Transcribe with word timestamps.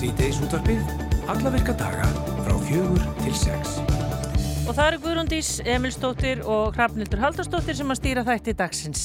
Sýteis 0.00 0.38
útvarpið, 0.40 0.78
alla 1.28 1.50
virka 1.52 1.74
daga 1.76 2.06
frá 2.40 2.54
fjögur 2.64 3.02
til 3.18 3.34
sex. 3.36 3.74
Og 4.64 4.72
það 4.72 4.86
eru 4.86 5.00
Guðrúndís, 5.02 5.50
Emil 5.68 5.92
Stóttir 5.92 6.40
og 6.40 6.72
Hrafnildur 6.78 7.20
Haldarstóttir 7.20 7.76
sem 7.76 7.92
að 7.92 8.00
stýra 8.00 8.24
þætti 8.24 8.56
dagsins. 8.56 9.04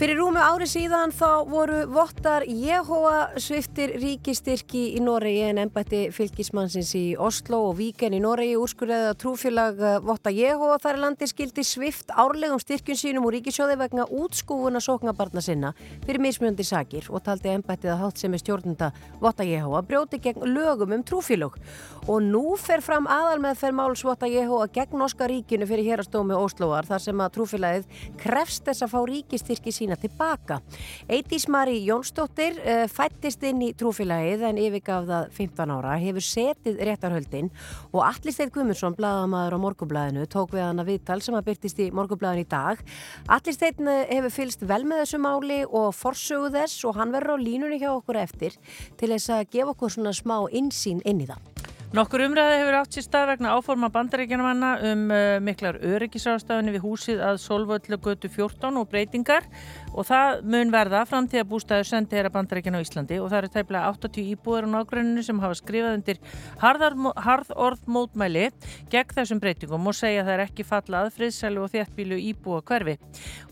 Fyrir 0.00 0.16
rúmu 0.16 0.40
ári 0.40 0.64
síðan 0.64 1.10
þá 1.12 1.44
voru 1.44 1.82
vottar 1.92 2.46
Jehova 2.48 3.34
sviftir 3.36 3.90
ríkistyrki 4.00 4.94
í 4.96 5.00
Noregi 5.04 5.42
en 5.50 5.58
ennbætti 5.60 6.06
fylgismannsins 6.16 6.94
í 6.96 7.02
Oslo 7.20 7.58
og 7.66 7.74
Víken 7.76 8.16
í 8.16 8.20
Noregi 8.24 8.54
úrskurðið 8.56 9.08
að 9.10 9.18
trúfélag 9.20 9.82
eh, 9.84 9.98
votta 10.00 10.32
Jehova 10.32 10.78
þar 10.80 10.94
er 10.96 11.02
landi 11.02 11.28
skildi 11.28 11.64
svift 11.68 12.14
árlegum 12.16 12.62
styrkjum 12.62 12.96
sínum 12.96 13.26
úr 13.28 13.36
ríkisjóði 13.36 13.76
vegna 13.82 14.06
útskúfuna 14.08 14.80
sóknabarna 14.80 15.42
sinna 15.44 15.74
fyrir 16.06 16.22
mismjöndi 16.24 16.64
sakir 16.64 17.10
og 17.12 17.20
taldi 17.28 17.52
ennbættið 17.52 17.92
að 17.92 18.00
hátt 18.06 18.24
sem 18.24 18.32
er 18.32 18.40
stjórnunda 18.40 18.90
votta 19.20 19.44
Jehova 19.44 19.84
brjóti 19.84 20.22
gegn 20.24 20.48
lögum 20.48 20.96
um 20.96 21.04
trúfélag 21.04 21.60
og 22.06 22.24
nú 22.24 22.56
fer 22.56 22.80
fram 22.80 23.04
aðal 23.04 23.36
með 23.44 23.60
fer 23.66 23.76
máls 23.76 24.06
votta 24.08 24.32
Jehova 24.32 24.72
gegn 24.72 24.96
Norska 25.04 25.28
ríkinu 25.28 25.68
fyrir 25.68 25.92
hérastómi 25.92 26.40
Osloar 26.40 26.88
þar 26.88 27.06
sem 27.10 27.20
að 27.20 27.36
trúfélagið 27.36 28.02
krefst 28.24 28.64
þess 28.64 28.88
að 28.88 28.94
fá 28.96 29.00
ríkistyrki 29.12 29.76
sín 29.76 29.89
sína 29.90 29.98
tilbaka. 29.98 30.60
Eitís 31.08 31.48
Mari 31.48 31.80
Jónsdóttir 31.84 32.58
uh, 32.60 32.86
fættist 32.88 33.42
inn 33.42 33.62
í 33.64 33.72
trúfélagið 33.74 34.44
en 34.46 34.60
yfirgaf 34.60 35.06
það 35.08 35.30
15 35.36 35.74
ára, 35.74 35.96
hefur 35.98 36.24
setið 36.24 36.80
réttarhöldin 36.86 37.50
og 37.92 38.04
Allisteinn 38.06 38.52
Guðmundsson, 38.54 38.96
bladamæður 38.98 39.58
á 39.58 39.64
Morgublaðinu, 39.64 40.26
tók 40.30 40.54
við 40.54 40.66
hana 40.68 40.86
viðtal 40.86 41.20
sem 41.24 41.34
að 41.34 41.48
byrtist 41.50 41.82
í 41.82 41.90
Morgublaðinu 41.94 42.46
í 42.46 42.50
dag. 42.50 42.84
Allisteinn 43.30 43.90
eh, 43.90 44.06
hefur 44.14 44.36
fylst 44.36 44.64
vel 44.68 44.84
með 44.86 45.04
þessu 45.04 45.22
máli 45.22 45.60
og 45.66 45.90
forsögu 45.96 46.52
þess 46.54 46.86
og 46.86 47.00
hann 47.00 47.14
verður 47.14 47.40
á 47.40 47.44
línunni 47.44 47.80
hjá 47.82 47.90
okkur 47.96 48.20
eftir 48.22 48.56
til 49.00 49.10
þess 49.10 49.34
að 49.34 49.48
gefa 49.56 49.74
okkur 49.74 49.96
svona 49.96 50.14
smá 50.14 50.38
insýn 50.54 51.02
inn 51.08 51.24
í 51.24 51.30
það. 51.30 51.78
Nokkur 51.90 52.22
umræði 52.22 52.58
hefur 52.60 52.76
átt 52.78 52.94
sér 52.94 53.02
stað 53.02 53.24
vegna 53.32 53.52
áforma 53.58 53.88
bandaríkjanamanna 53.90 54.68
um 54.92 55.00
uh, 55.10 55.38
miklar 55.42 55.80
öryggisástafinni 55.82 56.76
við 56.76 56.84
húsið 56.84 57.22
að 57.26 57.40
Solvöldu 57.42 57.98
götu 57.98 58.30
14 58.30 58.78
og 58.78 58.86
breytingar 58.92 59.48
og 59.90 60.06
það 60.06 60.42
mun 60.52 60.72
verða 60.72 61.02
framtíða 61.08 61.46
bústæður 61.50 61.88
sendi 61.88 62.16
þeirra 62.16 62.32
bandarækjan 62.34 62.78
á 62.78 62.84
Íslandi 62.84 63.18
og 63.20 63.30
það 63.30 63.38
eru 63.40 63.50
tæplega 63.54 63.90
80 63.90 64.30
íbúður 64.34 64.68
á 64.70 64.72
nágruninu 64.74 65.24
sem 65.26 65.40
hafa 65.42 65.58
skrifað 65.58 65.96
undir 65.98 66.20
harðar, 66.60 66.96
harð 67.16 67.52
orð 67.56 67.84
mótmæli 67.90 68.46
gegn 68.92 69.16
þessum 69.16 69.42
breytingum 69.42 69.90
og 69.90 69.96
segja 69.98 70.22
að 70.22 70.30
það 70.30 70.36
er 70.36 70.44
ekki 70.46 70.66
falla 70.68 71.02
að 71.04 71.12
friðsælu 71.18 71.64
og 71.64 71.72
þéttbílu 71.74 72.20
íbúa 72.30 72.62
hverfi 72.70 72.96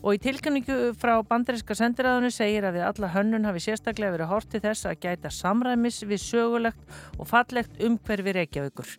og 0.01 0.15
í 0.15 0.21
tilkynningu 0.23 0.77
frá 0.99 1.17
bandaríska 1.27 1.75
sendiræðinu 1.77 2.31
segir 2.33 2.67
að 2.67 2.79
við 2.79 2.87
alla 2.87 3.11
hönnun 3.15 3.47
hafi 3.49 3.63
sérstaklega 3.67 4.15
verið 4.15 4.31
hortið 4.31 4.67
þess 4.67 4.89
að 4.89 4.99
gæta 5.03 5.33
samræmis 5.33 6.01
við 6.07 6.23
sögulegt 6.23 6.99
og 7.19 7.27
fallegt 7.29 7.81
umhverfi 7.83 8.35
Reykjavíkur. 8.39 8.93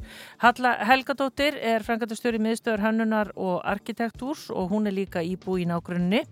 Halla 0.45 0.75
Helgadóttir 0.91 1.57
er 1.57 1.85
frangatastjóri 1.87 2.41
miðstöður 2.43 2.85
hönnunar 2.85 3.33
og 3.37 3.61
arkitektúrs 3.65 4.49
og 4.53 4.71
hún 4.75 4.91
er 4.91 4.97
líka 4.97 5.25
íbú 5.25 5.57
í 5.61 5.67
nágrunni 5.69 6.25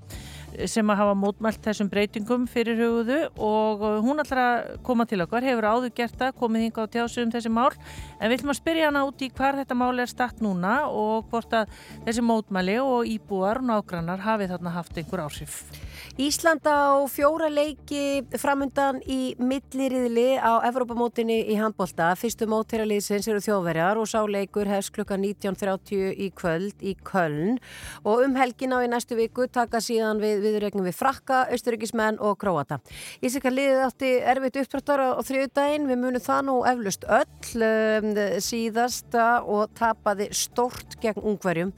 sem 0.70 0.90
að 0.90 1.00
hafa 1.02 1.16
mótmælt 1.18 1.60
þessum 1.64 1.90
breytingum 1.92 2.46
fyrir 2.50 2.78
hugðu 2.80 3.18
og 3.34 3.84
uh, 3.84 3.98
hún 4.04 4.22
að 4.22 4.78
koma 4.86 5.06
til 5.08 5.20
okkar, 5.24 5.46
hefur 5.46 5.68
áður 5.68 5.94
gert 5.96 6.16
það, 6.18 6.34
komið 6.40 6.66
hinga 6.66 6.86
á 6.86 6.92
tjásu 6.94 7.24
um 7.24 7.34
þessi 7.34 7.52
mál 7.52 7.70
en 8.18 8.28
við 8.28 8.38
ætlum 8.38 8.54
að 8.54 8.60
spyrja 8.60 8.88
hana 8.90 9.04
út 9.08 9.22
í 9.24 9.30
hvar 9.30 9.58
þetta 9.60 9.78
mál 9.78 9.92
er 9.98 10.10
statt 10.10 10.42
núna 10.44 10.78
og 10.88 11.28
hvort 11.32 11.54
að 11.60 11.76
þessi 12.06 12.24
mótmæli 12.24 12.80
og 12.82 13.08
íbúar 13.08 13.62
og 13.62 13.70
nágrannar 13.70 14.24
hafi 14.24 14.50
þarna 14.50 14.74
haft 14.78 14.98
einhver 14.98 15.26
áhrif. 15.26 15.62
Ísland 16.18 16.66
á 16.66 16.98
fjóra 17.06 17.46
leiki 17.46 18.24
framundan 18.42 18.96
í 19.06 19.36
milliriðli 19.38 20.34
á 20.42 20.58
Evrópamótinni 20.66 21.36
í 21.46 21.54
handbólta. 21.54 22.08
Fyrstu 22.18 22.48
mótteraliðsins 22.50 23.28
eru 23.30 23.38
þjóðverjar 23.44 24.00
og 24.02 24.10
sáleikur 24.10 24.66
hefst 24.66 24.90
klukka 24.96 25.14
19.30 25.14 26.18
í 26.18 26.28
kvöld 26.34 26.82
í 26.82 26.96
Köln 27.06 27.60
og 28.02 28.24
um 28.26 28.34
helgin 28.34 28.74
á 28.74 28.82
í 28.82 28.90
næstu 28.90 29.14
viku 29.14 29.46
taka 29.46 29.78
síðan 29.78 30.18
við 30.18 30.42
viðregnum 30.42 30.90
við 30.90 30.98
frakka, 30.98 31.44
austuríkismenn 31.54 32.18
og 32.18 32.34
króata. 32.42 32.80
Ísika 33.22 33.54
liðið 33.54 33.86
átti 33.86 34.12
erfitt 34.34 34.58
upprættar 34.64 35.06
á 35.14 35.22
þriðdægin, 35.22 35.86
við 35.86 36.02
munum 36.02 36.26
það 36.26 36.46
nú 36.50 36.60
eflust 36.66 37.06
öll 37.06 37.62
um, 37.62 38.10
síðasta 38.42 39.30
og 39.46 39.70
tapaði 39.78 40.32
stort 40.34 40.98
gegn 40.98 41.22
ungverjum 41.22 41.76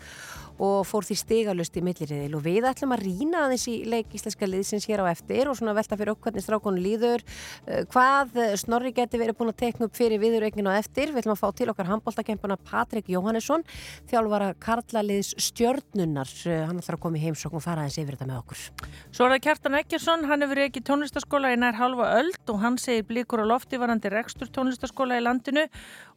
og 0.61 0.85
fór 0.89 1.07
því 1.07 1.17
stigalust 1.17 1.77
í 1.79 1.83
milliriðil. 1.85 2.35
Og 2.37 2.45
við 2.45 2.67
ætlum 2.69 2.93
að 2.95 3.05
rína 3.07 3.45
aðeins 3.47 3.67
í 3.71 3.77
leik 3.89 4.13
íslenska 4.17 4.49
liðsins 4.49 4.87
hér 4.91 5.03
á 5.05 5.07
eftir 5.11 5.49
og 5.49 5.57
svona 5.59 5.75
velta 5.77 5.97
fyrir 5.97 6.13
okkur 6.13 6.29
hvernig 6.31 6.45
strákonu 6.45 6.83
líður. 6.85 7.25
Uh, 7.65 7.83
hvað 7.93 8.37
Snorri 8.61 8.93
geti 8.97 9.21
verið 9.21 9.39
búin 9.39 9.53
að 9.53 9.61
tekna 9.65 9.89
upp 9.89 9.97
fyrir 9.97 10.21
viðurreikinu 10.23 10.73
á 10.73 10.77
eftir? 10.77 11.15
Við 11.15 11.23
ætlum 11.23 11.37
að 11.37 11.41
fá 11.41 11.49
til 11.57 11.71
okkar 11.73 11.89
handbóltakempuna 11.89 12.59
Patrik 12.69 13.09
Jóhannesson 13.11 13.65
þjálfara 14.11 14.53
Karlaliðs 14.61 15.33
stjörnunar 15.41 16.29
uh, 16.29 16.67
hann 16.69 16.83
ætlar 16.83 16.99
að 16.99 17.05
koma 17.07 17.21
í 17.21 17.25
heimsokk 17.25 17.57
og 17.57 17.65
fara 17.65 17.87
aðeins 17.87 18.01
yfir 18.05 18.19
þetta 18.19 18.29
með 18.29 18.43
okkur. 18.43 18.67
Svo 19.17 19.27
er 19.27 19.35
það 19.37 19.45
Kjartan 19.49 19.81
Ekkersson, 19.81 20.27
hann 20.29 20.45
hefur 20.45 20.63
ekki 20.67 20.85
tónlistaskóla 20.85 21.55
í 21.55 21.61
nær 21.61 21.81
halva 21.81 22.13
öld 22.19 22.53
og 22.53 22.61
hann 22.61 22.77
segir 22.81 23.09
blíkur 23.09 23.45
á 23.45 23.47
lofti 23.49 23.81
varandi 23.81 24.13
rekstur 24.13 24.53
tónlistaskóla 24.53 25.17
í 25.21 25.25
landinu. 25.25 25.67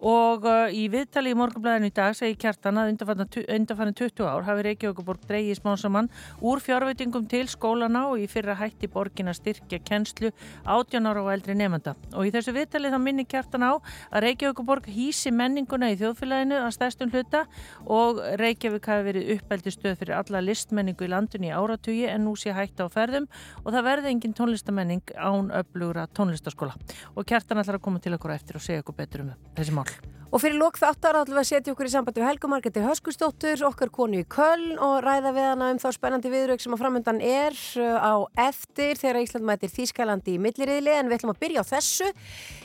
Og 0.03 0.43
í 0.75 0.87
viðtali 0.91 1.31
í 1.31 1.37
morgunblæðinu 1.39 1.87
í 1.87 1.93
dag 1.95 2.15
segir 2.17 2.35
Kjartan 2.41 2.81
að 2.81 2.91
undanfannu 2.91 3.95
20 3.95 4.32
ár 4.33 4.47
hafi 4.47 4.65
Reykjavíkuborg 4.67 5.23
dreigið 5.29 5.59
smásamann 5.59 6.09
úr 6.41 6.61
fjárveitingum 6.63 7.27
til 7.29 7.45
skólana 7.51 8.05
og 8.09 8.21
í 8.23 8.27
fyrra 8.31 8.55
hætti 8.59 8.89
borgin 8.91 9.31
að 9.31 9.39
styrkja 9.39 9.79
kennslu 9.85 10.31
18 10.65 11.09
ára 11.09 11.23
og 11.23 11.31
eldri 11.33 11.55
nefnda. 11.57 11.95
Og 12.17 12.27
í 12.27 12.33
þessu 12.33 12.55
viðtali 12.55 12.91
þá 12.93 12.99
minni 13.01 13.25
Kjartan 13.29 13.65
á 13.65 13.73
að 13.77 14.25
Reykjavíkuborg 14.27 14.89
hýsi 14.93 15.33
menninguna 15.33 15.91
í 15.93 15.99
þjóðfélaginu 16.01 16.59
að 16.63 16.73
stæstum 16.77 17.13
hluta 17.13 17.45
og 17.85 18.21
Reykjavík 18.41 18.89
hafi 18.89 19.07
verið 19.09 19.31
uppeldi 19.37 19.75
stöð 19.75 19.99
fyrir 20.01 20.17
alla 20.17 20.43
listmenningu 20.43 21.07
í 21.07 21.11
landinu 21.13 21.49
í 21.51 21.53
áratugi 21.53 22.07
en 22.09 22.27
nú 22.27 22.35
sé 22.39 22.55
hætti 22.55 22.85
á 22.85 22.89
ferðum 22.93 23.29
og 23.63 23.69
það 23.69 23.87
verði 23.89 24.13
engin 24.13 24.35
tónlistamenning 24.37 25.15
án 25.17 25.53
öflugra 25.53 26.07
tónlistaskóla. 26.15 26.75
Og 27.15 27.27
Kjartan 27.27 27.61
ætlar 27.61 27.79
að 27.79 27.87
koma 27.87 28.03
til 28.03 28.17
okkur 28.17 28.35
eftir 28.35 28.59
og 28.59 28.65
segja 28.65 28.83
okkur 28.83 29.01
betur 29.03 29.27
um 29.27 29.33
þessi 29.57 29.75
mál. 29.75 30.22
Og 30.33 30.41
fyrir 30.41 30.57
lók 30.57 30.79
þáttar 30.81 31.19
ætlum 31.19 31.37
við 31.37 31.43
að 31.43 31.45
setja 31.45 31.73
okkur 31.75 31.85
í 31.85 31.89
sambandi 31.93 32.21
við 32.23 32.25
Helgumarketi 32.25 32.81
Höskustóttur, 32.81 33.61
okkar 33.67 33.91
konu 33.93 34.23
í 34.23 34.25
Köln 34.25 34.79
og 34.81 34.95
ræða 35.05 35.29
við 35.35 35.45
hana 35.45 35.67
um 35.69 35.81
þá 35.83 35.85
spennandi 35.93 36.31
viðraug 36.33 36.63
sem 36.63 36.73
að 36.73 36.81
framöndan 36.81 37.19
er 37.21 37.53
uh, 37.77 37.99
á 38.01 38.13
eftir 38.47 38.97
þegar 38.97 39.19
Ísland 39.21 39.45
mætir 39.45 39.69
Þýskalandi 39.75 40.33
í 40.33 40.41
milliriðli 40.41 40.95
en 40.97 41.11
við 41.11 41.19
ætlum 41.19 41.35
að 41.35 41.43
byrja 41.45 41.61
á 41.61 41.71
þessu. 41.75 42.09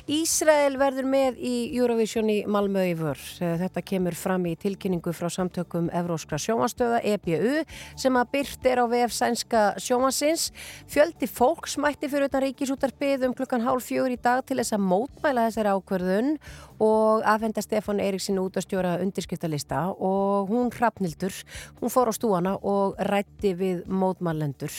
Ísrael 0.09 0.79
verður 0.81 1.05
með 1.05 1.37
í 1.45 1.55
Eurovision 1.77 2.31
í 2.33 2.39
Malmö 2.49 2.81
í 2.89 2.95
vör. 2.97 3.19
Uh, 3.43 3.59
þetta 3.61 3.83
kemur 3.85 4.15
fram 4.17 4.47
í 4.49 4.55
tilkynningu 4.57 5.13
frá 5.13 5.29
samtökum 5.29 5.91
Evróskra 5.93 6.39
sjómanstöða 6.41 7.03
EBU 7.11 7.59
sem 7.93 8.17
að 8.17 8.31
byrt 8.33 8.69
er 8.71 8.81
á 8.81 8.89
VF 8.89 9.13
sænska 9.13 9.65
sjómansins. 9.85 10.47
Fjöldi 10.89 11.29
fólks 11.29 11.77
mætti 11.77 12.09
fyrir 12.09 12.31
utan 12.31 12.47
ríkisútarpið 12.47 13.27
um 13.29 13.35
klukkan 13.37 13.67
hálf 13.67 13.85
fjögur 13.91 14.17
í 14.17 14.17
dag 14.17 14.41
til 14.49 14.57
þess 14.63 14.79
að 14.79 14.87
mótmæla 14.95 15.45
þessari 15.51 15.75
ákverðun 15.77 16.33
og 16.89 17.29
afhenda 17.29 17.67
Stefán 17.67 18.01
Eiríksin 18.01 18.41
út 18.41 18.57
að 18.57 18.65
stjóra 18.65 18.97
undirskriftalista 19.05 19.91
og 19.93 20.49
hún 20.49 20.73
hrafnildur, 20.73 21.37
hún 21.83 21.93
fór 21.93 22.09
á 22.09 22.17
stúana 22.17 22.57
og 22.65 22.97
rætti 23.13 23.53
við 23.61 23.85
mótmælendur. 23.93 24.73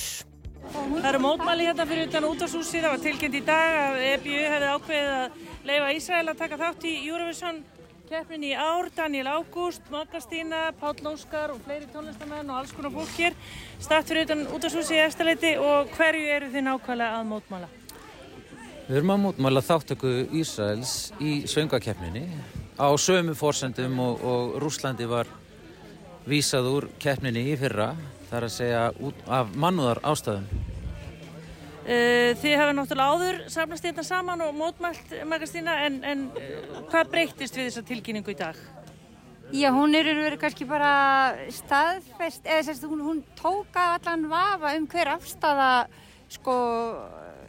Það 0.70 1.08
eru 1.10 1.20
mótmæli 1.24 1.66
hérna 1.66 1.86
fyrir 1.90 2.08
utan 2.10 2.26
útastúsi, 2.28 2.78
það 2.84 2.92
var 2.94 3.02
tilkynnt 3.02 3.38
í 3.40 3.42
dag 3.48 3.76
að 3.80 3.96
EBU 4.12 4.40
hefði 4.54 4.68
ákveðið 4.76 5.14
að 5.16 5.38
leifa 5.70 5.88
Ísrael 5.96 6.28
að 6.30 6.42
taka 6.44 6.60
þátt 6.60 6.86
í 6.86 6.92
Eurovision 7.08 7.62
keppnin 8.10 8.46
í 8.46 8.52
ár, 8.54 8.90
Daniel 8.94 9.32
Ágúst, 9.34 9.82
Magastína, 9.94 10.60
Páll 10.78 11.02
Óskar 11.10 11.56
og 11.56 11.64
fleiri 11.66 11.90
tónlistamenn 11.94 12.50
og 12.50 12.60
alls 12.60 12.74
konar 12.74 12.94
fólk 12.94 13.16
hér. 13.18 13.38
Statt 13.82 14.10
fyrir 14.10 14.28
utan 14.28 14.46
útastúsi 14.54 14.98
í 14.98 15.02
eftirleiti 15.04 15.56
og 15.62 15.90
hverju 15.98 16.30
eru 16.36 16.52
þið 16.54 16.66
nákvæmlega 16.68 17.18
að 17.18 17.28
mótmæla? 17.34 17.72
Við 18.90 19.02
erum 19.02 19.16
að 19.16 19.22
mótmæla 19.26 19.66
þáttöku 19.66 20.14
Ísraels 20.42 20.96
í 21.18 21.34
svöngakeppninni 21.50 22.26
á 22.78 22.90
sömu 22.98 23.34
fórsendum 23.38 23.98
og, 24.06 24.22
og 24.22 24.56
Rúslandi 24.62 25.10
var 25.10 25.30
vísað 26.30 26.72
úr 26.74 26.90
keppninni 27.02 27.46
í 27.54 27.58
fyrra 27.58 27.92
þar 28.30 28.48
að 28.48 28.56
segja 28.56 28.82
út 29.04 29.24
af 29.28 29.54
mannúðar 29.58 30.02
ástæðum. 30.06 30.48
Uh, 31.90 32.36
þið 32.38 32.52
hefur 32.54 32.76
náttúrulega 32.78 33.14
áður 33.16 33.38
samlast 33.50 33.86
hérna 33.88 34.04
saman 34.06 34.44
og 34.46 34.52
mótmælt 34.54 35.14
Magastína 35.26 35.80
en, 35.88 35.96
en 36.06 36.28
uh, 36.38 36.84
hvað 36.92 37.10
breytist 37.16 37.58
við 37.58 37.72
þessa 37.72 37.86
tilkynningu 37.88 38.36
í 38.36 38.38
dag? 38.38 38.60
Já, 39.50 39.72
hún 39.74 39.98
er 39.98 40.06
verið 40.06 40.38
kannski 40.44 40.68
bara 40.70 40.92
staðfest, 41.50 42.44
eða 42.46 42.68
sérst, 42.68 42.86
hún, 42.86 43.02
hún 43.02 43.24
tóka 43.40 43.96
allan 43.96 44.28
vafa 44.30 44.76
um 44.78 44.86
hver 44.92 45.10
afstæða 45.16 45.72
sko 46.30 46.58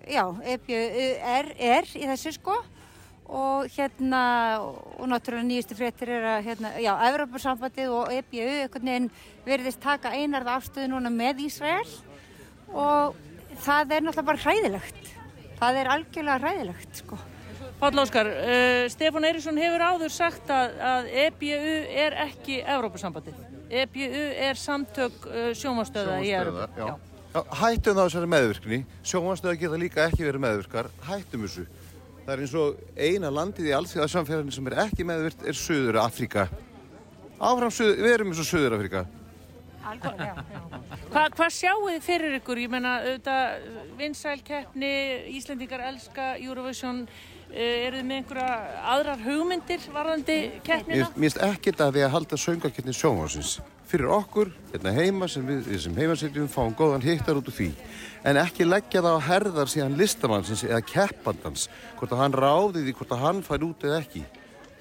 já, 0.08 0.24
er, 0.40 1.50
er 1.60 1.90
í 1.92 2.06
þessu 2.08 2.32
sko 2.38 2.56
og 3.30 3.70
hérna 3.70 4.22
og 4.60 5.06
náttúrulega 5.06 5.46
nýjustu 5.46 5.76
fréttir 5.78 6.10
er 6.10 6.26
að 6.34 6.44
hérna, 6.48 6.72
já, 6.82 6.90
Evropasambandið 7.10 7.92
og 7.94 8.12
EBU 8.14 8.42
einhvern 8.42 8.90
veginn 8.90 9.10
verðist 9.46 9.82
taka 9.82 10.10
einarða 10.18 10.56
afstöðu 10.58 10.90
núna 10.90 11.12
með 11.14 11.44
Ísrael 11.46 11.86
og 12.74 13.18
það 13.62 13.96
er 13.96 14.06
náttúrulega 14.06 14.28
bara 14.32 14.44
hræðilegt 14.44 15.12
það 15.60 15.80
er 15.80 15.92
algjörlega 15.94 16.40
ræðilegt 16.44 17.02
sko. 17.04 17.18
Páll 17.80 18.00
Óskar, 18.02 18.28
uh, 18.28 18.86
Stefán 18.92 19.24
Eiríksson 19.24 19.60
hefur 19.60 19.84
áður 19.84 20.12
sagt 20.12 20.50
að, 20.52 20.74
að 20.84 21.06
EBU 21.26 21.76
er 22.02 22.16
ekki 22.26 22.58
Evrópusambandið. 22.60 23.38
EBU 23.70 24.24
er 24.48 24.58
samtök 24.60 25.24
uh, 25.30 25.52
sjómastöða 25.56 26.18
í 26.20 26.34
Evrópu. 26.36 26.66
já. 26.76 26.90
Já, 27.30 27.44
hættum 27.60 27.94
þá 27.94 28.00
þessari 28.02 28.28
meðvirkni. 28.32 28.78
Sjómanstöða 29.06 29.58
geta 29.60 29.76
líka 29.78 30.02
ekki 30.08 30.24
verið 30.26 30.42
meðvirkar. 30.42 30.88
Hættum 31.06 31.44
þessu. 31.46 31.66
Það 32.30 32.36
er 32.36 32.42
eins 32.44 32.52
og 32.54 32.76
eina 32.94 33.28
landið 33.34 33.66
í 33.66 33.70
allþjóðarsamfélaginu 33.74 34.52
sem 34.54 34.68
er 34.70 34.74
ekki 34.84 35.02
meðvirkt 35.02 35.40
er 35.50 35.56
Suður 35.58 35.96
Afríka. 35.98 36.44
Áfram, 37.42 37.72
suður, 37.74 37.96
við 38.04 38.12
erum 38.14 38.28
eins 38.30 38.42
og 38.44 38.46
Suður 38.46 38.76
Afríka. 38.76 39.00
Algjörlega, 39.90 40.44
já. 40.54 40.60
Hva, 41.10 41.24
hvað 41.34 41.50
sjáu 41.56 41.80
þið 41.88 41.98
fyrir 42.06 42.36
ykkur? 42.38 42.60
Ég 42.62 42.70
menna, 42.70 42.92
auðvitað, 43.02 43.66
vinsælkeppni, 43.98 44.92
Íslendingar 45.40 45.82
elska 45.88 46.28
Eurovision, 46.36 47.02
uh, 47.08 47.58
eru 47.58 47.98
þið 47.98 48.06
með 48.12 48.20
einhverja 48.20 48.54
aðrar 48.94 49.26
hugmyndir 49.26 49.90
varðandi 49.90 50.38
keppnina? 50.62 51.10
Mér 51.10 51.26
finnst 51.26 51.44
ekkert 51.48 51.82
að 51.82 51.98
við 51.98 52.06
að 52.06 52.14
halda 52.14 52.38
söngaketni 52.44 52.94
sjónvarsins. 52.94 53.56
Fyrir 53.90 54.14
okkur, 54.20 54.54
hérna 54.70 54.94
heima 54.94 55.26
sem 55.26 55.42
við, 55.50 55.64
við 55.66 55.82
sem 55.88 55.98
heimasýtjum, 55.98 56.46
fáum 56.54 56.78
góðan 56.78 57.02
hittar 57.10 57.42
út 57.42 57.50
úr 57.50 57.58
því. 57.58 57.72
En 58.26 58.36
ekki 58.36 58.66
leggja 58.68 59.00
það 59.00 59.16
á 59.16 59.26
herðar 59.30 59.70
síðan 59.72 59.96
listamannsins 59.96 60.64
eða 60.66 60.82
keppandans, 60.84 61.68
hvort 61.96 62.12
að 62.12 62.20
hann 62.20 62.36
ráði 62.36 62.82
því 62.84 62.94
hvort 62.98 63.14
að 63.16 63.22
hann 63.24 63.40
fær 63.46 63.64
út 63.64 63.86
eða 63.88 64.00
ekki. 64.02 64.24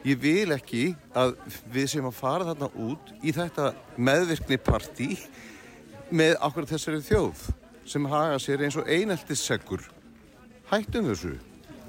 Ég 0.07 0.19
vil 0.19 0.55
ekki 0.55 0.83
að 1.15 1.37
við 1.71 1.87
sem 1.93 2.07
að 2.07 2.17
fara 2.19 2.49
þarna 2.49 2.69
út 2.87 3.13
í 3.23 3.33
þetta 3.35 3.71
meðvirkni 3.99 4.59
partí 4.63 5.09
með 6.11 6.35
okkur 6.47 6.67
þessari 6.69 7.01
þjóð 7.05 7.45
sem 7.89 8.09
haga 8.11 8.39
sér 8.43 8.65
eins 8.65 8.77
og 8.79 8.91
eineltisseggur. 8.91 9.87
Hættum 10.69 11.07
þessu. 11.09 11.33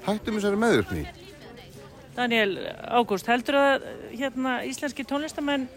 Hættum 0.07 0.39
þessari 0.39 0.59
meðvirkni. 0.59 1.05
Daniel 2.15 2.57
Ágúst, 2.91 3.27
heldur 3.31 3.59
að 3.59 3.85
hérna, 4.11 4.59
íslenski 4.67 5.05
tónlistamenn 5.07 5.69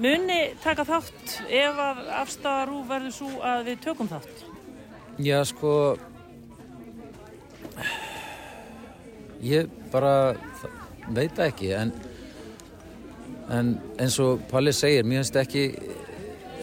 muni 0.00 0.40
taka 0.62 0.84
þátt 0.88 1.36
ef 1.48 1.82
að 1.84 2.00
afstæða 2.22 2.64
rú 2.70 2.80
verður 2.88 3.14
svo 3.16 3.30
að 3.44 3.68
við 3.68 3.82
tökum 3.84 4.10
þátt? 4.10 4.46
Já, 5.22 5.42
sko 5.44 5.72
ég 9.42 9.68
bara 9.92 10.34
veit 11.12 11.38
ekki 11.42 11.72
en, 11.76 11.92
en 13.50 13.74
eins 14.00 14.18
og 14.22 14.42
Palli 14.50 14.72
segir, 14.76 15.04
mér 15.04 15.22
finnst 15.22 15.38
ekki 15.42 15.64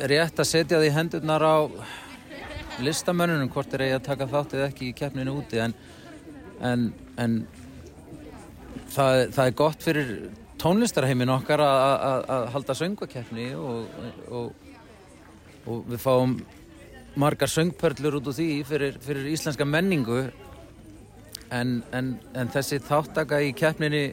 rétt 0.09 0.39
að 0.39 0.47
setja 0.47 0.79
því 0.79 0.91
hendurnar 0.95 1.43
á 1.43 1.57
listamönnunum 2.79 3.51
hvort 3.51 3.73
er 3.75 3.85
eigi 3.85 3.97
að 3.97 4.05
taka 4.07 4.29
þátt 4.31 4.55
eða 4.55 4.67
ekki 4.69 4.89
í 4.89 4.95
keppninu 4.95 5.35
úti 5.41 5.59
en, 5.59 5.73
en, 6.63 6.85
en 7.19 7.41
það, 8.93 9.25
það 9.35 9.43
er 9.45 9.57
gott 9.59 9.83
fyrir 9.83 10.13
tónlistarheimin 10.59 11.31
okkar 11.33 11.63
að, 11.63 11.81
að, 12.09 12.23
að 12.35 12.47
halda 12.55 12.75
söngvakeppni 12.77 13.49
og, 13.57 13.99
og, 14.29 14.69
og 15.65 15.83
við 15.89 16.03
fáum 16.03 16.37
margar 17.19 17.51
söngpörlur 17.51 18.19
út 18.19 18.29
úr 18.31 18.37
því 18.37 18.49
fyrir, 18.67 18.97
fyrir 19.03 19.27
íslenska 19.33 19.65
menningu 19.67 20.21
en, 21.51 21.79
en, 21.95 22.15
en 22.37 22.51
þessi 22.53 22.79
þáttaka 22.85 23.41
í 23.43 23.53
keppninni 23.57 24.03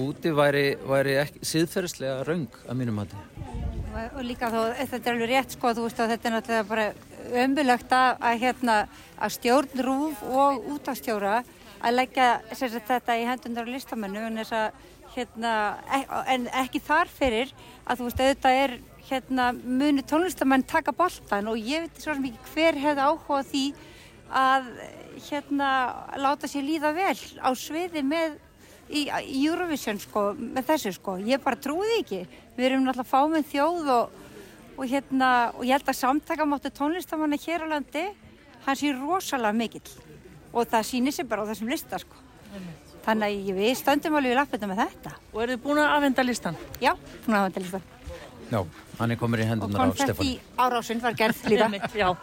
úti 0.00 0.32
væri, 0.34 0.74
væri 0.88 1.16
síðferðslega 1.46 2.22
raung 2.26 2.62
að 2.66 2.78
mínum 2.80 2.98
mati. 2.98 3.18
Og, 3.94 4.22
líka 4.26 4.50
þó, 4.50 4.72
þetta 4.74 4.98
er 4.98 5.12
alveg 5.12 5.30
rétt 5.30 5.54
sko, 5.54 5.74
veist 5.78 6.00
að 6.02 6.14
þetta 6.14 6.28
er 6.28 6.34
náttúrulega 6.34 6.70
bara 6.70 6.86
ömbulögt 7.44 7.94
að, 7.94 8.08
að, 8.18 8.40
hérna, 8.42 8.78
að 9.22 9.36
stjórn 9.36 9.84
rúf 9.86 10.24
og 10.26 10.66
útastjóra 10.74 11.36
að 11.84 11.96
leggja 12.00 12.28
sagt, 12.50 12.80
þetta 12.88 13.16
í 13.20 13.28
hendundar 13.28 13.68
og 13.68 13.74
listamennu 13.76 14.26
en, 14.26 14.40
þess 14.42 14.56
að, 14.58 14.82
hérna, 15.14 15.52
en 16.26 16.48
ekki 16.62 16.80
þar 16.82 17.10
fyrir 17.10 17.52
að 17.84 18.00
þú 18.00 18.08
veist 18.08 18.22
auðvitað 18.22 18.60
er 18.62 18.76
hérna, 19.08 19.50
muni 19.52 20.04
tónlistamenn 20.06 20.64
taka 20.66 20.94
boltan 20.96 21.50
og 21.50 21.60
ég 21.60 21.84
veit 21.84 22.00
svo 22.00 22.14
ekki 22.14 22.32
hver 22.54 22.78
hefði 22.80 23.04
áhuga 23.08 23.42
því 23.50 23.64
að 24.34 24.70
hérna, 25.28 25.68
láta 26.18 26.50
sér 26.50 26.66
líða 26.66 26.94
vel 26.96 27.18
á 27.38 27.50
sviði 27.58 28.02
með 28.06 28.38
í, 28.88 29.06
í 29.06 29.44
Eurovision 29.44 30.00
sko, 30.02 30.32
með 30.38 30.70
þessu 30.72 30.94
sko, 30.98 31.18
ég 31.22 31.42
bara 31.44 31.60
því 31.60 32.00
ekki. 32.00 32.22
Við 32.56 32.68
erum 32.68 32.84
náttúrulega 32.86 33.10
fáminn 33.10 33.48
þjóð 33.50 33.92
og, 33.94 34.18
og 34.74 34.84
hérna, 34.90 35.30
og 35.54 35.64
ég 35.66 35.76
held 35.76 35.92
að 35.92 36.00
samtakamáttu 36.00 36.72
tónlistamanna 36.74 37.38
hér 37.44 37.66
á 37.68 37.72
landi 37.76 38.08
hann 38.64 38.80
sé 38.80 38.94
rosalega 38.96 39.56
mikill. 39.56 39.96
Og 40.54 40.66
það 40.70 40.88
sýnir 40.90 41.14
sig 41.14 41.28
bara 41.28 41.44
á 41.44 41.50
þessum 41.50 41.70
lista 41.72 42.00
sko 42.00 42.24
þannig 43.04 43.24
að 43.28 43.48
ég- 43.48 43.56
við 43.58 43.74
stöndum 43.80 44.16
alveg 44.18 44.32
í 44.32 44.38
lappinu 44.38 44.68
með 44.72 44.80
þetta 44.84 45.12
Og 45.32 45.42
eru 45.42 45.56
þið 45.56 45.62
búin 45.66 45.78
að 45.84 45.96
afhenda 45.96 46.22
listan? 46.24 46.56
já, 46.80 46.92
hún 47.26 47.34
hafa 47.34 47.50
þetta 47.50 47.60
lista 47.64 47.80
Já, 48.50 48.60
hann 48.98 49.10
er 49.10 49.16
komin 49.16 49.40
í 49.40 49.42
og 49.42 49.48
hendunar 49.48 49.80
á 49.80 49.84
konfetti 49.88 50.12
Stefán. 50.12 50.40
árásin 50.58 51.00
var 51.02 51.12
gerð 51.14 51.44
líka 51.50 51.90
Já. 51.96 52.16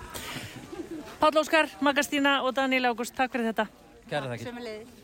Páll 1.21 1.37
Óskar, 1.37 1.67
Magastína 1.81 2.41
og 2.43 2.55
Daniel 2.55 2.85
Ágúst, 2.89 3.13
takk 3.15 3.31
fyrir 3.31 3.51
þetta. 3.53 3.67
Kæra 4.09 4.25
þakkir. 4.31 5.00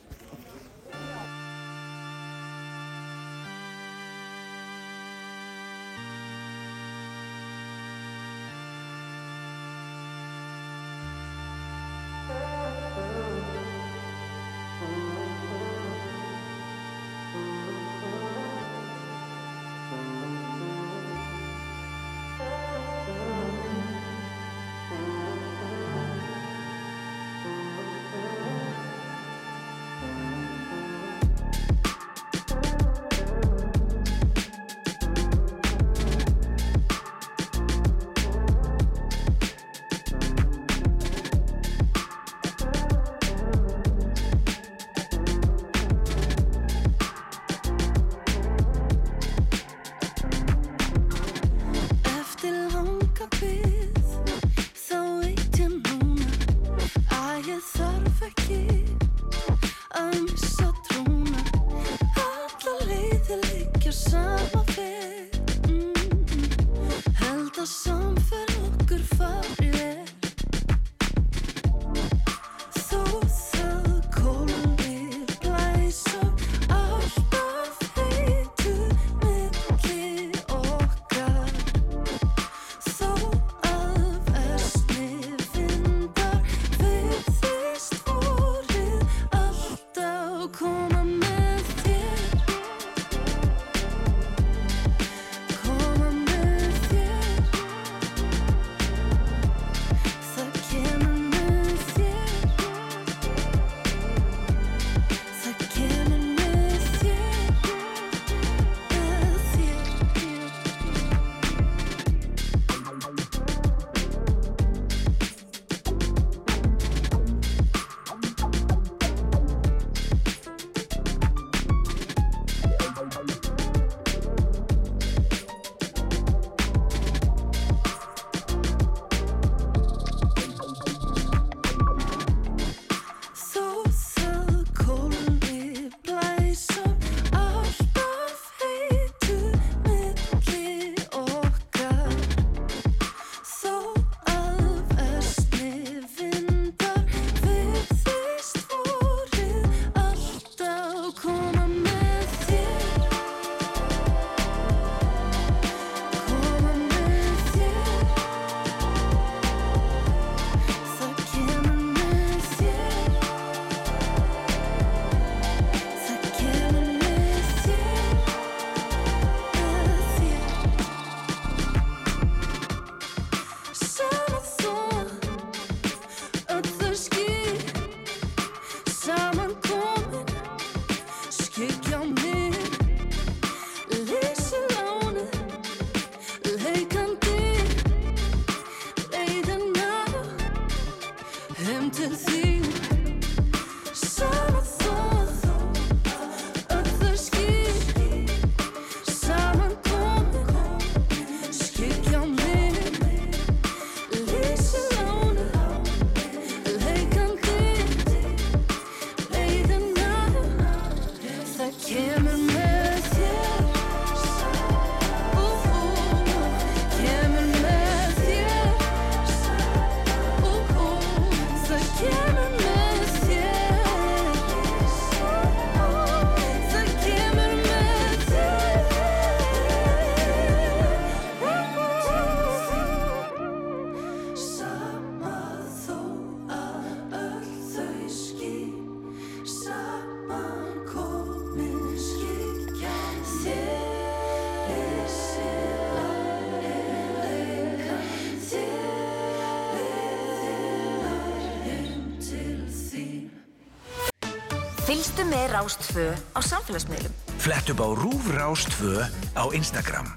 Fylgstu 254.88 255.26
með 255.28 255.50
Rástfö 255.52 256.04
á 256.32 256.40
samfélagsmiðlum. 256.40 257.12
Flett 257.44 257.68
upp 257.74 257.82
á 257.84 257.88
Rúf 257.92 258.24
Rástfö 258.32 259.04
á 259.36 259.44
Instagram. 259.52 260.08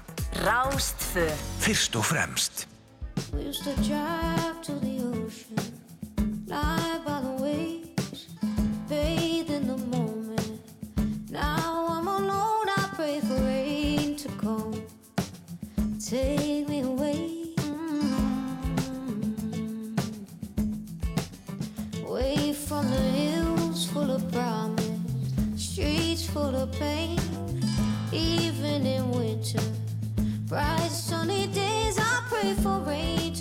Rástfö. 0.47 1.27
Fyrst 1.59 1.99
og 1.99 2.07
fremst. 2.07 2.71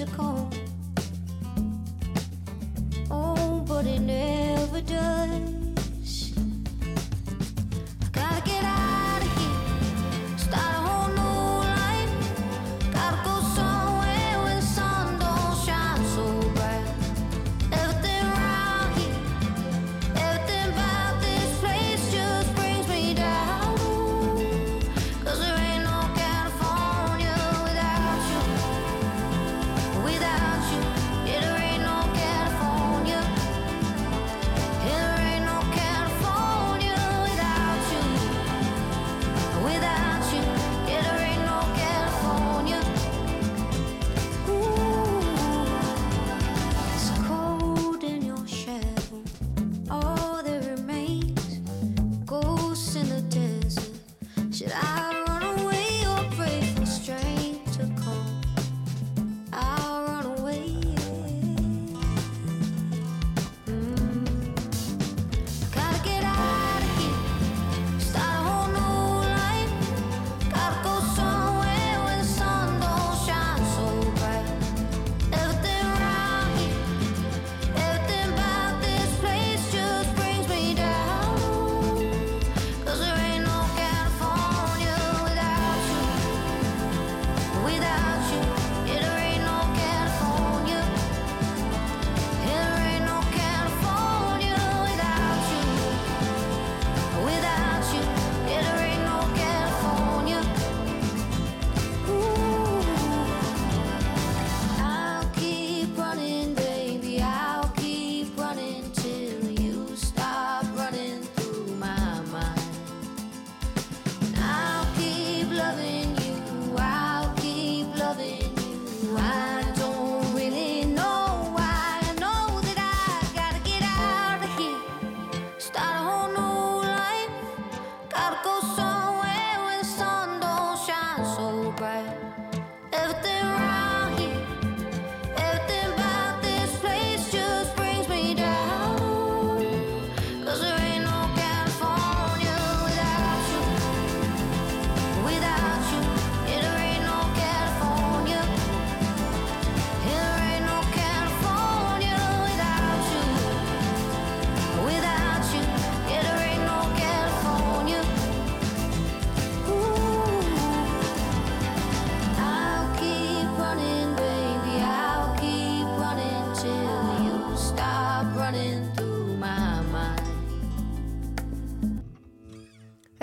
magical. 0.01 0.51
Oh, 3.11 3.65
but 3.67 3.87
it 3.87 4.01
never 4.01 4.81
does. 4.81 5.60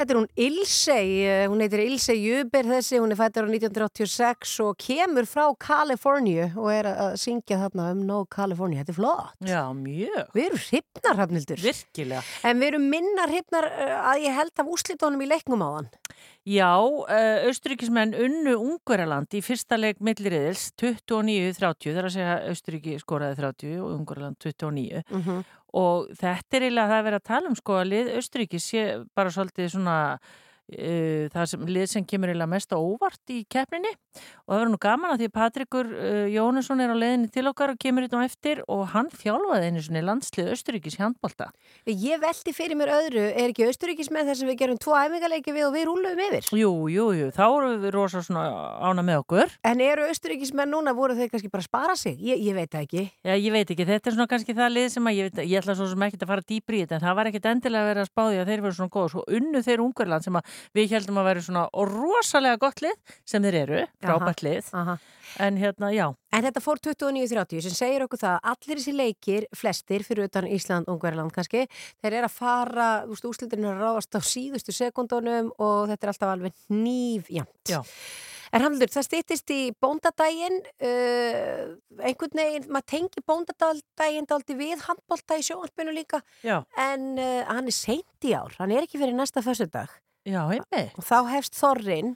þetta 0.08 0.16
er 0.16 0.22
hún 0.22 0.30
Ilsei, 0.40 1.08
eh, 1.28 1.48
hún 1.52 1.60
heitir 1.60 1.82
Ilsei 1.84 2.16
Júber 2.22 2.68
þessi, 2.68 3.00
hún 3.02 3.12
er 3.12 3.20
fættur 3.20 3.44
á 3.44 3.52
1986 3.52 4.54
og 4.64 4.78
kemur 4.80 5.28
frá 5.28 5.52
Kaliforníu 5.60 6.46
og 6.56 6.70
er 6.72 6.88
að 6.94 7.18
syngja 7.20 7.60
þarna 7.66 7.90
um 7.92 8.06
No 8.08 8.22
California, 8.26 8.86
þetta 8.86 8.94
er 8.94 9.00
flott. 9.02 9.36
Já, 9.44 9.64
mjög. 9.76 10.32
Við 10.32 10.46
erum 10.46 10.64
hryfnar 10.64 11.20
hafnildur. 11.20 11.64
Virkilega. 11.66 12.24
En 12.48 12.62
við 12.62 12.72
erum 12.72 12.88
minna 12.94 13.28
hryfnar 13.28 13.68
eh, 13.68 13.94
að 14.14 14.24
ég 14.30 14.40
held 14.40 14.64
af 14.64 14.72
úslitónum 14.78 15.26
í 15.26 15.28
leiknum 15.28 15.66
á 15.68 15.70
hann. 15.76 15.92
Já, 16.48 16.72
eh, 17.12 17.44
austríkismenn 17.50 18.16
unnu 18.16 18.56
Ungvaraland 18.56 19.34
í 19.36 19.44
fyrsta 19.44 19.76
leik 19.76 20.00
millirriðils 20.00 20.70
29-30, 20.80 21.92
þar 21.92 22.08
að 22.08 22.16
segja 22.16 22.38
austríki 22.48 22.96
skoraði 23.04 23.42
30 23.42 23.82
og 23.84 23.92
Ungvaraland 23.98 24.40
29 24.40 25.04
mm 25.04 25.24
-hmm 25.26 25.44
og 25.76 26.12
þetta 26.16 26.58
er 26.58 26.66
eiginlega 26.68 26.86
að 26.88 26.94
það 26.94 27.08
vera 27.08 27.22
að 27.22 27.30
tala 27.32 27.50
um 27.52 27.58
sko 27.60 27.80
að 27.82 27.90
lið 27.92 28.12
Östuríkis 28.22 28.68
sé 28.72 28.84
bara 29.18 29.34
svolítið 29.34 29.72
svona 29.74 29.98
uh, 30.74 31.28
það 31.34 31.50
sem 31.52 31.66
lið 31.68 31.88
sem 31.92 32.06
kemur 32.08 32.32
eiginlega 32.32 32.52
mest 32.52 32.74
á 32.74 32.78
óvart 32.78 33.34
í 33.34 33.44
keppninni 33.50 33.92
og 34.48 34.52
það 34.52 34.58
verður 34.58 34.72
nú 34.74 34.80
gaman 34.82 35.14
að 35.14 35.22
því 35.22 35.28
að 35.30 35.36
Patrikur 35.36 35.90
uh, 35.94 36.26
Jónusson 36.32 36.82
er 36.84 36.92
á 36.92 36.98
leiðinni 36.98 37.30
til 37.34 37.46
okkar 37.52 37.74
og 37.74 37.80
kemur 37.82 38.06
hérna 38.06 38.24
eftir 38.28 38.62
og 38.72 38.84
hann 38.94 39.10
þjálfaði 39.14 39.70
einu 39.70 39.84
svona 39.86 40.04
landslið 40.08 40.52
Östuríkis 40.56 40.98
handbólta. 41.02 41.50
Ég 41.88 42.22
veldi 42.22 42.54
fyrir 42.56 42.78
mér 42.80 42.92
öðru, 42.96 43.26
er 43.30 43.52
ekki 43.52 43.68
Östuríkis 43.68 44.12
með 44.14 44.32
þess 44.32 44.44
að 44.44 44.50
við 44.52 44.60
gerum 44.64 44.80
tvo 44.82 44.94
æfingarleiki 44.98 45.52
við 45.56 45.66
og 45.68 45.74
við 45.76 45.84
rúluðum 45.90 46.22
yfir? 46.28 46.44
Jú, 46.58 46.72
jú, 46.92 47.06
jú, 47.18 47.28
þá 47.36 47.46
erum 47.48 47.82
við 47.86 47.92
rosa 47.96 48.24
svona 48.26 48.46
ána 48.84 49.04
með 49.06 49.18
okkur. 49.24 49.48
En 49.68 49.78
eru 49.84 50.04
Östuríkis 50.12 50.54
með 50.58 50.68
núna, 50.74 50.96
voru 50.98 51.14
þeir 51.18 51.32
kannski 51.34 51.52
bara 51.54 51.64
að 51.64 51.70
spara 51.70 51.96
sig? 52.00 52.16
Ég, 52.24 52.42
ég 52.48 52.54
veit 52.58 52.74
ekki. 52.82 53.04
Já, 53.24 53.34
ég 53.36 53.52
veit 53.54 53.70
ekki, 53.70 53.86
þetta 53.88 54.10
er 54.10 54.16
svona 54.18 54.32
kannski 54.32 54.58
það 54.58 54.70
lið 54.76 54.88
sem 54.96 55.06
að 55.12 55.18
ég, 55.20 55.24
veit, 55.30 55.38
ég 55.46 55.58
ætla 55.62 55.78
svo 55.78 55.88
sem 55.92 56.08
ekki 56.08 56.20
að 56.22 56.32
fara 56.32 56.48
dýbri 56.48 56.76
í 56.80 56.84
þetta 56.86 56.98
en 56.98 57.06
það 57.06 57.18
var 57.20 57.30
ekkit 57.32 57.50
endilega 57.52 57.84
að 57.84 57.90
vera 57.92 58.02
að 58.04 58.12
spáði 58.12 58.38
að 58.42 58.48
þeir 58.48 58.64
við 60.78 60.96
heldum 60.96 61.22
að 61.22 61.30
vera 61.32 61.46
svona 61.48 61.68
rosalega 61.92 62.62
gott 62.62 62.84
lið 62.86 63.18
sem 63.26 63.44
þeir 63.44 63.62
eru, 63.64 63.84
frábært 64.04 64.46
lið 64.46 64.72
Aha. 64.78 64.98
en 65.48 65.60
hérna, 65.62 65.92
já, 65.96 66.08
En 66.38 66.44
þetta 66.46 66.62
fór 66.62 66.78
29.30 66.84 67.64
sem 67.66 67.74
segir 67.74 68.04
okkur 68.04 68.20
það 68.22 68.36
að 68.36 68.50
allir 68.52 68.80
þessi 68.80 68.94
leikir, 68.94 69.46
flestir 69.58 70.04
fyrir 70.06 70.28
utan 70.28 70.48
Ísland, 70.54 70.90
Ungverland 70.92 71.34
kannski, 71.34 71.64
þeir 72.04 72.20
eru 72.20 72.28
að 72.28 72.36
fara, 72.36 72.88
er 73.08 73.68
að 73.72 73.82
ráðast 73.82 74.18
á 74.18 74.22
síðustu 74.22 74.76
sekundunum 74.76 75.50
og 75.56 75.88
þetta 75.90 76.06
er 76.06 76.12
alltaf 76.14 76.34
alveg 76.36 76.58
nýfjamt. 76.70 77.72
Já. 77.72 77.80
En 78.54 78.64
Hamlur, 78.64 78.92
það 78.92 79.08
stýttist 79.08 79.52
í 79.52 79.60
bóndadaginn, 79.82 80.62
uh, 80.88 81.64
einhvern 82.00 82.40
veginn, 82.40 82.70
maður 82.72 82.90
tengi 82.94 83.24
bóndadaginn 83.28 84.30
daldi 84.30 84.56
við 84.62 84.86
handbólta 84.86 85.40
í 85.40 85.48
sjónarspinu 85.48 85.96
líka, 85.96 86.22
já, 86.46 86.62
en 86.80 87.16
uh, 87.20 87.42
hann 87.50 87.68
er 87.68 87.76
seint 87.76 88.30
í 88.30 88.36
ár, 88.38 88.56
hann 88.62 88.72
er 88.72 88.88
ekki 88.88 89.02
fyrir 89.02 89.18
næsta 89.18 89.44
föstudag 89.44 89.92
já, 90.28 90.42
og 90.52 91.04
þá 91.08 91.18
hefst 91.32 91.58
þorrin 91.58 92.16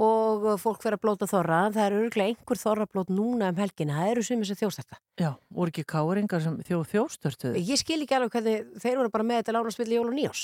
og 0.00 0.46
fólk 0.60 0.80
verður 0.82 0.96
að 0.96 1.02
blóta 1.02 1.26
þorra, 1.28 1.58
það 1.74 1.84
eru 1.84 1.98
örglega 2.06 2.32
einhver 2.32 2.58
þorrablót 2.58 3.10
núna 3.12 3.50
um 3.52 3.58
helgina, 3.60 3.98
það 4.00 4.12
eru 4.12 4.24
sumir 4.24 4.48
sem 4.48 4.58
þjóðstætta. 4.62 4.98
Já, 5.20 5.28
voru 5.52 5.72
ekki 5.72 5.84
káringar 5.92 6.42
sem 6.42 6.56
þjóð 6.64 6.84
þjóðstörtuðu? 6.94 7.62
Ég 7.68 7.80
skil 7.80 8.00
ekki 8.00 8.16
alveg 8.16 8.32
hvernig 8.32 8.80
þeir 8.82 8.98
voru 9.02 9.12
bara 9.12 9.28
með 9.28 9.42
þetta 9.42 9.54
lánasvilli 9.58 9.98
jól 9.98 10.08
og 10.08 10.16
nýjós. 10.16 10.42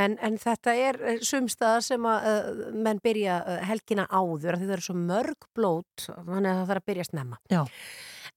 En, 0.00 0.16
en 0.24 0.40
þetta 0.40 0.76
er 0.80 1.00
eh, 1.04 1.20
sumstaðar 1.28 1.84
sem 1.84 2.08
að 2.08 2.28
uh, 2.32 2.66
menn 2.88 3.02
byrja 3.04 3.38
uh, 3.44 3.60
helgina 3.68 4.08
áður 4.08 4.56
því 4.56 4.70
það 4.70 4.76
eru 4.78 4.88
svo 4.88 4.98
mörg 4.98 5.48
blót 5.52 6.08
þannig 6.08 6.50
að 6.50 6.60
það 6.62 6.68
þarf 6.72 6.84
að 6.84 6.90
byrja 6.92 7.08
snemma. 7.10 7.40
Já. 7.52 7.62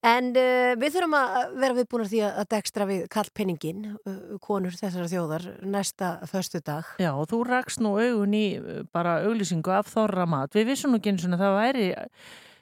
En 0.07 0.29
uh, 0.31 0.73
við 0.79 0.93
þurfum 0.95 1.15
að 1.17 1.55
vera 1.59 1.75
viðbúnar 1.75 2.07
því 2.07 2.19
að 2.29 2.45
dekstra 2.53 2.85
við 2.87 3.01
kallpenningin, 3.11 3.81
uh, 4.07 4.19
konur 4.43 4.75
þessara 4.77 5.09
þjóðar, 5.11 5.47
næsta 5.67 6.11
föstu 6.31 6.61
dag. 6.63 6.87
Já, 7.03 7.11
og 7.11 7.27
þú 7.31 7.41
rakst 7.49 7.83
nú 7.83 7.97
augun 7.99 8.37
í 8.37 8.45
uh, 8.61 8.83
bara 8.95 9.17
auglýsingu 9.27 9.73
af 9.75 9.91
þorra 9.91 10.27
mat. 10.29 10.55
Við 10.55 10.71
vissum 10.71 10.95
nú 10.95 11.01
ekki 11.01 11.11
eins 11.11 11.27
og 11.27 11.35
það 11.35 11.57
væri 11.59 11.89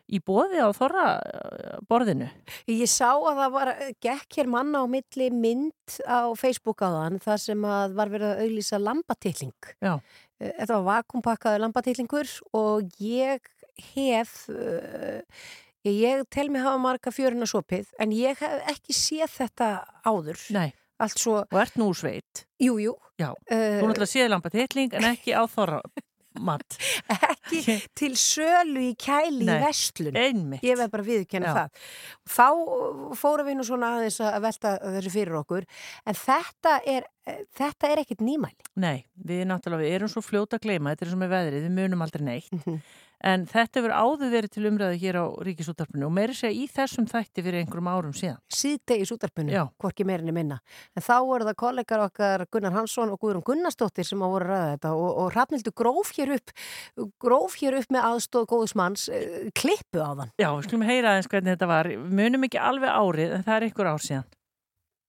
í 0.08 0.22
bóði 0.24 0.62
á 0.64 0.70
þorra 0.76 1.06
borðinu. 1.90 2.30
Ég 2.72 2.88
sá 2.90 3.12
að 3.12 3.42
það 3.42 3.54
var, 3.58 3.72
gekk 4.06 4.40
hér 4.40 4.50
manna 4.52 4.84
á 4.84 4.86
milli 4.90 5.28
mynd 5.36 5.98
á 6.08 6.32
Facebook 6.40 6.82
á 6.84 6.90
þann 6.96 7.20
þar 7.24 7.44
sem 7.44 7.68
að 7.68 7.98
var 8.00 8.14
verið 8.14 8.32
að 8.32 8.44
auglýsa 8.46 8.80
lambatilling. 8.82 9.72
Já. 9.84 9.94
Eh, 10.40 10.54
Þetta 10.62 10.80
var 10.80 10.88
vakumpakkaður 10.94 11.64
lambatillingur 11.66 12.34
og 12.56 13.00
ég 13.04 13.52
hef, 13.94 14.48
uh, 14.50 15.20
ég 15.94 16.26
tel 16.34 16.50
mig 16.54 16.62
hafa 16.66 16.78
marga 16.82 17.12
fjöruna 17.14 17.48
sopið 17.50 17.88
en 18.00 18.12
ég 18.16 18.38
hef 18.42 18.68
ekki 18.74 18.94
séð 18.98 19.32
þetta 19.40 19.72
áður. 20.08 20.42
Nei, 20.56 20.72
Allt 21.00 21.20
svo, 21.22 21.44
og 21.46 21.60
ert 21.62 21.76
nú 21.78 21.92
sveit. 21.94 22.46
jú, 22.60 22.80
jú. 22.82 22.96
Já, 23.22 23.32
Uh, 23.50 23.80
þú 23.82 23.88
náttúrulega 23.90 24.12
séð 24.14 24.30
lampa 24.30 24.50
tilling 24.54 24.94
en 24.98 25.06
ekki 25.14 25.34
á 25.34 25.46
þorra 25.50 25.82
mat. 26.38 26.76
ekki 27.10 27.78
til 27.98 28.12
sölu 28.14 28.82
í 28.92 28.96
kæli 28.98 29.46
Nei. 29.48 29.56
í 29.58 29.64
vestlun. 29.64 30.18
Einmitt. 30.18 30.62
Ég 30.66 30.78
veð 30.78 30.92
bara 30.94 31.06
viðkenna 31.08 31.50
Já. 31.50 31.54
það. 31.56 31.88
Þá 32.30 33.16
fórum 33.18 33.48
við 33.50 33.58
nú 33.58 33.66
svona 33.66 33.90
aðeins 33.98 34.20
að 34.22 34.38
velta 34.46 34.74
þessu 34.84 35.14
fyrir 35.16 35.40
okkur 35.40 35.66
en 36.06 36.18
þetta 36.20 36.76
er, 36.94 37.08
þetta 37.58 37.90
er 37.94 38.04
ekkit 38.04 38.22
nýmæli. 38.22 38.70
Nei, 38.78 39.06
við 39.18 39.46
náttúrulega 39.50 39.82
við 39.88 39.96
erum 39.98 40.14
svo 40.14 40.22
fljóta 40.26 40.60
að 40.60 40.68
gleyma, 40.68 40.94
þetta 40.94 41.08
er 41.08 41.14
sem 41.16 41.26
er 41.26 41.34
veðrið, 41.34 41.66
við 41.66 41.76
munum 41.80 42.06
aldrei 42.06 42.26
neitt. 42.30 42.54
En 43.26 43.48
þetta 43.50 43.80
hefur 43.80 43.94
áður 43.98 44.30
verið 44.30 44.52
til 44.54 44.66
umræðu 44.70 44.98
hér 45.02 45.18
á 45.18 45.26
Ríkisútarpinu 45.48 46.06
og 46.06 46.14
meiri 46.14 46.36
segja 46.38 46.54
í 46.54 46.68
þessum 46.70 47.08
þætti 47.10 47.42
fyrir 47.42 47.64
einhverjum 47.64 47.90
árum 47.90 48.14
síðan. 48.14 48.38
Síðdegis 48.54 49.14
útarpinu, 49.16 49.54
Já. 49.56 49.64
hvorki 49.82 50.06
meirinni 50.06 50.36
minna. 50.36 50.60
En 50.94 51.02
þá 51.02 51.16
eru 51.18 51.48
það 51.48 51.58
kollegar 51.64 52.04
okkar 52.06 52.46
Gunnar 52.54 52.76
Hansson 52.78 53.14
og 53.16 53.20
Guðrún 53.24 53.46
Gunnarsdóttir 53.48 54.06
sem 54.06 54.22
á 54.22 54.28
voru 54.30 54.46
að 54.46 54.54
ræða 54.54 54.72
þetta 54.76 54.94
og, 54.94 55.10
og 55.24 55.34
Rafnildur 55.34 55.78
gróf 55.82 56.14
hér 56.14 56.36
upp, 56.38 56.54
gróf 57.18 57.58
hér 57.58 57.80
upp 57.82 57.94
með 57.98 58.10
aðstóð 58.12 58.50
góðusmanns, 58.54 59.08
uh, 59.10 59.50
klippu 59.58 60.04
á 60.04 60.14
þann. 60.14 60.34
Já, 60.38 60.52
við 60.54 60.68
skulum 60.70 60.86
heyra 60.86 61.16
aðeins 61.16 61.32
hvernig 61.34 61.58
þetta 61.58 61.72
var. 61.74 61.90
Við 61.90 62.18
munum 62.22 62.46
ekki 62.46 62.62
alveg 62.62 62.94
árið 62.94 63.34
en 63.40 63.48
það 63.48 63.58
er 63.58 63.68
einhver 63.72 63.90
ár 63.90 64.06
síðan. 64.06 64.30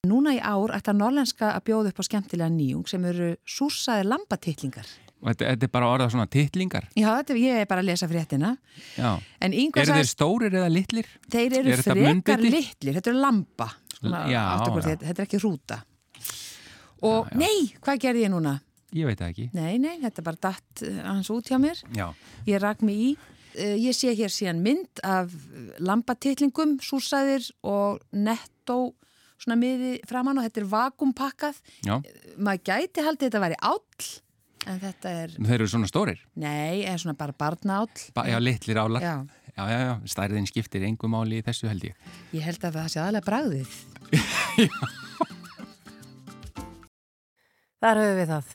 Núna 0.08 0.32
í 0.32 0.38
ár 0.38 0.72
ætla 0.76 0.94
Norlenska 0.94 1.52
að 1.56 1.64
bjóða 1.68 1.90
upp 1.90 2.00
á 2.00 2.08
skemmtilega 2.08 2.54
nýjung 2.54 2.86
sem 2.88 3.04
eru 3.04 3.32
súsaði 3.42 4.06
lambatitlingar. 4.06 4.86
Þetta, 5.18 5.48
þetta 5.50 5.66
er 5.66 5.70
bara 5.74 5.88
orðað 5.90 6.12
svona 6.14 6.28
titlingar. 6.30 6.84
Já, 6.94 7.08
þetta, 7.18 7.36
ég 7.42 7.60
er 7.64 7.68
bara 7.70 7.82
að 7.82 7.88
lesa 7.90 8.08
fréttina. 8.10 8.52
Já. 8.94 9.10
Eru 9.48 9.94
þeir 9.96 10.08
stórir 10.10 10.54
eða 10.54 10.68
litlir? 10.70 11.08
þeir 11.32 11.56
eru 11.58 11.72
er 11.74 11.82
frekar 11.82 12.44
litlir, 12.44 12.98
þetta 13.00 13.10
eru 13.12 13.22
lamba. 13.24 13.66
Svona, 13.98 14.20
Já, 14.30 14.38
já. 14.62 14.76
Þetta, 15.02 15.10
er 15.16 15.24
ekki 15.26 15.40
rúta. 15.42 15.80
Og 17.08 17.32
nei, 17.38 17.68
hvað 17.82 18.00
gerði 18.04 18.24
ég 18.26 18.32
núna? 18.34 18.54
Ég 18.96 19.08
veit 19.08 19.18
það 19.20 19.32
ekki. 19.32 19.48
Nei, 19.58 19.74
nei, 19.82 19.96
þetta 20.00 20.22
er 20.22 20.26
bara 20.30 20.40
datt 20.48 20.84
eh, 20.86 21.00
aðeins 21.02 21.32
út 21.34 21.50
hjá 21.50 21.58
mér. 21.60 21.82
Já. 21.96 22.06
Ég 22.48 22.62
rak 22.62 22.80
mig 22.86 23.02
í. 23.02 23.10
Eh, 23.58 23.74
Ég 23.82 23.96
sé 23.96 24.14
hér 24.16 24.32
síðan 24.32 24.62
mynd 24.64 25.02
af 25.04 25.34
lambatitlingum, 25.82 26.78
súsaðir 26.84 27.50
og 27.66 27.98
nettó 28.14 28.94
svona 29.38 29.58
miði 29.60 29.98
framann 30.08 30.40
og 30.40 30.46
þetta 30.48 30.62
er 30.62 30.70
vakumpakkað. 30.72 31.60
Já. 31.86 31.98
Maður 32.38 32.64
gæti 32.70 33.04
haldið 33.06 33.28
þetta 33.28 33.42
væri 33.44 33.60
áll, 33.66 34.08
en 34.66 34.80
þetta 34.82 35.08
er, 35.24 35.28
Þeir 35.38 35.54
eru 35.60 35.68
svona 35.70 35.86
stórir. 35.90 36.18
nei, 36.34 36.82
er 36.88 36.98
svona 36.98 37.14
bara 37.18 37.32
barnaáll. 37.32 37.88
Ba 38.14 38.24
já, 38.28 38.38
litlir 38.42 38.78
álar. 38.80 39.02
Já, 39.02 39.16
Já, 39.58 39.64
já, 39.66 39.78
já. 39.82 39.94
Stærðin 40.06 40.46
skiptir 40.46 40.84
engum 40.86 41.10
máli 41.10 41.40
í 41.40 41.42
þessu 41.42 41.66
held 41.68 41.82
ég. 41.88 41.94
ég 42.32 42.42
held 42.46 42.62
að 42.68 42.76
það 42.78 42.88
sé 42.92 43.00
aðalega 43.02 43.26
bragðið. 43.26 43.72
Þar 47.82 48.00
höfum 48.02 48.18
við 48.18 48.30
það. 48.32 48.54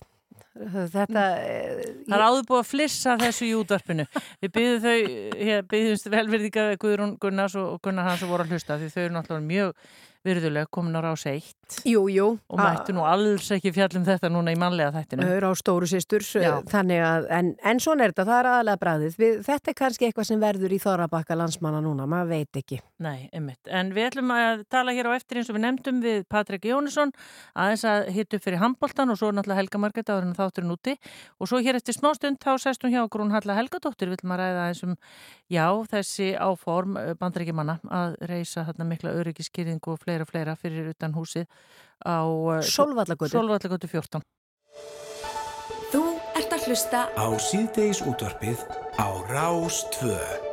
Þetta, 0.93 1.21
eh, 1.41 1.77
Það 2.05 2.13
er 2.17 2.23
áður 2.27 2.43
búið 2.49 2.59
að 2.61 2.67
flissa 2.69 3.15
þessu 3.19 3.45
í 3.47 3.53
útvarpinu. 3.57 4.05
Við 4.43 4.51
byggðum 4.57 4.81
þau, 4.83 4.97
hér, 5.47 5.63
byggðumst 5.71 6.09
velverðinga 6.13 6.65
við 6.71 6.79
Guðrún 6.83 7.13
Gunnars 7.23 7.55
og 7.57 7.71
og 7.73 7.79
Gunnar 7.87 8.05
Hans 8.09 8.23
að 8.23 8.29
voru 8.33 8.45
að 8.45 8.53
hlusta 8.53 8.77
því 8.77 8.89
þau 8.93 9.01
eru 9.03 9.13
náttúrulega 9.15 9.47
mjög 9.49 9.69
virðulega 10.23 10.69
komin 10.71 10.95
á 10.95 11.01
rás 11.03 11.25
eitt 11.29 11.77
jú, 11.87 12.05
jú. 12.11 12.27
og 12.47 12.59
mættu 12.59 12.93
nú 12.95 13.03
alls 13.07 13.49
ekki 13.55 13.73
fjallum 13.75 14.05
þetta 14.07 14.29
núna 14.31 14.53
í 14.53 14.57
mannlega 14.59 14.93
þættinu. 14.95 15.25
Öður 15.27 15.47
á 15.49 15.51
stóru 15.57 15.87
sýstur, 15.89 16.23
að, 16.23 17.27
en, 17.33 17.53
en 17.63 17.81
svona 17.83 18.05
er 18.05 18.13
þetta, 18.13 18.25
það 18.29 18.39
er 18.39 18.49
aðalega 18.51 18.81
bræðið. 18.83 19.17
Við, 19.19 19.33
þetta 19.47 19.71
er 19.71 19.77
kannski 19.79 20.07
eitthvað 20.07 20.29
sem 20.29 20.43
verður 20.43 20.75
í 20.75 20.79
Þorrabakka 20.83 21.37
landsmanna 21.39 21.81
núna, 21.83 22.07
maður 22.09 22.31
veit 22.33 22.61
ekki. 22.61 22.79
Nei, 23.03 23.29
einmitt. 23.33 23.61
En 23.67 23.91
við 23.95 24.09
ætlum 24.11 24.33
að 24.35 24.63
tala 24.73 24.95
hér 24.95 25.09
á 25.09 25.17
eftir 25.17 25.41
eins 25.41 25.49
og 25.51 25.57
við 25.57 25.65
nefndum 25.65 26.01
við 26.03 26.19
Patrik 26.31 26.67
Jónesson 26.69 27.13
aðeins 27.57 27.85
að 27.89 28.11
hitta 28.15 28.37
upp 28.37 28.45
fyrir 28.45 28.61
handboltan 28.61 29.11
og 29.13 29.19
svo 29.19 29.31
náttúrulega 29.33 29.61
Helga 29.63 29.81
Marget 29.81 30.11
áður 30.13 30.29
en 30.29 30.37
þátturinn 30.37 30.75
úti 30.75 30.95
og 31.39 31.49
svo 31.49 31.59
hér 31.63 31.79
eftir 31.79 31.97
smástund 31.97 32.39
þá 32.43 32.53
sest 32.61 32.85
hún 32.85 32.93
hjá 32.93 33.03
Grún 33.11 33.33
Halla 33.33 33.57
Helgadóttir 33.57 34.13
að 40.21 40.27
að 40.27 40.33
fleira 40.33 40.43
fleira 40.43 40.55
fyrir 40.59 40.93
utan 40.93 41.13
húsið 41.15 41.47
á 42.03 42.21
Sólvallagötu. 42.61 43.37
Sólvallagötu 43.37 43.87
14. 43.87 44.21
Þú 45.93 46.03
ert 46.35 46.55
að 46.55 46.65
hlusta 46.67 47.05
Á 47.13 47.27
síðdeis 47.39 48.01
útvarpið 48.01 48.59
á 48.97 49.07
Rás 49.29 49.83
2. 49.99 50.51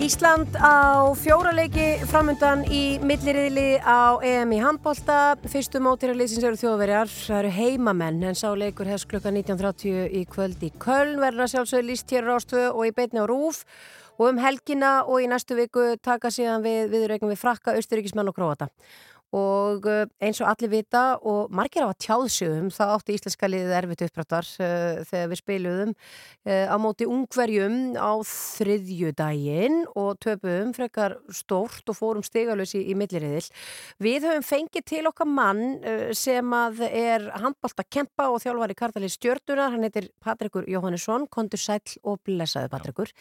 Ísland 0.00 0.56
á 0.56 1.12
fjóraleiki 1.12 2.00
framundan 2.08 2.62
í 2.64 2.96
milliriðli 3.04 3.76
á 3.84 4.16
EM 4.24 4.54
í 4.56 4.60
handbolta. 4.62 5.36
Fyrstu 5.44 5.76
mótirarliðsins 5.84 6.46
eru 6.48 6.56
þjóðverjar. 6.56 7.12
Það 7.12 7.40
eru 7.42 7.50
heimamenn 7.58 8.24
en 8.24 8.38
sá 8.38 8.48
leikur 8.56 8.88
hefst 8.88 9.10
klukka 9.10 9.28
19.30 9.28 10.08
í 10.16 10.24
kvöld 10.24 10.64
í 10.64 10.72
Köln. 10.80 11.20
Verður 11.20 11.44
að 11.44 11.52
sjálfsögðu 11.52 11.90
líst 11.90 12.16
hér 12.16 12.24
á 12.24 12.28
Rástvö 12.32 12.62
og 12.72 12.88
í 12.88 12.94
beitni 12.96 13.20
á 13.20 13.28
Rúf. 13.28 13.60
Og 14.20 14.34
um 14.34 14.40
helgina 14.42 14.98
og 15.08 15.22
í 15.24 15.28
næstu 15.30 15.56
viku 15.56 15.94
taka 16.04 16.28
síðan 16.28 16.60
við 16.60 16.90
viðreikum 16.92 17.30
við 17.32 17.40
frakka, 17.40 17.72
austuríkismenn 17.78 18.28
og 18.28 18.36
króata. 18.36 18.68
Og 19.36 19.86
uh, 19.86 20.06
eins 20.22 20.40
og 20.42 20.48
allir 20.50 20.72
vita 20.72 21.02
og 21.22 21.52
margir 21.54 21.84
af 21.84 21.92
að 21.94 22.00
tjáðsjöfum 22.06 22.70
þá 22.74 22.82
átti 22.96 23.14
íslenska 23.14 23.50
liðið 23.50 23.74
erfitt 23.78 24.04
upprættar 24.08 24.48
uh, 24.58 25.02
þegar 25.06 25.30
við 25.30 25.40
spiluðum 25.40 25.92
uh, 25.94 26.66
á 26.66 26.76
móti 26.82 27.06
ungverjum 27.06 27.76
á 27.94 28.12
þriðju 28.26 29.12
daginn 29.18 29.78
og 29.94 30.18
töpuðum 30.24 30.72
frekar 30.74 31.14
stórt 31.34 31.86
og 31.92 31.98
fórum 31.98 32.26
stigalösi 32.26 32.80
í, 32.82 32.90
í 32.90 32.96
milliriðil. 32.98 33.46
Við 34.02 34.26
höfum 34.26 34.46
fengið 34.46 34.86
til 34.90 35.04
okkar 35.10 35.30
mann 35.30 35.62
uh, 35.78 36.10
sem 36.16 36.56
að 36.56 36.82
er 36.90 37.28
handbólt 37.38 37.78
að 37.84 37.90
kempa 37.94 38.28
og 38.34 38.42
þjálfari 38.42 38.78
kartalið 38.78 39.14
stjörnunar, 39.14 39.76
hann 39.76 39.86
heitir 39.86 40.10
Patrikur 40.18 40.66
Jóhannesson, 40.70 41.28
kontur 41.30 41.62
sæll 41.62 41.98
og 42.02 42.18
blessaði 42.26 42.72
Patrikur. 42.72 43.14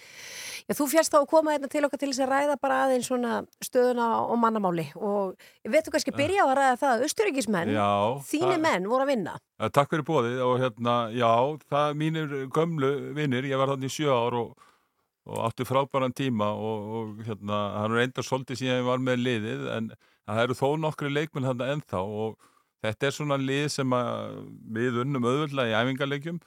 Já, 0.65 0.73
þú 0.73 0.89
fjast 0.95 1.13
þá 1.13 1.21
að 1.21 1.29
koma 1.35 1.53
hérna 1.53 1.69
til 1.69 1.85
okkar 1.85 2.01
til 2.01 2.11
þess 2.11 2.25
að 2.25 2.33
ræða 2.33 2.59
bara 2.61 2.81
aðeins 2.87 3.09
svona 3.09 3.39
stöðuna 3.63 4.09
og 4.25 4.37
mannamáli 4.41 4.89
og 4.97 5.37
við 5.63 5.77
veitum 5.77 5.98
kannski 5.99 6.15
byrja 6.15 6.45
á 6.45 6.47
að 6.47 6.55
ræða 6.59 6.79
það 6.79 6.93
að 6.95 7.03
austuríkismenn, 7.05 7.71
þínu 8.29 8.57
menn 8.63 8.87
voru 8.89 9.05
að 9.05 9.11
vinna. 9.11 9.35
Takk 9.75 9.91
fyrir 9.91 10.05
bóðið 10.07 10.41
og 10.45 10.55
hérna, 10.63 10.95
já, 11.11 11.31
það 11.69 11.97
mínir 11.99 12.35
gömlu 12.55 12.91
vinnir, 13.17 13.47
ég 13.49 13.59
var 13.59 13.73
þannig 13.73 13.91
í 13.91 13.95
sjö 13.99 14.15
ár 14.15 14.37
og, 14.39 14.69
og 15.29 15.41
átti 15.49 15.67
frábæran 15.67 16.15
tíma 16.15 16.53
og, 16.55 16.93
og 16.99 17.25
hérna, 17.27 17.59
hann 17.83 17.97
er 17.97 18.05
enda 18.07 18.23
svolítið 18.23 18.61
síðan 18.61 18.79
ég 18.79 18.87
var 18.87 19.03
með 19.03 19.25
liðið 19.25 19.67
en 19.75 19.91
það 20.29 20.43
eru 20.45 20.57
þó 20.61 20.67
nokkri 20.85 21.11
leikmenn 21.11 21.49
hann 21.49 21.65
ennþá 21.65 22.01
og 22.05 22.39
þetta 22.85 23.09
er 23.09 23.17
svona 23.17 23.39
lið 23.41 23.67
sem 23.73 23.93
að 23.93 24.39
við 24.79 25.03
unnum 25.03 25.27
auðvöldlega 25.27 25.73
í 25.73 25.77
æfingarleikjum 25.83 26.39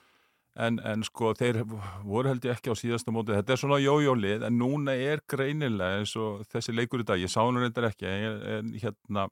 en, 0.57 0.79
en 0.85 1.05
sko 1.07 1.33
þeir 1.39 1.63
voru 1.65 2.29
held 2.29 2.45
ég 2.45 2.57
ekki 2.57 2.73
á 2.73 2.77
síðasta 2.77 3.15
móti, 3.15 3.35
þetta 3.37 3.55
er 3.55 3.61
svona 3.63 3.81
jójólið 3.81 4.45
en 4.49 4.59
núna 4.61 4.97
er 4.97 5.23
greinilega 5.29 6.03
eins 6.03 6.17
og 6.21 6.43
þessi 6.53 6.75
leikur 6.77 7.05
í 7.05 7.09
dag, 7.09 7.23
ég 7.23 7.33
sá 7.33 7.41
hann 7.43 7.61
reyndar 7.61 7.89
ekki 7.89 8.09
en, 8.09 8.43
en 8.57 8.75
hérna 8.83 9.29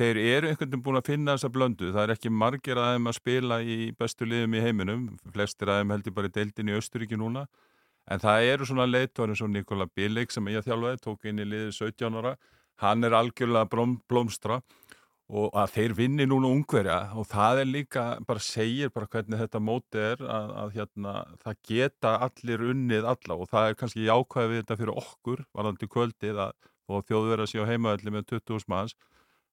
þeir 0.00 0.20
eru 0.20 0.50
einhvern 0.50 0.70
veginn 0.70 0.84
búin 0.84 1.00
að 1.00 1.08
finna 1.10 1.34
þessa 1.36 1.50
blöndu. 1.52 1.90
Það 1.92 2.04
er 2.04 2.12
ekki 2.14 2.30
margir 2.32 2.78
að 2.80 2.94
þeim 2.94 3.10
að 3.10 3.16
spila 3.18 3.58
í 3.60 3.78
bestu 3.98 4.28
liðum 4.28 4.54
í 4.56 4.62
heiminum, 4.64 5.02
flestir 5.34 5.68
að 5.68 5.82
þeim 5.82 5.92
heldur 5.94 6.14
bara 6.16 6.30
í 6.30 6.34
deildin 6.36 6.70
í 6.70 6.76
Östuríki 6.78 7.18
núna. 7.20 7.44
En 8.10 8.22
það 8.22 8.46
eru 8.54 8.68
svona 8.68 8.88
leitvar 8.88 9.32
eins 9.32 9.42
og 9.44 9.50
Nikola 9.52 9.86
Billik 9.92 10.32
sem 10.32 10.48
ég 10.50 10.64
þjálfaði, 10.64 11.02
tók 11.04 11.28
inn 11.28 11.42
í 11.42 11.46
liðið 11.46 11.74
17 11.76 12.16
ára, 12.16 12.32
hann 12.80 13.04
er 13.04 13.16
algjörlega 13.18 13.68
blóm, 13.70 13.98
blómstra 14.08 14.62
og 15.30 15.54
að 15.54 15.74
þeir 15.76 15.94
vinni 15.98 16.26
núna 16.26 16.50
ungverja 16.50 16.98
og 17.18 17.28
það 17.30 17.62
er 17.62 17.70
líka, 17.70 18.04
bara 18.26 18.42
segir 18.42 18.90
bara 18.94 19.06
hvernig 19.10 19.38
þetta 19.38 19.62
móti 19.62 20.02
er 20.02 20.24
að, 20.24 20.50
að 20.64 20.74
hérna, 20.78 21.14
það 21.44 21.60
geta 21.70 22.16
allir 22.26 22.66
unnið 22.72 23.06
alla 23.12 23.36
og 23.38 23.50
það 23.52 23.68
er 23.68 23.78
kannski 23.78 24.08
jákvæði 24.08 24.52
við 24.52 24.62
þetta 24.62 24.78
fyrir 24.80 25.00
okkur 25.04 25.44
varðandi 25.54 25.90
kvöldið 25.94 26.42
að 26.48 26.58
og 26.90 27.06
þjóðverða 27.06 27.46
séu 27.46 27.66
heimaðalli 27.68 28.12
með 28.14 28.26
20 28.34 28.66
manns 28.70 28.96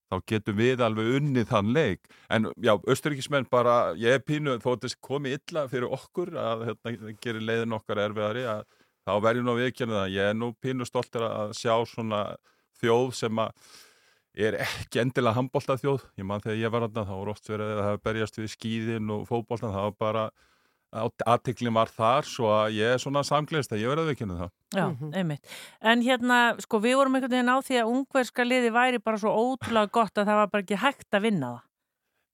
þá 0.07 0.19
getum 0.31 0.57
við 0.57 0.81
alveg 0.83 1.09
unnið 1.19 1.49
þann 1.51 1.71
leik. 1.75 2.05
En 2.31 2.49
já, 2.63 2.73
austuríkismenn 2.77 3.47
bara 3.51 3.93
ég 3.99 4.17
er 4.17 4.23
pínu, 4.23 4.55
þó 4.63 4.71
að 4.73 4.85
þetta 4.85 5.01
komi 5.03 5.33
illa 5.35 5.65
fyrir 5.71 5.95
okkur 5.97 6.31
að 6.39 6.67
hérna, 6.69 6.93
gerir 7.23 7.43
leiðin 7.43 7.75
okkar 7.75 8.05
erfiðari 8.05 8.45
að 8.47 8.63
þá 9.07 9.11
verðum 9.25 9.49
nú 9.49 9.57
við 9.57 9.71
ekki 9.71 9.89
það. 9.91 10.13
Ég 10.15 10.31
er 10.31 10.37
nú 10.37 10.53
pínu 10.63 10.87
stoltur 10.87 11.27
að 11.27 11.53
sjá 11.59 11.73
svona 11.91 12.21
þjóð 12.79 13.11
sem 13.19 13.43
að 13.43 13.75
er 14.37 14.59
ekki 14.61 15.01
endilega 15.01 15.37
handbóltað 15.37 15.81
þjóð 15.83 16.03
ég 16.19 16.27
man 16.27 16.43
þegar 16.43 16.59
ég 16.61 16.73
var 16.73 16.85
þarna, 16.85 17.05
þá 17.07 17.15
voru 17.15 17.33
oft 17.33 17.49
verið 17.49 17.71
að 17.73 17.87
það 17.87 18.03
berjast 18.07 18.39
við 18.39 18.51
skíðin 18.53 19.13
og 19.15 19.25
fótbóltan 19.29 19.73
það 19.73 19.87
var 19.87 19.95
bara, 20.03 20.25
aðtiklin 21.33 21.75
var 21.75 21.91
þar 21.93 22.29
svo 22.29 22.51
að 22.53 22.77
ég 22.77 22.95
er 22.95 23.03
svona 23.03 23.23
samgleðist 23.27 23.73
að 23.73 23.83
ég 23.83 23.91
verði 23.91 24.05
að 24.05 24.11
vikinu 24.13 24.39
það. 24.41 24.51
Já, 24.77 24.85
einmitt. 25.19 25.55
En 25.81 26.03
hérna, 26.05 26.41
sko, 26.63 26.81
við 26.83 26.99
vorum 26.99 27.17
einhvern 27.17 27.35
veginn 27.37 27.53
á 27.53 27.57
því 27.65 27.79
að 27.81 27.93
ungverska 27.93 28.45
liði 28.47 28.73
væri 28.75 29.01
bara 29.03 29.21
svo 29.21 29.33
ótrúlega 29.33 29.93
gott 29.99 30.17
að 30.17 30.29
það 30.29 30.41
var 30.41 30.53
bara 30.53 30.65
ekki 30.65 30.81
hægt 30.83 31.17
að 31.17 31.27
vinna 31.27 31.53
það. 31.55 31.66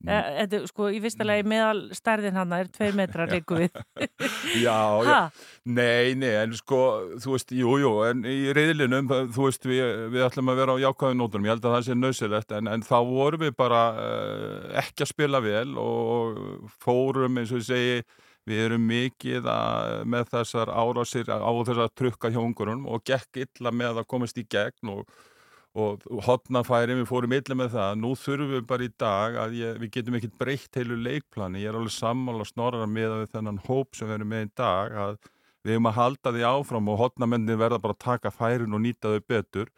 Mm. 0.03 0.11
E, 0.11 0.17
þetta, 0.41 0.59
sko, 0.67 0.87
í 0.91 0.99
fyrsta 1.03 1.27
lagi 1.27 1.45
meðal 1.47 1.85
stærðin 1.95 2.35
hann 2.35 2.55
er 2.57 2.69
tveir 2.73 2.97
metrar 2.97 3.31
líku 3.33 3.59
við. 3.61 3.77
Já, 4.59 4.75
já, 5.07 5.19
nei, 5.63 6.13
nei, 6.19 6.33
en 6.41 6.55
sko, 6.57 6.81
þú 7.23 7.37
veist, 7.37 7.53
jú, 7.55 7.77
jú, 7.79 7.93
en 8.09 8.25
í 8.27 8.51
reyðlinum, 8.55 9.07
þú 9.35 9.47
veist, 9.47 9.69
við, 9.69 9.85
við 10.13 10.27
ætlum 10.27 10.51
að 10.51 10.59
vera 10.63 10.75
á 10.75 10.83
jákvæðu 10.83 11.19
nótunum, 11.19 11.47
ég 11.47 11.55
held 11.55 11.69
að 11.69 11.77
það 11.77 11.87
sé 11.87 11.97
nöðsilegt, 11.99 12.57
en, 12.59 12.71
en 12.75 12.85
þá 12.85 12.97
vorum 13.13 13.45
við 13.45 13.55
bara 13.63 13.85
uh, 13.95 14.59
ekki 14.83 15.07
að 15.07 15.13
spila 15.13 15.43
vel 15.43 15.71
og 15.79 16.43
fórum, 16.83 17.39
eins 17.39 17.55
og 17.55 17.63
ég 17.63 17.69
segi, 17.71 18.23
við 18.49 18.65
erum 18.65 18.87
mikið 18.89 19.45
að, 19.47 20.01
með 20.11 20.33
þessar 20.33 20.71
árásir 20.75 21.29
á 21.31 21.51
þessar 21.63 21.93
trukka 21.95 22.31
hjá 22.33 22.41
ungurunum 22.41 22.89
og 22.91 23.05
gekk 23.07 23.45
illa 23.45 23.71
með 23.71 24.01
að 24.01 24.09
komast 24.11 24.39
í 24.41 24.43
gegn 24.51 24.97
og 24.97 25.07
og 25.73 26.03
hotnafæri, 26.27 26.93
við 26.99 27.07
fórum 27.09 27.33
illa 27.33 27.55
með 27.57 27.71
það. 27.73 27.93
Nú 28.01 28.12
þurfum 28.19 28.51
við 28.53 28.65
bara 28.69 28.86
í 28.86 28.91
dag 29.01 29.38
að 29.41 29.55
ég, 29.57 29.79
við 29.81 29.93
getum 29.95 30.17
ekkert 30.19 30.36
breytt 30.41 30.77
heilu 30.77 30.97
leikplani. 31.01 31.63
Ég 31.63 31.71
er 31.71 31.77
alveg 31.79 31.95
sammála 31.95 32.45
snorra 32.45 32.86
með 32.89 33.23
þennan 33.33 33.62
hóp 33.65 33.97
sem 33.97 34.09
við 34.09 34.19
erum 34.19 34.29
með 34.36 34.45
í 34.45 34.51
dag 34.59 34.99
að 35.05 35.17
við 35.63 35.73
erum 35.73 35.89
að 35.89 35.97
halda 35.97 36.36
því 36.36 36.45
áfram 36.51 36.91
og 36.93 37.01
hotnamennin 37.01 37.59
verða 37.59 37.81
bara 37.81 37.97
að 37.97 38.03
taka 38.05 38.33
færin 38.33 38.77
og 38.77 38.83
nýta 38.83 39.15
þau 39.15 39.25
betur. 39.33 39.73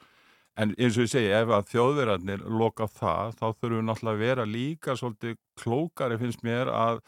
En 0.56 0.72
eins 0.80 0.96
og 0.96 1.06
ég 1.06 1.12
segi, 1.12 1.32
ef 1.36 1.52
að 1.52 1.72
þjóðverðarnir 1.72 2.44
loka 2.48 2.88
það, 2.88 3.36
þá 3.40 3.46
þurfum 3.48 3.80
við 3.80 3.88
náttúrulega 3.90 4.16
að 4.16 4.24
vera 4.24 4.46
líka 4.48 4.96
svolítið 5.00 5.40
klókari 5.60 6.20
finnst 6.20 6.44
mér 6.48 6.72
að 6.72 7.02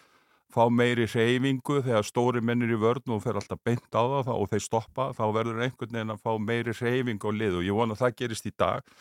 fá 0.53 0.63
meiri 0.71 1.07
reyfingu 1.09 1.81
þegar 1.85 2.05
stóri 2.07 2.41
mennir 2.41 2.71
í 2.73 2.79
vörn 2.79 3.15
og 3.15 3.23
fer 3.25 3.39
alltaf 3.39 3.59
beint 3.65 3.89
á 3.91 4.03
það 4.03 4.33
og 4.35 4.51
þeir 4.51 4.63
stoppa, 4.63 5.09
þá 5.17 5.25
verður 5.35 5.63
einhvern 5.65 5.97
veginn 5.97 6.13
að 6.15 6.23
fá 6.23 6.31
meiri 6.39 6.75
reyfingu 6.77 7.31
á 7.31 7.37
lið 7.39 7.59
og 7.59 7.67
ég 7.67 7.79
vona 7.79 7.97
að 7.97 8.03
það 8.03 8.15
gerist 8.21 8.47
í 8.47 8.53
dag. 8.57 8.95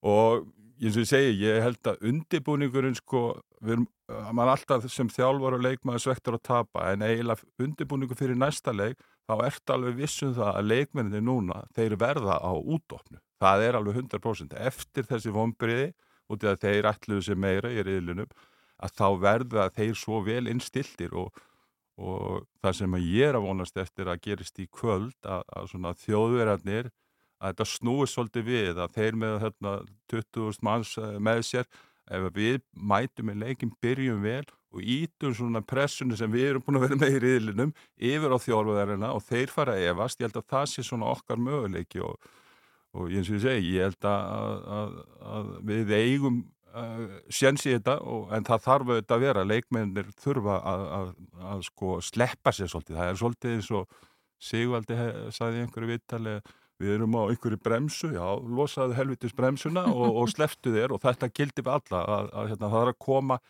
Og 0.00 0.48
eins 0.80 0.96
og 0.96 1.04
ég 1.04 1.10
segi, 1.10 1.32
ég 1.44 1.62
held 1.64 1.90
að 1.92 2.04
undirbúningurinn 2.10 2.98
sko, 2.98 3.24
við 3.60 3.76
erum, 3.76 3.88
mann 4.34 4.50
alltaf 4.50 4.86
sem 4.90 5.08
þjálfar 5.12 5.58
og 5.58 5.64
leikmaður 5.64 6.06
svektur 6.06 6.38
að 6.38 6.46
tapa 6.48 6.90
en 6.90 7.04
eiginlega 7.06 7.46
undirbúningur 7.62 8.18
fyrir 8.18 8.38
næsta 8.38 8.74
leik 8.74 8.98
þá 9.28 9.34
ertu 9.46 9.74
alveg 9.76 9.98
vissum 10.00 10.32
það 10.34 10.54
að 10.56 10.70
leikmenninni 10.72 11.20
núna, 11.22 11.60
þeir 11.76 11.94
verða 12.00 12.40
á 12.42 12.50
útofnu 12.50 13.20
það 13.40 13.66
er 13.66 13.78
alveg 13.78 14.00
100% 14.02 14.56
eftir 14.68 15.06
þessi 15.08 15.34
vonbriði 15.34 15.90
að 16.30 16.60
þeir 16.62 16.88
ætluðu 16.92 17.26
sér 17.26 17.38
meira 17.42 17.70
í 17.74 17.82
riðlunum 17.82 18.28
að 18.80 18.96
þá 18.96 19.06
verða 19.20 19.68
þeir 19.76 19.96
svo 19.98 20.22
vel 20.26 20.46
innstiltir 20.50 21.14
og, 21.18 21.34
og 22.00 22.46
það 22.62 22.78
sem 22.80 22.96
ég 23.02 23.28
er 23.28 23.38
að 23.38 23.46
vonast 23.48 23.76
eftir 23.80 24.08
að 24.08 24.22
gerist 24.24 24.58
í 24.62 24.68
kvöld 24.72 25.16
að, 25.24 25.44
að 25.56 26.02
þjóðverðarnir 26.06 26.90
að 27.40 27.52
þetta 27.52 27.68
snúið 27.72 28.10
svolítið 28.12 28.48
við 28.48 28.80
að 28.84 28.96
þeir 28.96 29.20
með 29.20 29.36
hérna, 29.44 29.76
20.000 30.12 30.66
manns 30.66 30.96
eh, 31.00 31.16
með 31.20 31.44
sér 31.48 31.68
ef 32.10 32.26
við 32.36 32.60
mætum 32.74 33.30
í 33.32 33.36
leikin 33.38 33.72
byrjum 33.82 34.24
vel 34.24 34.44
og 34.70 34.82
ítum 34.86 35.32
svona 35.34 35.62
pressunni 35.66 36.18
sem 36.18 36.30
við 36.30 36.50
erum 36.50 36.64
búin 36.66 36.78
að 36.78 36.84
vera 36.86 36.98
með 37.00 37.16
í 37.16 37.22
riðlinum 37.24 37.72
yfir 38.10 38.34
á 38.34 38.38
þjálfverðarina 38.44 39.12
og 39.16 39.24
þeir 39.26 39.54
fara 39.54 39.74
að 39.74 39.88
efast, 39.90 40.20
ég 40.20 40.28
held 40.28 40.38
að 40.38 40.50
það 40.52 40.68
sé 40.70 40.84
svona 40.86 41.10
okkar 41.10 41.42
möguleiki 41.42 42.02
og, 42.06 42.30
og 42.94 43.10
eins 43.10 43.30
og 43.30 43.38
ég 43.38 43.44
segi, 43.46 43.74
ég 43.78 43.88
held 43.88 44.08
að, 44.10 44.68
að, 44.78 44.94
að 45.32 45.50
við 45.72 45.94
eigum 45.96 46.42
uh, 46.76 47.18
séns 47.32 47.66
í 47.66 47.74
þetta 47.74 47.98
og, 48.02 48.30
en 48.36 48.46
það 48.46 48.64
þarf 48.66 48.92
auðvitað 48.92 49.16
að 49.16 49.26
vera 49.26 49.44
leikmennir 49.46 50.08
þurfa 50.20 50.56
að, 50.72 50.86
að, 50.98 51.12
að 51.52 51.66
sko 51.68 51.98
sleppa 52.04 52.54
sér 52.56 52.72
svolítið, 52.72 52.98
það 53.00 53.12
er 53.12 53.20
svolítið 53.22 53.56
eins 53.56 53.70
og 53.80 54.00
Sigvaldi 54.40 54.96
sagði 55.36 55.60
í 55.60 55.64
einhverju 55.66 55.90
vittali 55.90 56.34
við 56.80 56.94
erum 56.94 57.16
á 57.20 57.22
einhverju 57.28 57.58
bremsu, 57.60 58.12
já, 58.14 58.24
losaðu 58.40 58.96
helvitis 58.96 59.34
bremsuna 59.36 59.84
og, 59.92 60.20
og 60.22 60.30
sleftu 60.34 60.72
þér 60.74 60.96
og 60.96 61.02
þetta 61.04 61.32
gildi 61.36 61.64
við 61.64 61.74
alla 61.76 62.04
að, 62.04 62.30
að 62.32 62.52
hérna, 62.54 62.70
það 62.72 62.84
er 62.84 62.92
að 62.94 63.02
koma 63.06 63.40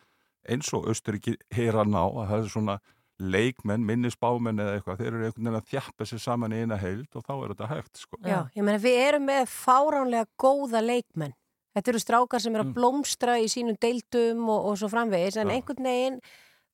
eins 0.50 0.72
og 0.74 0.88
Östuríki 0.90 1.37
heyra 1.54 1.85
ná 1.87 2.02
að 2.02 2.24
það 2.33 2.38
er 2.40 2.50
svona 2.54 2.80
leikmenn, 3.20 3.85
minni 3.85 4.11
spámenn 4.12 4.62
eða 4.62 4.78
eitthvað, 4.78 5.02
þeir 5.02 5.11
eru 5.11 5.26
einhvern 5.26 5.44
veginn 5.44 5.59
að 5.59 5.68
þjappa 5.68 6.06
sér 6.09 6.22
saman 6.22 6.54
í 6.56 6.62
eina 6.62 6.78
heild 6.80 7.18
og 7.18 7.26
þá 7.26 7.33
er 7.35 7.52
þetta 7.52 7.68
hægt 7.74 8.00
sko. 8.00 8.20
Já, 8.24 8.38
ég 8.56 8.64
meina 8.64 8.80
við 8.80 9.00
erum 9.04 9.26
með 9.28 9.42
fáránlega 9.52 10.28
góða 10.40 10.80
leikmenn. 10.85 11.35
Þetta 11.76 11.92
eru 11.92 12.00
strákar 12.02 12.42
sem 12.42 12.54
eru 12.56 12.64
Mm. 12.64 12.70
að 12.70 12.78
blómstra 12.80 13.35
í 13.38 13.46
sínum 13.48 13.76
deildum 13.80 14.48
og, 14.48 14.70
og 14.70 14.78
svo 14.80 14.88
framvegis 14.90 15.37
en 15.38 15.52
einhvern 15.54 15.85
veginn 15.87 16.20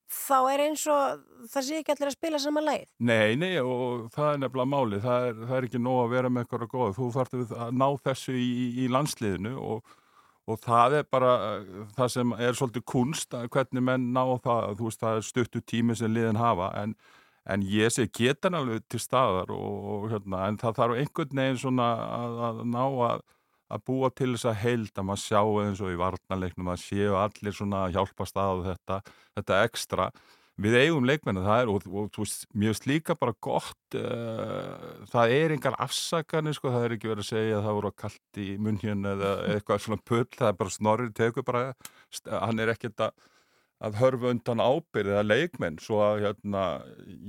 þá 0.07 0.39
er 0.55 0.61
eins 0.69 0.87
og 0.87 1.21
það 1.51 1.65
sé 1.67 1.79
ekki 1.81 1.93
allir 1.93 2.09
að 2.13 2.15
spila 2.15 2.39
saman 2.39 2.65
leið. 2.65 2.87
Nei, 3.03 3.35
nei, 3.37 3.57
og 3.59 4.07
það 4.15 4.29
er 4.33 4.41
nefnilega 4.45 4.71
máli, 4.71 5.01
það 5.03 5.27
er, 5.29 5.35
það 5.49 5.57
er 5.59 5.67
ekki 5.69 5.81
nóg 5.83 6.01
að 6.05 6.13
vera 6.15 6.31
með 6.31 6.45
eitthvað 6.47 6.69
góð, 6.71 6.93
þú 6.97 7.09
þarf 7.17 7.37
að 7.67 7.73
ná 7.83 7.87
þessu 8.07 8.37
í, 8.39 8.51
í 8.85 8.89
landsliðinu 8.95 9.55
og, 9.59 9.95
og 10.47 10.61
það 10.63 10.99
er 11.01 11.09
bara 11.11 11.33
það 11.99 12.13
sem 12.15 12.35
er 12.39 12.55
svolítið 12.55 12.87
kunst, 12.95 13.35
að 13.35 13.49
hvernig 13.57 13.83
menn 13.91 14.09
ná 14.15 14.23
það, 14.47 14.77
þú 14.79 14.89
veist, 14.89 15.03
það 15.03 15.19
er 15.21 15.29
stuttu 15.33 15.65
tími 15.67 15.99
sem 15.99 16.15
liðin 16.15 16.39
hafa, 16.39 16.71
en, 16.85 16.95
en 17.51 17.67
ég 17.67 17.91
sé 17.91 18.07
getan 18.07 18.55
alveg 18.55 18.87
til 18.89 19.03
staðar 19.03 19.51
og, 19.51 19.91
og 19.97 20.07
hérna, 20.15 20.47
en 20.47 20.63
það 20.63 20.79
þarf 20.79 21.01
einhvern 21.03 21.43
veginn 21.43 21.59
svona 21.67 21.91
að, 22.07 22.39
að 22.49 22.63
ná 22.71 22.85
að 23.11 23.27
að 23.73 23.85
búa 23.89 24.11
til 24.15 24.33
þess 24.35 24.49
að 24.51 24.59
heild 24.63 24.95
að 24.95 25.07
maður 25.09 25.23
sjá 25.25 25.41
eins 25.63 25.83
og 25.83 25.93
í 25.93 26.01
varnarleiknum 26.01 26.73
að 26.73 26.83
séu 26.85 27.15
allir 27.19 27.57
svona 27.57 27.85
að 27.87 27.99
hjálpa 27.99 28.27
stað 28.29 28.65
þetta, 28.71 28.99
þetta 29.39 29.61
ekstra. 29.67 30.09
Við 30.57 30.79
eigum 30.81 31.05
leikmenn 31.05 31.43
það 31.45 31.63
er, 31.63 31.69
og, 31.69 31.87
og 31.93 32.15
veist, 32.17 32.47
mér 32.57 32.73
finnst 32.73 32.87
líka 32.89 33.17
bara 33.21 33.35
gott 33.45 33.97
uh, 33.99 35.03
það 35.13 35.35
er 35.37 35.53
engar 35.53 35.77
afsakanir 35.85 36.57
sko, 36.57 36.73
það 36.73 36.87
er 36.87 36.95
ekki 36.97 37.11
verið 37.11 37.27
að 37.27 37.29
segja 37.29 37.59
að 37.59 37.67
það 37.67 37.79
voru 37.79 37.91
kallt 38.05 38.41
í 38.41 38.47
munhjön 38.65 39.11
eða 39.13 39.33
eitthvað 39.53 39.83
svona 39.85 40.07
pull, 40.09 40.29
það 40.33 40.49
er 40.49 40.61
bara 40.63 40.77
snorrið 40.79 41.17
tegur 41.19 41.47
bara, 41.51 41.65
hann 42.31 42.65
er 42.65 42.73
ekkert 42.73 43.09
að 43.09 43.27
að 43.85 43.99
hörfa 44.01 44.31
undan 44.33 44.63
ábyrðið 44.63 45.19
að 45.21 45.27
leikmenn 45.29 45.79
svo 45.83 46.01
að 46.01 46.23
hérna, 46.25 46.65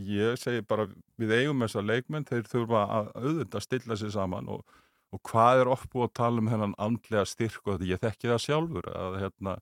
ég 0.08 0.38
segi 0.40 0.64
bara 0.68 0.88
við 1.20 1.34
eigum 1.42 1.64
þess 1.66 1.80
að 1.82 1.90
leikmenn 1.92 2.28
þeir 2.28 2.46
þurfa 2.48 2.84
að 2.98 3.10
auðvitað 3.18 3.66
stilla 3.66 3.98
sér 4.00 4.14
saman 4.16 4.48
og, 4.54 4.78
og 5.16 5.24
hvað 5.30 5.64
er 5.64 5.72
oft 5.72 5.90
búið 5.94 6.10
að 6.10 6.16
tala 6.20 6.44
um 6.44 6.50
hennan 6.52 6.78
andlega 6.82 7.26
styrk 7.28 7.62
og 7.64 7.78
þetta, 7.78 7.90
ég 7.92 8.02
þekki 8.04 8.32
það 8.32 8.44
sjálfur 8.44 8.90
að 8.92 9.20
hérna, 9.22 9.56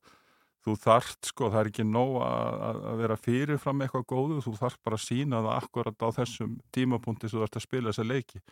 þú 0.66 0.76
þarft 0.82 1.30
sko, 1.30 1.50
það 1.52 1.60
er 1.60 1.70
ekki 1.70 1.86
nóg 1.86 2.16
að, 2.26 2.60
að 2.90 3.02
vera 3.02 3.16
fyrirfram 3.22 3.82
eitthvað 3.84 4.06
góðu, 4.10 4.38
þú 4.42 4.54
þarft 4.58 4.80
bara 4.82 4.98
að 4.98 5.04
sína 5.04 5.42
það 5.44 5.58
akkurat 5.60 6.02
á 6.02 6.08
þessum 6.18 6.56
tímapunkti 6.74 7.30
sem 7.30 7.38
þú 7.38 7.46
ert 7.46 7.58
að 7.60 7.66
spila 7.68 7.92
þessa 7.92 8.06
leiki. 8.10 8.42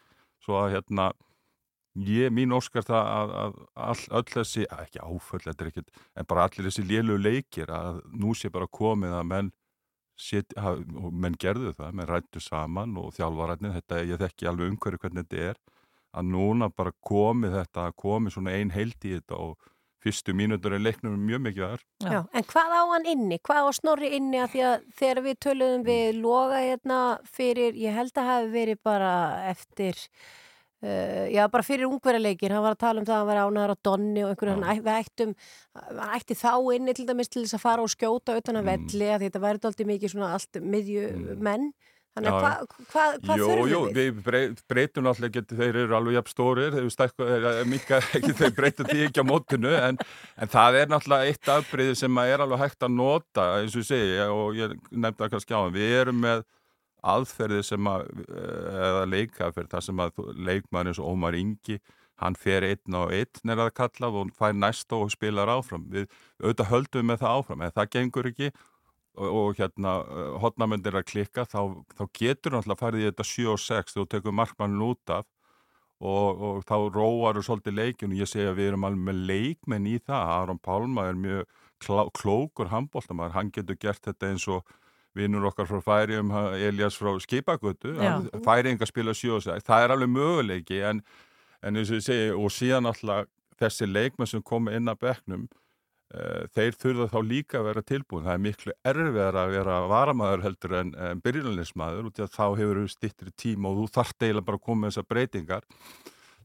Svo 0.45 0.61
að 0.61 0.77
hérna 0.77 1.09
ég, 1.95 2.31
mín 2.35 2.55
óskar 2.55 2.87
það 2.87 3.11
að, 3.17 3.35
að 3.41 3.59
all, 3.89 4.07
öll 4.21 4.31
þessi, 4.31 4.65
að 4.71 4.87
ekki 4.87 5.03
áföll 5.03 5.43
ekkit, 5.67 5.93
en 6.15 6.31
bara 6.31 6.47
allir 6.47 6.69
þessi 6.69 6.87
lélu 6.87 7.19
leikir 7.19 7.71
að 7.75 8.01
nú 8.15 8.35
sé 8.39 8.51
bara 8.55 8.71
komið 8.71 9.19
að 9.19 9.29
menn 9.33 9.53
og 10.55 11.11
menn 11.11 11.35
gerðu 11.43 11.73
það, 11.75 11.95
menn 11.99 12.07
rættu 12.07 12.39
saman 12.39 12.95
og 13.01 13.15
þjálfarætnin, 13.17 13.75
þetta 13.75 14.03
ég 14.07 14.21
þekki 14.21 14.47
alveg 14.47 14.71
umhverju 14.71 15.01
hvernig 15.03 15.27
þetta 15.27 15.49
er, 15.51 15.59
að 16.15 16.29
núna 16.33 16.69
bara 16.77 16.93
komið 17.05 17.57
þetta, 17.61 17.89
komið 17.99 18.37
svona 18.37 18.55
ein 18.59 18.71
heild 18.75 18.99
í 19.05 19.17
þetta 19.19 19.39
og 19.49 19.71
fyrstu 20.05 20.35
mínútur 20.37 20.75
er 20.77 20.83
leiknum 20.85 21.15
mjög 21.17 21.41
mikið 21.47 21.63
þar. 21.65 21.83
Já. 22.05 22.19
En 22.37 22.45
hvað 22.51 22.73
á 22.77 22.83
hann 22.93 23.07
inni? 23.09 23.39
Hvað 23.41 23.69
á 23.69 23.71
Snorri 23.73 24.11
inni 24.19 24.37
að 24.43 24.51
því 24.53 24.65
að 24.69 24.83
þegar 25.01 25.21
við 25.25 25.39
töluðum 25.47 25.85
við 25.87 26.19
loga 26.21 26.59
hérna 26.61 26.99
fyrir, 27.25 27.79
ég 27.81 27.97
held 27.97 28.13
að 28.21 28.29
hafi 28.29 28.51
verið 28.53 28.83
bara 28.85 29.13
eftir, 29.49 29.97
uh, 30.85 31.25
já 31.33 31.47
bara 31.49 31.65
fyrir 31.65 31.89
ungverðarleikir, 31.89 32.53
hann 32.53 32.67
var 32.67 32.77
að 32.77 32.83
tala 32.85 33.01
um 33.01 33.09
það 33.09 33.17
að 33.17 33.23
hann 33.23 33.31
var 33.33 33.41
ánæður 33.47 33.73
á 33.73 33.85
Donni 33.89 34.25
og 34.27 34.35
einhverju, 34.35 34.59
hann, 34.59 34.69
æ- 34.69 34.85
við 34.85 35.01
ættum, 35.01 35.35
hann 35.81 36.05
ætti 36.21 36.37
þá 36.45 36.53
inni 36.77 36.95
til 37.01 37.07
dæmis 37.09 37.33
til 37.33 37.47
þess 37.47 37.57
að 37.57 37.65
fara 37.65 37.89
og 37.89 37.95
skjóta 37.97 38.37
utan 38.37 38.61
að 38.61 38.69
velli 38.75 39.09
að 39.17 39.25
þetta 39.25 39.45
væri 39.49 39.65
dálítið 39.65 39.91
mikið 39.95 40.13
svona 40.19 40.33
allt 40.37 40.61
miðju 40.61 41.09
menn. 41.49 41.71
Þannig 42.15 42.31
að 42.31 42.37
hvað 42.45 42.61
hva, 42.93 43.05
hva 43.27 43.37
Jú, 43.39 43.47
þurfum 43.49 43.71
jú, 43.73 43.79
við? 43.85 43.97
við 43.99 44.19
brey- 44.23 44.53
breytum 44.71 45.09
alltaf 45.11 45.27
ekki, 45.29 45.43
þeir 45.51 45.79
eru 45.83 45.97
alveg 45.99 46.15
jafn 46.15 46.31
stórir, 46.31 46.77
þeir, 46.77 48.53
breytum 48.55 48.87
því 48.91 49.01
ekki 49.09 49.25
á 49.25 49.27
mótinu, 49.27 49.73
en, 49.75 49.99
en 50.39 50.53
það 50.53 50.79
er 50.83 50.93
náttúrulega 50.93 51.33
eitt 51.33 51.51
afbreyði 51.57 51.97
sem 51.99 52.21
að 52.23 52.35
er 52.37 52.45
alveg 52.45 52.63
hægt 52.63 52.87
að 52.87 52.95
nota, 53.01 53.49
eins 53.59 53.75
og 53.75 53.83
ég 53.83 53.89
segi, 53.91 54.21
og 54.31 54.61
ég 54.61 54.77
nefndi 54.95 55.25
það 55.25 55.33
kannski 55.35 55.57
á 55.57 55.61
hann, 55.65 55.75
við 55.75 55.97
erum 56.05 56.23
með 56.23 56.45
aðferði 57.15 57.61
sem 57.67 57.91
að, 57.91 58.07
eða 58.31 59.03
leikaferð, 59.11 59.69
það 59.75 59.85
sem 59.89 60.05
að 60.07 60.23
leikmann 60.49 60.89
eins 60.93 61.03
og 61.03 61.11
Ómar 61.11 61.37
Ingi, 61.37 61.81
hann 62.23 62.37
fer 62.39 62.63
einn 62.63 62.95
á 62.95 63.11
einn 63.11 63.51
er 63.51 63.59
það 63.59 63.73
kallað 63.81 64.21
og 64.21 64.31
fær 64.39 64.55
næsta 64.55 64.97
og 65.03 65.11
spilar 65.13 65.51
áfram. 65.51 65.83
Við 65.91 66.07
auðvitað 66.39 66.71
höldum 66.71 67.09
með 67.11 67.25
það 67.25 67.41
áfram, 67.41 67.65
en 67.67 67.75
það 67.75 67.91
gengur 67.97 68.29
ekki 68.31 68.49
og, 68.55 68.63
og 69.15 69.59
hérna 69.59 69.95
hotnamendir 70.43 70.97
að 70.99 71.07
klikka, 71.13 71.45
þá, 71.47 71.85
þá 71.95 72.05
getur 72.19 72.55
náttúrulega 72.57 72.81
farið 72.81 73.03
í 73.03 73.09
þetta 73.11 73.27
7 73.31 73.49
og 73.53 73.61
6 73.63 73.95
þegar 73.95 73.95
þú 73.95 74.07
tekur 74.11 74.37
markmann 74.41 74.83
út 74.83 75.13
af 75.15 75.27
og, 76.05 76.43
og 76.49 76.65
þá 76.67 76.77
róar 76.95 77.39
þú 77.39 77.45
svolítið 77.47 77.77
leikin 77.79 78.15
og 78.15 78.23
ég 78.23 78.31
segi 78.31 78.49
að 78.51 78.59
við 78.59 78.71
erum 78.73 78.89
alveg 78.89 79.05
með 79.09 79.21
leikmenn 79.31 79.87
í 79.89 79.99
það. 80.03 80.33
Aron 80.37 80.63
Pálma 80.63 81.07
er 81.09 81.21
mjög 81.21 81.45
klá, 81.85 82.03
klókur 82.19 82.73
handbóltamæður, 82.73 83.37
hann 83.39 83.53
getur 83.55 83.79
gert 83.81 84.03
þetta 84.05 84.33
eins 84.33 84.49
og 84.51 84.75
vinnur 85.15 85.47
okkar 85.47 85.71
frá 85.71 85.79
færium 85.85 86.33
Elias 86.59 86.99
frá 86.99 87.15
Skipagötu. 87.23 87.95
Færinga 88.45 88.89
spila 88.91 89.15
7 89.15 89.37
og 89.39 89.45
6, 89.47 89.67
það 89.67 89.87
er 89.87 89.95
alveg 89.95 90.11
möguleiki 90.11 90.83
en, 90.91 91.05
en 91.63 91.79
eins 91.79 91.93
og 91.93 92.03
ég 92.03 92.09
segi 92.09 92.31
og 92.35 92.51
síðan 92.51 92.91
alltaf 92.91 93.31
þessi 93.63 93.87
leikmenn 93.87 94.27
sem 94.27 94.43
komu 94.43 94.75
inn 94.75 94.91
að 94.91 95.05
bekknum 95.07 95.47
Uh, 95.47 95.64
þeir 96.55 96.77
þurfa 96.79 97.09
þá 97.11 97.19
líka 97.27 97.59
að 97.59 97.69
vera 97.71 97.83
tilbúin. 97.83 98.25
Það 98.27 98.35
er 98.37 98.43
miklu 98.45 98.75
erfiðar 98.91 99.39
að 99.41 99.55
vera 99.57 99.79
varamæður 99.91 100.45
heldur 100.45 100.77
en, 100.81 100.93
en 100.95 101.23
byrjunarlinsmaður 101.25 102.11
út 102.11 102.21
í 102.21 102.25
að 102.25 102.35
þá 102.37 102.45
hefur 102.61 102.81
við 102.83 102.93
stittri 102.93 103.35
tíma 103.41 103.71
og 103.71 103.81
þú 103.81 103.87
þarft 103.97 104.27
eiginlega 104.27 104.49
bara 104.51 104.61
að 104.61 104.67
koma 104.69 104.85
með 104.85 104.93
þessar 104.93 105.09
breytingar. 105.11 105.69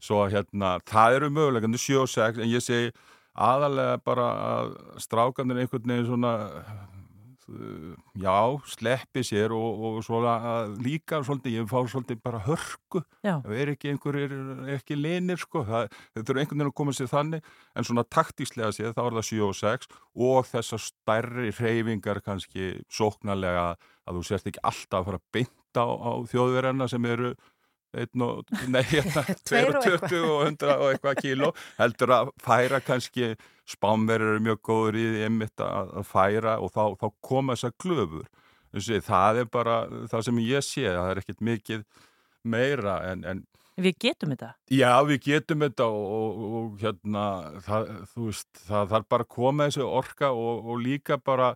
Svo 0.00 0.22
hérna, 0.32 0.72
það 0.88 1.16
eru 1.18 1.32
mögulegandi 1.36 1.80
7 1.80 2.00
og 2.00 2.10
6 2.10 2.40
en 2.40 2.50
ég 2.50 2.64
segi 2.64 2.92
aðalega 3.36 4.00
bara 4.04 4.30
að 4.46 4.72
strákanir 5.04 5.60
einhvern 5.62 5.92
veginn 5.92 6.08
svona 6.08 6.32
já, 8.20 8.36
sleppi 8.70 9.22
sér 9.26 9.52
og, 9.56 9.84
og 9.86 9.98
svona 10.06 10.34
líka 10.80 11.20
svolítið, 11.26 11.56
ég 11.58 11.68
fá 11.70 11.78
svolítið 11.90 12.20
bara 12.22 12.40
hörku 12.46 13.02
Já. 13.24 13.40
það 13.42 13.54
er 13.56 13.72
ekki 13.74 13.92
einhverjir, 13.92 14.34
ekki 14.76 14.98
linir 14.98 15.40
sko, 15.40 15.64
það, 15.66 15.88
þetta 16.14 16.34
eru 16.34 16.42
einhvern 16.42 16.60
veginn 16.60 16.70
að 16.70 16.76
koma 16.80 16.94
sér 16.96 17.10
þannig 17.10 17.52
en 17.74 17.88
svona 17.88 18.06
taktíslega 18.18 18.72
séð 18.76 18.94
þá 18.96 19.02
er 19.04 19.16
það 19.18 19.28
7 19.30 19.40
og 19.48 19.56
6 19.60 19.90
og 20.28 20.50
þessar 20.50 20.84
stærri 20.86 21.54
reyfingar 21.58 22.22
kannski 22.26 22.72
sóknarlega 22.92 23.66
að 23.74 24.20
þú 24.20 24.26
sérst 24.28 24.50
ekki 24.50 24.64
alltaf 24.66 25.00
að 25.00 25.08
fara 25.10 25.22
að 25.22 25.28
beinta 25.38 25.86
á, 25.86 25.90
á 25.90 26.12
þjóðverðarna 26.30 26.90
sem 26.90 27.10
eru 27.10 27.34
og, 27.96 28.44
nei, 28.74 28.82
hérna, 28.90 29.24
Tveir 29.46 29.72
og 29.72 29.84
22 29.84 30.20
og 30.24 30.42
100 30.46 30.74
og 30.76 30.86
eitthvað 30.92 31.22
kíló. 31.24 31.52
Heldur 31.78 32.14
að 32.16 32.34
færa 32.42 32.82
kannski 32.84 33.34
spánverður 33.70 34.34
eru 34.34 34.44
mjög 34.48 34.60
góður 34.66 34.98
í 34.98 35.06
því 35.14 35.24
einmitt 35.28 35.64
að, 35.64 35.94
færa 36.08 36.58
og 36.62 36.72
þá, 36.74 36.84
þá 37.00 37.08
koma 37.24 37.56
þessar 37.56 37.76
glöfur. 37.82 38.28
Þessi, 38.70 39.00
það 39.02 39.42
er 39.42 39.48
bara 39.50 39.78
það 40.10 40.26
sem 40.28 40.42
ég 40.46 40.66
sé, 40.66 40.86
það 40.86 41.08
er 41.10 41.22
ekkit 41.22 41.40
mikið 41.42 41.86
meira 42.46 43.00
en, 43.10 43.24
en 43.26 43.46
Við 43.80 43.96
getum 44.02 44.32
þetta. 44.34 44.50
Já, 44.74 44.90
við 45.08 45.22
getum 45.24 45.62
þetta 45.64 45.86
og, 45.88 46.10
og, 46.12 46.40
og 46.58 46.82
hérna, 46.82 47.24
það, 47.64 47.90
þú 48.12 48.26
veist, 48.26 48.48
það 48.66 48.90
þarf 48.90 49.06
bara 49.14 49.24
að 49.24 49.30
koma 49.36 49.68
þessu 49.70 49.86
orka 49.86 50.30
og, 50.36 50.66
og 50.68 50.82
líka 50.84 51.16
bara 51.16 51.54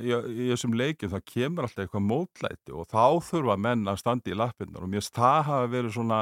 í, 0.00 0.10
í 0.14 0.48
þessum 0.52 0.76
leikjum, 0.78 1.12
það 1.12 1.26
kemur 1.30 1.66
alltaf 1.66 1.84
eitthvað 1.84 2.06
mótlæti 2.08 2.74
og 2.74 2.88
þá 2.90 3.04
þurfa 3.28 3.58
menn 3.66 3.86
að 3.90 4.00
standa 4.02 4.32
í 4.32 4.38
lappinnar 4.38 4.84
og 4.84 4.90
mér 4.90 5.02
finnst 5.02 5.20
það 5.20 5.38
hafa 5.50 5.70
verið 5.74 5.96
svona, 5.96 6.20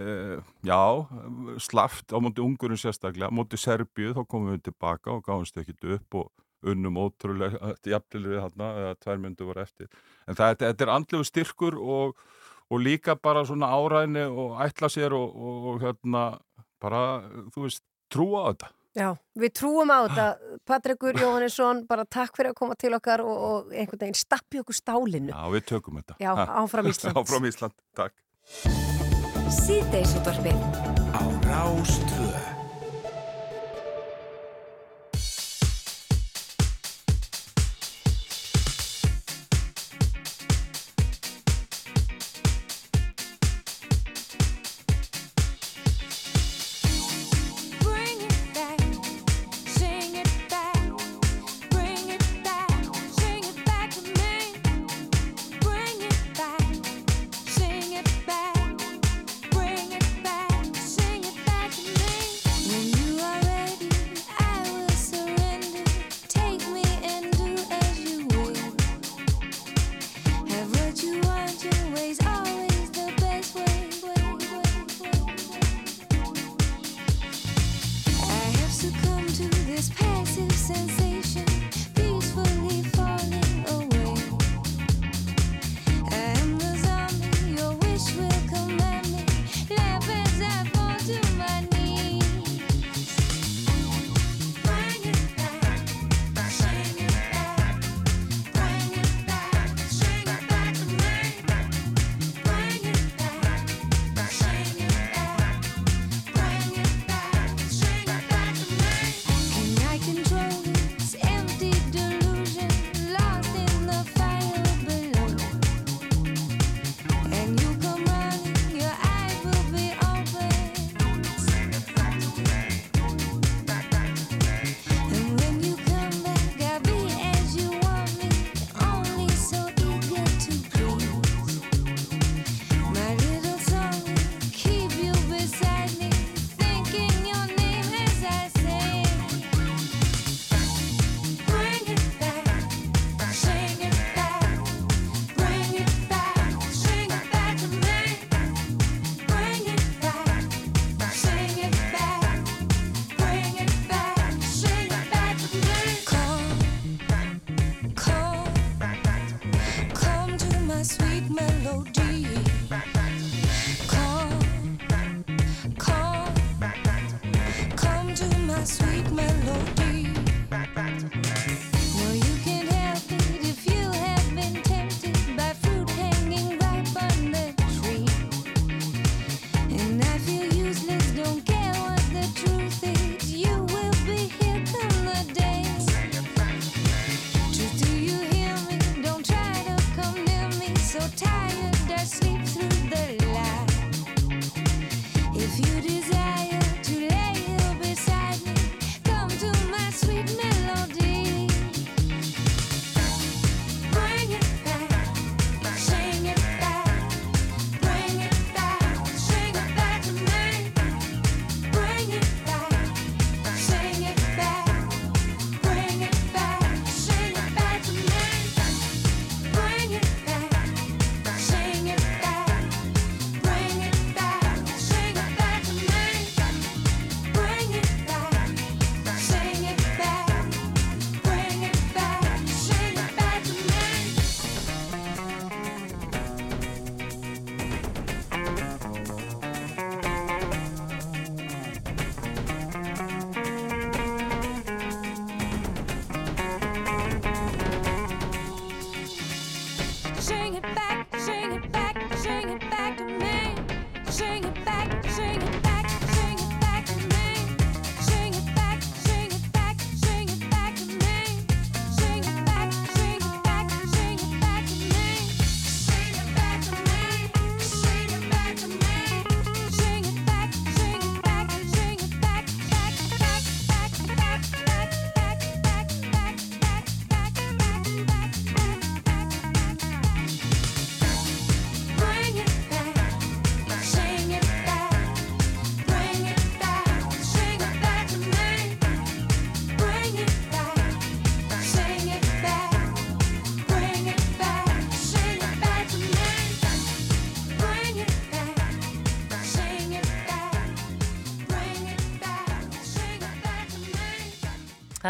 uh, 0.00 0.38
já, 0.66 0.80
slaft 1.66 2.14
á 2.14 2.18
móti 2.22 2.44
ungurinn 2.44 2.80
sérstaklega, 2.80 3.32
á 3.32 3.36
móti 3.36 3.60
Serbíu, 3.60 4.14
þá 4.16 4.22
komum 4.24 4.54
við 4.54 4.66
tilbaka 4.70 5.16
og 5.16 5.24
gáðumst 5.26 5.60
ekkit 5.62 5.88
upp 5.98 6.20
og 6.22 6.32
unnum 6.66 6.98
ótrúlega, 6.98 7.74
jafnvel 7.86 8.24
við 8.30 8.42
þarna, 8.42 8.72
eða 8.80 8.96
tvær 9.04 9.20
myndu 9.22 9.46
voru 9.46 9.62
eftir. 9.62 9.90
En 10.26 10.34
það, 10.38 10.56
þetta 10.64 10.86
er 10.86 10.92
andlegu 10.96 11.26
styrkur 11.28 11.76
og 11.78 12.16
og 12.70 12.82
líka 12.82 13.14
bara 13.14 13.44
svona 13.46 13.70
áræðni 13.70 14.26
og 14.26 14.58
ætla 14.64 14.90
sér 14.90 15.14
og, 15.14 15.36
og, 15.36 15.66
og 15.70 15.84
hérna 15.84 16.24
bara, 16.82 17.02
þú 17.54 17.66
veist, 17.66 17.82
trúa 18.12 18.42
á 18.42 18.50
þetta. 18.50 18.70
Já, 18.96 19.10
við 19.36 19.52
trúum 19.60 19.90
á 19.92 19.98
þetta. 20.08 20.26
Patrikur 20.66 21.18
Jóhannesson, 21.20 21.82
bara 21.88 22.06
takk 22.08 22.32
fyrir 22.38 22.54
að 22.54 22.58
koma 22.62 22.76
til 22.80 22.94
okkar 22.96 23.20
og, 23.20 23.36
og 23.48 23.74
einhvern 23.76 24.00
veginn 24.06 24.16
stappi 24.16 24.62
okkur 24.62 24.78
stálinu. 24.78 25.34
Já, 25.34 25.42
við 25.52 25.66
tökum 25.68 26.00
þetta. 26.00 26.16
Já, 26.22 26.32
Ha. 26.32 26.46
áfram 26.64 26.88
Ísland. 26.88 27.16
áfram 27.20 27.48
Ísland, 27.50 27.76
takk. 27.94 28.16
Síðdeisútvarfið 29.52 30.56
á 31.12 31.22
Rástvö 31.44 32.55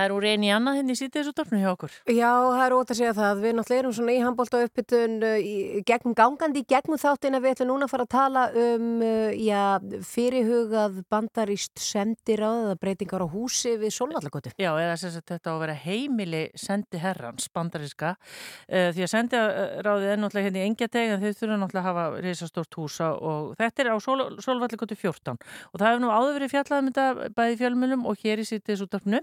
er 0.07 0.15
úr 0.17 0.27
eini 0.27 0.53
annað 0.55 0.81
henni 0.81 0.97
sítið 0.99 1.21
þessu 1.23 1.35
dorfnu 1.37 1.61
hjá 1.63 1.71
okkur. 1.73 1.97
Já, 2.11 2.31
það 2.31 2.65
er 2.67 2.77
ótt 2.77 2.93
að 2.93 3.01
segja 3.01 3.15
það. 3.17 3.43
Við 3.45 3.57
náttúrulega 3.59 3.83
erum 3.83 3.97
svona 3.97 4.15
í 4.15 4.23
handbólta 4.25 4.63
uppbytun 4.67 5.17
í 5.37 5.55
gegnum 5.87 6.17
gangandi 6.17 6.63
í 6.63 6.69
gegnum 6.71 7.01
þáttina. 7.01 7.43
Við 7.45 7.57
ætlum 7.57 7.71
núna 7.73 7.89
að 7.89 7.93
fara 7.95 8.07
að 8.07 8.13
tala 8.15 8.45
um 8.63 8.87
uh, 9.05 9.31
já, 9.37 9.63
fyrirhugað 10.11 11.01
bandarist 11.13 11.83
sendiráð 11.83 12.63
eða 12.67 12.79
breytingar 12.83 13.25
á 13.25 13.29
húsi 13.31 13.77
við 13.81 13.95
Solvallagotu. 13.97 14.55
Já, 14.61 14.71
eða 14.73 14.97
sem 15.01 15.15
sagt 15.15 15.35
þetta 15.35 15.53
á 15.53 15.55
að 15.55 15.63
vera 15.65 15.79
heimili 15.87 16.43
sendi 16.59 17.01
herrans, 17.03 17.49
bandariska, 17.55 18.15
uh, 18.17 18.91
því 18.97 19.07
að 19.07 19.13
sendiráðið 19.15 20.13
er 20.13 20.23
náttúrulega 20.23 20.51
hérna 20.51 20.63
í 20.63 20.67
engjateg 20.71 21.15
en 21.15 21.23
þau 21.23 21.41
þurfa 21.41 21.61
náttúrulega 21.63 21.83
að 21.83 21.89
hafa 21.91 22.25
reysastort 22.25 22.79
húsa 22.79 23.11
og 23.17 23.55
þetta 23.61 23.85
er 23.85 23.93
á 23.93 23.97
Sól, 24.03 24.25
Sólvallikotu 24.43 24.97
14 24.99 25.37
og 25.37 25.81
það 25.81 25.89
hefur 25.89 26.03
nú 26.03 26.13
áður 26.13 26.37
verið 26.39 26.53
fjallað 26.53 26.83
um 26.83 26.91
þetta 26.91 27.31
bæði 27.37 27.57
í 27.57 27.61
fjölmjölum 27.61 28.07
og 28.11 28.23
hér 28.23 28.43
í 28.43 28.47
sítið 28.49 28.85
útdarpnu 28.87 29.23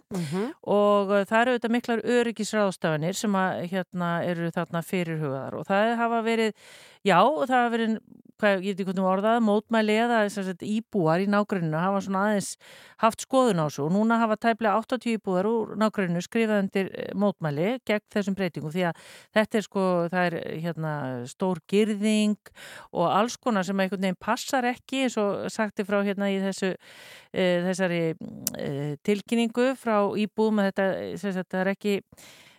og 0.74 1.14
uh, 1.14 1.24
það 1.30 1.40
eru 1.42 1.56
þetta 1.58 1.72
miklar 1.76 2.04
öryggisráðstafanir 2.18 3.18
sem 3.20 3.38
að 3.38 3.62
hérna 3.74 4.10
eru 4.28 4.50
þarna 4.56 4.84
fyrirhugaðar. 4.88 5.60
Og 5.60 5.68
það 5.70 5.94
hafa 6.02 6.22
verið, 6.26 6.68
já, 7.04 7.20
það 7.20 7.58
hafa 7.58 7.74
verið 7.78 7.98
hvað, 8.44 8.64
ég 8.64 8.74
veit 8.74 8.82
ekki 8.82 8.88
hvernig 8.90 9.08
orðað, 9.08 9.38
mótmæli 9.46 9.96
eða 10.04 10.20
sagt, 10.32 10.64
íbúar 10.66 11.24
í 11.24 11.28
nágruninu 11.32 11.80
hafa 11.80 12.02
svona 12.04 12.24
aðeins 12.28 12.50
haft 13.04 13.24
skoðun 13.26 13.62
á 13.64 13.66
þessu 13.68 13.86
og 13.86 13.94
núna 13.96 14.20
hafa 14.22 14.38
tæplega 14.42 14.82
80 14.82 15.18
íbúar 15.18 15.50
úr 15.50 15.74
nágruninu 15.80 16.24
skrifað 16.24 16.64
undir 16.66 16.92
eh, 16.92 17.12
mótmæli 17.20 17.70
gegn 17.88 18.06
þessum 18.14 18.38
breytingum 18.38 18.74
því 18.74 18.86
að 18.90 19.02
þetta 19.38 19.60
er 19.60 19.68
sko, 19.68 19.86
það 20.14 20.30
er 20.30 20.38
hérna 20.66 20.94
stór 21.32 21.62
girðing 21.72 22.54
og 22.92 23.10
alls 23.10 23.38
konar 23.38 23.68
sem 23.68 23.80
einhvern 23.80 24.08
veginn 24.08 24.22
passar 24.22 24.68
ekki 24.74 25.06
eins 25.08 25.20
og 25.22 25.50
sagti 25.54 25.88
frá 25.88 26.02
hérna 26.04 26.32
í 26.34 26.40
þessu 26.44 26.74
e, 26.74 27.44
þessari 27.70 28.02
e, 28.58 28.72
tilkynningu 29.06 29.74
frá 29.80 30.00
íbúðum 30.20 30.64
að 30.64 30.72
þetta, 30.72 30.90
sagt, 31.22 31.54
það 31.54 31.64
er 31.64 31.76
ekki 31.76 32.00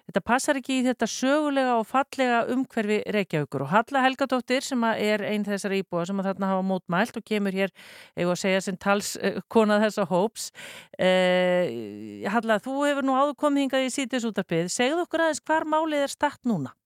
Þetta 0.05 0.21
passar 0.21 0.59
ekki 0.61 0.79
í 0.79 0.85
þetta 0.85 1.07
sögulega 1.09 1.79
og 1.79 1.87
fallega 1.89 2.43
umhverfi 2.53 2.99
Reykjavíkur 3.17 3.65
og 3.65 3.71
Halla 3.73 4.03
Helgadóttir 4.05 4.67
sem 4.67 4.85
er 4.93 5.25
einn 5.25 5.47
þessar 5.47 5.73
íbúa 5.79 6.05
sem 6.05 6.21
að 6.21 6.29
þarna 6.29 6.51
hafa 6.53 6.67
mótmælt 6.69 7.17
og 7.21 7.25
kemur 7.25 7.57
hér, 7.57 7.73
eða 8.13 8.37
að 8.37 8.43
segja 8.43 8.63
sem 8.67 8.79
talskona 8.85 9.81
þessa 9.87 10.05
hóps. 10.13 10.51
Eh, 10.99 12.29
Halla, 12.29 12.61
þú 12.61 12.79
hefur 12.85 13.09
nú 13.09 13.17
áður 13.17 13.37
komið 13.47 13.65
hingað 13.67 13.89
í 13.89 13.93
sítisútarpið. 13.97 14.69
Segðu 14.77 15.07
okkur 15.07 15.25
aðeins 15.25 15.45
hvar 15.49 15.65
málið 15.65 16.05
er 16.05 16.13
statt 16.13 16.45
núna? 16.45 16.77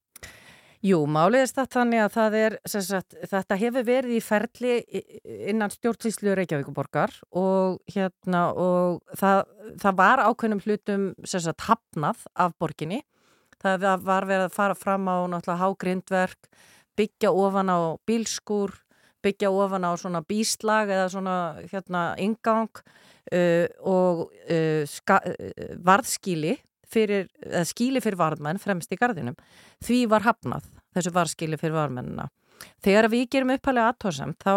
Jú, 0.89 0.99
málið 1.11 1.43
er 1.43 1.49
statt 1.51 1.75
þannig 1.75 2.01
að 2.05 2.13
það 2.15 2.35
er, 2.39 2.55
sagt, 2.71 3.17
þetta 3.29 3.57
hefur 3.59 3.85
verið 3.89 4.15
í 4.15 4.21
ferli 4.23 4.75
innan 5.51 5.73
stjórnsýslu 5.75 6.37
Reykjavíkuborgar 6.39 7.13
og, 7.37 7.81
hérna, 7.91 8.45
og 8.55 9.01
það, 9.19 9.43
það 9.83 9.99
var 9.99 10.23
ákveðnum 10.29 10.63
hlutum 10.65 11.09
sagt, 11.27 11.67
hafnað 11.67 12.23
af 12.39 12.55
borginni. 12.63 13.03
Það 13.59 13.89
var 14.07 14.29
verið 14.31 14.47
að 14.47 14.55
fara 14.55 14.79
fram 14.79 15.11
á 15.11 15.17
náttúrulega 15.27 15.65
hágrindverk, 15.65 16.49
byggja 16.97 17.35
ofan 17.35 17.75
á 17.75 17.79
bílskur, 18.07 18.77
byggja 19.27 19.51
ofan 19.51 19.89
á 19.89 19.93
svona 19.99 20.23
bíslag 20.23 20.95
eða 20.95 21.11
svona 21.11 21.37
hérna 21.67 22.07
ingang 22.23 22.71
uh, 22.71 23.67
og 23.83 24.29
uh, 24.31 24.87
ska, 24.89 25.21
uh, 25.27 25.77
varðskíli 25.85 26.55
fyrir, 26.89 27.27
eða 27.45 27.67
skíli 27.69 28.01
fyrir 28.01 28.23
varðmenn 28.23 28.63
fremst 28.63 28.95
í 28.95 29.01
gardinum. 29.01 29.37
Því 29.85 30.05
var 30.15 30.25
hafnað 30.25 30.78
þessu 30.99 31.15
varðskíli 31.15 31.61
fyrir 31.61 31.79
varðmennina. 31.79 32.29
Þegar 32.83 33.11
við 33.13 33.27
gerum 33.33 33.55
uppalega 33.55 33.93
aðtóðsamt 33.93 34.43
þá 34.43 34.55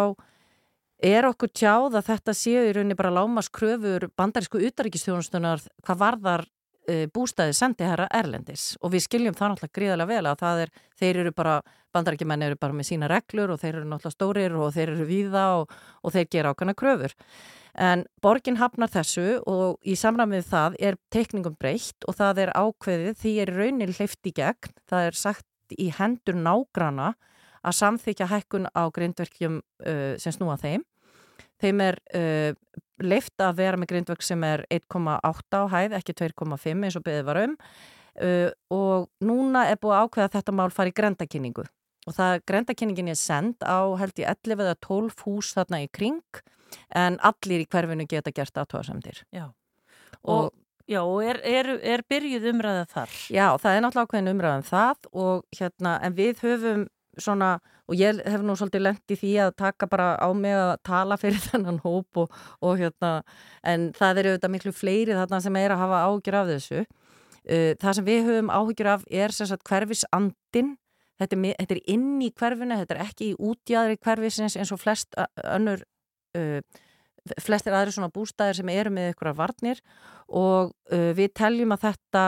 er 1.01 1.25
okkur 1.25 1.51
tjáð 1.53 1.97
að 1.97 2.07
þetta 2.11 2.33
séu 2.37 2.63
í 2.67 2.73
rauninni 2.75 2.97
bara 2.97 3.13
lámas 3.13 3.49
kröfur 3.53 4.07
bandarísku 4.17 4.61
utaríkistjónustunar 4.69 5.63
hvað 5.85 6.01
varðar 6.01 6.43
uh, 6.45 7.05
bústæði 7.13 7.55
sendi 7.57 7.87
herra 7.87 8.09
Erlendis 8.13 8.75
og 8.81 8.93
við 8.93 9.07
skiljum 9.07 9.37
það 9.37 9.55
náttúrulega 9.55 9.77
gríðarlega 9.79 10.11
vel 10.11 10.29
að 10.31 10.43
það 10.43 10.65
er, 10.65 10.75
þeir 11.01 11.21
eru 11.23 11.33
bara, 11.37 11.55
bandaríkjumenn 11.95 12.45
eru 12.45 12.59
bara 12.61 12.77
með 12.77 12.91
sína 12.91 13.09
reglur 13.11 13.55
og 13.55 13.61
þeir 13.63 13.79
eru 13.79 13.89
náttúrulega 13.89 14.17
stórir 14.17 14.59
og 14.59 14.75
þeir 14.77 14.93
eru 14.93 15.09
víða 15.09 15.47
og, 15.61 15.73
og 16.05 16.15
þeir 16.15 16.29
gera 16.37 16.53
ákvæmna 16.53 16.77
kröfur. 16.77 17.17
En 17.71 18.03
borgin 18.21 18.59
hafnar 18.59 18.91
þessu 18.91 19.39
og 19.47 19.79
í 19.87 19.95
samræmið 19.95 20.49
það 20.49 20.73
er 20.89 20.97
teikningum 21.13 21.55
breytt 21.59 22.03
og 22.07 22.17
það 22.19 22.45
er 22.45 22.53
ákveðið 22.59 23.21
því 23.21 23.35
er 23.43 23.53
raunin 23.55 23.95
hleyft 23.95 24.27
í 24.27 24.33
gegn. 24.35 24.75
Það 24.91 25.07
er 25.07 25.17
sagt 25.17 25.47
í 25.79 25.91
hendur 25.97 26.37
nágrana 26.37 27.13
að 27.61 27.77
samþykja 27.77 28.29
hækkun 28.31 28.69
á 28.73 28.83
grindverkjum 28.93 29.59
uh, 29.61 30.13
sem 30.21 30.33
snúa 30.33 30.57
þeim. 30.61 30.83
Þeim 31.61 31.83
er 31.85 31.99
uh, 32.17 32.51
leift 33.01 33.41
að 33.41 33.59
vera 33.61 33.77
með 33.77 33.93
grindverk 33.93 34.25
sem 34.25 34.43
er 34.45 34.65
1,8 34.73 35.61
á 35.61 35.63
hæð, 35.69 35.97
ekki 35.99 36.17
2,5 36.23 36.71
eins 36.73 36.97
og 36.97 37.05
beðið 37.05 37.27
var 37.29 37.41
um 37.45 37.57
uh, 38.19 38.49
og 38.73 39.09
núna 39.23 39.67
er 39.69 39.79
búið 39.81 40.01
ákveða 40.05 40.29
að 40.29 40.35
þetta 40.37 40.55
mál 40.57 40.71
fari 40.73 40.93
í 40.93 40.97
grendakynningu 40.97 41.65
og 42.09 42.17
það 42.17 42.39
grendakynningin 42.49 43.11
er 43.13 43.19
send 43.19 43.61
á 43.61 43.85
held 43.99 44.17
í 44.17 44.25
11 44.25 44.63
eða 44.65 44.77
12 44.81 45.25
hús 45.25 45.51
þarna 45.57 45.83
í 45.85 45.89
kring 45.93 46.41
en 46.97 47.19
allir 47.21 47.63
í 47.63 47.69
hverfinu 47.69 48.07
geta 48.09 48.33
gert 48.33 48.57
aðtóðasemdir. 48.57 49.21
Já, 49.29 49.51
og, 50.23 50.47
og, 50.47 50.49
já, 50.91 51.01
og 51.01 51.21
er, 51.25 51.39
er, 51.47 51.69
er 51.95 52.03
byrjuð 52.09 52.47
umræða 52.51 52.87
þar? 52.91 53.13
Já, 53.31 53.45
það 53.61 53.75
er 53.75 53.85
náttúrulega 53.85 54.09
ákveðin 54.09 54.31
umræðan 54.33 54.65
það 54.67 55.07
og 55.23 55.45
hérna, 55.57 55.93
en 56.05 56.17
við 56.17 56.43
höfum 56.43 56.83
svona, 57.19 57.51
og 57.91 57.99
ég 57.99 58.21
hef 58.33 58.43
nú 58.45 58.55
svolítið 58.59 58.85
lengt 58.85 59.13
í 59.13 59.17
því 59.19 59.31
að 59.45 59.55
taka 59.59 59.89
bara 59.91 60.11
á 60.19 60.27
mig 60.35 60.55
að 60.55 60.73
tala 60.87 61.17
fyrir 61.21 61.41
þennan 61.49 61.81
hóp 61.85 62.23
og, 62.25 62.35
og 62.63 62.77
hérna, 62.81 63.13
en 63.63 63.89
það 63.97 64.23
eru 64.23 64.35
auðvitað 64.35 64.55
miklu 64.57 64.75
fleiri 64.75 65.17
þarna 65.17 65.41
sem 65.43 65.61
er 65.63 65.75
að 65.75 65.83
hafa 65.85 66.03
ágjur 66.09 66.39
af 66.41 66.53
þessu. 66.55 66.85
Það 67.81 67.95
sem 67.97 68.05
við 68.05 68.27
höfum 68.27 68.51
ágjur 68.53 68.87
af 68.91 69.03
er 69.09 69.33
sem 69.33 69.47
sagt 69.49 69.65
hverfisandin 69.65 70.75
Þetta 71.21 71.37
er, 71.37 71.57
þetta 71.59 71.75
er 71.75 71.81
inn 71.93 72.21
í 72.23 72.31
hverfinu, 72.33 72.77
þetta 72.79 72.95
er 72.95 73.03
ekki 73.03 73.27
í 73.29 73.35
útjæðri 73.37 73.99
hverfisins 74.01 74.57
eins 74.57 74.71
og 74.73 74.81
flest 74.81 75.17
önnur 75.45 75.83
uh, 76.37 76.61
flestir 77.41 77.75
aðri 77.77 77.93
svona 77.95 78.11
bústæðir 78.13 78.61
sem 78.61 78.71
eru 78.73 78.93
með 78.93 79.11
ykkur 79.13 79.31
af 79.31 79.39
varnir 79.39 79.81
og 80.27 80.71
uh, 80.91 81.11
við 81.17 81.33
teljum 81.37 81.75
að 81.75 81.87
þetta 81.89 82.25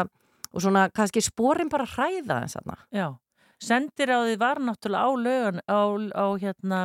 og 0.54 0.62
svona 0.62 0.88
kannski 0.94 1.24
spórin 1.26 1.72
bara 1.72 1.88
hræða 1.90 2.44
eins 2.44 2.58
aðna. 2.60 2.78
Já, 2.94 3.08
sendiráði 3.64 4.38
var 4.42 4.62
náttúrulega 4.62 5.08
á 5.08 5.12
lögan 5.18 5.60
á, 5.66 5.82
á 6.14 6.26
hérna 6.42 6.84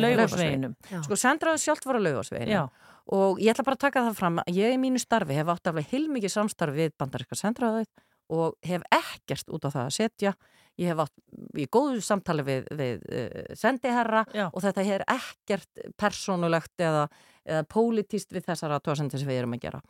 Laufásveginum. 0.00 0.74
Sko 1.04 1.18
sendiráði 1.20 1.62
sjálft 1.64 1.86
var 1.88 2.00
á 2.00 2.04
Laufásveginum. 2.06 2.72
Og 3.12 3.40
ég 3.42 3.52
ætla 3.52 3.66
bara 3.66 3.76
að 3.76 3.84
taka 3.84 4.06
það 4.06 4.16
fram 4.16 4.40
að 4.40 4.56
ég 4.56 4.72
í 4.72 4.80
mínu 4.80 5.02
starfi 5.02 5.36
hef 5.36 5.50
átt 5.52 5.68
alveg 5.68 5.90
heilmikið 5.90 6.32
samstarfi 6.32 6.78
við 6.86 6.94
bandaríska 7.00 7.36
sendiráðið 7.36 7.90
og 8.32 8.54
hef 8.64 8.86
ekkert 8.96 9.50
út 9.52 9.66
á 9.68 9.74
það 9.74 9.82
að 9.84 9.96
setja 9.98 10.32
ég 10.80 10.90
hef 10.90 11.04
átt 11.04 11.60
í 11.60 11.66
góðu 11.70 12.00
samtali 12.02 12.44
við, 12.46 12.70
við 12.74 13.04
uh, 13.06 13.52
sendiherra 13.58 14.24
Já. 14.34 14.48
og 14.50 14.64
þetta 14.64 14.86
er 14.96 15.04
ekkert 15.14 15.84
persónulegt 16.00 16.82
eða, 16.82 17.04
eða 17.46 17.66
pólitíst 17.70 18.34
við 18.34 18.48
þessara 18.48 18.80
tóðsendir 18.82 19.22
sem 19.22 19.30
við 19.30 19.42
erum 19.42 19.54
að 19.56 19.66
gera. 19.66 19.82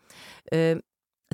Um, 0.52 0.84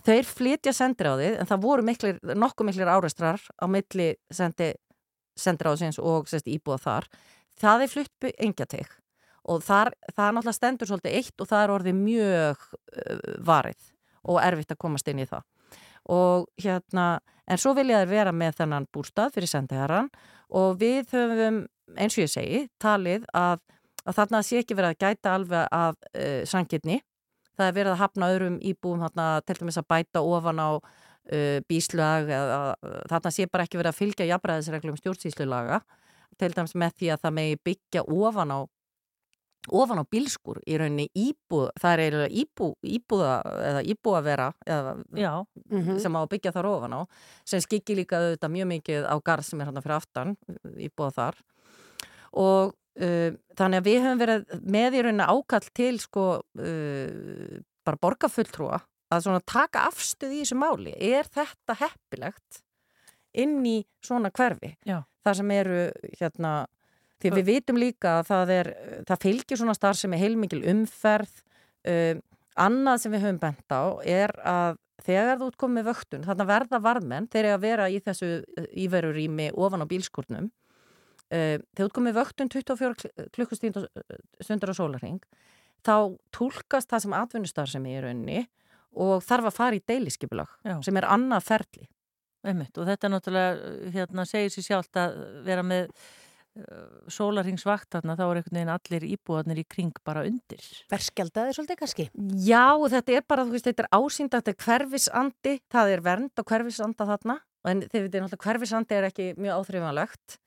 þeir 0.01 0.29
flytja 0.29 0.75
sendiráðið 0.77 1.41
en 1.41 1.51
það 1.51 1.67
voru 1.67 1.87
miklir, 1.87 2.23
nokkuð 2.23 2.71
miklir 2.71 2.93
áreistrar 2.93 3.43
á 3.59 3.67
milli 3.71 4.13
sendi, 4.33 4.73
sendiráðsins 5.39 6.01
og 6.03 6.31
sest, 6.31 6.49
íbúða 6.49 6.81
þar. 6.87 7.11
Það 7.61 7.85
er 7.85 7.95
flytt 7.95 8.33
engjateik 8.39 8.97
og 9.51 9.65
þar, 9.65 9.95
það 10.13 10.27
er 10.27 10.35
náttúrulega 10.37 10.59
stendur 10.59 10.89
svolítið 10.91 11.17
eitt 11.19 11.43
og 11.43 11.49
það 11.49 11.65
er 11.65 11.73
orðið 11.75 12.03
mjög 12.05 12.69
uh, 12.71 13.25
varið 13.51 13.89
og 14.31 14.45
erfitt 14.45 14.75
að 14.75 14.85
komast 14.85 15.09
inn 15.09 15.23
í 15.25 15.29
það 15.29 15.47
og 16.09 16.47
hérna, 16.61 17.21
en 17.47 17.61
svo 17.61 17.75
vilja 17.77 18.01
þeir 18.03 18.13
vera 18.13 18.33
með 18.33 18.63
þennan 18.63 18.89
bústað 18.95 19.35
fyrir 19.35 19.51
sendiherran 19.51 20.09
og 20.51 20.81
við 20.81 21.13
höfum, 21.15 21.61
eins 21.97 22.17
og 22.17 22.25
ég 22.25 22.33
segi, 22.33 22.65
talið 22.83 23.27
að, 23.37 23.61
að 24.07 24.19
þarna 24.19 24.43
sé 24.47 24.63
ekki 24.63 24.79
verið 24.79 24.95
að 24.95 25.05
gæta 25.05 25.37
alveg 25.37 25.69
af 25.77 25.95
uh, 26.15 26.43
sangirni. 26.49 27.01
Það 27.59 27.69
er 27.69 27.77
verið 27.77 27.93
að 27.93 28.01
hafna 28.01 28.33
öðrum 28.33 28.59
íbúum 28.65 29.05
þarna, 29.05 29.29
til 29.45 29.59
dæmis 29.61 29.79
að 29.81 29.89
bæta 29.93 30.25
ofan 30.25 30.63
á 30.63 30.71
uh, 30.81 31.59
bíslag 31.69 32.31
eða 32.31 32.61
uh, 32.75 33.01
þarna 33.13 33.35
sé 33.35 33.47
bara 33.51 33.67
ekki 33.67 33.81
verið 33.81 33.93
að 33.93 34.01
fylgja 34.01 34.31
jafnræðisreglum 34.33 34.99
stjórnsýslulaga 35.01 35.83
til 36.41 36.53
dæmis 36.57 36.77
með 36.79 36.97
því 36.99 37.11
að 37.13 37.25
það 37.25 37.37
megi 37.37 37.59
byggja 37.69 38.05
ofan 38.07 38.55
á 38.57 38.59
ofan 39.69 40.01
á 40.01 40.05
bílskur 40.09 40.61
í 40.65 40.79
rauninni 40.81 41.11
íbúð, 41.13 41.69
það 41.81 41.93
er 41.93 42.03
eiginlega 42.05 42.41
íbú, 42.43 42.69
íbúða 42.81 43.33
eða 43.69 43.83
íbúða 43.93 44.21
vera 44.25 44.49
eða, 44.65 44.95
Já. 45.13 45.33
sem 46.01 46.17
á 46.17 46.21
að 46.23 46.31
byggja 46.35 46.55
þar 46.57 46.69
ofan 46.71 46.97
á 46.97 47.01
sem 47.45 47.65
skikki 47.65 47.99
líka 47.99 48.21
auðvitað 48.21 48.55
mjög 48.57 48.71
mikið 48.73 49.09
á 49.09 49.17
garð 49.21 49.49
sem 49.51 49.61
er 49.61 49.71
hann 49.71 49.83
fyrir 49.85 49.97
aftan 49.99 50.37
íbúða 50.81 51.13
þar 51.19 51.43
og 52.41 52.73
uh, 52.73 53.31
þannig 53.59 53.83
að 53.83 53.91
við 53.91 54.01
höfum 54.07 54.23
verið 54.25 54.57
með 54.65 54.97
í 54.97 55.05
rauninni 55.05 55.29
ákall 55.29 55.69
til 55.77 55.93
sko 56.01 56.27
uh, 56.41 57.61
bara 57.85 58.01
borgarfulltrúa 58.01 58.81
að 59.11 59.25
svona 59.27 59.45
taka 59.45 59.87
afstuð 59.91 60.35
í 60.37 60.43
þessu 60.43 60.59
máli 60.59 60.95
er 60.95 61.29
þetta 61.29 61.77
heppilegt 61.83 62.61
inn 63.37 63.61
í 63.67 63.81
svona 64.05 64.33
hverfi 64.35 64.75
Já. 64.87 65.03
þar 65.25 65.41
sem 65.41 65.51
eru 65.55 65.81
hérna 66.19 66.53
því 67.21 67.33
við 67.37 67.49
vitum 67.51 67.81
líka 67.81 68.19
að 68.19 68.29
það 68.31 68.53
er 68.57 68.71
það 69.09 69.25
fylgir 69.25 69.61
svona 69.61 69.77
starf 69.77 70.01
sem 70.01 70.15
er 70.17 70.23
heilmikil 70.25 70.63
umferð. 70.73 71.43
Um, 71.89 72.23
annað 72.61 73.03
sem 73.03 73.15
við 73.15 73.25
höfum 73.25 73.41
bent 73.41 73.73
á 73.73 73.83
er 74.05 74.33
að 74.45 74.81
þegar 75.01 75.39
þú 75.41 75.47
ert 75.49 75.61
komið 75.61 75.87
vöktun, 75.89 76.25
þarna 76.27 76.47
verða 76.49 76.81
varðmenn 76.85 77.29
þeir 77.33 77.45
eru 77.45 77.55
að 77.55 77.63
vera 77.65 77.87
í 77.89 78.01
þessu 78.05 78.31
íverurými 78.85 79.47
ofan 79.57 79.85
á 79.85 79.89
bílskurnum 79.89 80.51
uh, 80.51 81.57
þegar 81.57 81.79
þú 81.79 81.87
ert 81.87 81.97
komið 81.97 82.19
vöktun 82.19 82.53
24 82.53 83.31
klukkustundur 83.37 84.75
á 84.75 84.75
sólarhing 84.77 85.23
þá 85.87 85.95
tólkast 86.37 86.91
það 86.91 87.05
sem 87.07 87.17
atvinnustar 87.17 87.71
sem 87.71 87.87
er 87.89 88.05
rauninni 88.05 88.45
og 89.01 89.23
þarf 89.25 89.49
að 89.51 89.57
fara 89.57 89.79
í 89.79 89.85
deiliskypulag 89.87 90.83
sem 90.85 90.97
er 90.99 91.07
annað 91.09 91.47
ferli. 91.47 91.87
Einmitt, 92.41 92.73
og 92.81 92.87
þetta 92.89 93.07
er 93.07 93.13
náttúrulega, 93.13 93.71
hérna, 93.95 94.25
segir 94.25 94.53
sér 94.55 94.65
sjálft 94.65 94.97
að 94.97 95.19
vera 95.45 95.65
með 95.65 95.91
sólarhingsvakt 97.11 97.95
þarna, 97.95 98.17
þá 98.19 98.25
er 98.25 98.41
einhvern 98.41 98.57
veginn 98.59 98.73
allir 98.75 99.05
íbúðarnir 99.07 99.61
í 99.63 99.67
kring 99.71 100.01
bara 100.07 100.25
undir. 100.27 100.65
Verskjaldaði 100.91 101.55
svolítið 101.57 101.79
kannski? 101.79 102.07
Já, 102.43 102.75
þetta 102.91 103.15
er 103.17 103.27
bara, 103.31 103.45
þú 103.47 103.55
veist, 103.55 103.69
þetta 103.69 103.87
er 103.87 103.91
ásýnd 103.95 104.35
þetta 104.35 104.53
er 104.53 104.59
hverfisandi, 104.65 105.55
það 105.71 105.93
er 105.95 106.03
vernd 106.09 106.43
og 106.43 106.51
hverfisanda 106.51 107.07
þarna, 107.13 107.37
en 107.71 107.85
þið 107.87 108.07
veitir 108.07 108.25
náttúrulega 108.25 108.49
hverfisandi 108.49 108.99
er 108.99 109.07
ekki 109.11 109.29
mjög 109.39 109.61
áþrifanlegt 109.61 110.41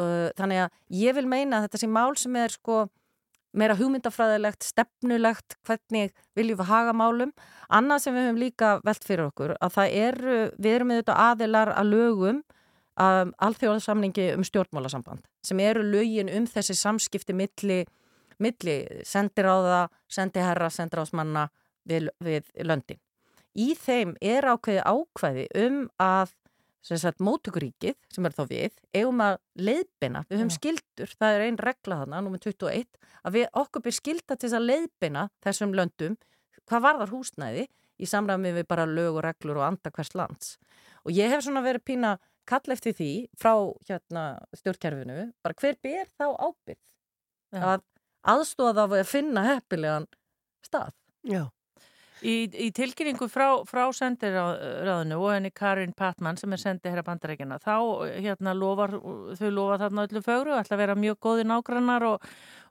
uh, 0.00 0.30
þannig 0.38 0.64
að 0.64 0.80
ég 1.02 1.18
vil 1.18 1.26
meina 1.28 1.58
að 1.58 1.68
þetta 1.68 1.82
sé 1.82 1.90
mál 1.90 2.16
sem 2.18 2.40
er 2.40 2.54
sko 2.54 2.80
meira 3.50 3.74
hugmyndafræðilegt, 3.74 4.62
stefnulegt 4.62 5.56
hvernig 5.66 6.12
viljum 6.38 6.60
við 6.60 6.68
haga 6.70 6.94
málum 6.94 7.32
annað 7.66 8.04
sem 8.04 8.14
við 8.14 8.28
höfum 8.28 8.38
líka 8.38 8.70
velt 8.86 9.06
fyrir 9.06 9.26
okkur 9.26 9.56
að 9.58 9.74
það 9.74 9.96
eru, 10.04 10.36
við 10.54 10.76
erum 10.76 10.94
þetta 10.94 11.16
aðilar 11.26 11.72
að 11.74 11.90
lögum 11.90 12.42
um, 13.00 13.32
alþjóðarsamningi 13.40 14.30
um 14.36 14.44
stjórnmálasamband 14.46 15.24
sem 15.44 15.60
eru 15.64 15.84
lögin 15.86 16.30
um 16.32 16.48
þessi 16.48 16.76
samskipti 16.78 17.36
milli, 17.36 17.84
milli 18.42 18.76
sendiráða, 19.08 19.86
sendiherra 20.10 20.70
sendiráðsmanna 20.72 21.48
við, 21.88 22.10
við 22.24 22.50
löndin. 22.66 23.00
Í 23.58 23.72
þeim 23.74 24.14
er 24.22 24.46
ákveði 24.46 24.84
ákveði 24.86 25.48
um 25.64 25.82
að 26.00 26.36
mótökuríkið, 27.20 27.96
sem 28.08 28.24
er 28.24 28.32
þá 28.32 28.44
við, 28.48 28.76
eigum 28.94 29.20
að 29.20 29.36
leiðbina, 29.58 30.24
við 30.30 30.38
höfum 30.38 30.54
skildur, 30.54 31.12
það 31.18 31.34
er 31.34 31.44
einn 31.44 31.58
regla 31.60 31.98
þarna, 32.00 32.22
númið 32.24 32.46
21, 32.46 32.86
að 33.24 33.36
við 33.36 33.46
okkur 33.52 33.82
byrjum 33.84 33.98
skilda 33.98 34.36
til 34.36 34.48
þess 34.48 34.56
að 34.56 34.68
leiðbina 34.70 35.26
þessum 35.44 35.74
löndum, 35.76 36.16
hvað 36.64 36.84
varðar 36.86 37.12
húsnæði 37.12 37.66
í 38.00 38.08
samræmi 38.08 38.54
við 38.56 38.66
bara 38.70 38.88
lög 38.88 39.18
og 39.18 39.24
reglur 39.26 39.60
og 39.60 39.66
anda 39.66 39.92
hvers 39.92 40.14
lands. 40.16 40.56
Og 41.04 41.12
ég 41.12 41.28
hef 41.32 41.44
svona 41.44 41.62
verið 41.64 41.84
pína 41.84 42.16
kall 42.50 42.74
eftir 42.74 42.96
því 42.98 43.12
frá 43.38 43.54
hérna, 43.88 44.24
stjórnkerfinu, 44.58 45.30
bara 45.44 45.58
hver 45.62 45.78
ber 45.82 46.10
þá 46.18 46.26
ábyrð 46.34 46.80
Já. 47.54 47.62
að 47.62 47.86
aðstóða 48.34 48.86
að 48.88 49.00
finna 49.08 49.46
heppilegan 49.46 50.06
stað. 50.66 50.92
Já. 51.26 51.48
Í, 52.20 52.50
í 52.52 52.68
tilkynningu 52.76 53.30
frá, 53.32 53.62
frá 53.64 53.86
sendiráðinu 53.96 55.16
og 55.16 55.30
henni 55.32 55.50
Karin 55.56 55.94
Patman 55.96 56.36
sem 56.36 56.52
er 56.52 56.60
sendið 56.60 56.92
herra 56.92 57.04
bandarækjana 57.06 57.56
þá 57.62 57.76
hérna 58.20 58.52
lofar, 58.56 58.92
þau 59.38 59.48
lofa 59.56 59.78
þarna 59.86 60.04
öllu 60.04 60.22
fögru 60.26 60.56
ætla 60.58 60.76
að 60.76 60.82
vera 60.82 60.98
mjög 61.00 61.16
góði 61.24 61.46
nágrannar 61.48 62.04
og, 62.10 62.26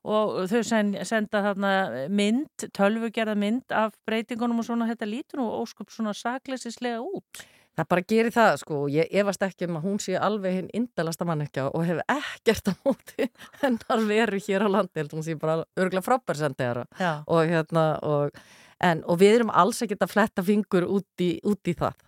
og 0.05 0.35
þau 0.51 0.61
sen, 0.69 0.93
senda 1.01 1.41
þarna 1.47 1.71
mynd, 2.13 2.67
tölvugerða 2.77 3.33
mynd 3.41 3.73
af 3.73 3.97
breytingunum 4.05 4.61
og 4.61 4.69
svona 4.69 4.89
þetta 4.91 5.09
lítur 5.09 5.41
og 5.47 5.63
óskup 5.63 5.89
svona 5.95 6.13
sakleisislega 6.13 7.01
út 7.01 7.41
Það 7.79 7.89
bara 7.93 8.07
gerir 8.11 8.33
það 8.35 8.53
sko, 8.59 8.77
ég 8.91 9.11
efast 9.21 9.43
ekki 9.45 9.67
um 9.69 9.77
að 9.79 9.85
hún 9.87 9.99
sé 10.03 10.15
alveg 10.19 10.57
hinn 10.57 10.71
indalasta 10.75 11.23
mannekja 11.27 11.69
og 11.71 11.85
hef 11.87 12.01
ekkert 12.11 12.71
á 12.71 12.73
móti 12.83 13.27
hennar 13.61 14.01
veru 14.09 14.41
hér 14.43 14.65
á 14.67 14.69
landi, 14.73 15.05
hún 15.13 15.23
sé 15.23 15.37
bara 15.39 15.61
örgulega 15.79 16.03
frábær 16.03 16.41
sendið 16.41 16.83
og 17.25 17.45
hérna 17.47 17.85
og 18.03 18.35
En, 18.79 19.01
og 19.11 19.19
við 19.19 19.39
erum 19.39 19.49
alls 19.51 19.81
ekkert 19.83 20.05
að 20.05 20.13
fletta 20.13 20.43
fingur 20.45 20.85
út 20.87 21.23
í, 21.23 21.33
út 21.47 21.67
í 21.67 21.75
það. 21.75 22.03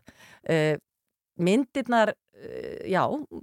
Uh, 0.48 0.76
myndirnar, 1.44 2.14
uh, 2.16 2.84
já, 2.88 3.02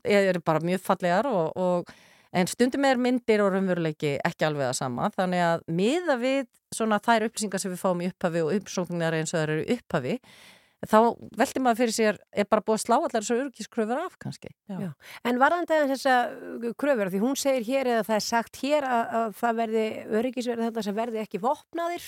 eru 0.09 0.45
bara 0.45 0.65
mjög 0.65 0.85
fallegar 0.87 1.29
og, 1.29 1.59
og, 1.61 1.93
en 2.33 2.49
stundum 2.49 2.87
er 2.89 3.01
myndir 3.01 3.43
og 3.45 3.53
raunveruleiki 3.53 4.17
ekki 4.25 4.49
alveg 4.49 4.71
að 4.71 4.79
sama. 4.81 5.11
Þannig 5.17 5.45
að 5.45 5.67
miða 5.81 6.17
við 6.21 6.47
svona 6.75 7.01
þær 7.05 7.29
upplýsingar 7.29 7.63
sem 7.63 7.73
við 7.75 7.83
fáum 7.83 8.01
í 8.05 8.09
upphafi 8.09 8.45
og 8.45 8.55
uppsóknar 8.57 9.17
eins 9.19 9.35
og 9.35 9.39
það 9.39 9.45
eru 9.49 9.77
upphafi, 9.77 10.17
þá 10.87 10.99
veldi 11.39 11.63
maður 11.63 11.81
fyrir 11.83 11.95
sér, 11.97 12.19
er 12.31 12.47
bara 12.51 12.63
búið 12.63 12.77
að 12.77 12.83
slá 12.85 12.95
allar 12.97 13.15
þessu 13.17 13.39
örgiskröfur 13.43 14.03
af 14.05 14.19
kannski. 14.23 14.53
Já. 14.71 14.77
Já. 14.85 14.91
En 15.27 15.41
varðandi 15.43 15.75
að 15.75 15.95
þessa 15.95 16.19
uh, 16.31 16.69
kröfur, 16.79 17.11
því 17.11 17.23
hún 17.23 17.39
segir 17.39 17.67
hér 17.67 17.91
eða 17.95 18.05
það 18.07 18.19
er 18.19 18.27
sagt 18.29 18.61
hér 18.63 18.87
að, 18.87 19.17
að 19.21 19.33
það 19.41 19.59
verði 19.63 19.87
örgisverð 20.21 20.67
þetta 20.69 20.87
sem 20.87 20.99
verði 20.99 21.23
ekki 21.25 21.43
vopnaðir, 21.43 22.07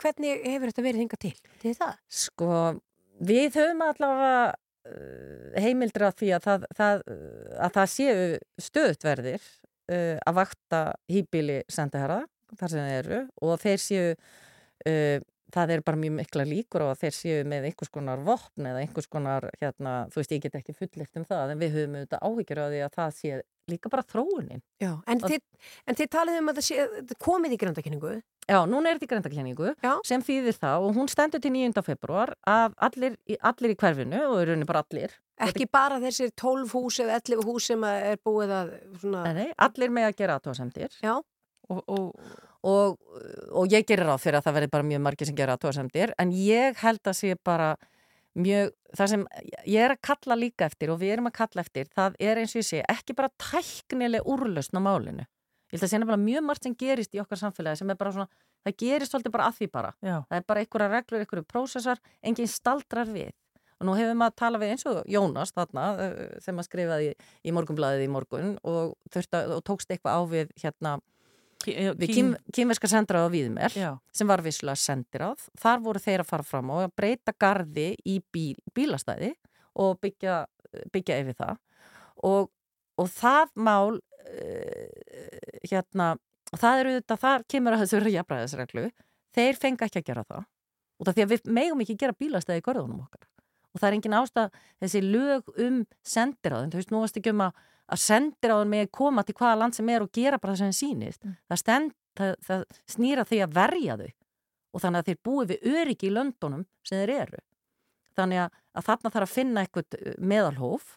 hvernig 0.00 0.44
hefur 0.48 0.72
þetta 0.72 0.86
verið 0.88 1.04
hingað 1.04 1.22
til? 1.26 1.36
Til 1.62 1.76
það? 1.78 1.94
Sko, 2.20 2.50
við 3.30 3.60
höfum 3.60 3.86
allavega 3.86 4.44
uh, 4.50 5.48
heimildur 5.60 6.08
af 6.08 6.18
því 6.18 6.34
að 6.36 6.46
það, 6.48 6.68
það, 6.80 7.06
uh, 7.14 7.56
að 7.66 7.74
það 7.78 7.90
séu 7.94 8.28
stöðutverðir 8.66 9.42
uh, 9.44 10.16
að 10.18 10.38
vakta 10.40 10.84
hýbili 11.12 11.60
sendaherra, 11.70 12.22
þar 12.58 12.72
sem 12.72 12.88
þeir 12.88 12.96
eru 13.04 13.20
og 13.46 13.60
þeir 13.62 13.84
séu 13.84 14.06
uh, 14.16 15.20
það 15.54 15.74
er 15.74 15.84
bara 15.86 16.00
mjög 16.00 16.16
mikla 16.18 16.46
líkur 16.48 16.84
á 16.84 16.86
að 16.90 17.00
þeir 17.04 17.16
séu 17.16 17.46
með 17.48 17.68
einhvers 17.70 17.92
konar 17.92 18.24
vopn 18.26 18.68
eða 18.70 18.82
einhvers 18.84 19.08
konar, 19.10 19.48
hérna, 19.60 19.94
þú 20.12 20.22
veist, 20.22 20.34
ég 20.34 20.44
get 20.44 20.58
ekki 20.60 20.76
fullikt 20.76 21.20
um 21.20 21.26
það, 21.28 21.54
en 21.54 21.62
við 21.62 21.78
höfum 21.78 21.96
auðvitað 22.00 22.26
áhyggjur 22.28 22.62
á 22.62 22.66
því 22.66 22.82
að 22.86 22.98
það 22.98 23.16
sé 23.20 23.40
líka 23.70 23.90
bara 23.92 24.04
þróunin. 24.06 24.62
Já, 24.82 24.92
en, 25.06 25.22
þið, 25.22 25.40
en 25.86 25.98
þið 26.00 26.12
talið 26.16 26.38
um 26.40 26.50
að 26.50 26.60
það 26.60 26.66
sé 26.66 27.14
komið 27.22 27.54
í 27.54 27.58
gröndakenningu? 27.60 28.12
Já, 28.50 28.58
núna 28.66 28.90
er 28.90 28.98
þetta 28.98 29.06
í 29.06 29.10
gröndakenningu 29.12 29.72
sem 30.08 30.22
þýðir 30.26 30.56
það 30.58 30.86
og 30.86 30.96
hún 30.96 31.10
stendur 31.12 31.42
til 31.42 31.52
9. 31.54 31.84
februar 31.86 32.32
að 32.50 32.74
allir, 32.88 33.18
allir 33.46 33.74
í 33.74 33.78
hverfinu 33.78 34.22
og 34.26 34.40
eru 34.42 34.56
bara 34.66 34.82
allir. 34.82 35.14
Ekki 35.40 35.68
bara 35.72 36.00
þessir 36.02 36.32
12 36.36 36.74
hús 36.74 36.98
eða 37.04 37.20
11 37.20 37.46
hús 37.46 37.68
sem 37.70 37.84
er 37.88 38.18
búið 38.26 38.54
að 38.58 38.72
svona... 39.00 39.22
Nei, 39.28 39.38
nei, 39.38 39.58
allir 39.68 39.94
með 39.94 40.08
að 40.10 40.16
gera 40.18 40.38
aðtóðsendir. 40.40 40.98
Já. 41.04 41.14
Og, 41.70 41.80
og, 41.86 42.34
og, 42.66 42.98
og 43.56 43.72
ég 43.72 43.86
gerir 43.88 44.08
ráð 44.08 44.24
fyrir 44.24 44.40
að 44.40 44.48
það 44.48 44.56
verði 44.58 44.72
bara 44.74 44.88
mjög 44.90 45.02
margir 45.06 45.30
sem 45.30 45.38
gera 45.38 45.56
aðtóðsendir 45.56 46.12
en 46.20 46.34
ég 46.36 46.76
held 46.82 47.00
að 47.08 47.18
sé 47.20 47.34
bara 47.44 47.72
mjög, 48.38 48.72
það 48.96 49.12
sem 49.14 49.26
ég 49.64 49.84
er 49.86 49.94
að 49.94 50.02
kalla 50.06 50.38
líka 50.38 50.68
eftir 50.68 50.92
og 50.92 51.00
við 51.00 51.16
erum 51.16 51.30
að 51.30 51.36
kalla 51.40 51.64
eftir, 51.64 51.90
það 51.96 52.18
er 52.22 52.40
eins 52.42 52.54
og 52.54 52.62
ég 52.62 52.68
sé 52.68 52.82
ekki 52.84 53.16
bara 53.18 53.32
tæknileg 53.40 54.28
úrlausn 54.28 54.78
á 54.78 54.82
málinu. 54.84 55.26
Ég 55.70 55.78
held 55.78 55.86
að 55.86 55.92
sé 55.92 56.00
nefnilega 56.00 56.24
mjög 56.24 56.46
margt 56.46 56.66
sem 56.66 56.76
gerist 56.78 57.12
í 57.14 57.20
okkar 57.22 57.38
samfélagi 57.38 57.80
sem 57.80 57.92
er 57.92 57.98
bara 57.98 58.14
svona, 58.14 58.40
það 58.66 58.78
gerist 58.82 59.14
svolítið 59.14 59.34
bara 59.36 59.50
að 59.50 59.58
því 59.58 59.68
bara. 59.70 59.92
Já. 60.02 60.16
Það 60.26 60.38
er 60.38 60.46
bara 60.50 60.64
einhverja 60.64 60.90
reglur, 60.94 61.22
einhverju 61.22 61.46
prósessar, 61.46 62.00
enginn 62.26 62.50
staldrar 62.50 63.10
við. 63.10 63.30
Og 63.80 63.86
nú 63.88 63.94
hefur 63.96 64.18
maður 64.18 64.34
að 64.34 64.40
tala 64.42 64.60
við 64.60 64.72
eins 64.74 64.82
og 64.90 64.98
Jónas 65.08 65.54
þarna 65.56 65.84
sem 66.44 66.56
maður 66.56 66.66
skrifaði 66.68 67.12
í, 67.12 67.14
í 67.46 67.54
morgunblæðið 67.56 68.02
í 68.04 68.10
morgun 68.12 68.50
og, 68.66 68.96
þurfti, 69.14 69.44
og 69.54 69.62
tókst 69.64 69.94
eitthvað 69.94 70.18
á 70.18 70.22
við 70.28 70.50
hérna 70.60 70.98
við 71.66 72.14
kým, 72.14 72.30
kýmverska 72.56 72.88
sendiráð 72.90 73.28
á 73.28 73.34
Víðmer 73.34 73.76
Já. 73.76 73.90
sem 74.14 74.28
var 74.30 74.42
vissulega 74.44 74.80
sendiráð 74.80 75.44
þar 75.60 75.82
voru 75.84 76.02
þeir 76.02 76.24
að 76.24 76.30
fara 76.30 76.46
fram 76.46 76.72
og 76.72 76.86
að 76.86 76.94
breyta 76.96 77.34
gardi 77.36 77.90
í 78.08 78.20
bíl, 78.32 78.56
bílastæði 78.76 79.34
og 79.80 80.00
byggja, 80.02 80.44
byggja 80.92 81.20
yfir 81.22 81.36
það. 81.38 81.60
Og, 82.26 82.50
og 83.00 83.12
það 83.12 83.54
mál 83.60 84.00
uh, 84.00 85.60
hérna 85.68 86.14
það 86.58 86.82
eru 86.82 86.94
þetta, 86.98 87.18
þar 87.20 87.44
kemur 87.50 87.76
að 87.76 87.84
þessu 87.84 88.14
jafnræðisreglu. 88.14 88.86
Þeir 89.36 89.60
fengi 89.60 89.86
ekki 89.86 90.00
að 90.00 90.08
gera 90.08 90.24
það. 90.26 90.46
Og 91.00 91.06
það 91.06 91.16
því 91.16 91.24
að 91.24 91.32
við 91.32 91.50
megum 91.58 91.82
ekki 91.84 91.98
gera 92.00 92.16
bílastæði 92.18 92.62
í 92.62 92.64
görðunum 92.66 93.04
okkar. 93.04 93.26
Og 93.70 93.78
það 93.80 93.88
er 93.88 93.96
engin 93.96 94.16
ástæð 94.18 94.56
þessi 94.82 95.02
lög 95.04 95.52
um 95.62 95.76
sendiráðin, 96.02 96.72
þú 96.72 96.80
veist, 96.80 96.90
nú 96.90 97.02
varst 97.04 97.20
ekki 97.20 97.32
um 97.32 97.44
að, 97.46 97.60
að 97.90 98.02
sendiráðin 98.04 98.70
með 98.70 98.90
koma 98.94 99.24
til 99.26 99.34
hvaða 99.38 99.58
land 99.64 99.76
sem 99.76 99.90
er 99.90 100.04
og 100.04 100.12
gera 100.14 100.38
bara 100.38 100.54
það 100.54 100.60
sem 100.60 100.70
þeim 100.70 100.78
sýnist 100.78 101.26
það, 101.26 101.60
stend, 101.62 101.92
það, 102.18 102.32
það 102.46 102.64
snýra 102.94 103.26
því 103.26 103.42
að 103.44 103.56
verja 103.58 103.98
þau. 104.00 104.10
Og 104.70 104.84
þannig 104.84 105.00
að 105.00 105.08
þeir 105.10 105.20
búi 105.26 105.48
við 105.50 105.68
öryggi 105.72 106.06
í 106.06 106.14
löndunum 106.14 106.64
sem 106.86 107.00
þeir 107.00 107.12
eru. 107.16 107.42
Þannig 108.18 108.42
að, 108.44 108.56
að 108.78 108.86
þarna 108.86 109.12
þarf 109.16 109.26
að 109.26 109.34
finna 109.34 109.64
eitthvað 109.64 110.00
meðalhóf. 110.32 110.96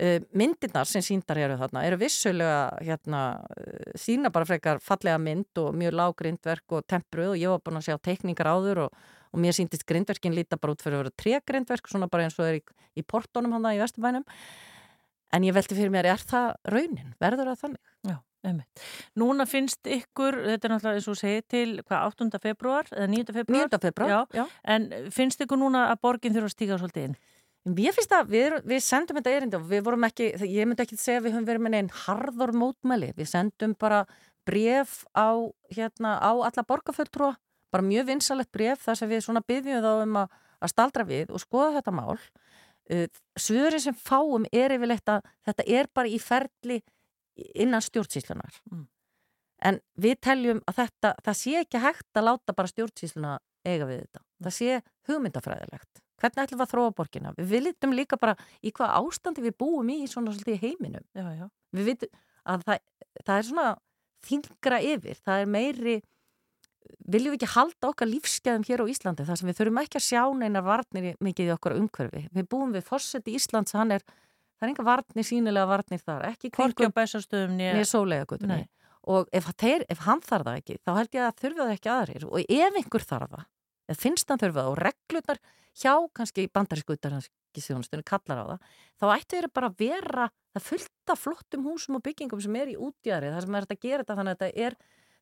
Uh, 0.00 0.22
myndirnar 0.32 0.88
sem 0.88 1.02
síndar 1.04 1.36
eru 1.42 1.58
þarna 1.60 1.82
eru 1.84 1.98
vissulega 2.00 2.60
hérna, 2.86 3.18
uh, 3.58 3.90
sína 3.98 4.30
bara 4.32 4.46
frekar 4.48 4.78
fallega 4.80 5.18
mynd 5.20 5.60
og 5.60 5.74
mjög 5.76 5.96
lág 5.98 6.14
grindverk 6.16 6.76
og 6.78 6.86
tempruð 6.88 7.34
og 7.34 7.40
ég 7.42 7.52
var 7.52 7.60
búin 7.66 7.80
að 7.82 7.88
sjá 7.90 7.98
teikningar 8.08 8.48
áður 8.48 8.84
og, 8.86 9.02
og 9.34 9.42
mér 9.42 9.58
síndist 9.58 9.84
grindverkin 9.90 10.32
líta 10.38 10.56
bara 10.62 10.72
út 10.72 10.80
fyrir 10.80 10.96
að 10.96 11.02
vera 11.02 11.16
tregrindverk 11.20 11.90
svona 11.90 12.08
bara 12.08 12.24
eins 12.24 12.38
og 12.38 12.46
er 12.46 12.60
í, 12.60 12.64
í 12.96 13.04
portónum 13.04 13.58
hann 13.58 13.66
í 13.74 13.82
Vesturbænum 13.82 14.24
en 15.32 15.46
ég 15.46 15.56
velti 15.56 15.78
fyrir 15.78 15.92
mér, 15.94 16.10
er 16.14 16.24
það 16.26 16.52
raunin? 16.74 17.14
Verður 17.22 17.50
það 17.52 17.64
þannig? 17.64 17.82
Já, 18.08 18.16
einmitt. 18.50 18.84
Núna 19.22 19.46
finnst 19.48 19.90
ykkur, 19.98 20.38
þetta 20.46 20.68
er 20.68 20.74
náttúrulega 20.74 21.00
eins 21.02 21.10
og 21.10 21.20
segið 21.20 21.42
til 21.54 21.66
hvað, 21.82 22.14
8. 22.14 22.40
februar 22.46 22.94
eða 22.94 23.10
9. 23.16 23.36
februar? 23.40 23.68
9. 23.70 23.82
februar, 23.84 24.14
já. 24.14 24.40
já. 24.40 24.46
En 24.76 24.88
finnst 25.14 25.44
ykkur 25.44 25.60
núna 25.60 25.88
að 25.90 26.02
borgin 26.06 26.36
þurfa 26.36 26.50
að 26.50 26.56
stíga 26.56 26.80
svolítið 26.80 27.10
inn? 27.10 27.20
Ég 27.76 27.92
finnst 27.92 28.12
að 28.16 28.30
við, 28.32 28.54
við 28.64 28.80
sendum 28.80 29.18
þetta 29.18 29.32
erindi 29.36 29.58
og 29.58 29.66
við 29.68 29.82
vorum 29.84 30.06
ekki, 30.08 30.30
ég 30.48 30.68
myndi 30.68 30.80
ekki 30.86 30.96
segja 30.96 31.20
að 31.20 31.26
við 31.26 31.34
höfum 31.34 31.48
verið 31.50 31.64
með 31.66 31.74
einn 31.76 31.90
harður 32.06 32.52
mótmæli. 32.56 33.10
Við 33.18 33.28
sendum 33.28 33.74
bara 33.76 33.98
bref 34.48 35.02
á, 35.12 35.36
hérna, 35.68 36.14
á 36.24 36.32
alla 36.32 36.64
borgarfulltrúa, 36.64 37.34
bara 37.70 37.84
mjög 37.84 38.08
vinsalegt 38.14 38.52
bref 38.56 38.86
þar 38.86 38.96
sem 38.96 39.10
við 39.10 39.26
svona 39.26 39.44
byggjum 39.44 39.84
þá 39.84 39.90
um 40.06 40.16
að, 40.22 40.38
að 40.64 40.72
staldra 40.72 41.04
við 41.04 41.34
og 41.36 41.44
skoða 41.44 41.76
þetta 41.76 41.94
mál. 42.00 42.16
Svörin 43.38 43.82
sem 43.82 43.94
fáum 43.94 44.46
er 44.52 44.74
yfirleitt 44.74 45.08
að 45.12 45.28
þetta 45.46 45.66
er 45.78 45.90
bara 45.94 46.10
í 46.10 46.18
ferli 46.22 46.80
innan 47.54 47.84
stjórnsýslunar. 47.84 48.60
Mm. 48.70 48.86
En 49.70 49.78
við 50.00 50.18
teljum 50.24 50.62
að 50.68 50.82
þetta, 50.82 51.14
það 51.24 51.38
sé 51.38 51.56
ekki 51.60 51.82
hægt 51.82 52.16
að 52.16 52.26
láta 52.30 52.56
bara 52.56 52.70
stjórnsýsluna 52.72 53.34
eiga 53.68 53.88
við 53.88 54.04
þetta. 54.04 54.22
Það 54.40 54.56
sé 54.56 54.78
hugmyndafræðilegt. 55.08 56.02
Hvernig 56.20 56.42
ætlum 56.44 56.60
við 56.60 56.66
að 56.66 56.72
þróa 56.74 56.94
borgina? 56.96 57.32
Við 57.36 57.52
viljum 57.54 57.94
líka 57.96 58.18
bara 58.20 58.34
í 58.60 58.72
hvað 58.76 58.96
ástandi 58.98 59.44
við 59.44 59.56
búum 59.60 59.92
í 59.92 60.00
svona 60.08 60.34
svolítið 60.34 60.64
heiminum. 60.64 61.04
Já, 61.16 61.28
já. 61.36 61.46
Við 61.76 61.92
vitum 61.92 62.18
að 62.50 62.64
það, 62.66 62.82
það 63.24 63.36
er 63.36 63.46
svona 63.48 63.68
þingra 64.26 64.80
yfir. 64.84 65.20
Það 65.24 65.44
er 65.44 65.52
meiri, 65.54 65.96
viljum 67.10 67.34
við 67.34 67.40
ekki 67.40 67.50
halda 67.54 67.90
okkar 67.90 68.10
lífskeðum 68.10 68.64
hér 68.68 68.82
á 68.82 68.90
Íslandi 68.92 69.26
þar 69.28 69.38
sem 69.40 69.50
við 69.50 69.60
þurfum 69.60 69.80
ekki 69.82 70.00
að 70.00 70.06
sjá 70.06 70.22
neina 70.38 70.62
varnir 70.64 71.14
mikið 71.20 71.50
í 71.50 71.54
okkar 71.54 71.76
umhverfi. 71.78 72.24
Við 72.34 72.48
búum 72.50 72.74
við 72.74 72.84
fórseti 72.86 73.36
Íslands, 73.36 73.74
hann 73.76 73.94
er, 73.96 74.04
það 74.58 74.66
er 74.66 74.72
enga 74.72 74.86
varnir, 74.88 75.26
sínilega 75.26 75.70
varnir 75.70 76.02
þar. 76.02 76.26
Ekki 76.30 76.52
kringum 76.54 76.94
bæsastöðum 76.96 77.56
niður 77.58 77.88
sólega 77.88 78.28
gutunni. 78.30 78.66
Og 79.10 79.30
ef, 79.32 79.48
þeir, 79.58 79.86
ef 79.88 80.04
hann 80.04 80.20
þarf 80.24 80.46
það 80.46 80.60
ekki, 80.60 80.76
þá 80.84 80.92
held 80.98 81.16
ég 81.16 81.24
að 81.24 81.38
þurfa 81.40 81.64
það 81.64 81.74
ekki 81.76 81.92
aðrir. 81.94 82.26
Og 82.28 82.52
ef 82.58 82.76
einhver 82.82 83.06
þarf 83.08 83.32
það, 83.32 83.46
eða 83.88 84.00
finnst 84.02 84.30
hann 84.30 84.42
þurfa 84.42 84.60
það 84.60 84.70
og 84.70 84.80
reglurnar 84.84 85.40
hjá 85.80 85.94
kannski 86.16 86.46
bandarísku 86.52 86.96
utanhanskisjónustunni 86.96 88.06
kallar 88.06 88.42
á 88.42 88.44
það, 88.50 88.70
þá 89.00 89.06
ættu 89.14 89.36
þeirra 89.36 89.52
bara 89.56 89.70
að 89.70 89.76
vera 89.80 90.26
það 90.54 90.66
fullt 90.66 91.12
af 91.14 91.22
flottum 91.24 91.66
húsum 91.68 91.98
og 91.98 92.04
byggingum 92.04 92.42
sem 92.42 92.56
er 92.58 92.72
í 92.72 92.76
útjæri, 92.76 93.30
það 93.32 93.46
sem 93.46 93.58
er 93.58 93.66
að 93.66 93.82
gera 93.84 94.02
þetta 94.02 94.18
þannig 94.18 94.36
að 94.36 94.42
þetta 94.42 94.66
er, 94.66 94.76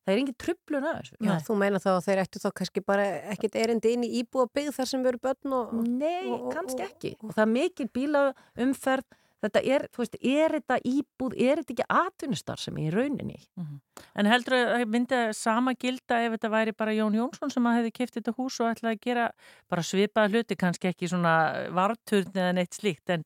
það 0.05 0.13
er 0.13 0.21
engin 0.23 0.39
trublun 0.39 0.87
að 0.89 0.97
þessu. 0.99 1.19
Já, 1.27 1.35
þú 1.45 1.59
meina 1.59 1.83
þá 1.83 1.91
að 1.93 2.01
þeir 2.07 2.23
ættu 2.23 2.41
þá 2.43 2.49
kannski 2.61 2.83
bara 2.85 3.07
ekkit 3.35 3.55
erindi 3.59 3.93
inn 3.95 4.07
í 4.07 4.11
íbúa 4.23 4.49
byggð 4.55 4.75
þar 4.79 4.91
sem 4.91 5.05
veru 5.05 5.21
börn 5.23 5.55
og... 5.59 5.79
Nei, 5.85 6.27
og, 6.27 6.49
og, 6.49 6.51
kannski 6.55 6.85
ekki. 6.85 7.15
Og 7.23 7.33
það 7.33 7.45
er 7.45 7.51
mikil 7.53 7.87
bílaumferð, 7.95 9.07
þetta 9.39 9.63
er, 9.75 9.85
þú 9.93 10.03
veist, 10.03 10.17
er 10.19 10.55
þetta 10.57 10.77
íbúð, 10.89 11.37
er 11.39 11.61
þetta 11.61 11.75
ekki 11.75 11.87
atvinnustar 12.01 12.59
sem 12.59 12.79
er 12.81 12.89
í 12.89 12.93
rauninni? 12.95 13.39
Mm 13.59 13.65
-hmm. 13.65 13.79
En 14.19 14.29
heldur 14.31 14.55
að 14.57 14.85
myndi 14.91 15.19
sama 15.33 15.73
gilda 15.79 16.21
ef 16.25 16.35
þetta 16.35 16.49
væri 16.49 16.75
bara 16.75 16.95
Jón 16.95 17.15
Jónsson 17.15 17.51
sem 17.51 17.65
að 17.65 17.77
hefði 17.79 17.91
kipt 17.91 18.13
þetta 18.15 18.35
hús 18.37 18.59
og 18.59 18.71
ætlaði 18.71 18.95
að 18.95 19.01
gera 19.05 19.31
bara 19.69 19.83
svipaða 19.83 20.29
hluti, 20.29 20.55
kannski 20.55 20.87
ekki 20.87 21.07
svona 21.07 21.69
varturn 21.71 22.31
eða 22.33 22.53
neitt 22.53 22.73
slíkt, 22.73 23.09
en 23.09 23.23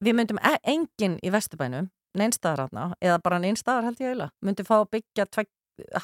við 0.00 0.14
myndum 0.14 0.38
e 0.38 0.58
enginn 0.62 1.18
í 1.22 1.30
Vesturbænum 1.30 1.90
neinstaðaratna, 2.18 2.92
eða 3.02 3.18
bara 3.22 3.38
neinstaðar 3.42 3.88
held 3.88 4.00
ég 4.00 4.12
eiginlega, 4.12 4.32
myndi 4.44 4.66
fá 4.66 4.76
að 4.80 4.90
byggja 4.96 5.26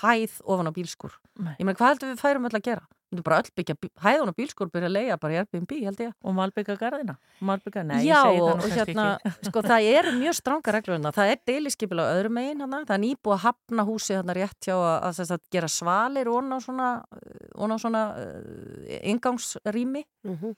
hæð 0.03 0.41
ofan 0.45 0.69
á 0.69 0.73
bílskur. 0.75 1.15
Nei. 1.39 1.55
Ég 1.59 1.65
meina, 1.67 1.79
hvað 1.79 1.95
heldur 1.95 2.13
við 2.13 2.21
færum 2.23 2.47
öll 2.49 2.59
að 2.59 2.65
gera? 2.69 2.85
Við 2.85 3.19
myndum 3.19 3.27
bara 3.29 3.39
öll 3.43 3.51
byggja 3.59 3.75
hæðan 4.03 4.31
og 4.31 4.37
bílskur 4.39 4.71
byrja 4.75 4.89
að 4.89 4.95
leia 4.97 5.17
bara 5.23 5.35
í 5.35 5.39
Airbnb, 5.39 5.73
held 5.87 6.01
ég. 6.03 6.15
Og 6.25 6.35
malbygga 6.35 6.75
garðina? 6.81 7.15
Malbygga, 7.47 7.85
nei, 7.87 8.01
Já, 8.03 8.17
ég 8.17 8.25
segi 8.25 8.41
það 8.41 8.43
og, 8.43 8.49
nú 8.49 8.55
og 8.55 8.63
kannski 8.65 8.81
hérna, 8.81 9.05
ekki. 9.31 9.49
sko, 9.51 9.63
það 9.69 9.89
eru 9.91 10.15
mjög 10.19 10.37
stranga 10.41 10.75
reglur 10.75 10.97
hérna. 10.97 11.13
Það 11.15 11.31
er 11.35 11.43
deiliskypil 11.51 12.01
á 12.03 12.05
öðrum 12.07 12.35
megin 12.39 12.65
hérna. 12.65 12.81
Það 12.89 12.97
er 12.97 13.03
nýbúið 13.05 13.37
að 13.37 13.45
hafna 13.45 13.87
húsi 13.91 14.17
hérna 14.17 14.37
rétt 14.41 14.67
hjá 14.67 14.75
að, 14.75 14.97
að, 14.97 15.21
að, 15.25 15.33
að 15.37 15.45
gera 15.55 15.71
svalir 15.71 16.33
ón 16.35 16.51
á 16.51 16.59
svona, 16.65 16.89
svona 17.79 18.05
uh, 18.19 18.99
ingangsrými 19.15 20.05
Mm 20.25 20.37
-hmm. 20.41 20.55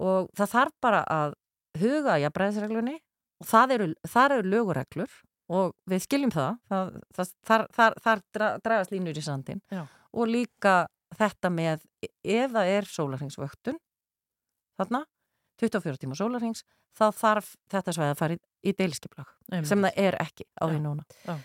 og 0.00 0.30
það 0.34 0.48
þarf 0.56 0.74
bara 0.80 1.04
að 1.04 1.34
huga 1.78 2.18
í 2.18 2.24
að 2.24 2.32
breyðsreglunni 2.32 2.94
og 3.42 3.46
það 3.46 3.74
eru, 3.76 3.86
þar 4.08 4.32
eru 4.38 4.48
lögureglur 4.48 5.10
og 5.52 5.76
við 5.90 6.04
skiljum 6.06 6.32
það, 6.34 6.58
það, 6.70 6.90
það 7.16 7.32
þar, 7.50 7.64
þar, 7.76 7.96
þar 8.06 8.24
dra, 8.36 8.50
dragast 8.64 8.94
línur 8.94 9.18
í 9.18 9.24
sandin 9.24 9.62
Já. 9.72 9.84
og 10.12 10.30
líka 10.30 10.76
þetta 11.18 11.50
með 11.52 11.82
ef 12.02 12.54
það 12.54 12.74
er 12.76 12.88
sólarhengsvöktun 12.88 13.80
þarna, 14.80 15.02
24 15.60 16.00
tíma 16.00 16.16
sólarhengs 16.18 16.64
þá 16.96 17.06
þarf 17.16 17.54
þetta 17.72 17.94
svæði 17.96 18.12
að 18.12 18.18
fara 18.20 18.36
í, 18.36 18.40
í 18.68 18.72
deilskiplag 18.76 19.30
sem 19.68 19.84
það 19.84 19.98
er 20.00 20.16
ekki 20.20 20.46
á 20.56 20.64
því 20.68 20.80
núna 20.82 21.36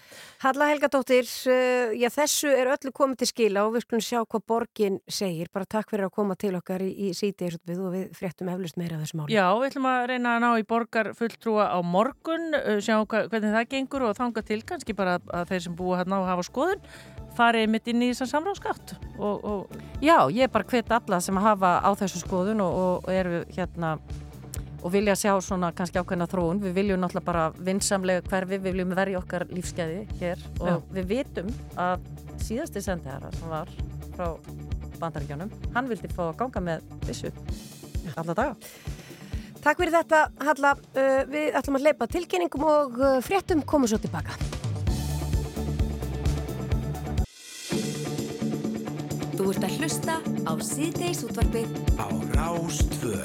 Halla 0.44 0.68
Helgadóttir, 0.70 1.28
uh, 1.50 1.94
já 1.98 2.08
þessu 2.14 2.52
er 2.54 2.72
öllu 2.76 2.92
komið 2.96 3.24
til 3.24 3.30
skila 3.32 3.64
og 3.68 3.74
við 3.76 3.86
skulum 3.86 4.04
sjá 4.06 4.20
hvað 4.22 4.44
borgin 4.52 5.00
segir. 5.10 5.50
Bara 5.54 5.66
takk 5.66 5.90
fyrir 5.90 6.08
að 6.08 6.14
koma 6.20 6.38
til 6.40 6.54
okkar 6.60 6.84
í, 6.86 6.92
í 7.08 7.14
sítiðisutbið 7.18 7.82
og 7.82 7.96
við 7.96 8.06
fréttum 8.20 8.52
eflust 8.54 8.78
meira 8.78 9.00
af 9.00 9.06
þessu 9.06 9.18
máli. 9.18 9.34
Já, 9.34 9.48
við 9.58 9.72
ætlum 9.72 9.90
að 9.90 10.02
reyna 10.14 10.36
að 10.36 10.44
ná 10.46 10.50
í 10.62 10.68
borgar 10.70 11.12
fulltrúa 11.18 11.70
á 11.74 11.80
morgun, 11.82 12.52
uh, 12.60 12.78
sjá 12.86 13.00
hva, 13.00 13.26
hvernig 13.32 13.56
það 13.58 13.72
gengur 13.74 14.08
og 14.12 14.18
þanga 14.20 14.46
til 14.52 14.62
kannski 14.68 14.98
bara 14.98 15.18
að 15.26 15.54
þeir 15.54 15.66
sem 15.66 15.80
búa 15.80 16.04
hérna 16.04 16.22
og 16.22 16.30
hafa 16.30 16.46
skoðun 16.46 16.86
farið 17.38 17.68
mitt 17.72 17.90
inn 17.92 18.04
í 18.06 18.12
þessar 18.12 18.32
samráðskátt 18.36 18.96
og, 19.18 19.44
og 19.44 19.84
Já, 20.04 20.28
ég 20.34 20.46
er 20.46 20.54
bara 20.54 20.68
hvet 20.68 20.92
alla 20.94 21.20
sem 21.24 21.38
hafa 21.42 21.78
á 21.82 21.90
þessu 21.98 22.22
skoðun 22.24 22.64
og, 22.66 22.78
og, 22.84 23.12
eru 23.14 23.44
hérna 23.56 23.98
og 24.78 24.94
vilja 24.94 25.16
sjá 25.18 25.32
svona 25.42 25.72
kannski 25.76 26.00
ákveðna 26.02 26.28
þróun 26.30 26.62
við 26.62 26.76
viljum 26.78 27.02
náttúrulega 27.02 27.28
bara 27.28 27.48
vinsamlega 27.58 28.26
hverfi 28.28 28.58
við 28.58 28.68
viljum 28.70 28.94
verja 28.98 29.22
okkar 29.22 29.48
lífskeiði 29.50 30.04
hér 30.22 30.44
og 30.60 30.70
Já. 30.70 30.76
við 31.00 31.10
vitum 31.14 31.50
að 31.82 32.06
síðasti 32.44 32.84
sendihara 32.86 33.34
sem 33.36 33.50
var 33.52 33.74
frá 34.14 34.30
bandaríkjónum, 34.98 35.50
hann 35.76 35.90
vildi 35.90 36.10
fá 36.10 36.28
að 36.30 36.38
ganga 36.40 36.64
með 36.72 36.88
vissu 37.06 37.34
alla 38.18 38.38
daga 38.38 38.56
Takk 39.68 39.82
fyrir 39.82 39.96
þetta 39.98 40.20
Halla, 40.48 40.76
uh, 40.78 41.24
við 41.28 41.58
ætlum 41.58 41.80
að 41.80 41.90
leipa 41.90 42.08
tilkynningum 42.12 42.64
og 42.70 43.02
uh, 43.02 43.18
fréttum 43.26 43.66
komum 43.68 43.90
svo 43.90 44.00
tilbaka. 44.00 44.38
Þú 49.38 49.52
ert 49.54 49.66
að 49.68 49.74
hlusta 49.78 50.14
á 50.50 50.54
síðdeis 50.66 51.20
útvarpið 51.28 51.76
Á 52.02 52.10
Rástvö 52.34 53.20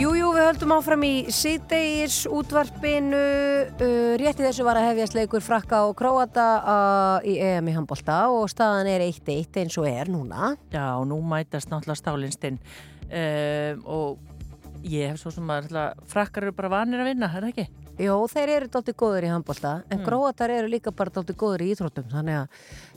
Jú, 0.00 0.14
jú, 0.16 0.30
við 0.32 0.46
höldum 0.48 0.72
áfram 0.74 1.04
í 1.04 1.10
síðdeis 1.30 2.22
útvarpinu, 2.24 3.20
uh, 3.20 4.14
rétti 4.18 4.42
þessu 4.42 4.64
var 4.66 4.80
að 4.80 4.88
hefjast 4.88 5.14
leikur 5.14 5.44
frakka 5.44 5.84
og 5.86 5.92
króata 6.00 6.48
uh, 6.64 7.28
í 7.28 7.36
EM 7.36 7.68
í 7.68 7.76
handbolta 7.76 8.16
og 8.32 8.48
staðan 8.50 8.88
er 8.90 9.04
1-1 9.04 9.60
eins 9.60 9.78
og 9.78 9.86
er 9.92 10.10
núna. 10.10 10.56
Já, 10.72 10.96
nú 11.06 11.20
mætast 11.22 11.68
náttúrulega 11.70 12.00
stálinstinn 12.00 12.58
um, 12.58 13.84
og 13.84 14.82
ég 14.88 15.12
hef 15.12 15.20
svo 15.20 15.36
sem 15.36 15.52
að 15.52 15.70
frakkar 16.10 16.48
eru 16.48 16.56
bara 16.56 16.78
vanir 16.80 17.04
að 17.04 17.12
vinna, 17.12 17.28
er 17.28 17.44
það 17.44 17.52
ekki? 17.52 17.83
Jó, 17.94 18.14
þeir 18.26 18.50
eru 18.56 18.66
dálítið 18.74 18.96
góður 18.98 19.24
í 19.24 19.28
handbolta 19.30 19.72
en 19.88 20.00
Mm. 20.00 20.04
króatar 20.08 20.50
eru 20.50 20.66
líka 20.66 20.90
bara 20.90 21.10
dálítið 21.14 21.36
góður 21.38 21.62
í 21.62 21.68
íþróttum 21.74 22.08
þannig 22.10 22.40
að 22.40 22.48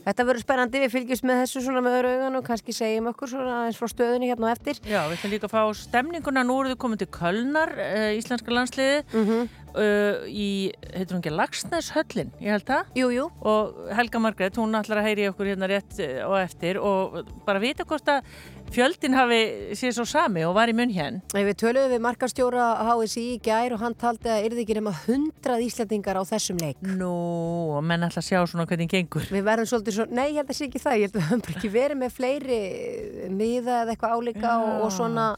þetta 0.08 0.24
verður 0.26 0.42
spennandi. 0.42 0.80
Við 0.82 0.90
fylgjumst 0.96 1.24
með 1.28 1.42
þessu 1.44 1.62
svona 1.62 1.82
með 1.84 1.96
öðru 2.00 2.10
augun 2.16 2.38
og 2.40 2.44
kannski 2.48 2.74
segjum 2.74 3.06
okkur 3.12 3.30
svona 3.30 3.60
eins 3.68 3.78
frá 3.78 3.86
stöðunni 3.92 4.26
hérna 4.32 4.50
á 4.50 4.54
eftir. 4.56 4.80
Já, 4.82 5.06
við 5.06 5.18
ætlum 5.18 5.34
líka 5.36 5.46
að 5.46 5.54
fá 5.54 5.62
stemninguna, 5.78 6.42
nú 6.42 6.58
eru 6.60 6.74
þau 6.74 6.82
komið 6.82 6.98
til 7.04 7.10
Kölnar, 7.14 7.70
uh, 7.78 8.10
íslenska 8.18 8.50
landsliði 8.50 9.04
mm 9.12 9.48
uh, 9.74 10.26
í, 10.28 10.70
heitur 10.92 11.16
hún 11.16 11.22
ekki, 11.22 11.34
Lagsnes 11.34 11.90
höllin, 11.96 12.32
ég 12.42 12.56
held 12.56 12.68
það 12.68 12.92
Jú, 12.98 13.10
jú 13.14 13.26
og 13.40 13.80
Helga 13.96 14.22
Margrét, 14.22 14.60
hún 14.60 14.76
ætlar 14.78 15.02
að 15.02 15.10
heyri 15.10 15.28
okkur 15.32 15.52
hérna 15.52 15.70
rétt 15.70 15.98
uh, 16.04 16.22
og 16.28 16.38
eftir 16.42 16.80
og 16.82 17.20
bara 17.46 17.62
vita 17.62 17.86
hvort 17.88 18.08
að 18.12 18.28
fjöldin 18.72 19.16
hafi 19.16 19.38
séð 19.78 19.94
svo 19.96 20.04
sami 20.08 20.44
og 20.46 20.54
var 20.56 20.70
í 20.70 20.74
munn 20.76 20.92
hér. 20.92 21.20
Við 21.32 21.54
töluðum 21.62 21.94
við 21.94 22.02
markastjóra 22.04 22.66
HSI 22.88 23.24
í 23.34 23.38
gær 23.44 23.74
og 23.76 23.82
hann 23.82 23.96
taldi 23.98 24.30
að 24.32 24.48
yrði 24.48 24.64
ekki 24.64 24.76
nema 24.78 24.92
100 25.06 25.62
Íslandingar 25.64 26.20
á 26.20 26.22
þessum 26.28 26.60
leik. 26.62 26.82
Nú, 26.84 27.12
menn 27.80 28.04
ætla 28.06 28.22
að 28.22 28.28
sjá 28.28 28.42
svona 28.44 28.66
hvernig 28.68 28.90
gengur. 28.92 29.28
Við 29.32 29.46
verðum 29.46 29.70
svolítið 29.70 29.98
svo, 29.98 30.08
nei 30.12 30.26
ég 30.26 30.40
held 30.42 30.52
að 30.52 30.58
sé 30.58 30.68
ekki 30.68 30.82
það, 30.84 30.98
ég 30.98 31.08
held 31.08 31.20
að 31.20 31.30
við 31.30 31.46
bara 31.46 31.56
ekki 31.56 31.72
verið 31.78 32.02
með 32.02 32.18
fleiri 32.18 32.60
miða 33.32 33.80
eða 33.84 33.94
eitthvað 33.94 34.18
álíka 34.18 34.58
og, 34.58 34.74
og 34.84 34.92
svona 34.94 35.30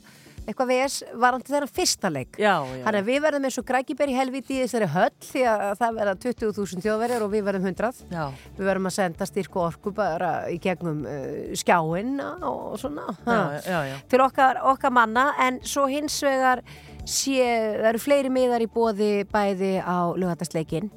eitthvað 0.49 0.71
VS 0.73 0.97
varandi 1.21 1.53
þeirra 1.53 1.69
fyrsta 1.71 2.11
leik. 2.13 2.39
Þannig 2.85 3.01
að 3.01 3.11
við 3.11 3.21
verðum 3.25 3.49
eins 3.49 3.59
og 3.61 3.67
grækiberi 3.69 4.17
helviti 4.17 4.57
í 4.57 4.63
þessari 4.65 4.89
höll 4.95 5.11
því 5.27 5.45
að 5.53 5.65
það 5.81 5.99
verða 6.01 6.15
20.000 6.25 6.85
þjóðverjar 6.87 7.25
og 7.27 7.33
við 7.35 7.45
verðum 7.49 7.69
100. 7.71 8.01
Já. 8.11 8.23
Við 8.59 8.71
verðum 8.71 8.91
að 8.91 8.97
senda 8.97 9.29
styrku 9.31 9.63
orku 9.65 9.95
bara 9.97 10.33
í 10.53 10.59
gegnum 10.63 11.05
uh, 11.05 11.53
skjáin 11.61 12.17
og 12.23 12.79
svona. 12.81 13.09
Já, 13.27 13.43
já, 13.67 13.81
já. 13.93 13.99
Til 14.11 14.23
okkar, 14.25 14.63
okkar 14.73 14.95
manna 14.95 15.31
en 15.47 15.61
svo 15.67 15.87
hins 15.91 16.19
vegar 16.27 16.65
sé, 17.05 17.41
það 17.81 17.93
eru 17.93 18.03
fleiri 18.03 18.33
miðar 18.33 18.65
í 18.65 18.71
bóði 18.71 19.13
bæði 19.31 19.77
á 19.83 20.13
lögatarsleikin 20.17 20.91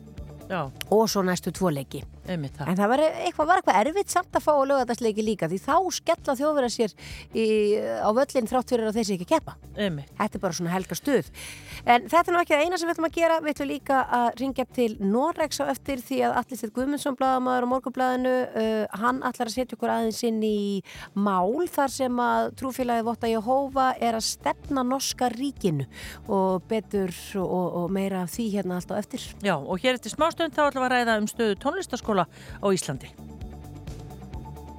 og 0.53 1.07
svo 1.09 1.23
næstu 1.25 1.53
tvo 1.55 1.71
leiki. 1.73 2.03
En 2.71 2.77
það 2.77 2.91
var 2.93 3.03
eitthvað, 3.03 3.47
var 3.49 3.59
eitthvað 3.59 3.79
erfitt 3.81 4.13
samt 4.13 4.37
að 4.37 4.45
fá 4.45 4.51
á 4.55 4.63
lögatarsleiki 4.69 5.25
líka 5.25 5.49
því 5.51 5.59
þá 5.63 5.75
skella 5.91 6.35
þjóðverða 6.39 6.69
sér 6.71 6.93
í, 7.35 7.45
á 7.99 8.09
völlin 8.15 8.47
þrátt 8.47 8.71
fyrir 8.71 8.87
að 8.87 8.99
þessi 8.99 9.17
ekki 9.17 9.27
keppa. 9.33 9.55
Einmitt. 9.75 10.11
Þetta 10.15 10.39
er 10.39 10.43
bara 10.43 10.57
svona 10.57 10.73
helga 10.73 10.97
stuð. 10.97 11.31
En 11.83 12.07
þetta 12.07 12.31
er 12.31 12.35
nú 12.35 12.41
ekki 12.43 12.55
það 12.55 12.63
eina 12.63 12.79
sem 12.79 12.87
við 12.87 12.95
ætlum 12.95 13.09
að 13.09 13.17
gera. 13.17 13.39
Við 13.43 13.53
ætlum 13.53 13.69
líka 13.73 13.99
að 14.19 14.27
ringja 14.39 14.65
til 14.77 14.89
Norex 15.03 15.59
á 15.59 15.65
eftir 15.73 16.03
því 16.03 16.19
að 16.29 16.37
Allir 16.39 16.61
Stedt 16.61 16.75
Guðmundsson 16.77 17.17
blaðamaður 17.19 17.67
á 17.67 17.71
morgunblæðinu, 17.73 18.35
uh, 18.63 18.99
hann 19.03 19.21
ætlar 19.27 19.51
að 19.51 19.57
setja 19.57 19.77
okkur 19.77 19.93
aðeins 19.97 20.21
inn 20.29 20.39
í 20.47 20.61
mál 21.17 21.67
þar 21.73 21.91
sem 21.91 22.23
að 22.23 22.53
trúfélagið 22.61 23.07
Votta 23.09 23.31
Jehova 23.31 23.89
er 23.99 24.15
að 24.15 24.27
stefna 24.29 24.85
norska 24.87 25.27
ríkinu 25.33 25.89
og 26.31 26.63
betur 26.69 27.11
og, 27.41 27.67
og 27.83 27.91
meira 27.93 28.23
af 28.23 28.31
því 28.37 28.47
hérna 28.55 28.79
allt 28.79 28.95
á 28.95 29.01
eftir. 29.01 29.27
Já, 29.43 29.55
og 29.57 29.75
hér 29.83 29.97
eftir 29.97 30.13
smástund 30.13 30.55
þá 30.55 30.69
ætlum 30.69 30.87
tónlistaskóla 32.13 32.27
á 32.61 32.67
Íslandi. 32.71 33.09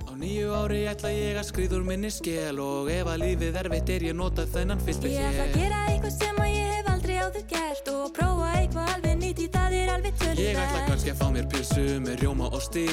Á 0.09 0.13
nýju 0.15 0.55
ári 0.55 0.87
ætla 0.87 1.11
ég 1.11 1.37
að 1.37 1.49
skriður 1.51 1.83
minni 1.85 2.11
skell 2.11 2.59
og 2.63 2.91
ef 2.91 3.07
að 3.07 3.23
lífið 3.25 3.57
er 3.59 3.69
veitt 3.69 3.89
er 3.91 4.03
ég 4.07 4.15
nota 4.15 4.47
þennan 4.47 4.79
fyrsta 4.79 5.11
Ég 5.11 5.27
ætla 5.27 5.45
að 5.49 5.57
gera 5.59 5.81
eitthvað 5.91 6.15
sem 6.15 6.39
að 6.39 6.51
ég 6.55 6.69
hef 6.71 6.91
aldrei 6.93 7.17
áður 7.19 7.47
gert 7.51 7.91
og 7.91 8.13
prófa 8.15 8.53
eitthvað 8.61 8.93
alveg 8.95 9.17
nýtt 9.19 9.43
í 9.43 9.49
það 9.51 9.75
er 9.81 9.93
alveg 9.97 10.21
tölur 10.23 10.43
Ég 10.45 10.61
ætla 10.63 10.85
kannski 10.87 11.11
að 11.11 11.19
fá 11.19 11.27
mér 11.35 11.49
pilsu 11.51 11.87
með 12.05 12.23
rjóma 12.23 12.51
og 12.55 12.63
sti 12.63 12.87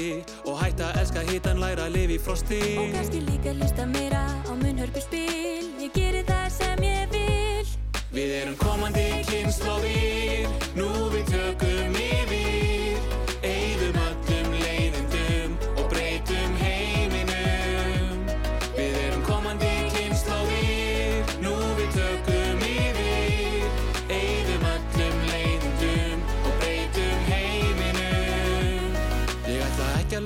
og 0.50 0.58
hætta 0.64 0.89
að 0.89 1.02
elska 1.04 1.26
hitan 1.30 1.62
læra 1.62 1.86
að 1.86 1.98
lifa 2.00 2.18
í 2.18 2.20
frosti. 2.26 2.62
Og 2.82 2.96
kannski 2.98 3.22
líka 3.28 3.54
hlusta 3.54 3.86
meira 3.86 4.24
á 4.50 4.52
munnhörpu 4.58 5.06
spil. 5.06 5.70
Ég 5.78 5.94
geri 5.94 6.26
það 6.26 6.48
sem 6.58 6.88
ég 6.89 7.14
vil. 7.14 7.68
Við 8.12 8.34
erum 8.42 8.58
komandi 8.60 9.06
kynnslóðir, 9.30 10.50
nú 10.76 10.89
við 11.14 11.30
tökum 11.32 11.96
yfir, 11.96 12.11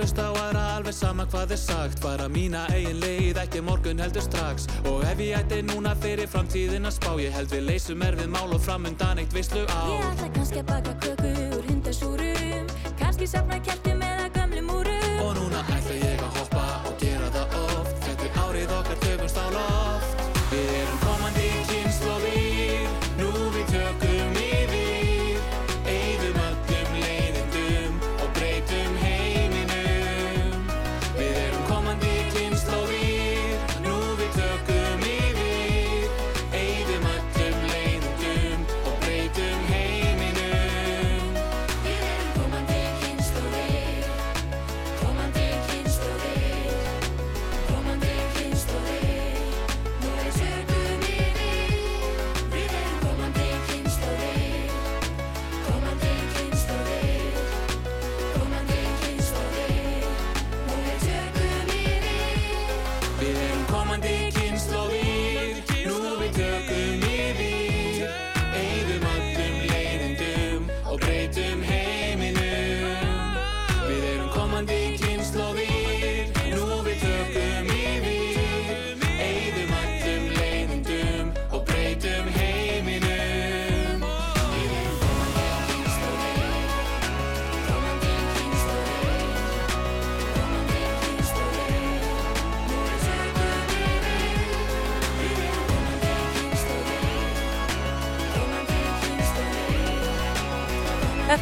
ætla 0.06 0.22
ekki 0.22 0.22
að 0.22 0.26
lusta 0.26 0.26
á 0.26 0.34
aðra 0.46 0.64
alveg 0.76 0.94
sama 0.94 1.26
hvað 1.26 1.52
er 1.52 1.58
sagt. 1.58 2.02
Bara 2.02 2.28
mína 2.30 2.66
eigin 2.74 3.00
leið, 3.00 3.38
ekki 3.42 3.62
morgun 3.62 4.00
heldur 4.00 4.22
strax. 4.22 4.68
Og 4.86 5.04
ef 5.04 5.20
ég 5.20 5.38
ætti 5.38 5.62
núna 5.66 5.96
fyrir 5.96 6.28
framtíðin 6.28 6.86
að 6.86 6.96
spá 7.00 7.16
Ég 7.20 7.34
held 7.34 7.50
við 7.50 7.66
leysum 7.66 8.02
erfið 8.02 8.30
mál 8.30 8.54
og 8.54 8.62
framundan 8.62 9.20
eitt 9.20 9.34
veislu 9.34 9.66
á. 9.66 9.82
Ég 9.90 10.06
ætla 10.12 10.30
kannski 10.36 10.62
að 10.62 10.68
baka 10.70 10.94
köku 11.02 11.34
úr 11.58 11.66
hundasúrum. 11.70 12.68
Kannski 13.00 13.28
safna 13.28 13.60
kertum 13.60 14.02
eða 14.02 14.30
gömlum 14.36 14.70
úrum 14.78 15.20
Og 15.26 15.36
núna 15.40 15.66
ætla 15.74 15.98
ég 15.98 16.22
að 16.22 16.40
hoppa 16.40 16.66
og 16.86 16.96
gera 17.02 17.34
það 17.34 17.60
oft. 17.66 18.00
Þetta 18.06 18.46
árið 18.46 18.80
okkar 18.80 19.06
tökumst 19.08 19.42
á 19.42 19.46
loft 19.50 19.95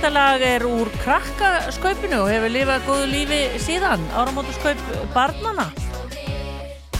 Þetta 0.04 0.20
lag 0.20 0.41
er 0.43 0.64
úr 0.68 0.89
krakkaskaupinu 0.99 2.18
og 2.26 2.28
hefur 2.28 2.51
lifað 2.51 2.82
góðu 2.89 3.06
lífi 3.08 3.38
síðan, 3.64 4.01
áramótuskaup 4.20 4.82
barnana, 5.14 5.70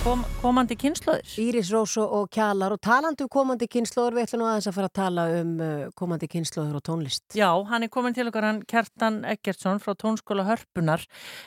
Kom, 0.06 0.24
komandi 0.44 0.76
kynnslóðir. 0.76 1.24
Íris 1.40 1.70
Rós 1.72 1.96
og- 1.98 2.30
Kjalar 2.34 2.74
og 2.74 2.82
talandi 2.82 3.24
um 3.24 3.30
komandi 3.30 3.68
kynnslóður, 3.68 4.16
við 4.18 4.26
ætlum 4.26 4.42
nú 4.42 4.48
aðeins 4.50 4.68
að 4.68 4.76
fara 4.76 4.90
að 4.90 4.94
tala 5.00 5.24
um 5.40 5.52
uh, 5.62 5.90
komandi 5.96 6.28
kynnslóður 6.28 6.76
og 6.80 6.84
tónlist. 6.84 7.24
Já, 7.38 7.48
hann 7.70 7.84
er 7.84 7.88
komin 7.90 8.14
til 8.14 8.28
okkar, 8.28 8.44
hann 8.44 8.62
Kjartan 8.68 9.24
Eggertsson 9.24 9.80
frá 9.80 9.96
tónskóla 9.96 10.44
Hörpunar. 10.44 11.06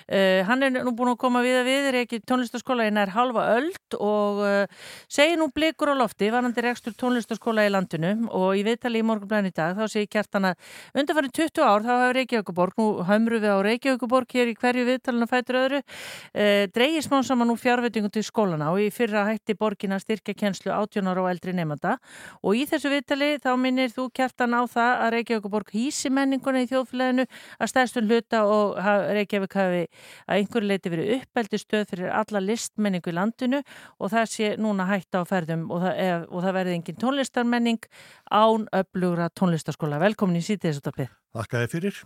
Uh, 0.09 0.40
hann 0.49 0.62
er 0.62 0.70
nú 0.70 0.94
búin 0.97 1.12
að 1.12 1.18
koma 1.20 1.42
við 1.44 1.61
að 1.61 1.68
við, 1.68 1.88
er 1.90 1.99
ekki 2.05 2.22
tónlistaskóla 2.24 2.86
í 2.88 2.94
nær 2.94 3.12
halva 3.12 3.44
öld 3.59 3.99
og 4.01 4.40
uh, 4.40 4.66
segir 5.09 5.36
nú 5.36 5.51
blikur 5.53 5.92
á 5.92 5.94
lofti, 6.01 6.30
varandi 6.32 6.64
rekstur 6.64 6.97
tónlistaskóla 6.97 7.66
í 7.68 7.72
landinu 7.74 8.30
og 8.32 8.57
í 8.57 8.64
viðtali 8.64 9.05
í 9.05 9.07
morgunblæðin 9.07 9.53
í 9.53 9.57
dag 9.57 9.76
þá 9.76 9.92
segir 9.92 10.09
Kjartan 10.09 10.53
að 10.53 10.57
undanfæri 10.97 11.32
20 11.36 11.66
ár 11.66 11.84
þá 11.84 11.92
hefur 11.92 12.16
Reykjavíkuborg, 12.16 12.80
nú 12.80 12.88
hömru 13.05 13.42
við 13.44 13.53
á 13.53 13.61
Reykjavíkuborg 13.61 14.36
hér 14.38 14.55
í 14.55 14.57
hverju 14.57 14.88
viðtalinu 14.88 15.28
fætur 15.28 15.61
öðru, 15.66 15.84
uh, 15.84 16.64
dreigir 16.72 17.05
smá 17.05 17.20
saman 17.26 17.53
nú 17.53 17.61
fjárveitingum 17.61 18.14
til 18.14 18.24
skólana 18.24 18.72
og 18.72 18.86
í 18.86 18.86
fyrra 18.95 19.24
hætti 19.28 19.57
borgin 19.59 19.95
að 19.97 20.05
styrkja 20.05 20.34
kennslu 20.39 20.72
18 20.74 21.11
ára 21.11 21.24
og 21.24 21.30
eldri 21.30 21.55
nefnda 21.57 21.97
og 22.43 22.59
í 22.59 22.64
þessu 22.68 22.93
viðtali 22.93 23.30
þá 23.43 23.51
minnir 23.61 23.93
þú 23.95 24.09
Kjartan 24.16 24.57
á 24.57 24.62
það 24.70 24.93
að 25.05 25.12
Reykjavíkuborg 25.16 25.72
hýsi 25.74 26.12
menninguna 26.12 26.62
í 26.64 26.70
þjóðfélaginu 26.70 27.26
að 27.59 27.72
stærstun 27.72 28.09
hluta 28.11 28.45
og 28.51 28.78
Reykjavík 29.18 29.59
hafi 29.59 29.82
að 30.26 30.41
einhverju 30.41 30.70
leiti 30.70 30.93
verið 30.95 31.12
uppeldi 31.18 31.61
stöð 31.62 31.87
fyrir 31.93 32.14
alla 32.14 32.43
listmenningu 32.45 33.12
í 33.12 33.16
landinu 33.16 33.62
og 33.99 34.12
það 34.14 34.32
sé 34.32 34.55
núna 34.61 34.89
hætta 34.91 35.22
á 35.22 35.24
ferðum 35.28 35.68
og 35.70 35.84
það, 35.84 36.01
ef, 36.07 36.26
og 36.30 36.47
það 36.47 36.59
verði 36.61 36.78
engin 36.80 37.01
tónlistarmenning 37.03 37.93
án 38.30 38.66
öflugra 38.72 39.30
tónlistarskóla. 39.34 40.03
Velkomin 40.03 40.41
í 40.41 40.47
sítið 40.47 40.72
þessu 40.72 40.87
topið. 40.91 41.14
Þakka 41.37 41.62
þið 41.62 41.72
fyrir. 41.74 42.01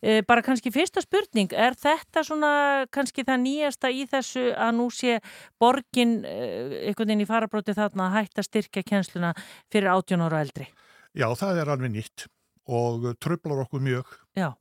Eh, 0.00 0.20
bara 0.26 0.44
kannski 0.44 0.72
fyrsta 0.74 1.02
spurning, 1.04 1.52
er 1.52 1.76
þetta 1.78 2.24
svona 2.26 2.52
kannski 2.94 3.24
það 3.28 3.42
nýjasta 3.44 3.92
í 3.92 4.06
þessu 4.10 4.46
að 4.56 4.74
nú 4.78 4.88
sé 4.94 5.18
borgin 5.60 6.20
eh, 6.24 6.88
einhvern 6.88 7.12
veginn 7.12 7.24
í 7.24 7.28
farabróti 7.28 7.76
þarna 7.76 8.08
að 8.08 8.16
hætta 8.18 8.46
styrkja 8.46 8.84
kjensluna 8.86 9.34
fyrir 9.72 9.90
18 9.92 10.24
ára 10.26 10.40
og 10.40 10.46
eldri? 10.46 10.68
Já, 11.16 11.26
það 11.34 11.62
er 11.62 11.72
alveg 11.74 11.94
nýtt 11.96 12.26
og 12.70 13.10
tröflar 13.22 13.64
okkur 13.64 13.82
mjög 13.82 14.14
Já. 14.38 14.52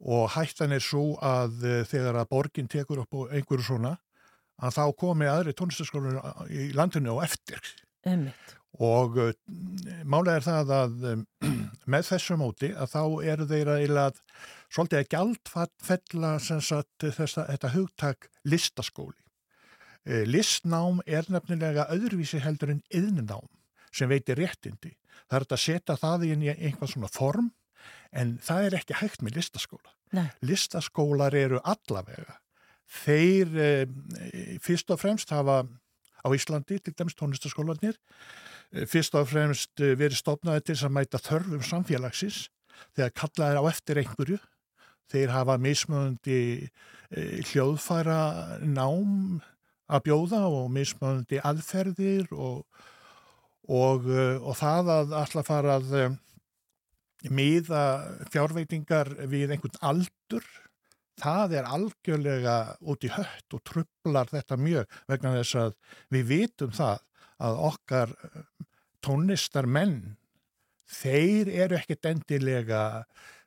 og 0.00 0.30
hættan 0.36 0.72
er 0.76 0.84
svo 0.84 1.16
að 1.18 1.66
eh, 1.66 1.82
þegar 1.88 2.22
að 2.22 2.30
borgin 2.30 2.70
tekur 2.70 3.02
upp 3.04 3.20
einhverju 3.28 3.66
svona 3.66 3.96
að 4.60 4.76
þá 4.76 4.84
komi 5.00 5.28
aðri 5.28 5.56
tónlistaskólar 5.56 6.48
í 6.52 6.70
landinu 6.76 7.16
á 7.16 7.24
eftir 7.26 7.60
Einmitt. 8.06 8.59
Og 8.78 9.18
uh, 9.18 9.32
málega 10.06 10.38
er 10.38 10.46
það 10.46 10.74
að 10.76 11.08
um, 11.12 11.24
með 11.92 12.06
þessu 12.12 12.36
móti 12.38 12.70
að 12.70 12.92
þá 12.94 13.02
eru 13.32 13.48
þeir 13.50 13.72
að 13.72 13.82
eiginlega 13.82 14.12
svolítið 14.70 15.00
að 15.00 15.10
gjaldfella 15.14 16.34
sem 16.44 16.60
sagt 16.62 17.08
þessa, 17.18 17.46
þetta 17.50 17.72
hugtak 17.74 18.30
listaskóli. 18.46 19.18
Eh, 20.08 20.24
Listnám 20.24 21.02
er 21.06 21.26
nefnilega 21.28 21.88
öðruvísi 21.92 22.40
heldur 22.40 22.72
en 22.72 22.84
yðnnám 22.94 23.48
sem 23.92 24.08
veitir 24.08 24.38
réttindi. 24.40 24.94
Það 25.28 25.40
er 25.40 25.46
að 25.46 25.62
setja 25.64 25.96
það 26.00 26.28
inn 26.30 26.44
í 26.46 26.52
einhvað 26.54 26.94
svona 26.94 27.10
form 27.12 27.50
en 28.16 28.38
það 28.42 28.68
er 28.68 28.76
ekki 28.80 29.00
hægt 29.00 29.24
með 29.24 29.40
listaskóla. 29.40 29.92
Nei. 30.16 30.28
Listaskólar 30.42 31.36
eru 31.36 31.60
allavega. 31.62 32.38
Þeir 32.90 33.58
eh, 33.60 34.58
fyrst 34.62 34.90
og 34.90 35.02
fremst 35.02 35.30
hafa 35.34 35.62
á 36.20 36.28
Íslandi, 36.34 36.80
til 36.80 36.94
dæmis 36.96 37.16
tónlistaskólanir, 37.18 37.94
eh, 37.94 38.49
fyrst 38.70 39.16
og 39.18 39.28
fremst 39.30 39.82
eh, 39.82 39.96
verið 39.98 40.20
stopnaði 40.20 40.70
til 40.70 40.78
að 40.86 40.96
mæta 40.96 41.20
þörfum 41.22 41.64
samfélagsins 41.66 42.46
þegar 42.96 43.14
kallað 43.16 43.52
er 43.52 43.60
á 43.60 43.64
eftir 43.70 44.00
einhverju. 44.02 44.38
Þeir 45.10 45.32
hafa 45.34 45.56
mismöðundi 45.58 46.40
eh, 47.10 47.40
hljóðfæra 47.50 48.20
nám 48.62 49.40
að 49.90 50.06
bjóða 50.06 50.44
og 50.46 50.70
mismöðundi 50.74 51.40
aðferðir 51.42 52.30
og, 52.30 52.64
og, 53.66 54.06
eh, 54.06 54.38
og 54.38 54.58
það 54.60 54.94
að 54.96 55.14
alltaf 55.24 55.50
fara 55.50 55.78
að 55.80 55.94
eh, 55.98 56.18
miða 57.30 57.84
fjárveitingar 58.32 59.12
við 59.28 59.56
einhvern 59.56 59.82
aldur 59.82 60.46
það 61.20 61.58
er 61.58 61.68
algjörlega 61.68 62.56
út 62.88 63.04
í 63.04 63.10
hött 63.12 63.56
og 63.56 63.64
trublar 63.66 64.30
þetta 64.30 64.56
mjög 64.56 65.00
vegna 65.10 65.34
þess 65.36 65.58
að 65.66 65.74
við 66.14 66.28
vitum 66.30 66.72
það 66.76 67.02
að 67.40 67.60
okkar 67.70 68.14
eh, 68.14 68.42
tónlistar 69.04 69.68
menn 69.68 70.16
þeir 70.90 71.50
eru 71.64 71.78
ekkert 71.78 72.10
endilega 72.10 72.82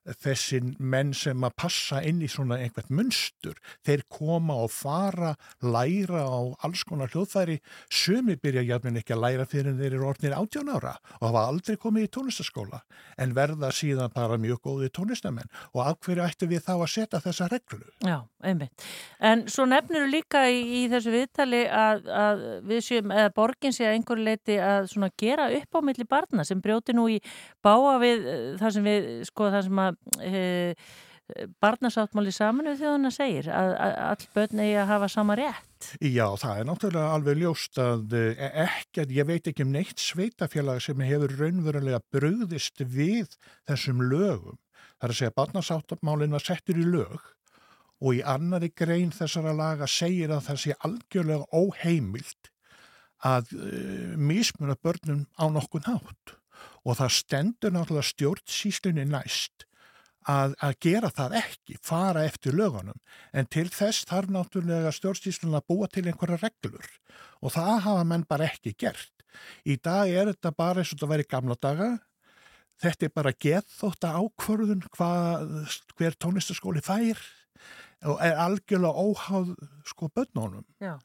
þessi 0.04 0.60
menn 0.80 1.14
sem 1.16 1.44
að 1.46 1.56
passa 1.60 2.02
inn 2.04 2.22
í 2.24 2.30
svona 2.32 2.60
einhvert 2.62 2.92
munstur. 2.94 3.60
Þeir 3.86 4.04
koma 4.12 4.58
og 4.66 4.72
fara 4.74 5.34
læra 5.64 6.26
á 6.28 6.42
alls 6.66 6.84
konar 6.88 7.12
hljóðfæri. 7.14 7.60
Sumi 7.92 8.36
byrja 8.40 8.66
jafninn 8.68 9.00
ekki 9.00 9.16
að 9.16 9.24
læra 9.24 9.48
fyrir 9.50 9.72
en 9.72 9.80
þeir 9.80 9.94
eru 9.94 10.10
orðnir 10.12 10.36
18 10.38 10.74
ára 10.74 10.96
og 11.20 11.28
hafa 11.30 11.46
aldrei 11.48 11.80
komið 11.80 12.08
í 12.08 12.12
tónlistaskóla 12.18 12.82
en 13.22 13.36
verða 13.38 13.72
síðan 13.76 14.14
bara 14.14 14.40
mjög 14.42 14.62
góði 14.68 14.92
tónlistamenn 14.94 15.52
og 15.74 15.82
af 15.86 16.00
hverju 16.04 16.26
ættu 16.26 16.50
við 16.52 16.66
þá 16.68 16.74
að 16.76 16.92
setja 16.94 17.22
þessa 17.24 17.50
reglu? 17.52 17.82
Já, 18.04 18.20
einmitt. 18.44 18.88
En 19.24 19.46
svo 19.52 19.66
nefnir 19.70 20.10
líka 20.12 20.46
í, 20.52 20.62
í 20.82 20.86
þessu 20.92 21.14
viðtali 21.14 21.64
að, 21.68 22.08
að 22.12 22.46
við 22.70 22.84
séum, 22.90 23.14
eða 23.16 23.34
borgin 23.36 23.76
sé 23.76 23.88
að 23.88 23.98
einhverju 23.98 24.28
leiti 24.28 24.60
að 24.60 24.90
svona 24.92 25.12
gera 25.20 25.50
upp 25.58 25.80
á 25.80 25.80
milli 25.86 26.08
barna 26.10 26.46
sem 26.48 26.62
brjóti 26.64 26.96
nú 26.96 27.08
í 27.12 27.20
báa 27.64 27.98
við 28.02 28.28
eh, 28.28 28.46
það 28.60 28.76
sem 28.78 28.88
við, 28.88 29.10
sko, 29.30 29.50
það 29.54 29.68
sem 29.70 29.84
að 29.86 29.93
barnasáttmáli 31.64 32.34
saminu 32.36 32.74
þjóðuna 32.78 33.12
segir 33.14 33.48
að, 33.52 33.74
all 34.04 34.26
börn 34.36 34.62
eigi 34.64 34.76
að 34.82 34.90
hafa 34.90 35.10
sama 35.12 35.38
rétt. 35.40 35.88
Já, 36.04 36.26
það 36.40 36.60
er 36.60 36.68
náttúrulega 36.68 37.14
alveg 37.18 37.40
ljóst 37.40 37.80
að 37.82 38.16
eh, 38.20 38.44
ekki, 38.66 39.06
ég 39.16 39.30
veit 39.30 39.48
ekki 39.48 39.66
um 39.66 39.72
neitt 39.74 40.04
sveitafélag 40.04 40.84
sem 40.84 41.04
hefur 41.08 41.36
raunverulega 41.40 42.02
brugðist 42.14 42.84
við 42.84 43.38
þessum 43.70 44.04
lögum. 44.12 44.60
Það 44.98 45.08
er 45.08 45.16
að 45.16 45.20
segja 45.20 45.34
að 45.34 45.40
barnasáttmálinn 45.40 46.36
var 46.36 46.46
settur 46.46 46.80
í 46.80 46.88
lög 46.88 47.32
og 48.04 48.18
í 48.20 48.24
annari 48.28 48.74
grein 48.76 49.14
þessara 49.16 49.56
laga 49.56 49.88
segir 49.88 50.32
að 50.36 50.48
það 50.50 50.64
sé 50.64 50.78
algjörlega 50.84 51.48
óheimilt 51.56 52.52
að 53.24 53.54
mismuna 54.20 54.76
börnum 54.76 55.24
á 55.40 55.48
nokkun 55.48 55.88
hátt 55.88 56.34
og 56.84 56.98
það 57.00 57.14
stendur 57.16 57.72
náttúrulega 57.72 58.10
stjórnsýslunni 58.10 59.06
næst 59.08 59.64
að, 60.30 60.56
að 60.64 60.78
gera 60.86 61.10
það 61.14 61.36
ekki, 61.42 61.78
fara 61.84 62.24
eftir 62.28 62.56
lögunum 62.58 63.00
en 63.34 63.50
til 63.52 63.68
þess 63.74 64.08
þarf 64.10 64.32
náttúrulega 64.34 64.94
stjórnsýslunna 64.96 65.62
að 65.62 65.68
búa 65.74 65.90
til 65.92 66.06
einhverja 66.08 66.42
reglur 66.42 66.90
og 67.42 67.54
það 67.56 67.76
hafa 67.88 68.08
menn 68.08 68.26
bara 68.30 68.50
ekki 68.52 68.76
gert. 68.78 69.12
Í 69.66 69.80
dag 69.82 70.10
er 70.10 70.30
þetta 70.30 70.54
bara 70.56 70.82
eins 70.82 70.92
og 70.94 71.00
þetta 71.00 71.12
væri 71.14 71.30
gamla 71.30 71.58
daga 71.60 71.92
þetta 72.82 73.08
er 73.08 73.14
bara 73.16 73.34
geðþótt 73.46 74.08
að 74.08 74.20
ákvörðun 74.24 74.84
hvað, 74.94 75.56
hver 75.98 76.18
tónlistaskóli 76.20 76.84
fær 76.84 77.22
og 78.10 78.20
er 78.24 78.40
algjörlega 78.44 79.00
óháð 79.00 79.54
sko 79.88 80.10
börnunum. 80.12 80.66
Já. 80.84 80.98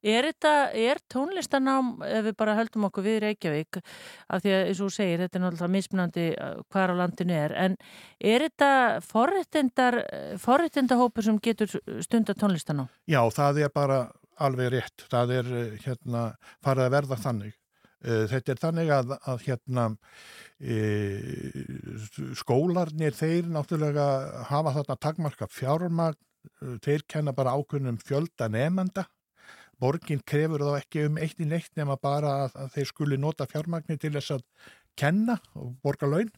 Er, 0.00 0.28
þetta, 0.30 0.54
er 0.74 1.00
tónlistanám, 1.12 1.92
ef 2.06 2.28
við 2.28 2.36
bara 2.40 2.56
höldum 2.58 2.86
okkur 2.88 3.06
við 3.06 3.18
Reykjavík, 3.26 3.80
af 4.28 4.44
því 4.44 4.54
að 4.56 4.64
eins 4.68 4.80
og 4.80 4.88
þú 4.90 4.96
segir, 4.96 5.24
þetta 5.24 5.38
er 5.38 5.44
náttúrulega 5.44 5.74
mismunandi 5.76 6.28
hvar 6.72 6.94
á 6.94 7.00
landinu 7.00 7.36
er, 7.36 7.56
en 7.66 7.76
er 8.18 8.46
þetta 8.46 8.70
forréttindar, 9.04 10.00
forréttindahópur 10.40 11.26
sem 11.26 11.42
getur 11.42 11.76
stunda 12.04 12.36
tónlistanám? 12.38 12.90
Já, 13.10 13.22
það 13.34 13.64
er 13.66 13.74
bara 13.74 14.00
alveg 14.40 14.72
rétt. 14.74 15.06
Það 15.10 15.34
er 15.38 15.50
hérna 15.84 16.24
farið 16.64 16.86
að 16.86 16.94
verða 16.96 17.20
þannig. 17.24 17.56
Þetta 18.00 18.52
er 18.54 18.60
þannig 18.62 18.90
að, 18.96 19.10
að 19.28 19.42
hérna 19.44 19.82
e, 20.56 20.76
skólarnir 22.40 23.16
þeir 23.16 23.50
náttúrulega 23.52 24.06
hafa 24.48 24.72
þarna 24.78 24.96
takmarka 25.04 25.48
fjármagn, 25.52 26.16
þeir 26.80 27.04
kenna 27.04 27.34
bara 27.36 27.52
ákunnum 27.52 27.98
fjölda 28.00 28.48
nefnda 28.48 29.04
borgin 29.80 30.20
krefur 30.26 30.62
þá 30.66 30.76
ekki 30.78 31.06
um 31.08 31.18
eitt 31.22 31.40
í 31.40 31.48
neitt 31.48 31.72
nema 31.78 31.96
bara 32.00 32.36
að, 32.44 32.56
að 32.64 32.70
þeir 32.76 32.90
skuli 32.92 33.18
nota 33.20 33.48
fjármagni 33.48 33.96
til 34.00 34.12
þess 34.16 34.36
að 34.36 34.46
kenna 35.00 35.38
og 35.56 35.74
borga 35.84 36.08
laun. 36.10 36.30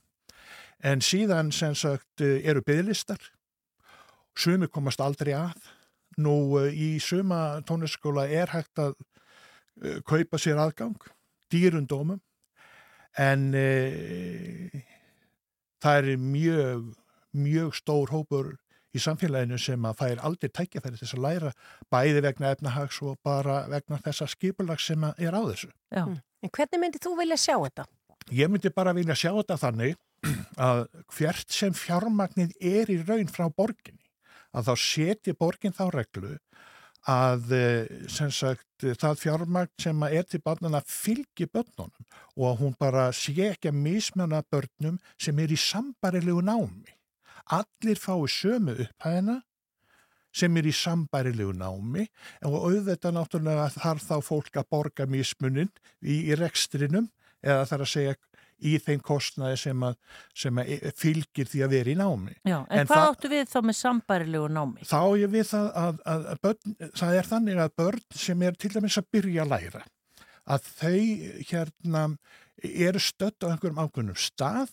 En 0.82 1.02
síðan 1.04 1.52
sem 1.54 1.74
sagt 1.78 2.22
eru 2.22 2.62
bygglistar, 2.66 3.20
sumi 4.34 4.68
komast 4.70 5.02
aldrei 5.02 5.34
að. 5.36 5.58
Nú 6.22 6.58
í 6.68 6.96
suma 7.00 7.62
tónlistaskóla 7.66 8.26
er 8.28 8.50
hægt 8.52 8.80
að 8.82 8.96
uh, 8.98 10.00
kaupa 10.04 10.40
sér 10.40 10.60
aðgang, 10.60 10.98
dýrundómum, 11.52 12.20
en 13.16 13.46
uh, 13.56 14.82
það 15.80 16.10
er 16.12 16.20
mjög, 16.20 16.90
mjög 17.32 17.78
stór 17.78 18.12
hópur 18.12 18.52
í 18.92 19.00
samfélaginu 19.02 19.58
sem 19.60 19.88
að 19.88 19.98
fær 20.02 20.22
aldrei 20.26 20.50
tækjafæri 20.52 21.00
þess 21.00 21.16
að 21.16 21.24
læra 21.26 21.52
bæði 21.92 22.22
vegna 22.26 22.52
efnahags 22.56 23.00
og 23.06 23.18
bara 23.24 23.62
vegna 23.72 24.00
þessa 24.04 24.28
skipulags 24.30 24.86
sem 24.90 25.04
er 25.12 25.36
á 25.36 25.42
þessu. 25.48 25.72
Já. 25.92 26.04
En 26.42 26.50
hvernig 26.52 26.82
myndi 26.82 27.02
þú 27.02 27.16
vilja 27.20 27.38
sjá 27.40 27.56
þetta? 27.56 27.86
Ég 28.30 28.50
myndi 28.50 28.72
bara 28.74 28.94
vilja 28.96 29.16
sjá 29.18 29.30
þetta 29.30 29.58
þannig 29.62 29.98
að 30.68 30.84
hvert 31.16 31.50
sem 31.50 31.74
fjármagnið 31.74 32.54
er 32.60 32.90
í 32.92 33.00
raun 33.02 33.30
frá 33.30 33.48
borginni, 33.50 34.04
að 34.54 34.70
þá 34.70 34.74
seti 34.84 35.34
borgin 35.38 35.74
þá 35.74 35.86
reglu 35.94 36.36
að 37.10 37.50
sem 38.06 38.30
sagt 38.30 38.84
það 39.00 39.18
fjármagn 39.18 39.72
sem 39.80 40.04
er 40.06 40.22
til 40.22 40.38
barnana 40.44 40.82
fylgi 40.86 41.48
börnunum 41.50 42.04
og 42.36 42.44
að 42.46 42.60
hún 42.60 42.76
bara 42.78 43.08
sé 43.16 43.34
ekki 43.48 43.72
að 43.72 43.80
mismjöna 43.82 44.42
börnum 44.46 45.00
sem 45.18 45.38
er 45.42 45.50
í 45.50 45.58
sambarilegu 45.58 46.44
námi 46.46 46.94
allir 47.52 48.00
fái 48.00 48.28
sömu 48.32 48.76
upphæðina 48.86 49.40
sem 50.32 50.56
er 50.56 50.68
í 50.68 50.72
sambærilegu 50.72 51.52
námi 51.56 52.06
og 52.48 52.58
auðvitað 52.70 53.16
náttúrulega 53.18 53.68
þarf 53.74 54.06
þá 54.08 54.14
fólk 54.24 54.54
að 54.56 54.68
borga 54.72 55.06
mismunin 55.10 55.68
í, 56.00 56.32
í 56.32 56.36
rekstrinum 56.38 57.10
eða 57.42 57.66
þarf 57.68 57.86
að 57.86 57.92
segja 57.92 58.14
í 58.62 58.76
þeim 58.78 59.00
kostnaði 59.02 59.56
sem, 59.58 59.80
að, 59.82 59.96
sem 60.38 60.60
að 60.62 60.68
fylgir 60.94 61.48
því 61.50 61.64
að 61.66 61.72
vera 61.74 61.90
í 61.90 61.96
námi. 61.98 62.36
Já, 62.46 62.60
en, 62.60 62.76
en 62.78 62.90
hvað 62.90 63.08
áttu 63.08 63.30
við 63.32 63.48
þá 63.50 63.58
með 63.66 63.76
sambærilegu 63.80 64.50
námi? 64.54 64.86
Þá 64.86 65.00
ég 65.18 65.32
við 65.32 65.48
það 65.50 65.66
að, 65.82 65.98
að, 66.12 66.28
að 66.30 66.44
börn, 66.46 66.76
það 67.00 67.18
er 67.18 67.28
þannig 67.32 67.64
að 67.64 67.74
börn 67.82 68.06
sem 68.22 68.46
er 68.46 68.60
til 68.62 68.70
dæmis 68.76 69.00
að 69.02 69.10
byrja 69.16 69.42
að 69.44 69.52
læra 69.56 69.82
að 70.52 70.70
þau 70.78 71.02
hérna 71.50 72.04
eru 72.62 73.02
stött 73.02 73.46
á 73.46 73.50
einhverjum 73.50 73.82
ákveðnum 73.82 74.18
stað 74.18 74.70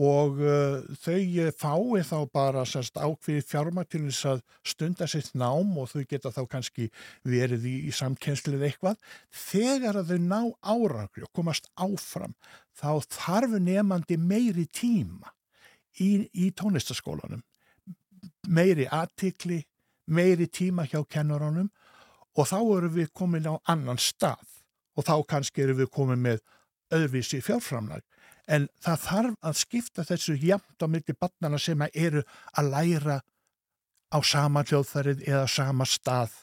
og 0.00 0.38
uh, 0.40 0.80
þau 0.96 1.50
fái 1.60 2.04
þá 2.08 2.16
bara 2.32 2.62
sérst, 2.64 2.96
ákveði 2.96 3.42
fjármag 3.44 3.88
til 3.90 4.06
þess 4.06 4.28
að 4.30 4.38
stunda 4.72 5.08
sitt 5.10 5.34
nám 5.36 5.74
og 5.76 5.90
þau 5.92 6.04
geta 6.08 6.32
þá 6.32 6.40
kannski 6.48 6.86
verið 7.28 7.66
í, 7.68 7.74
í 7.84 7.92
samkennslið 7.92 8.64
eitthvað. 8.70 8.96
Þegar 9.28 10.00
að 10.00 10.14
þau 10.14 10.22
ná 10.24 10.40
árangri 10.64 11.26
og 11.26 11.32
komast 11.36 11.68
áfram 11.76 12.32
þá 12.80 13.04
þarf 13.12 13.58
nefandi 13.60 14.16
meiri 14.16 14.64
tíma 14.72 15.34
í, 16.00 16.24
í 16.32 16.48
tónlistaskólanum, 16.56 17.42
meiri 18.48 18.88
aðtikli, 18.88 19.60
meiri 20.08 20.48
tíma 20.48 20.86
hjá 20.88 21.02
kennaranum 21.04 21.68
og 22.38 22.48
þá 22.48 22.58
eru 22.62 22.94
við 22.94 23.12
komin 23.12 23.52
á 23.52 23.60
annan 23.68 24.00
stað. 24.00 24.46
Og 24.96 25.04
þá 25.06 25.20
kannski 25.28 25.62
eru 25.66 25.76
við 25.82 25.92
komin 25.92 26.24
með 26.24 26.40
öðruvísi 26.90 27.42
fjárframlag 27.44 28.02
en 28.50 28.68
það 28.82 29.02
þarf 29.06 29.48
að 29.50 29.58
skipta 29.60 30.04
þessu 30.06 30.36
jæmt 30.40 30.82
á 30.82 30.86
milli 30.90 31.16
barnana 31.16 31.58
sem 31.60 31.82
eru 31.92 32.22
að 32.58 32.70
læra 32.74 33.18
á 34.10 34.18
sama 34.26 34.64
hljóðfærið 34.66 35.26
eða 35.28 35.46
sama 35.50 35.86
stað 35.86 36.34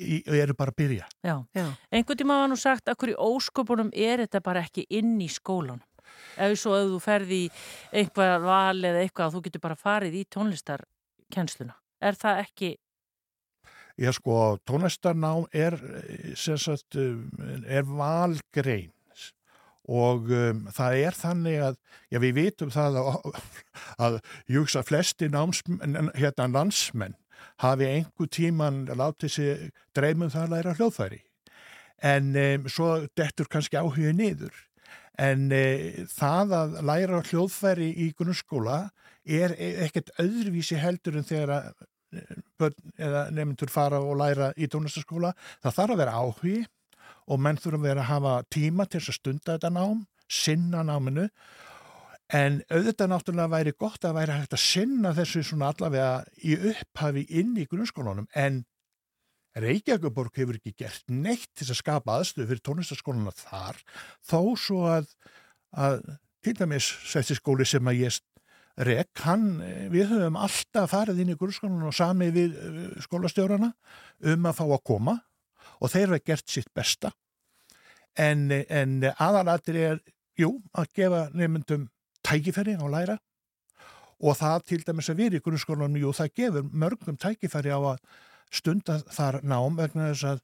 í, 0.00 0.22
eru 0.24 0.56
bara 0.56 0.72
að 0.72 0.78
byrja. 0.80 1.08
Já. 1.24 1.34
Já. 1.54 1.66
Einhvern 1.92 2.20
tíma 2.22 2.38
var 2.40 2.52
nú 2.52 2.58
sagt 2.60 2.88
að 2.88 3.00
hverju 3.02 3.18
ósköpunum 3.20 3.92
er 3.92 4.24
þetta 4.24 4.42
bara 4.44 4.64
ekki 4.64 4.86
inn 4.90 5.18
í 5.20 5.28
skólanum. 5.32 5.84
Ef 6.40 6.56
svo 6.60 6.76
ef 6.76 6.88
þú 6.88 7.02
ferði 7.02 7.42
í 7.44 7.50
einhvað 8.00 8.46
val 8.46 8.78
eða 8.88 9.04
eitthvað 9.04 9.36
þú 9.36 9.44
getur 9.46 9.64
bara 9.64 9.78
farið 9.78 10.16
í 10.20 10.24
tónlistarkennsluna. 10.32 11.76
Er 12.02 12.18
það 12.18 12.42
ekki 12.46 12.72
Já 14.00 14.08
sko, 14.16 14.56
tónlistarnám 14.64 15.44
er, 15.52 15.74
eh, 15.76 16.34
sem 16.34 16.56
sagt, 16.56 16.96
um, 16.96 17.28
er 17.68 17.84
valgrein 17.84 18.88
og 19.90 20.30
um, 20.30 20.62
það 20.70 20.98
er 21.08 21.18
þannig 21.18 21.58
að, 21.66 21.78
já 22.12 22.18
við 22.22 22.34
vitum 22.38 22.70
það 22.70 22.98
að, 23.00 23.42
að 24.06 24.18
hugsa 24.52 24.84
flesti 24.86 25.28
námsmenn, 25.32 26.12
hérna 26.14 26.48
landsmenn 26.52 27.18
hafi 27.62 27.88
einhver 27.88 28.30
tíman 28.30 28.84
látið 28.94 29.34
sér 29.36 29.62
dreymum 29.96 30.30
það 30.30 30.44
að 30.44 30.52
læra 30.56 30.74
hljóðfæri. 30.78 31.22
En 32.02 32.34
um, 32.34 32.68
svo 32.70 32.92
dettur 33.18 33.50
kannski 33.50 33.78
áhugið 33.78 34.14
niður. 34.18 34.54
En 35.20 35.50
e, 35.52 36.06
það 36.08 36.54
að 36.56 36.76
læra 36.88 37.18
hljóðfæri 37.28 37.90
í 38.00 38.06
grunnskóla 38.16 38.86
er 39.28 39.52
ekkert 39.84 40.08
öðruvísi 40.22 40.78
heldur 40.80 41.18
en 41.20 41.26
þegar 41.28 41.52
að 41.58 41.66
börn 42.60 42.94
eða 43.00 43.26
nefndur 43.32 43.70
fara 43.72 44.00
og 44.02 44.16
læra 44.20 44.50
í 44.56 44.68
tónlistaskóla, 44.70 45.32
það 45.62 45.76
þarf 45.78 45.94
að 45.94 46.02
vera 46.02 46.16
áhugi 46.20 46.56
og 47.28 47.42
menn 47.42 47.60
þurfa 47.60 47.80
að 47.80 47.86
vera 47.88 48.04
að 48.04 48.10
hafa 48.10 48.32
tíma 48.52 48.86
til 48.86 49.00
þess 49.00 49.12
að 49.12 49.18
stunda 49.20 49.54
þetta 49.56 49.70
nám, 49.74 50.00
sinna 50.32 50.82
náminu. 50.86 51.28
En 52.32 52.60
auðvitað 52.72 53.10
náttúrulega 53.12 53.52
væri 53.52 53.74
gott 53.76 54.04
að 54.08 54.16
væri 54.16 54.36
hægt 54.38 54.56
að 54.56 54.64
sinna 54.64 55.12
þessu 55.16 55.42
svona 55.44 55.72
allavega 55.72 56.22
í 56.40 56.56
upphafi 56.72 57.26
inn 57.40 57.56
í 57.60 57.66
grunnskólanum. 57.68 58.28
En 58.32 58.62
Reykjavíkuborg 59.52 60.38
hefur 60.40 60.56
ekki 60.56 60.72
gert 60.80 61.04
neitt 61.12 61.50
til 61.58 61.68
að 61.68 61.80
skapa 61.82 62.16
aðstöðu 62.16 62.48
fyrir 62.48 62.62
tónlistaskólana 62.64 63.34
þar. 63.36 63.80
Þó 64.24 64.40
svo 64.56 64.86
að, 64.88 65.10
að 65.76 65.98
til 66.42 66.54
dæmis 66.56 66.88
þessi 67.10 67.36
skóli 67.36 67.66
sem 67.68 67.90
að 67.90 68.00
ég 68.06 68.20
rek, 68.80 69.10
hann, 69.26 69.60
við 69.92 70.08
höfum 70.14 70.38
alltaf 70.40 70.94
farið 70.94 71.20
inn 71.20 71.34
í 71.34 71.36
grunnskólanum 71.36 71.90
og 71.90 71.96
samið 71.96 72.32
við 72.38 72.56
eh, 72.56 72.80
skólastjórana 73.04 73.68
um 74.32 74.48
að 74.48 74.56
fá 74.56 74.64
að 74.64 74.82
koma 74.88 75.18
og 75.80 75.92
þeir 75.92 76.12
hafa 76.12 76.24
gert 76.32 76.48
sitt 76.50 76.70
besta. 76.74 77.12
En, 78.18 78.50
en 78.52 78.98
aðalatri 79.12 79.84
er, 79.92 80.00
jú, 80.38 80.54
að 80.76 80.90
gefa 80.98 81.22
nefndum 81.36 81.88
tækifæri 82.26 82.76
á 82.76 82.86
læra. 82.92 83.16
Og 84.22 84.36
það 84.38 84.66
til 84.68 84.82
dæmis 84.86 85.10
að 85.10 85.22
við 85.22 85.38
í 85.38 85.42
grunnskólanum, 85.42 85.98
jú, 85.98 86.12
það 86.14 86.34
gefur 86.38 86.68
mörgum 86.70 87.18
tækifæri 87.18 87.72
á 87.74 87.80
að 87.80 88.04
stunda 88.52 89.00
þar 89.10 89.40
nám 89.42 89.78
vegna 89.80 90.12
þess 90.12 90.28
að 90.34 90.42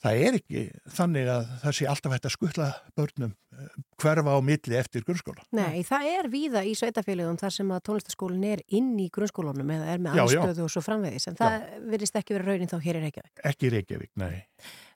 það 0.00 0.22
er 0.26 0.38
ekki 0.40 0.64
þannig 0.96 1.30
að 1.30 1.46
það 1.62 1.76
sé 1.78 1.88
alltaf 1.92 2.14
hægt 2.16 2.28
að 2.28 2.34
skutla 2.34 2.68
börnum 2.98 3.32
eh, 3.34 3.70
hverfa 4.00 4.36
á 4.36 4.38
milli 4.44 4.78
eftir 4.80 5.04
grunnskóla. 5.06 5.44
Nei, 5.56 5.82
það 5.86 6.06
er 6.14 6.28
víða 6.32 6.62
í 6.64 6.74
sveitafélagum 6.78 7.40
þar 7.40 7.56
sem 7.56 7.72
að 7.76 7.82
tónlistaskólinn 7.88 8.46
er 8.50 8.62
inn 8.76 8.92
í 9.00 9.08
grunnskólanum 9.12 9.74
eða 9.76 9.90
er 9.94 10.04
með 10.06 10.20
Já, 10.20 10.22
já. 10.24 10.38
anstöðu 10.44 10.66
og 10.66 10.72
svo 10.74 10.84
framvegis 10.86 11.28
en 11.30 11.40
það 11.40 11.66
virðist 11.92 12.20
ekki 12.22 12.36
vera 12.38 12.48
raunin 12.48 12.70
þá 12.72 12.78
hér 12.86 13.00
í 13.00 13.04
Reykjavík. 13.06 13.44
Ekki 13.52 13.68
í 13.68 13.74
Reykjavík, 13.76 14.12
nei. 14.20 14.32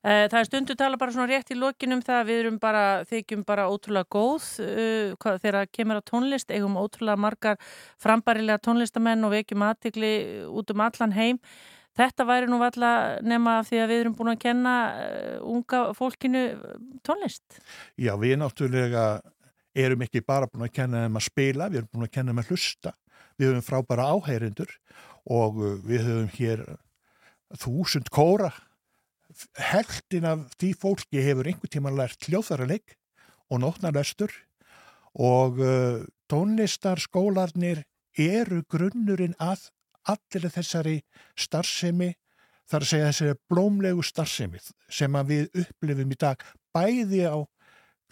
Eh, 0.04 0.24
Það 0.28 0.38
er 0.40 0.48
stundu 0.48 0.74
tala 0.76 0.98
bara 1.00 1.14
svona 1.14 1.28
rétt 1.30 1.52
í 1.52 1.56
lokinum 1.56 2.02
það 2.04 2.18
að 2.20 2.26
við 2.28 2.40
erum 2.42 2.58
bara, 2.60 2.82
þykjum 3.08 3.44
bara 3.48 3.68
ótrúlega 3.72 4.08
góð 4.12 4.48
uh, 4.60 5.14
hvað, 5.20 5.38
þegar 5.44 5.70
kemur 5.72 6.00
á 6.00 6.02
tónlist, 6.04 6.52
eigum 6.52 6.76
ótrúlega 6.76 7.16
margar 7.24 7.56
frambærilega 8.02 8.60
tónlistamenn 8.66 9.24
og 9.24 9.32
vekjum 9.32 9.64
aðtikli 9.64 10.12
út 10.52 10.74
um 10.74 10.84
allan 10.84 11.16
heim. 11.16 11.40
Þetta 11.94 12.26
væri 12.26 12.48
nú 12.50 12.58
valla 12.58 12.90
nema 13.22 13.60
því 13.66 13.78
að 13.84 13.92
við 13.92 14.00
erum 14.02 14.16
búin 14.18 14.32
að 14.32 14.40
kenna 14.42 14.74
uh, 14.98 15.36
unga 15.46 15.82
fólkinu 15.94 16.42
tónlist. 17.06 17.60
Já, 17.94 18.14
við 18.18 18.38
náttúrulega 18.40 19.04
erum 19.78 20.02
ekki 20.06 20.24
bara 20.26 20.48
búin 20.50 20.66
að 20.66 20.74
kenna 20.74 21.04
þeim 21.04 21.20
að 21.20 21.26
spila, 21.28 21.68
við 21.70 21.82
erum 21.82 21.92
búin 21.92 22.08
að 22.08 22.14
kenna 22.16 22.34
þeim 22.34 22.42
að 22.42 22.50
hlusta. 22.50 22.94
Við 23.38 23.50
höfum 23.50 23.66
frábæra 23.66 24.08
áheyrindur 24.10 24.74
og 25.30 25.60
uh, 25.62 25.76
við 25.86 26.06
höfum 26.08 26.32
hér 26.34 26.64
þúsund 27.62 28.10
kóra. 28.14 28.50
Heldin 29.58 30.26
af 30.30 30.42
því 30.58 30.72
fólki 30.82 31.22
hefur 31.22 31.46
einhver 31.50 31.70
tíma 31.70 31.94
lært 31.94 32.26
hljóðfæraleik 32.26 32.98
og 33.54 33.62
nótnarlestur 33.62 34.34
og 35.14 35.58
tónlistarskólarnir 36.30 37.84
eru 38.18 38.62
grunnurinn 38.70 39.34
að 39.42 39.68
allir 40.10 40.50
þessari 40.52 40.98
starfsemi, 41.38 42.12
þar 42.70 42.84
að 42.84 42.90
segja 42.90 43.10
þessari 43.10 43.38
blómlegu 43.50 44.04
starfsemi 44.04 44.62
sem 44.88 45.16
að 45.18 45.32
við 45.32 45.60
upplifum 45.64 46.14
í 46.14 46.20
dag 46.20 46.44
bæði 46.74 47.24
á 47.28 47.36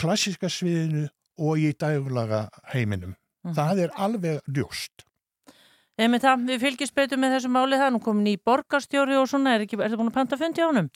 klassiska 0.00 0.50
sviðinu 0.50 1.06
og 1.42 1.58
í 1.58 1.72
daglaga 1.78 2.48
heiminum. 2.72 3.16
Mhm. 3.44 3.54
Það 3.56 3.82
er 3.86 3.96
alveg 3.96 4.40
ljóst. 4.48 5.06
Það, 5.98 6.46
við 6.48 6.60
fylgjum 6.62 6.94
betur 6.96 7.18
með 7.20 7.34
þessu 7.36 7.48
máli 7.52 7.78
það, 7.78 7.92
nú 7.92 8.00
komin 8.02 8.26
í 8.26 8.38
borgarstjóri 8.40 9.16
og 9.20 9.28
svona, 9.28 9.54
er, 9.54 9.66
ekki, 9.66 9.76
er 9.78 9.92
það 9.92 10.00
búin 10.00 10.10
að 10.10 10.16
panta 10.16 10.38
fundi 10.40 10.62
á 10.64 10.66
honum? 10.66 10.88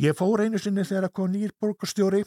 Ég 0.00 0.16
fór 0.16 0.42
einu 0.42 0.58
sinni 0.58 0.84
þegar 0.84 1.12
kom 1.12 1.30
nýr 1.32 1.52
borgarstjóri 1.60 2.24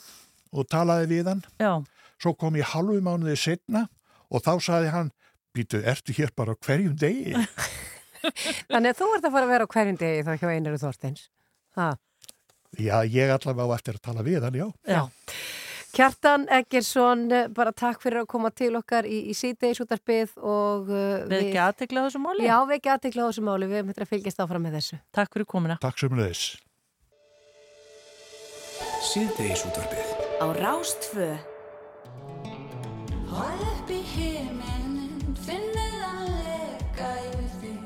og 0.54 0.68
talaði 0.70 1.10
við 1.10 1.32
hann. 1.32 1.42
Já. 1.60 1.82
Svo 2.22 2.34
kom 2.38 2.56
ég 2.56 2.70
halvu 2.72 3.02
mánuði 3.02 3.36
setna 3.38 3.88
og 4.30 4.44
þá 4.46 4.54
saði 4.62 4.94
hann, 4.94 5.12
býtu, 5.56 5.82
ertu 5.84 6.16
hér 6.18 6.34
bara 6.38 6.54
á 6.54 6.58
hverjum 6.58 6.96
degi? 7.00 7.36
Þannig 8.72 8.92
að 8.92 9.00
þú 9.00 9.10
ert 9.16 9.26
að 9.26 9.34
fara 9.36 9.48
að 9.48 9.54
vera 9.54 9.68
á 9.68 9.74
hverjum 9.74 10.00
degi 10.00 10.26
þá 10.28 10.32
hjá 10.36 10.50
Einaru 10.52 10.82
Þorsteins. 10.82 11.26
Ha. 11.80 11.90
Já, 12.78 12.98
ég 13.08 13.32
allavega 13.34 13.74
á 13.74 13.78
eftir 13.80 13.98
að 13.98 14.06
tala 14.10 14.26
við 14.26 14.46
hann, 14.46 14.60
já. 14.60 14.68
Já. 14.86 15.02
Kjartan 15.90 16.44
Eggersson, 16.54 17.24
bara 17.58 17.72
takk 17.74 18.04
fyrir 18.04 18.22
að 18.22 18.28
koma 18.30 18.52
til 18.54 18.70
okkar 18.78 19.08
í, 19.10 19.24
í 19.32 19.34
síðdeis 19.34 19.80
útarpið 19.82 20.36
og 20.38 20.92
uh, 20.94 21.26
Við 21.26 21.48
ekki 21.48 21.62
aðtekla 21.64 22.04
þessu 22.06 22.22
máli? 22.22 22.46
Já, 22.46 22.58
við 22.70 22.76
ekki 22.78 22.92
aðtekla 22.94 23.26
þessu 23.32 23.46
máli, 23.48 23.70
við 23.72 23.90
þetta 23.90 24.06
að 24.06 24.12
fylgjast 24.14 24.44
áfram 24.46 24.68
með 24.68 24.78
þessu. 24.78 25.00
Takk 25.18 25.34
fyrir 25.34 25.50
komina. 25.50 25.80
Takk 25.82 26.04
sem 26.04 26.20
leðis. 26.20 26.44
Síðdeis 29.10 29.66
útvarpið. 29.66 30.14
Á 30.40 30.46
Rástfö 30.60 31.32
Hóð 33.30 33.66
upp 33.66 33.92
í 33.94 34.00
himinn, 34.14 34.59
finnið 35.50 35.94
hann 36.04 36.28
leka 36.46 37.08
yfir 37.26 37.48
þig. 37.60 37.80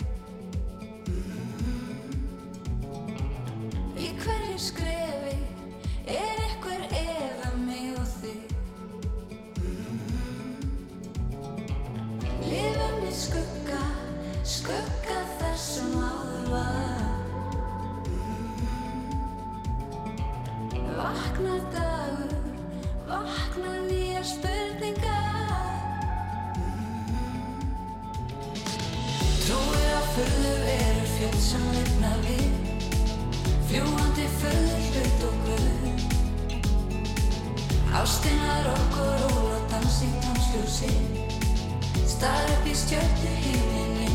Í 4.04 4.10
hverju 4.20 4.58
skrefi 4.60 5.36
er 6.12 6.42
einhver 6.48 6.84
eða 7.00 7.52
mig 7.62 7.94
og 8.02 8.10
þig. 8.18 8.42
Lifum 12.50 13.00
í 13.08 13.14
skugga, 13.22 13.80
skugga 14.58 15.20
þar 15.40 15.58
sem 15.70 15.96
áður 16.04 16.46
var. 16.52 17.02
Vakna 21.00 21.56
dagur, 21.78 22.38
vakna 23.08 23.74
nýjar 23.88 24.32
spurningar. 24.36 25.13
Furðu 30.14 30.54
verur 30.62 31.08
fjöld 31.16 31.40
sem 31.42 31.64
lifna 31.74 32.12
við, 32.22 32.52
fljúandi 33.70 34.28
furðu 34.38 34.76
hlut 34.88 35.24
og 35.30 35.40
guð. 35.48 35.88
Ástinar 37.98 38.70
okkur 38.76 39.24
ól 39.32 39.48
og 39.56 39.64
dans 39.72 39.98
í 40.06 40.12
tónsljósi, 40.22 40.94
starf 42.14 42.54
upp 42.60 42.70
í 42.70 42.76
stjörnu 42.84 43.34
híminni. 43.42 44.14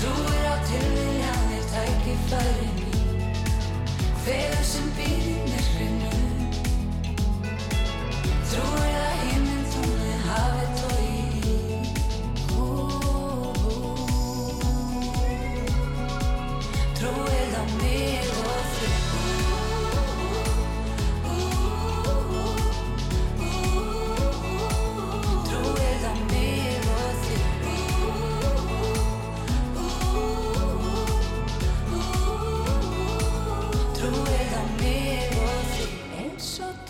Trúir 0.00 0.44
á 0.48 0.56
tilviljanir 0.70 1.64
tækifæri 1.74 2.68
mín, 2.78 2.98
Feður 4.24 4.64
sem 4.64 4.88
í 5.04 5.12
myrkrinu 5.44 6.12
Trúir 8.48 8.98
að 9.02 9.17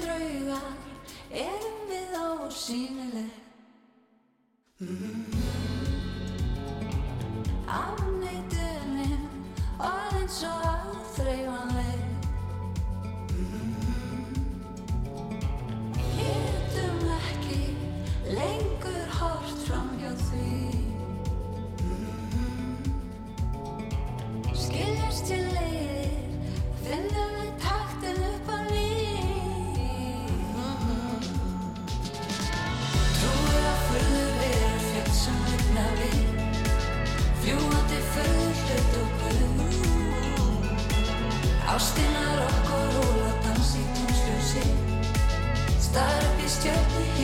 draugar 0.09 0.73
erum 1.31 1.81
við 1.89 2.15
ósýnileg 2.17 3.35
mm. 4.81 5.27
Afnættunum 7.79 9.27
orðin 9.91 10.33
svo 10.33 10.55
áþreifanleg 10.71 12.01
mm. 13.37 13.77
Getum 16.17 17.07
ekki 17.19 17.63
lengur 18.33 19.17
hort 19.21 19.57
fram 19.67 19.93
hjá 20.01 20.13
því 20.25 20.78
Ástinnar 41.79 42.39
okkur 42.43 42.87
róla 42.95 43.33
dans 43.45 43.69
í 43.79 43.83
tónsljósi 43.95 44.65
Star 45.79 46.25
upp 46.27 46.41
í 46.43 46.49
stjörnu 46.51 47.18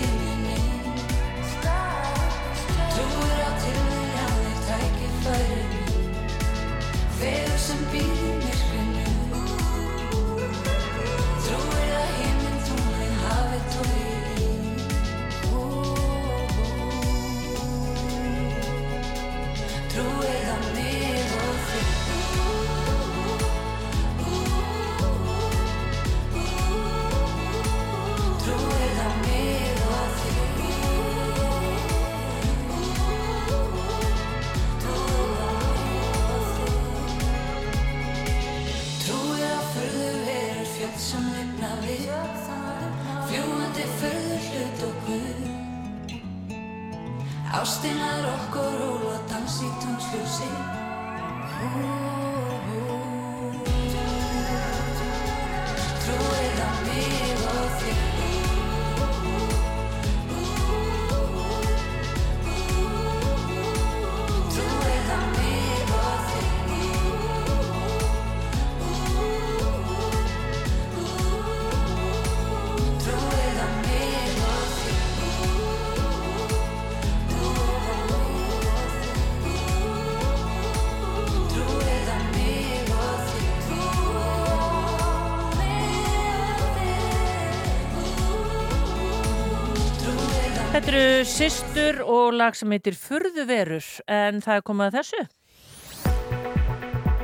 Sistur 91.25 92.03
og 92.05 92.35
lag 92.37 92.53
sem 92.53 92.69
heitir 92.75 92.95
Furðuverur 93.01 93.85
en 94.13 94.43
það 94.45 94.59
er 94.59 94.65
komið 94.67 94.87
að 94.91 94.97
þessu. 94.99 95.23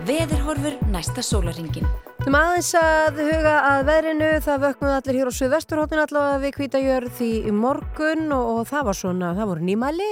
Veðurhorfur 0.09 0.78
næsta 0.90 1.22
sólaringin. 1.24 1.84
Þú 2.20 2.32
aðeins 2.36 2.70
að 2.80 3.20
huga 3.26 3.55
að 3.68 3.84
veðrinu, 3.90 4.30
það 4.44 4.64
vöknuð 4.64 4.94
allir 4.96 5.18
hér 5.20 5.30
á 5.30 5.32
Suðvesturhóttin 5.36 6.03
allavega 6.03 6.40
við 6.46 6.57
kvítajörð 6.57 7.22
í 7.28 7.53
morgun 7.53 8.26
og, 8.36 8.48
og 8.55 8.66
það 8.72 8.88
var 8.88 9.01
svona, 9.05 9.34
það 9.36 9.53
voru 9.53 9.68
nýmæli, 9.68 10.11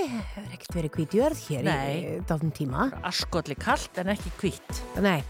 er 0.59 0.65
ekkert 0.65 0.77
verið 0.79 0.93
kvítjörð 0.97 1.41
hér 1.49 1.67
Nei. 1.67 1.89
í 1.95 2.15
dátum 2.27 2.51
tíma. 2.55 2.89
Askolli 3.07 3.55
kallt 3.59 3.99
en 4.01 4.11
ekki 4.11 4.31
kvít. 4.39 4.81
Nei, 5.03 5.23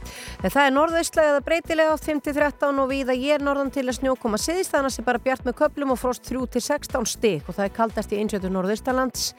en 0.42 0.52
það 0.52 0.62
er 0.64 0.74
norðaustlega 0.74 1.32
eða 1.34 1.44
breytilega 1.44 1.94
átt 1.94 2.06
5-13 2.08 2.80
og 2.80 2.88
víða 2.90 3.16
ég 3.16 3.36
er 3.36 3.44
norðan 3.44 3.72
til 3.74 3.84
að 3.86 3.98
snjókoma 3.98 4.40
siðist 4.40 4.72
þannig 4.72 4.92
að 4.92 4.96
það 4.96 5.02
er 5.02 5.08
bara 5.08 5.22
bjart 5.26 5.48
með 5.48 5.56
köplum 5.60 5.92
og 5.92 6.00
frost 6.00 6.28
3-16 6.30 7.08
stig 7.12 7.48
og 7.48 7.58
það 7.58 7.66
er 7.66 7.74
kaldast 7.76 8.14
í 8.14 8.20
einsjötu 8.22 8.52
norðaustalands. 8.52 9.32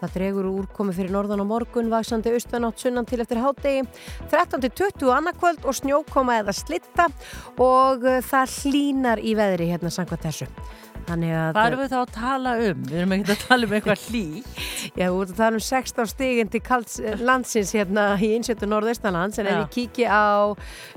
Það 0.00 0.16
dregur 0.16 0.48
úr 0.50 0.64
úrkomi 0.64 0.94
fyrir 0.96 1.14
norðan 1.14 1.44
á 1.44 1.46
morgun, 1.46 1.92
vaksandi 1.92 2.34
austanátt 2.36 2.82
sunnan 2.82 3.06
til 3.08 3.22
eftir 3.22 3.40
hádegi, 3.40 3.86
13-20 4.32 5.12
annarkvöld 5.14 5.64
og 5.64 5.78
snjókoma 5.78 6.40
eða 6.42 6.56
slitta 6.56 7.08
og 7.56 8.04
uh, 8.04 8.18
það 8.24 8.58
hlínar 8.60 9.22
í 9.22 9.36
veðri 9.38 9.70
hérna 9.72 9.94
samkvæmt 9.94 10.26
þessu. 10.28 10.50
Að... 11.06 11.52
Hvað 11.54 11.68
erum 11.68 11.80
við 11.82 11.92
þá 11.92 11.98
að 12.00 12.12
tala 12.16 12.52
um? 12.58 12.84
Við 12.90 12.98
erum 13.00 13.14
ekki 13.16 13.34
að 13.34 13.42
tala 13.46 13.68
um 13.68 13.74
eitthvað 13.78 14.04
hlý. 14.10 14.24
Já, 14.98 15.06
við 15.06 15.06
erum 15.06 15.22
að 15.22 15.40
tala 15.40 15.60
um 15.60 15.64
16 15.68 16.12
stiginn 16.12 16.52
til 16.52 16.62
kalds, 16.66 16.98
landsins 17.22 17.72
hérna 17.76 18.06
í 18.18 18.32
einsjötu 18.36 18.68
norðaustalands 18.70 19.40
en 19.42 19.50
ef 19.50 19.60
við 19.62 19.72
kíkja 19.76 20.10
á, 20.10 20.52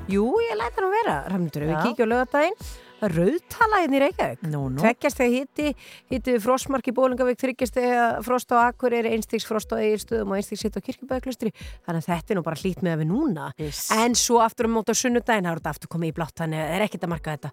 jú, 0.10 0.26
ég 0.48 0.58
læta 0.60 0.86
nú 0.86 0.92
vera, 0.94 1.22
Ramnundur, 1.30 1.68
ef 1.68 1.74
við 1.76 1.90
kíkja 1.92 2.10
á 2.10 2.12
lögadaginn, 2.14 2.58
rauðtala 3.02 3.82
hérna 3.84 3.98
í 3.98 4.02
Reykjavík. 4.04 4.44
Nú, 4.50 4.64
nú. 4.74 4.82
Tveggjast 4.84 5.20
þegar 5.20 5.36
hitti, 5.36 5.74
hitti 6.12 6.36
frostmark 6.44 6.90
í 6.90 6.94
Bólingavík, 6.96 7.40
þryggjast 7.40 7.78
þegar 7.80 8.20
frost 8.26 8.54
á 8.56 8.58
Akureyri, 8.66 9.14
einstiks 9.16 9.48
frost 9.48 9.72
á 9.72 9.80
Egilstöðum 9.80 10.34
og 10.34 10.40
einstiks 10.40 10.66
hitt 10.66 10.78
á 10.78 10.82
Kirkjubæðaklustri. 10.84 11.54
Þannig 11.88 12.04
að 12.04 12.10
þetta 12.12 12.34
er 12.34 12.40
nú 12.40 12.46
bara 12.46 12.60
hlýtt 12.60 12.84
með 12.86 13.04
við 13.04 13.10
núna. 13.12 13.50
Yes. 13.62 13.86
En 13.96 14.18
svo 14.20 14.42
aftur 14.44 14.70
á 14.70 14.94
sunnudaginn, 14.94 15.48
það 15.48 15.52
er 15.54 15.62
þetta 15.62 15.74
aftur 15.76 15.94
komið 15.96 16.12
í 16.12 16.16
blátt, 16.20 16.36
þannig 16.40 16.60
að 16.62 16.70
það 16.70 16.76
er 16.76 16.86
ekkert 16.88 17.06
að 17.08 17.14
marka 17.14 17.36
þetta. 17.38 17.52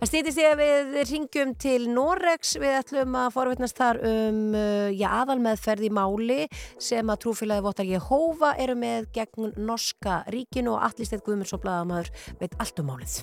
Það 0.00 0.10
stýtist 0.10 0.42
að 0.50 0.60
við 0.60 1.00
ringjum 1.10 1.54
til 1.60 1.80
Norex, 1.90 2.54
við 2.60 2.76
ætlum 2.80 3.18
að 3.20 3.32
forvitnast 3.36 3.80
þar 3.80 4.02
um 4.10 4.40
uh, 4.54 4.88
já, 4.90 5.08
aðalmeðferð 5.22 5.88
í 5.88 5.92
máli 5.94 6.40
sem 6.80 7.12
að 7.12 7.22
trúfélagi 7.24 7.66
Votar 7.66 7.88
Jehova 7.88 8.54
eru 8.60 8.78
með 8.78 9.10
gegn 9.16 9.52
norska 9.60 10.22
ríkinu 10.32 10.76
og 10.76 10.88
allir 10.90 11.08
stedt 11.08 11.26
Guðmunds 11.26 11.54
og 11.56 11.64
Blaðamaður 11.64 12.14
veit 12.40 12.56
allt 12.58 12.82
um 12.82 12.90
málið. 12.92 13.20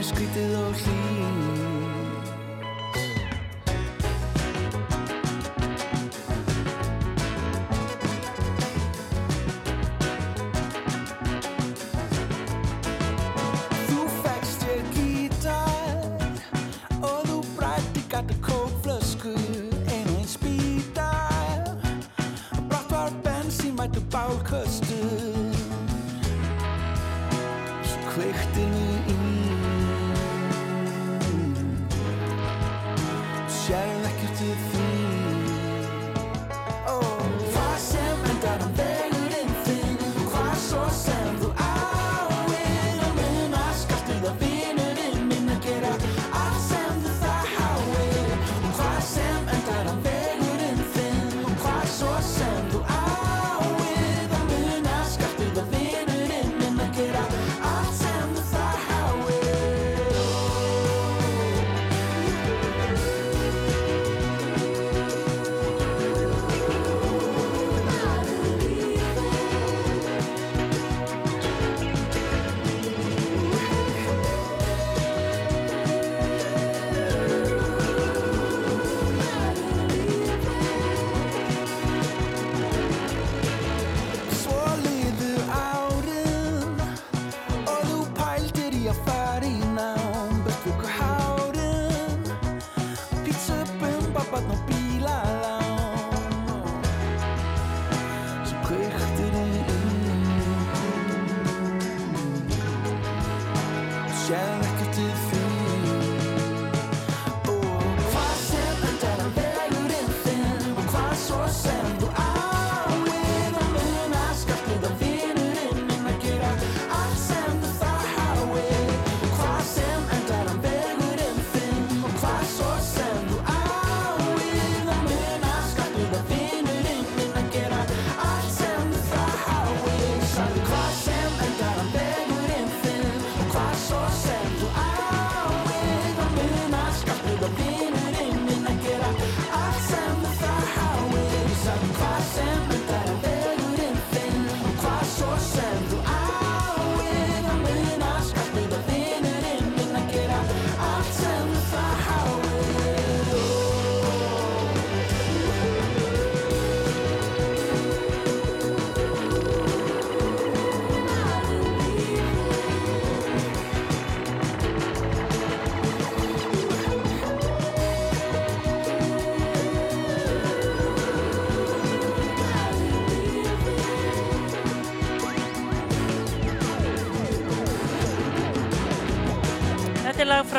Skrítið 0.00 0.54
og 0.56 0.76
hlýtt 0.80 1.19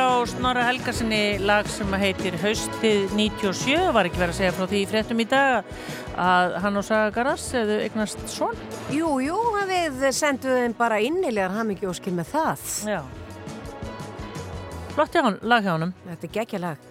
frá 0.02 0.26
Snorra 0.26 0.64
Helgarsinni, 0.66 1.38
lag 1.46 1.68
sem 1.70 1.92
heitir 2.02 2.34
Haustið 2.42 3.12
97, 3.14 3.76
var 3.94 4.08
ekki 4.10 4.18
verið 4.18 4.34
að 4.34 4.38
segja 4.40 4.54
frá 4.58 4.66
því 4.72 4.80
fréttum 4.90 5.22
í 5.22 5.26
dag 5.30 5.68
að 6.18 6.56
hann 6.64 6.80
og 6.80 6.86
Saga 6.88 7.12
Garas 7.14 7.44
hefðu 7.54 7.76
eignast 7.84 8.24
svon. 8.32 8.58
Jú, 8.96 9.12
jú, 9.22 9.38
við 9.70 10.08
sendum 10.18 10.58
þeim 10.58 10.74
bara 10.80 10.98
innilegar 11.06 11.54
hamingjóskir 11.54 12.16
með 12.18 12.32
það. 12.34 12.66
Já. 12.96 13.02
Flott 14.96 15.14
hjá 15.14 15.26
hann, 15.28 15.38
lag 15.46 15.68
hjá 15.68 15.76
honum. 15.76 15.94
Þetta 16.08 16.30
er 16.30 16.34
geggja 16.40 16.64
lag. 16.66 16.90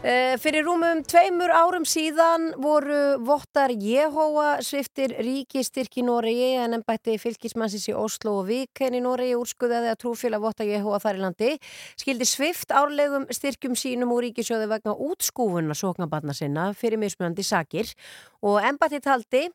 Uh, 0.00 0.32
fyrir 0.40 0.64
rúmum 0.64 1.02
tveimur 1.04 1.50
árum 1.52 1.82
síðan 1.84 2.54
voru 2.56 3.18
vottar 3.20 3.68
Jehova 3.76 4.62
sviftir 4.64 5.12
ríkistyrki 5.20 6.00
Noregi 6.06 6.54
en 6.56 6.78
ennbætti 6.78 7.18
fylgismannsins 7.20 7.84
í 7.92 7.92
Oslo 7.92 8.38
og 8.38 8.46
Viken 8.48 8.96
í 8.96 9.02
Noregi 9.04 9.36
úrskuðaði 9.36 9.90
að 9.92 9.98
trúfélag 10.00 10.40
votta 10.40 10.64
Jehova 10.64 11.02
þar 11.04 11.20
í 11.20 11.22
landi 11.26 11.52
skildi 12.00 12.30
svift 12.30 12.72
árlegum 12.72 13.28
styrkjum 13.28 13.76
sínum 13.76 14.16
úr 14.16 14.30
ríkisjóði 14.30 14.70
vegna 14.72 14.96
útskúfunna 14.96 15.76
sóknabarna 15.76 16.32
sinna 16.32 16.70
fyrir 16.72 16.96
mismunandi 17.04 17.44
sakir. 17.44 17.92
Og 18.40 18.56
ennbætti 18.64 19.04
taldi 19.04 19.50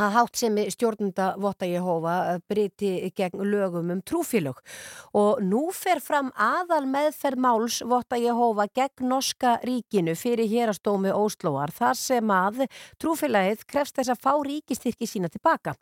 að 0.00 0.14
hátt 0.14 0.38
sem 0.40 0.56
stjórnunda 0.72 1.26
Votta 1.40 1.68
Jehova 1.68 2.38
briti 2.48 3.10
gegn 3.16 3.42
lögum 3.44 3.90
um 3.92 4.00
trúfélög 4.00 4.60
og 5.16 5.42
nú 5.44 5.66
fer 5.76 6.00
fram 6.00 6.30
aðal 6.40 6.86
meðferð 6.88 7.42
máls 7.44 7.80
Votta 7.84 8.16
Jehova 8.20 8.66
gegn 8.72 9.10
norska 9.10 9.58
ríkinu 9.66 10.14
fyrir 10.16 10.48
hérastómi 10.48 11.12
Óslóar 11.12 11.72
þar 11.74 11.98
sem 12.00 12.32
að 12.32 12.64
trúfélagið 13.02 13.66
krefst 13.68 13.98
þess 13.98 14.14
að 14.14 14.22
fá 14.24 14.32
ríkistyrki 14.46 15.08
sína 15.08 15.28
tilbaka. 15.32 15.74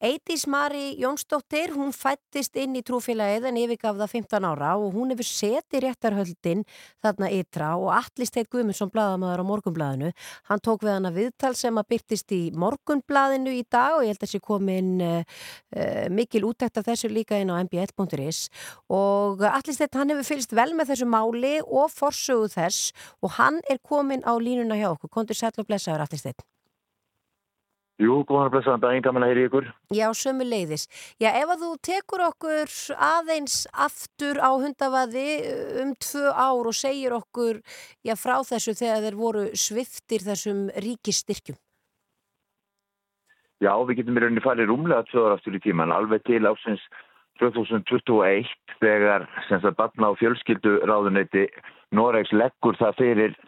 Eidís 0.00 0.46
Mari 0.48 0.96
Jónsdóttir, 1.02 1.74
hún 1.76 1.92
fættist 1.92 2.56
inn 2.56 2.78
í 2.78 2.84
trúfélagið 2.86 3.50
en 3.50 3.60
yfirgaf 3.60 3.98
það 4.00 4.14
15 4.14 4.48
ára 4.48 4.72
og 4.78 4.96
hún 4.96 5.12
hefur 5.12 5.28
setið 5.28 5.84
réttarhöldin 5.84 6.64
þarna 7.04 7.30
ytra 7.36 7.74
og 7.76 7.92
Atli 7.98 8.28
Steit 8.28 8.48
Guðmundsson 8.52 8.92
bladamöður 8.94 9.44
á 9.44 9.50
morgunbladinu. 9.50 10.12
Hann 10.48 10.64
tók 10.64 10.86
við 10.86 10.94
hana 10.96 11.12
viðtal 11.12 11.54
sem 11.58 11.76
að 11.76 11.90
byrtist 11.92 12.32
í 12.32 12.42
morgunbladinu 12.56 13.57
í 13.60 13.66
dag 13.70 13.98
og 13.98 14.04
ég 14.06 14.14
held 14.14 14.20
að 14.22 14.26
þessi 14.26 14.42
komin 14.44 14.90
uh, 15.04 15.22
mikil 16.14 16.44
útækt 16.48 16.80
af 16.80 16.88
þessu 16.88 17.12
líka 17.12 17.38
inn 17.38 17.52
á 17.52 17.60
mbl.is 17.60 18.44
og 18.88 19.42
allir 19.48 19.76
stett 19.76 19.98
hann 19.98 20.14
hefur 20.14 20.30
fylgst 20.32 20.54
vel 20.56 20.70
með 20.76 20.94
þessu 20.94 21.08
máli 21.08 21.56
og 21.64 21.90
forsögu 21.94 22.52
þess 22.54 22.92
og 23.22 23.34
hann 23.38 23.62
er 23.70 23.82
komin 23.82 24.24
á 24.24 24.32
línuna 24.38 24.78
hjá 24.78 24.92
okkur. 24.94 25.12
Kondur 25.12 25.38
sæl 25.38 25.52
og 25.56 25.68
blessaður 25.68 26.06
allir 26.06 26.22
stett. 26.22 26.46
Jú, 27.98 28.20
góðan 28.22 28.46
að 28.46 28.52
blessaðan 28.54 28.82
daginn, 28.84 29.02
gaman 29.02 29.24
að 29.26 29.30
heyri 29.32 29.44
ykkur. 29.48 29.64
Já, 29.90 30.04
sömu 30.14 30.44
leiðis. 30.46 30.84
Já, 31.18 31.32
ef 31.34 31.50
að 31.50 31.64
þú 31.64 31.70
tekur 31.88 32.22
okkur 32.28 32.74
aðeins 32.94 33.56
aftur 33.74 34.38
á 34.38 34.54
hundavaði 34.54 35.24
um 35.82 35.90
tvö 35.98 36.30
ár 36.30 36.70
og 36.70 36.76
segir 36.78 37.16
okkur 37.16 37.58
já, 38.06 38.14
frá 38.14 38.36
þessu 38.46 38.76
þegar 38.78 39.02
þeir 39.02 39.18
voru 39.18 39.48
sviftir 39.58 40.22
þessum 40.28 40.68
ríkistyrkjum. 40.78 41.58
Já, 43.64 43.72
við 43.88 44.00
getum 44.00 44.18
í 44.18 44.22
rauninni 44.22 44.44
farið 44.44 44.70
rúmlega 44.70 45.06
tvöður 45.10 45.34
aftur 45.34 45.56
í 45.58 45.60
tíman, 45.64 45.90
alveg 45.94 46.22
til 46.28 46.44
ásins 46.46 46.82
2021 47.42 48.50
þegar 48.82 49.26
sem 49.48 49.62
sagt 49.62 49.78
batna 49.78 50.10
á 50.10 50.18
fjölskyldu 50.18 50.78
ráðuneyti 50.86 51.46
Noregs 51.94 52.32
leggur 52.34 52.76
það 52.78 52.98
fyrir 52.98 53.38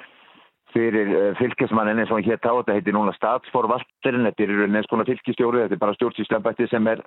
fyrir 0.74 1.11
uh, 1.11 1.31
fylgismannin 1.39 1.99
eins 1.99 2.11
og 2.12 2.20
hann 2.20 2.28
hétt 2.31 2.47
á 2.47 2.55
þetta 2.55 2.77
heitir 2.77 2.95
núna 2.95 3.15
statsforvalterinn 3.16 4.27
þetta 4.28 4.45
er 4.45 4.53
í 4.55 4.59
rauninni 4.59 4.81
eins 4.81 4.91
konar 4.91 5.09
fylgistjóri 5.11 5.65
þetta 5.65 5.77
er 5.77 5.82
bara 5.82 5.97
stjórnsýslambætti 5.99 6.69
sem 6.70 6.91
er, 6.91 7.03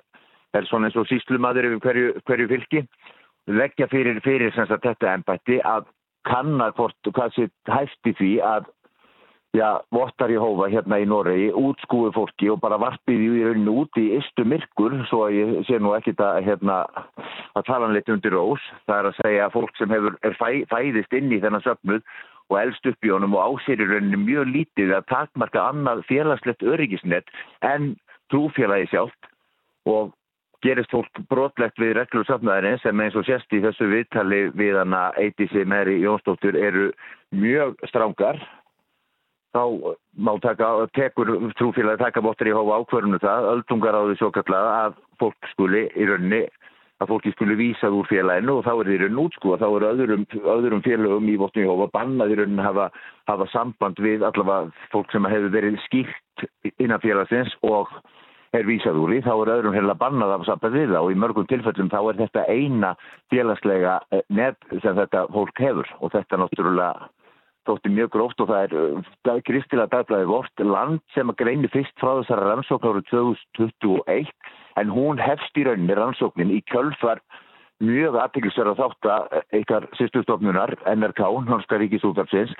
er 0.56 0.68
svona 0.68 0.90
eins 0.90 0.98
og 1.00 1.08
síslumadur 1.08 1.70
yfir 1.70 1.82
hverju, 1.86 2.14
hverju 2.28 2.50
fylgi. 2.52 2.84
Leggja 3.48 3.88
fyrir, 3.92 4.20
fyrir 4.24 4.52
sem 4.56 4.68
sagt 4.68 4.84
þetta 4.86 5.16
embætti 5.18 5.60
að 5.68 5.88
kanna 6.28 6.70
hvort 6.76 7.12
hvað 7.12 7.34
sé 7.36 7.48
hægt 7.68 8.08
í 8.08 8.14
því 8.20 8.30
að 8.44 8.68
já, 9.54 9.68
vottar 9.94 10.32
í 10.34 10.38
hófa 10.40 10.68
hérna 10.72 10.98
í 11.02 11.06
Noregi, 11.08 11.50
útskúi 11.54 12.10
fólki 12.14 12.50
og 12.52 12.60
bara 12.64 12.78
varpið 12.82 13.22
í 13.22 13.42
rauninu 13.46 13.76
út 13.84 14.00
í 14.00 14.08
istu 14.18 14.46
myrkur, 14.50 14.96
svo 15.10 15.24
að 15.28 15.38
ég 15.38 15.52
sé 15.68 15.78
nú 15.78 15.94
ekkit 15.96 16.22
að, 16.24 16.40
hérna, 16.48 16.80
að 17.54 17.66
tala 17.68 17.86
hann 17.86 17.94
litið 17.96 18.16
undir 18.16 18.34
rós. 18.34 18.64
Það 18.88 19.00
er 19.00 19.10
að 19.10 19.18
segja 19.20 19.46
að 19.46 19.56
fólk 19.58 19.76
sem 19.78 19.94
hefur, 19.94 20.16
er 20.26 20.38
fæ, 20.40 20.48
fæðist 20.72 21.18
inn 21.18 21.34
í 21.34 21.42
þennan 21.44 21.66
söfnuð 21.66 22.02
og 22.52 22.58
elst 22.60 22.90
upp 22.90 23.06
í 23.06 23.12
honum 23.14 23.36
og 23.38 23.54
ásér 23.54 23.80
í 23.80 23.88
rauninu 23.88 24.20
mjög 24.24 24.50
lítið 24.50 24.96
að 24.98 25.06
takmarka 25.12 25.68
annað 25.70 26.04
félagslegt 26.10 26.66
öryggisnett 26.66 27.30
en 27.64 27.94
trúfélagi 28.32 28.90
sjálft 28.90 29.30
og 29.88 30.12
gerist 30.64 30.92
fólk 30.92 31.22
brotlegt 31.28 31.80
við 31.80 31.94
reglur 31.98 32.26
söfnaðarinn 32.28 32.80
sem 32.82 33.00
eins 33.00 33.16
og 33.16 33.26
sérst 33.28 33.52
í 33.52 33.62
þessu 33.64 33.88
viðtali 33.90 34.42
við 34.56 34.78
hana 34.80 35.06
Eitisi 35.20 35.64
Meri 35.68 35.98
Jónsdóttur 36.02 36.56
eru 36.56 36.90
mjög 37.36 37.80
strángar 37.90 38.40
þá 39.54 39.94
má 40.18 40.34
taka, 40.42 40.68
tekur 40.96 41.30
trúfélagi 41.58 42.02
taka 42.02 42.22
bóttir 42.24 42.50
í 42.50 42.56
hófa 42.56 42.82
ákvörðinu 42.82 43.20
það, 43.22 43.48
öldungar 43.54 43.98
á 43.98 44.02
því 44.02 44.18
svo 44.18 44.30
kallað 44.34 44.70
að 44.74 45.00
fólk 45.22 45.50
skuli 45.52 45.84
í 45.94 46.08
rauninni, 46.10 46.42
að 47.02 47.10
fólki 47.10 47.34
skuli 47.34 47.58
vísað 47.58 47.98
úr 47.98 48.10
félaginu 48.10 48.58
og 48.58 48.66
þá 48.66 48.72
er 48.74 48.90
því 48.90 48.98
rauninni 49.02 49.24
útskúa, 49.24 49.60
þá 49.62 49.68
er 49.68 49.86
öðrum, 49.92 50.26
öðrum 50.56 50.82
félagum 50.86 51.30
í 51.30 51.38
bóttinu 51.38 51.68
í 51.68 51.70
hófa 51.70 51.88
bannað 51.94 52.34
í 52.34 52.40
rauninni 52.40 52.66
hafa, 52.66 52.90
hafa 53.30 53.48
samband 53.54 54.02
við 54.02 54.26
allavega 54.26 54.90
fólk 54.94 55.14
sem 55.14 55.30
hefur 55.30 55.54
verið 55.54 55.80
skýrt 55.86 56.46
innan 56.78 57.02
félagsins 57.02 57.54
og 57.62 57.90
er 58.54 58.66
vísað 58.66 59.00
úr 59.02 59.10
því, 59.14 59.20
þá 59.26 59.34
er 59.34 59.52
öðrum 59.56 59.74
heila 59.74 59.98
bannað 59.98 60.36
af 60.36 60.46
samband 60.48 60.78
við 60.78 60.92
það 60.94 61.06
og 61.06 61.14
í 61.14 61.18
mörgum 61.18 61.50
tilfellum 61.50 61.90
þá 61.90 62.00
er 62.02 62.20
þetta 62.22 62.44
eina 62.50 62.94
félagslega 63.32 63.98
net 64.30 64.58
sem 64.82 64.98
þetta 64.98 65.26
fólk 65.34 65.62
hefur. 65.62 65.90
Og 65.98 66.12
þetta 66.14 66.38
náttúrulega 66.38 67.08
þótti 67.68 67.92
mjög 67.94 68.10
gróft 68.14 68.42
og 68.42 68.50
það 68.50 68.66
er 68.66 68.74
uh, 68.80 69.40
kristilega 69.46 69.92
dagblæði 69.92 70.28
vort 70.30 70.64
land 70.64 71.00
sem 71.14 71.30
að 71.30 71.40
greini 71.42 71.70
fyrst 71.72 71.96
frá 72.00 72.12
þessara 72.20 72.50
rannsókn 72.50 72.90
árið 72.90 73.08
2021 73.12 74.32
en 74.82 74.92
hún 74.92 75.22
hefst 75.22 75.58
í 75.60 75.66
rauninni 75.66 75.96
rannsóknin 75.98 76.54
í 76.54 76.60
kjölfar 76.70 77.22
mjög 77.84 78.18
aðtiklisverða 78.22 78.76
þátt 78.78 79.08
að 79.10 79.38
eitthvað 79.56 79.86
sýstustofnunar 79.98 80.76
NRK, 80.94 81.22
Norska 81.48 81.78
Ríkisútafsins 81.82 82.54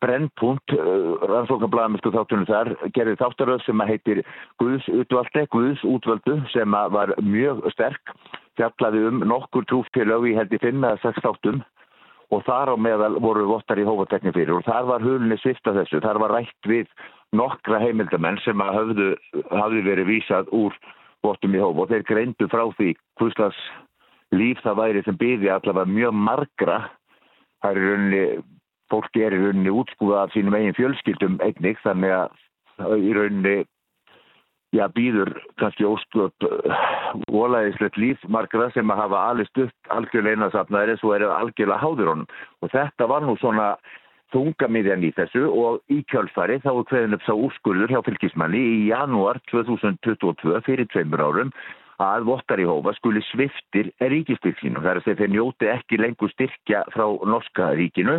Brennpunkt, 0.00 0.72
uh, 0.74 1.20
rannsóknarblæðamistu 1.28 2.10
þáttunum 2.14 2.48
þar, 2.48 2.72
gerði 2.96 3.18
þáttaröð 3.20 3.66
sem 3.66 3.82
að 3.84 3.92
heitir 3.92 4.22
Guðs 4.62 4.88
útvaldi, 4.88 5.44
Guðs 5.52 5.84
útvöldu 5.86 6.40
sem 6.54 6.74
að 6.76 6.96
var 6.96 7.14
mjög 7.22 7.62
sterk 7.76 8.14
fjallaði 8.58 9.04
um 9.08 9.22
nokkur 9.28 9.66
trúfélög 9.70 10.28
í 10.30 10.34
held 10.38 10.52
í 10.54 10.60
5 10.62 10.84
eða 10.88 11.00
6 11.02 11.24
þáttum 11.24 11.62
og 12.34 12.42
þar 12.46 12.74
á 12.74 12.76
meðal 12.80 13.18
voru 13.22 13.46
vottar 13.48 13.78
í 13.78 13.86
hófatekni 13.86 14.32
fyrir. 14.34 14.56
Og 14.58 14.66
þar 14.66 14.88
var 14.90 15.04
hulunni 15.04 15.38
svifta 15.40 15.74
þessu, 15.76 16.02
þar 16.02 16.20
var 16.22 16.34
rætt 16.38 16.68
við 16.68 16.90
nokkra 17.36 17.80
heimildamenn 17.82 18.40
sem 18.44 18.60
að 18.62 18.76
höfðu, 18.78 19.08
hafði 19.52 19.82
verið 19.88 20.10
vísað 20.10 20.50
úr 20.54 20.76
vottum 21.24 21.54
í 21.56 21.62
hóf. 21.62 21.80
Og 21.82 21.90
þeir 21.92 22.06
greindu 22.08 22.48
frá 22.52 22.64
því 22.78 22.94
hvuslas 23.20 23.60
líf 24.34 24.62
það 24.64 24.80
væri 24.82 25.04
sem 25.06 25.20
byði 25.20 25.52
allavega 25.54 25.96
mjög 25.98 26.18
margra. 26.30 26.78
Það 27.62 27.70
er 27.70 27.86
rauninni, 27.88 28.24
fólki 28.92 29.24
er 29.24 29.36
í 29.36 29.42
rauninni 29.44 29.76
útskúða 29.82 30.24
af 30.24 30.34
sínum 30.34 30.58
eigin 30.58 30.76
fjölskyldum 30.78 31.38
einnig. 31.44 31.78
Þannig 31.86 32.18
að 32.18 32.98
í 32.98 33.14
rauninni 33.16 33.56
já, 34.74 34.86
býður 34.92 35.30
kannski 35.60 35.86
óstöp 35.86 36.46
volaðislegt 37.30 37.98
líf 38.00 38.24
margra 38.28 38.70
sem 38.74 38.90
að 38.90 39.04
hafa 39.04 39.20
alist 39.30 39.60
upp 39.64 39.92
algjörlega 39.94 40.40
einasafnaðir 40.40 40.94
eins 40.94 41.04
og 41.06 41.14
eru 41.18 41.30
algjörlega 41.34 41.82
háður 41.82 42.10
honum 42.12 42.32
og 42.64 42.72
þetta 42.74 43.08
var 43.10 43.26
nú 43.26 43.36
svona 43.42 43.74
þungamiðjan 44.34 45.06
í 45.06 45.12
þessu 45.14 45.46
og 45.46 45.94
í 45.94 46.00
kjölfari 46.10 46.58
þá 46.64 46.70
er 46.72 46.84
hverjum 46.90 47.16
upp 47.16 47.24
sá 47.26 47.32
úrskurður 47.34 47.94
hjá 47.94 48.02
fylgismanni 48.08 48.60
í 48.60 48.76
janúar 48.90 49.38
2022 49.52 50.60
fyrir 50.66 50.90
tveimur 50.90 51.22
árum 51.22 51.54
að 52.02 52.26
vottar 52.26 52.58
í 52.58 52.66
hófa 52.66 52.94
skuli 52.96 53.22
sviftir 53.28 53.92
ríkistyrkinu. 54.02 54.82
Það 54.82 54.90
er 54.90 55.00
að 55.00 55.20
þeir 55.20 55.34
njóti 55.36 55.70
ekki 55.70 56.00
lengur 56.00 56.32
styrkja 56.32 56.82
frá 56.90 57.06
norska 57.30 57.70
ríkinu 57.78 58.18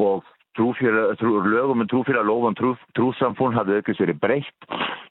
og 0.00 0.24
trúfélag, 0.58 1.14
trú, 1.20 1.38
lögum 1.46 1.84
en 1.84 1.90
trúfélag 1.90 2.26
lofum 2.26 2.58
trú, 2.58 2.74
trúsamfún 2.98 3.56
hafði 3.56 3.78
aukast 3.78 4.02
verið 4.02 4.20
breytt 4.22 4.68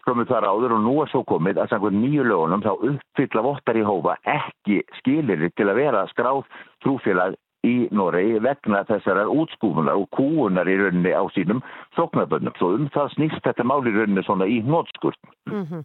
komið 0.08 0.30
þar 0.32 0.48
áður 0.52 0.78
og 0.78 0.86
nú 0.86 0.94
er 1.04 1.12
svo 1.12 1.24
komið 1.28 1.64
að 1.64 1.74
samkvæmt 1.74 2.02
nýju 2.04 2.28
lögunum 2.28 2.64
þá 2.64 2.72
uppfylla 2.76 3.44
vottar 3.48 3.80
í 3.80 3.88
hófa 3.88 4.16
ekki 4.38 4.80
skilir 5.02 5.50
til 5.56 5.68
að 5.68 5.80
vera 5.82 6.06
skráð 6.12 6.46
trúfélag 6.86 7.36
í 7.68 7.88
Noregi 7.96 8.42
vegna 8.44 8.84
þessarar 8.88 9.32
útskúfunar 9.34 9.98
og 10.00 10.12
kúunar 10.16 10.70
í 10.70 10.78
rauninni 10.80 11.12
á 11.12 11.24
sínum 11.36 11.64
þoknabönnum. 11.98 12.56
Svo 12.60 12.76
um 12.78 12.88
það 12.94 13.16
snýst 13.16 13.44
þetta 13.46 13.66
máli 13.68 13.92
í 13.92 13.98
rauninni 13.98 14.24
svona 14.28 14.48
í 14.48 14.62
nótskurt. 14.64 15.20
Mm 15.50 15.66
-hmm. 15.66 15.84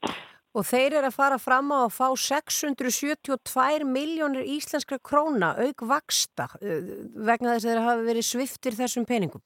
Og 0.53 0.67
þeir 0.69 0.99
eru 0.99 1.09
að 1.09 1.17
fara 1.17 1.39
fram 1.41 1.73
á 1.73 1.89
að 1.89 1.95
fá 1.97 2.09
672 2.13 3.87
miljónir 3.89 4.45
íslenskra 4.45 4.99
króna 5.01 5.55
auk 5.57 5.81
vaksta 5.81 6.47
vegna 6.61 7.55
þess 7.57 7.65
að 7.65 7.71
þeir 7.71 7.87
hafa 7.87 8.03
verið 8.05 8.29
sviftir 8.29 8.77
þessum 8.77 9.09
peningum. 9.09 9.41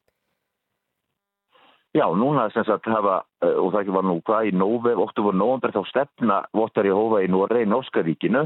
Já, 1.97 2.05
núna 2.13 2.51
sem 2.53 2.65
sagt 2.69 2.85
hafa, 2.93 3.23
og 3.41 3.71
það 3.73 3.79
ekki 3.81 3.93
var 3.95 4.05
nú 4.05 4.17
hvað 4.27 4.49
í 4.51 4.51
nóvef, 4.53 4.99
oktober, 5.01 5.37
november, 5.41 5.73
þá 5.73 5.89
stefna 5.89 6.43
vottar 6.53 6.85
í 6.85 6.93
hófa 6.93 7.23
í 7.25 7.31
Noregi, 7.33 7.69
Norskaríkinu 7.73 8.43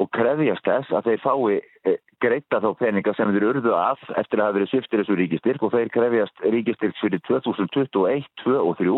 og 0.00 0.08
krefjast 0.16 0.64
þess 0.64 0.94
að 0.96 1.10
þeir 1.10 1.20
fái 1.20 1.58
e, 1.58 1.94
greita 2.24 2.62
þá 2.64 2.70
peninga 2.80 3.12
sem 3.18 3.34
þeir 3.34 3.46
urðu 3.50 3.74
af 3.76 4.00
eftir 4.22 4.40
að 4.40 4.46
hafa 4.46 4.56
verið 4.56 4.72
sviftir 4.72 5.02
þessu 5.02 5.18
ríkistyrk 5.20 5.66
og 5.66 5.74
þeir 5.74 5.92
krefjast 5.92 6.42
ríkistyrk 6.56 6.96
fyrir 7.02 7.20
2021, 7.28 8.24
2 8.46 8.56
og 8.62 8.72
3 8.80 8.96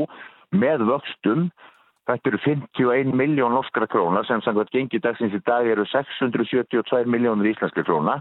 með 0.63 0.87
vöxtum. 0.93 1.51
Þetta 2.07 2.31
eru 2.31 2.43
51 2.47 3.13
miljón 3.19 3.55
norskra 3.55 3.91
króna 3.91 4.23
sem 4.27 4.43
samkvæmt 4.47 4.71
gengi 4.75 5.03
dagsins 5.03 5.35
í 5.35 5.43
dag 5.47 5.67
eru 5.67 5.87
672 5.91 7.11
miljónur 7.11 7.51
íslenskra 7.51 7.83
króna 7.87 8.21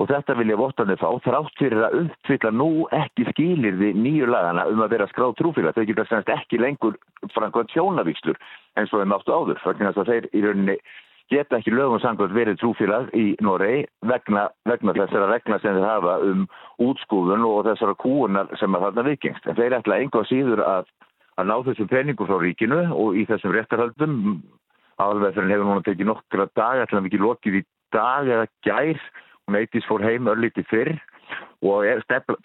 og 0.00 0.08
þetta 0.08 0.36
vilja 0.38 0.56
vottanir 0.56 1.00
fá 1.00 1.10
þrátt 1.24 1.60
fyrir 1.60 1.84
að 1.84 1.98
uppfylla 2.04 2.52
nú 2.56 2.70
ekki 2.96 3.26
skilirði 3.34 3.92
nýju 3.98 4.30
lagana 4.30 4.64
um 4.70 4.80
að 4.80 4.94
vera 4.94 5.08
skráð 5.10 5.36
trúfélag. 5.40 5.76
Þau 5.76 5.86
geta 5.90 6.06
semst 6.08 6.32
ekki 6.32 6.60
lengur 6.60 6.96
framkvæmt 7.34 7.74
sjónavíkslur 7.74 8.40
eins 8.80 8.94
og 8.94 9.02
þeim 9.02 9.14
áttu 9.16 9.36
áður. 9.36 9.60
Þannig 9.66 10.00
að 10.00 10.12
þeir 10.12 10.28
í 10.32 10.44
rauninni 10.46 10.78
geta 11.30 11.60
ekki 11.60 11.74
lögum 11.74 12.00
samkvæmt 12.02 12.34
verið 12.34 12.58
trúfélag 12.62 13.12
í 13.14 13.26
Noregi 13.44 13.84
vegna, 14.08 14.48
vegna 14.66 14.96
þessara 14.96 15.28
regna 15.34 15.60
sem 15.60 15.76
þeir 15.76 15.86
hafa 15.90 16.16
um 16.30 16.48
útskúðun 16.80 17.44
og 17.46 17.68
þessara 17.68 17.98
kúunar 18.00 18.50
sem 18.58 18.74
að 18.74 18.88
þarna 18.88 19.06
vikingst. 19.10 19.46
En 19.46 19.60
þeir 19.60 19.78
ætla 19.82 20.00
enga 20.00 20.24
síður 20.32 20.64
að 20.64 20.88
að 21.40 21.48
ná 21.48 21.56
þessum 21.66 21.88
peningum 21.88 22.28
frá 22.28 22.38
ríkinu 22.40 22.80
og 22.92 23.16
í 23.16 23.24
þessum 23.28 23.54
réttarhaldum 23.54 24.16
aðalveðferðin 25.00 25.54
hefur 25.54 25.68
núna 25.68 25.84
tekið 25.86 26.08
nokkra 26.10 26.46
dag 26.58 26.82
ætla 26.84 27.00
við 27.00 27.10
ekki 27.10 27.22
lokið 27.22 27.58
í 27.60 27.62
dag 27.94 28.28
eða 28.28 28.48
gær 28.66 29.04
eittis 29.58 29.86
fór 29.88 30.04
heim 30.04 30.28
örlítið 30.30 30.68
fyrr 30.70 30.92
og 31.70 31.84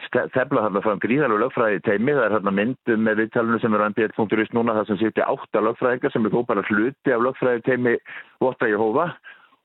stefla 0.05 0.65
þarna 0.65 0.81
fram 0.85 0.99
gríðalegu 1.03 1.41
lögfræði 1.41 1.83
teimi 1.85 2.15
það 2.15 2.25
er 2.25 2.35
þarna 2.37 2.55
myndum 2.59 3.05
með 3.05 3.21
viðtalinu 3.21 3.61
sem 3.61 3.77
er 3.77 3.85
á 3.85 3.89
mbl.is 3.89 4.51
núna 4.57 4.75
það 4.79 4.89
sem 4.89 4.99
sitja 5.03 5.29
átta 5.31 5.63
lögfræðingar 5.63 6.13
sem 6.13 6.27
er 6.27 6.35
þó 6.35 6.41
bara 6.49 6.65
hluti 6.69 7.15
af 7.15 7.23
lögfræði 7.23 7.63
teimi 7.69 7.95
Votta 8.43 8.69
Jehova 8.69 9.13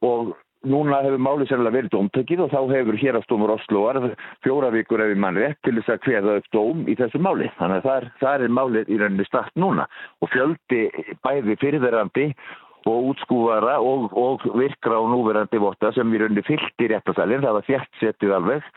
og 0.06 0.36
Núna 0.68 0.98
hefur 1.00 1.22
málið 1.24 1.48
sérlega 1.48 1.72
verið 1.72 1.92
dómtökið 1.94 2.40
og 2.44 2.50
þá 2.52 2.58
hefur 2.74 2.96
hérastómur 3.00 3.52
Osloar 3.54 3.96
fjóra 4.44 4.68
vikur 4.74 5.00
ef 5.00 5.08
við 5.14 5.20
mann 5.24 5.38
rétt 5.40 5.56
til 5.64 5.72
þess 5.78 5.94
að 5.94 6.02
hveða 6.04 6.34
upp 6.36 6.50
dóm 6.52 6.82
í 6.84 6.96
þessu 6.98 7.20
máli. 7.24 7.46
Þannig 7.56 7.78
að 7.78 7.86
það 7.86 7.96
er, 7.96 8.06
það 8.20 8.44
er 8.44 8.52
málið 8.58 8.90
í 8.92 8.98
rauninni 9.00 9.24
start 9.24 9.56
núna. 9.56 9.86
Og 10.20 10.28
fjöldi 10.34 10.82
bæði 11.24 11.56
fyrirverandi 11.62 12.26
og 12.28 12.69
útskúvara 12.88 13.78
og, 13.84 14.10
og 14.16 14.46
virkra 14.56 15.00
og 15.00 15.10
núverandi 15.12 15.60
votta 15.60 15.92
sem 15.92 16.14
í 16.14 16.20
rauninni 16.22 16.44
fylgti 16.46 16.88
réttasælinn. 16.92 17.44
Það 17.44 17.58
var 17.58 17.68
þjætt 17.68 18.00
setið 18.00 18.36
alveg 18.38 18.70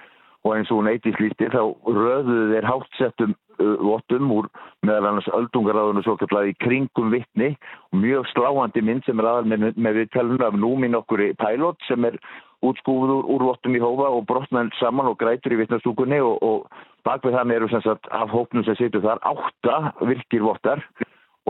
og 0.43 0.57
eins 0.57 0.71
og 0.71 0.81
hún 0.81 0.91
eittis 0.91 1.19
líti 1.23 1.47
þá 1.51 1.61
röðuðu 1.88 2.47
þeir 2.51 2.67
hátsettum 2.67 3.35
uh, 3.63 3.75
vottum 3.80 4.31
úr 4.35 4.49
meðal 4.84 5.13
annars 5.13 5.30
öldungaráðinu 5.38 6.03
svo 6.03 6.17
kallaði 6.19 6.51
í 6.51 6.57
kringum 6.63 7.13
vittni 7.13 7.53
og 7.91 8.01
mjög 8.03 8.27
sláandi 8.34 8.84
mynd 8.84 9.07
sem 9.07 9.21
er 9.23 9.30
aðal 9.30 9.51
með, 9.53 9.69
með 9.77 10.01
við 10.01 10.11
telunum 10.15 10.47
af 10.49 10.57
númin 10.59 10.99
okkur 10.99 11.23
í 11.30 11.31
pilot 11.39 11.80
sem 11.88 12.09
er 12.09 12.19
útskúfuð 12.63 13.15
úr, 13.17 13.30
úr 13.35 13.47
vottum 13.51 13.75
í 13.75 13.84
hófa 13.84 14.09
og 14.11 14.27
brotnað 14.27 14.71
saman 14.80 15.11
og 15.11 15.17
grætur 15.19 15.55
í 15.55 15.61
vittnastúkunni 15.63 16.19
og, 16.23 16.43
og 16.43 16.84
bakvið 17.07 17.39
þannig 17.39 17.59
eru 17.59 17.71
sem 17.71 17.84
sagt 17.88 18.11
af 18.11 18.31
hópnum 18.31 18.67
sem 18.67 18.77
situr 18.80 19.03
þar 19.03 19.23
átta 19.31 19.93
virkir 20.03 20.43
vottar 20.43 20.84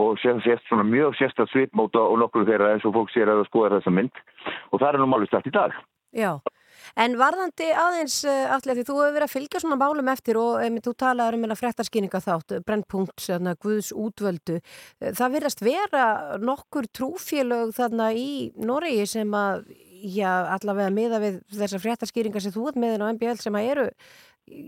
og 0.00 0.18
sést 0.18 0.66
svona 0.68 0.84
mjög 0.86 1.14
sérstætt 1.18 1.52
svipmóta 1.52 2.02
og 2.02 2.18
nokkur 2.18 2.46
þeirra 2.48 2.74
eins 2.74 2.84
og 2.88 2.94
fólk 2.96 3.12
sér 3.14 3.30
að 3.30 3.46
skoða 3.48 3.78
þessa 3.78 3.94
mynd 3.94 4.22
og 4.72 4.80
það 4.80 4.88
er 4.90 5.00
nú 5.00 5.08
málið 5.10 5.30
stætt 5.30 5.50
í 5.50 5.54
dag. 5.54 5.76
Já, 6.14 6.30
en 6.98 7.16
varðandi 7.18 7.68
aðeins 7.78 8.16
uh, 8.26 8.50
allir 8.54 8.78
því 8.78 8.84
þú 8.88 8.98
hefur 8.98 9.14
verið 9.16 9.26
að 9.26 9.32
fylgja 9.34 9.62
svona 9.62 9.78
málum 9.78 10.10
eftir 10.10 10.38
og 10.38 10.60
um, 10.66 10.80
þú 10.82 10.94
talaður 10.98 11.38
um 11.38 11.56
frektarskýninga 11.58 12.20
þátt, 12.26 12.56
brennpunkt, 12.66 13.16
svona, 13.22 13.54
Guðs 13.62 13.92
útvöldu. 13.94 14.60
Það 15.02 15.34
virðast 15.38 15.64
vera 15.64 16.04
nokkur 16.42 16.90
trúfélög 16.90 17.74
þarna 17.78 18.12
í 18.18 18.52
Noregi 18.58 19.06
sem 19.10 19.34
að, 19.38 19.66
já, 20.02 20.30
allavega 20.58 20.94
miða 20.94 21.22
við 21.22 21.42
þessar 21.54 21.82
frektarskýringa 21.86 22.42
sem 22.42 22.54
þú 22.54 22.70
ert 22.70 22.82
meðin 22.82 23.06
á 23.06 23.10
MBL 23.14 23.42
sem 23.42 23.58
að 23.58 23.70
eru, 23.74 23.90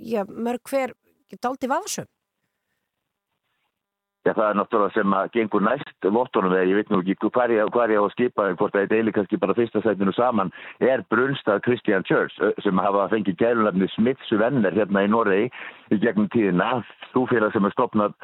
já, 0.06 0.22
mörg 0.26 0.70
hver 0.70 0.94
daldi 1.42 1.70
vafsum. 1.70 2.10
Já, 4.26 4.32
það 4.34 4.48
er 4.48 4.56
náttúrulega 4.58 4.94
sem 4.96 5.12
að 5.14 5.28
gengur 5.36 5.62
næst 5.62 6.06
vottunum 6.10 6.50
þegar 6.50 6.66
ég 6.66 6.78
veit 6.80 6.88
nú 6.90 6.98
ekki 6.98 7.28
hvað 7.30 7.52
ég, 7.54 7.60
ég 7.62 8.00
á 8.02 8.02
að 8.02 8.14
skipa 8.16 8.46
hvort 8.58 8.72
það 8.74 8.80
er 8.80 8.88
deili 8.90 9.12
kannski 9.14 9.38
bara 9.38 9.54
fyrsta 9.54 9.82
sætinu 9.84 10.14
saman 10.16 10.50
er 10.82 11.04
Brunstad 11.14 11.62
Christian 11.62 12.02
Church 12.08 12.34
sem 12.64 12.82
hafa 12.82 13.06
fengið 13.12 13.38
gælunafni 13.38 13.86
Smiths 13.94 14.32
venner 14.34 14.74
hérna 14.74 15.04
í 15.06 15.12
Noregi 15.12 15.46
í 15.94 16.00
gegnum 16.02 16.26
tíðina. 16.34 16.80
Þúfélag 17.14 17.54
sem 17.54 17.70
er 17.70 17.76
stopnað 17.76 18.18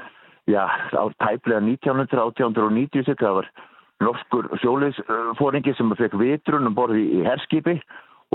já, 0.51 0.67
á 0.67 1.05
tæplega 1.23 1.63
1990 1.71 3.15
það 3.23 3.39
var 3.39 3.53
norskur 4.03 4.51
sjóleisfóringi 4.59 5.79
sem 5.79 5.97
fekk 6.03 6.19
vitrun 6.19 6.67
um 6.67 6.75
borði 6.75 7.07
í 7.21 7.23
herskipi 7.29 7.79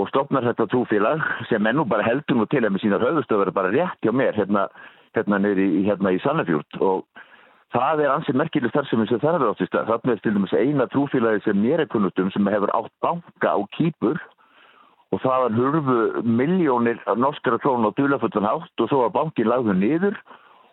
og 0.00 0.08
stopnar 0.08 0.46
þetta 0.48 0.70
trúfélag 0.72 1.20
sem 1.52 1.68
ennú 1.68 1.84
bara 1.84 2.06
heldur 2.06 2.40
nú 2.40 2.48
til 2.48 2.64
að 2.64 2.72
með 2.72 2.86
sína 2.86 3.04
höfustöður 3.04 3.52
bara 3.52 3.76
rétt 3.76 4.00
hjá 4.00 4.14
mér 4.14 4.40
hérna, 4.40 4.70
hérna, 5.12 5.44
í, 5.52 5.84
hérna 5.84 6.16
í 6.16 6.24
Sannafjord 6.24 6.80
og 6.80 7.26
Það 7.74 8.00
er 8.00 8.14
ansið 8.14 8.38
merkileg 8.40 8.72
starfsemi 8.72 9.04
sem 9.10 9.20
það 9.20 9.34
er 9.36 9.50
áttist 9.50 9.74
að 9.76 9.90
þarna 9.92 10.12
er 10.14 10.20
til 10.24 10.34
dæmis 10.34 10.56
eina 10.56 10.86
trúfélagi 10.88 11.42
sem 11.44 11.58
mér 11.60 11.82
er 11.84 11.90
kunnutum 11.92 12.30
sem 12.32 12.48
hefur 12.48 12.72
átt 12.72 12.92
banka 13.04 13.52
á 13.52 13.58
kýpur 13.76 14.16
og 15.12 15.20
það 15.20 15.42
var 15.44 15.56
hurfu 15.56 15.96
miljónir 16.24 17.00
norskara 17.16 17.60
krónu 17.60 17.92
á 17.92 17.96
dulaföldun 17.96 18.48
hátt 18.48 18.84
og 18.84 18.88
svo 18.88 19.02
var 19.04 19.12
bankin 19.16 19.50
lagður 19.52 19.76
niður 19.76 20.16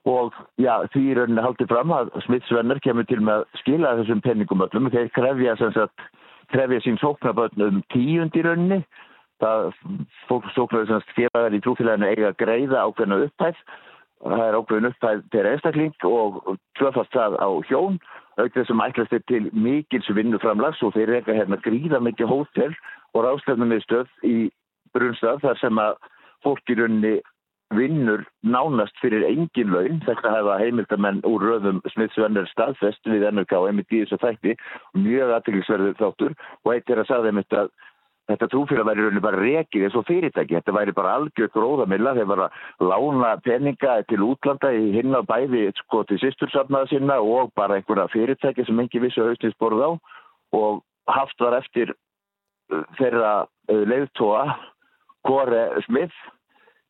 og 0.06 0.36
já, 0.62 0.86
því 0.94 1.04
er 1.12 1.22
henni 1.24 1.44
haldið 1.44 1.72
fram 1.72 1.92
að 1.92 2.12
smittsvenner 2.28 2.80
kemur 2.86 3.08
til 3.10 3.20
með 3.26 3.42
að 3.42 3.60
skila 3.64 3.96
þessum 4.00 4.22
penningum 4.22 4.62
öllum. 4.68 4.92
Þeir 4.94 5.10
krefja, 5.16 5.56
sagt, 5.64 6.04
krefja 6.54 6.84
sín 6.86 7.00
sóknaböldn 7.02 7.66
um 7.66 7.80
tíund 7.94 8.38
í 8.38 8.44
rauninni. 8.46 8.84
Það 9.42 9.72
fólk 10.30 10.46
sóknaði 10.54 11.00
félagar 11.18 11.58
í 11.58 11.62
trúfélaginu 11.66 12.12
eiga 12.12 12.30
að 12.30 12.38
greiða 12.44 12.86
ákveðna 12.86 13.18
upphæð 13.26 13.64
það 14.26 14.46
er 14.48 14.58
ákveðin 14.60 14.90
uppæð 14.90 15.24
til 15.34 15.46
einstakling 15.52 16.08
og 16.10 16.40
tvöfast 16.80 17.14
það 17.14 17.38
á 17.38 17.50
hjón 17.70 18.00
auðvitað 18.36 18.68
sem 18.68 18.84
ætlast 18.84 19.14
er 19.16 19.24
til 19.32 19.46
mikils 19.54 20.10
vinnuframlags 20.18 20.82
og 20.84 20.96
þeir 20.96 21.14
reyka 21.14 21.38
hérna 21.38 21.62
gríða 21.64 22.02
mikið 22.04 22.32
hótel 22.32 22.74
og 23.14 23.24
ráðstefnum 23.24 23.72
með 23.72 23.86
stöð 23.86 24.28
í 24.28 24.36
brunstað 24.96 25.42
þar 25.46 25.62
sem 25.62 25.80
að 25.80 25.96
fólk 26.44 26.74
í 26.74 26.78
rauninni 26.80 27.16
vinnur 27.76 28.22
nánast 28.46 28.98
fyrir 29.02 29.26
engin 29.26 29.72
laun. 29.74 30.02
Þetta 30.06 30.34
hefa 30.36 30.60
heimildamenn 30.62 31.24
úr 31.28 31.42
röðum 31.42 31.82
smiðsvenner 31.94 32.48
staðfest 32.52 33.10
við 33.10 33.26
NRK 33.32 33.56
emitt 33.72 33.96
í 33.96 34.04
þessu 34.04 34.20
þætti. 34.22 34.56
Mjög 35.00 35.34
aðtrygglisverður 35.38 35.98
þáttur. 36.00 36.36
Og 36.64 36.74
eitt 36.76 36.92
er 36.92 37.02
að 37.02 37.10
sagða 37.10 37.32
þeim 37.32 37.42
þetta 37.42 37.64
Þetta 38.26 38.48
trúfélag 38.50 38.88
væri 38.88 39.04
rauninni 39.04 39.22
bara 39.22 39.38
rekið 39.42 39.84
eins 39.86 39.96
og 40.00 40.08
fyrirtæki. 40.08 40.56
Þetta 40.58 40.74
væri 40.74 40.94
bara 40.98 41.14
algjör 41.20 41.52
gróðamilla. 41.54 42.16
Þeir 42.18 42.30
var 42.32 42.42
að 42.48 42.88
lána 42.90 43.34
peninga 43.46 43.98
til 44.10 44.22
útlanda 44.26 44.72
í 44.74 44.88
hinna 44.96 45.22
bæði 45.30 45.68
sko 45.84 46.02
til 46.10 46.18
sýstursafnaða 46.24 46.90
sinna 46.90 47.20
og 47.22 47.54
bara 47.60 47.78
einhverja 47.78 48.08
fyrirtæki 48.16 48.66
sem 48.66 48.82
engi 48.82 49.04
vissu 49.04 49.28
hausninsborð 49.28 49.86
á 49.86 49.90
og 50.58 50.82
haft 51.12 51.42
var 51.42 51.60
eftir 51.60 51.94
uh, 51.94 52.82
þeirra 52.98 53.34
uh, 53.46 53.84
leiðtóa 53.94 54.48
Kåre 55.26 55.68
Smith 55.86 56.18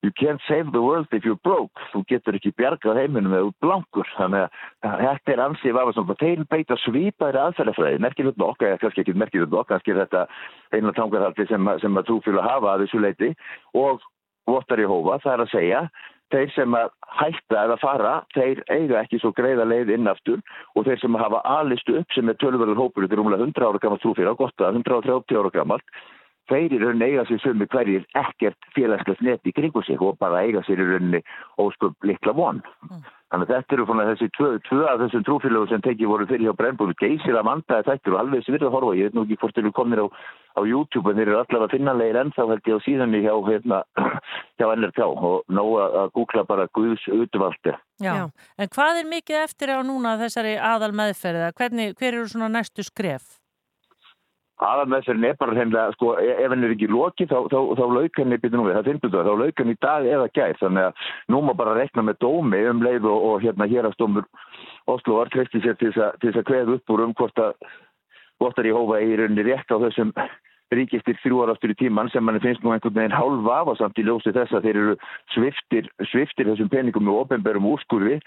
You 0.05 0.11
can't 0.13 0.41
save 0.47 0.71
the 0.71 0.83
world 0.83 1.07
if 1.11 1.25
you're 1.25 1.39
broke. 1.41 1.73
Þú 1.89 2.03
getur 2.11 2.35
ekki 2.37 2.51
bjargað 2.59 2.99
heiminum 3.01 3.33
eða 3.33 3.47
út 3.47 3.55
blankur. 3.65 4.09
Þannig 4.19 4.43
að 4.85 4.99
þetta 5.01 5.33
er 5.33 5.43
ansið 5.47 5.79
af 5.81 5.89
að 5.89 6.11
þeir 6.19 6.43
beita 6.51 6.77
svipaðri 6.83 7.41
aðferðafræði. 7.41 8.01
Merkilegt 8.05 8.37
nokk, 8.37 8.61
eða 8.61 8.81
kannski 8.83 9.01
ekki 9.01 9.15
merkilegt 9.17 9.55
nokk, 9.55 9.71
kannski 9.71 9.95
þetta 9.97 10.27
einu 10.75 10.93
tangarhaldi 10.93 11.47
sem, 11.49 11.71
sem 11.81 11.97
að 11.97 12.05
trúfíla 12.11 12.45
hafa 12.45 12.75
að 12.75 12.83
þessu 12.85 13.01
leiti 13.01 13.31
og 13.81 14.05
votar 14.45 14.83
í 14.83 14.85
hófa, 14.85 15.17
það 15.23 15.33
er 15.33 15.43
að 15.43 15.53
segja 15.55 15.81
þeir 16.33 16.51
sem 16.53 16.75
að 16.77 16.91
hætta 17.19 17.63
eða 17.63 17.77
fara 17.81 18.13
þeir 18.33 18.61
eiga 18.69 18.99
ekki 19.01 19.19
svo 19.21 19.31
greiða 19.37 19.65
leið 19.69 19.93
innaftur 19.95 20.41
og 20.75 20.85
þeir 20.85 21.01
sem 21.01 21.17
hafa 21.21 21.41
alistu 21.55 21.97
upp 22.01 22.13
sem 22.13 22.29
er 22.29 22.37
tölverður 22.41 22.81
hópur, 22.81 23.05
þetta 23.05 23.17
er 23.17 23.23
umlega 23.23 23.45
100 23.45 23.67
ára 23.69 23.81
gammalt 23.81 24.05
trúfíla, 24.05 24.37
gott 24.37 24.61
að 24.61 24.79
130 24.81 25.41
ára 25.41 25.53
gammalt 25.53 25.97
þeir 26.51 26.75
í 26.75 26.79
rauninni 26.81 27.09
eiga 27.11 27.25
sér 27.29 27.41
sömu 27.43 27.67
hverjir 27.71 28.05
ekkert 28.17 28.69
félagslegt 28.75 29.23
nett 29.25 29.49
í 29.49 29.53
kringu 29.55 29.83
sig 29.85 30.01
og 30.01 30.17
bara 30.21 30.43
eiga 30.45 30.63
sér 30.67 30.81
í 30.81 30.87
rauninni 30.89 31.21
ósköp 31.61 32.07
litla 32.07 32.35
von. 32.37 32.61
Mm. 32.87 33.05
Þannig 33.33 33.49
að 33.49 33.55
þetta 33.55 33.75
eru 33.75 33.85
svona 33.89 34.03
þessi 34.11 34.27
tvö, 34.37 34.47
tvö 34.67 34.83
af 34.87 34.99
þessum 35.01 35.23
trúfélögum 35.25 35.69
sem 35.71 35.81
tekið 35.83 36.11
voru 36.11 36.27
fyrir 36.29 36.45
hjá 36.45 36.53
Brennbúl 36.55 36.93
geysir 37.01 37.35
að 37.35 37.47
mandaði 37.47 37.87
þetta 37.89 38.11
og 38.13 38.17
alveg 38.19 38.43
sem 38.45 38.53
við 38.53 38.61
erum 38.61 38.69
að 38.69 38.75
horfa. 38.77 38.91
Ég 38.99 39.09
veit 39.09 39.17
nú 39.17 39.23
ekki 39.25 39.37
hvort 39.41 39.57
þeir 39.57 39.63
eru 39.65 39.71
komin 39.75 40.01
á, 40.05 40.07
á 40.55 40.61
YouTube 40.69 41.09
en 41.11 41.17
þeir 41.19 41.31
eru 41.31 41.39
allavega 41.41 41.73
finnanlegir 41.73 42.19
ennþá 42.21 42.45
held 42.51 42.69
ég 42.69 42.77
á 42.77 42.85
síðanni 42.85 43.23
hjá, 43.25 43.33
hérna, 43.49 43.79
hjá 44.61 44.67
NRK 44.77 45.01
og 45.09 45.55
ná 45.57 45.63
að 45.65 46.13
googla 46.15 46.45
bara 46.47 46.67
Guðs 46.77 47.07
utvaldi. 47.11 47.73
Já. 48.03 48.11
Já, 48.13 48.23
en 48.61 48.71
hvað 48.77 49.01
er 49.01 49.09
mikið 49.09 49.41
eftir 49.41 49.73
á 49.73 49.79
núna 49.83 50.15
þessari 50.21 50.55
aðal 50.61 50.93
meðferða? 50.95 51.49
Hvernig, 51.57 51.97
hver 51.97 52.13
eru 52.13 52.29
svona 52.29 52.53
næstu 52.53 52.85
skref? 52.85 53.41
Aðalmeðferðin 54.63 55.27
er 55.27 55.39
bara 55.39 55.55
hennilega, 55.57 55.95
sko, 55.97 56.13
ef 56.21 56.51
henni 56.53 56.69
er 56.69 56.75
ekki 56.75 56.87
loki 56.87 57.27
þá, 57.27 57.37
þá, 57.51 57.57
þá 57.75 57.85
lauk 57.91 58.19
henni, 58.21 58.37
býtum 58.39 58.63
við, 58.63 58.77
það 58.77 58.87
finnst 58.89 59.07
það, 59.07 59.27
þá 59.27 59.41
lauk 59.41 59.59
henni 59.59 59.75
í 59.75 59.81
dag 59.83 60.07
eða 60.07 60.29
gæð, 60.37 60.53
þannig 60.61 60.87
að 60.87 61.09
nú 61.33 61.41
má 61.43 61.51
bara 61.59 61.75
rekna 61.75 62.05
með 62.07 62.21
dómi 62.23 62.61
um 62.69 62.85
leið 62.85 63.09
og, 63.11 63.25
og 63.31 63.43
hérna 63.43 63.67
hérastómur 63.71 64.29
Oslo 64.85 65.19
var 65.19 65.33
treysti 65.33 65.59
sér 65.63 65.75
til 65.81 65.91
þess 65.91 66.05
að, 66.07 66.39
að 66.39 66.47
kveða 66.47 66.77
upp 66.77 66.95
úr 66.95 67.05
um 67.07 67.17
hvort 67.17 67.41
að 67.41 67.55
Votar 68.39 68.67
í 68.67 68.73
hófa 68.75 68.97
er 68.99 69.13
í 69.13 69.19
rauninni 69.19 69.45
rétt 69.47 69.71
á 69.71 69.79
þessum 69.79 70.11
ríkistir 70.75 71.17
þrjú 71.21 71.43
ára 71.43 71.53
aftur 71.55 71.71
í 71.71 71.77
tíman 71.77 72.09
sem 72.11 72.23
mann 72.25 72.41
finnst 72.43 72.63
nú 72.65 72.73
einhvern 72.73 72.95
veginn 72.97 73.15
hálf 73.15 73.47
afa 73.53 73.75
samt 73.79 73.99
í 74.01 74.05
ljósi 74.05 74.33
þess 74.35 74.55
að 74.55 74.65
þeir 74.65 74.79
eru 74.81 74.95
sviftir, 75.35 75.89
sviftir 76.09 76.49
þessum 76.49 76.71
peningum 76.73 77.05
með 77.05 77.19
ofenberum 77.21 77.69
úrskurfi 77.69 78.17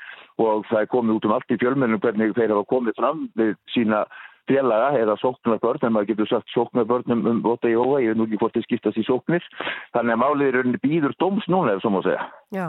og 0.41 0.65
það 0.71 0.81
er 0.81 0.91
komið 0.95 1.19
út 1.19 1.29
um 1.29 1.35
allt 1.37 1.53
í 1.53 1.59
fjölmennum 1.61 2.03
hvernig 2.05 2.37
þeir 2.39 2.55
hafa 2.55 2.71
komið 2.73 2.99
fram 3.01 3.27
við 3.39 3.53
sína 3.75 4.05
félaga 4.49 4.91
eða 5.03 5.19
sóknarbörn, 5.23 5.85
en 5.89 5.95
maður 5.97 6.11
getur 6.15 6.33
sagt 6.33 6.51
sóknarbörn 6.57 7.15
um, 7.15 7.41
Vota 7.45 7.70
Jóa, 7.70 8.01
ég 8.03 8.15
veit 8.15 8.20
nú 8.23 8.27
ekki 8.29 8.41
hvort 8.43 8.57
þið 8.59 8.66
skiptast 8.69 9.01
í 9.01 9.07
sóknir, 9.07 9.47
þannig 9.97 10.16
að 10.16 10.23
málið 10.25 10.51
er 10.51 10.59
rauninni 10.61 10.83
býður 10.85 11.16
dóms 11.23 11.49
núna, 11.53 11.77
ef 11.79 11.85
svo 11.85 11.95
má 11.95 12.03
segja. 12.07 12.29
Já. 12.55 12.69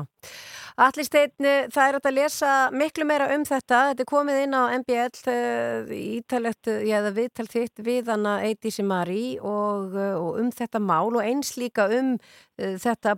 Allir 0.80 1.04
steinn, 1.04 1.48
það 1.74 1.90
er 1.90 1.96
að 2.00 2.14
lesa 2.16 2.50
miklu 2.72 3.04
meira 3.04 3.26
um 3.36 3.42
þetta. 3.44 3.80
Þetta 3.90 4.04
er 4.06 4.08
komið 4.08 4.38
inn 4.46 4.54
á 4.56 4.64
MBL 4.78 5.18
uh, 5.28 5.90
ítalegt, 5.92 6.70
já 6.88 7.02
það 7.04 7.18
viðtal 7.18 7.46
þitt 7.52 7.82
við 7.84 8.12
hana 8.14 8.38
Eidísi 8.48 8.86
Marí 8.88 9.26
og, 9.44 9.98
og 10.00 10.40
um 10.40 10.54
þetta 10.56 10.80
mál 10.80 11.10
og 11.10 11.20
eins 11.26 11.52
líka 11.60 11.90
um 11.98 12.14
uh, 12.16 12.78
þetta 12.80 13.18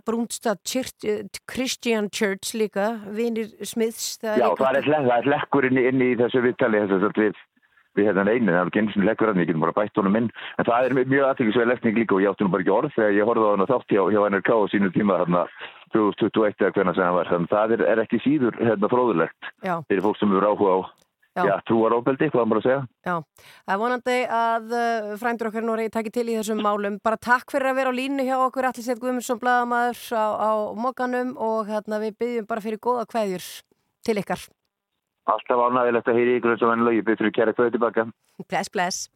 uh, 1.06 1.22
Christian 1.46 2.10
Church 2.10 2.50
líka, 2.58 2.96
vinir 3.14 3.54
Smiths. 3.62 4.18
Já, 4.22 4.48
það 4.58 4.80
er, 4.82 4.90
það 4.90 5.14
er 5.20 5.32
lekkur 5.36 5.70
inn, 5.70 5.78
í- 5.78 5.86
inn 5.92 6.02
í 6.02 6.12
þessu 6.18 6.42
viðtali 6.42 6.82
þess 6.82 6.98
að 6.98 7.22
við 7.28 7.42
við 7.98 8.08
hérna 8.08 8.24
einu, 8.28 8.52
það 8.52 8.60
er 8.60 8.70
ekki 8.70 8.82
eins 8.82 8.96
og 8.96 9.06
lekkur 9.08 9.30
hann, 9.32 9.42
ég 9.42 9.50
getum 9.50 9.66
bara 9.66 9.76
bætt 9.76 10.00
honum 10.00 10.18
inn, 10.20 10.30
en 10.58 10.68
það 10.68 10.88
er 10.88 10.96
mjög 11.12 11.28
aðtækisveið 11.28 11.70
lesning 11.72 12.00
líka 12.00 12.16
og 12.16 12.24
ég 12.24 12.32
átti 12.32 12.46
nú 12.46 12.54
bara 12.54 12.64
ekki 12.64 12.74
orð 12.78 12.96
þegar 12.96 13.14
ég 13.18 13.30
horfði 13.30 13.46
á 13.46 13.52
hann 13.52 13.70
þátt 13.72 13.94
hjá, 13.94 14.02
hjá 14.14 14.20
NRK 14.32 14.50
á 14.56 14.70
sínu 14.72 14.92
tíma 14.96 15.20
þarna 15.22 15.44
2021 15.92 16.66
eða 16.66 16.74
hvernig 16.78 16.98
sem 16.98 17.06
hann 17.06 17.18
var, 17.18 17.32
þannig 17.32 17.52
að 17.52 17.56
það 17.56 17.76
er, 17.76 17.86
er 17.92 18.04
ekki 18.06 18.22
síður 18.24 18.58
hérna 18.62 18.92
fróðulegt 18.92 19.52
fyrir 19.62 20.04
fólk 20.06 20.20
sem 20.20 20.36
eru 20.36 20.52
áhuga 20.52 20.76
á 20.76 20.80
Já. 21.32 21.46
já, 21.48 21.54
trúaróbeldi, 21.64 22.26
hvað 22.28 22.44
maður 22.44 22.58
að 22.60 22.64
segja. 22.66 22.80
Já, 23.08 23.12
það 23.64 23.72
er 23.72 23.78
vonandi 23.80 24.16
að 24.36 24.74
uh, 24.76 25.12
frændur 25.16 25.48
okkar 25.48 25.64
Nóri 25.64 25.86
takki 25.88 26.12
til 26.12 26.26
í 26.26 26.34
þessum 26.36 26.60
málum. 26.60 26.98
Bara 27.00 27.16
takk 27.16 27.54
fyrir 27.54 27.70
að 27.70 27.78
vera 27.80 27.92
á 27.96 27.96
línu 27.96 28.26
hjá 28.26 28.34
okkur, 28.36 28.68
Allir 28.68 28.84
Sett 28.84 29.00
Guðmundsson, 29.00 29.40
bladamæður 29.40 30.02
á, 30.12 30.26
á 30.36 30.50
Mokanum 30.76 31.32
og 31.40 31.72
hérna, 31.72 32.02
við 32.04 32.18
byggjum 32.20 32.50
bara 32.52 32.64
fyrir 32.64 32.82
góða 32.84 33.08
kveðjur 33.08 33.48
til 34.04 34.20
ykkar. 34.20 34.44
Alltaf 35.30 35.64
ánægilegt 35.68 36.08
að 36.10 36.18
heyri 36.18 36.36
ykkur 36.40 36.54
eins 36.56 36.64
og 36.66 36.74
enn 36.74 36.86
lögi, 36.88 37.02
betur 37.06 37.28
við 37.28 37.36
kæra 37.38 37.54
kveðu 37.54 37.76
tilbaka. 37.76 38.06
Bless, 38.48 38.72
bless. 38.74 39.08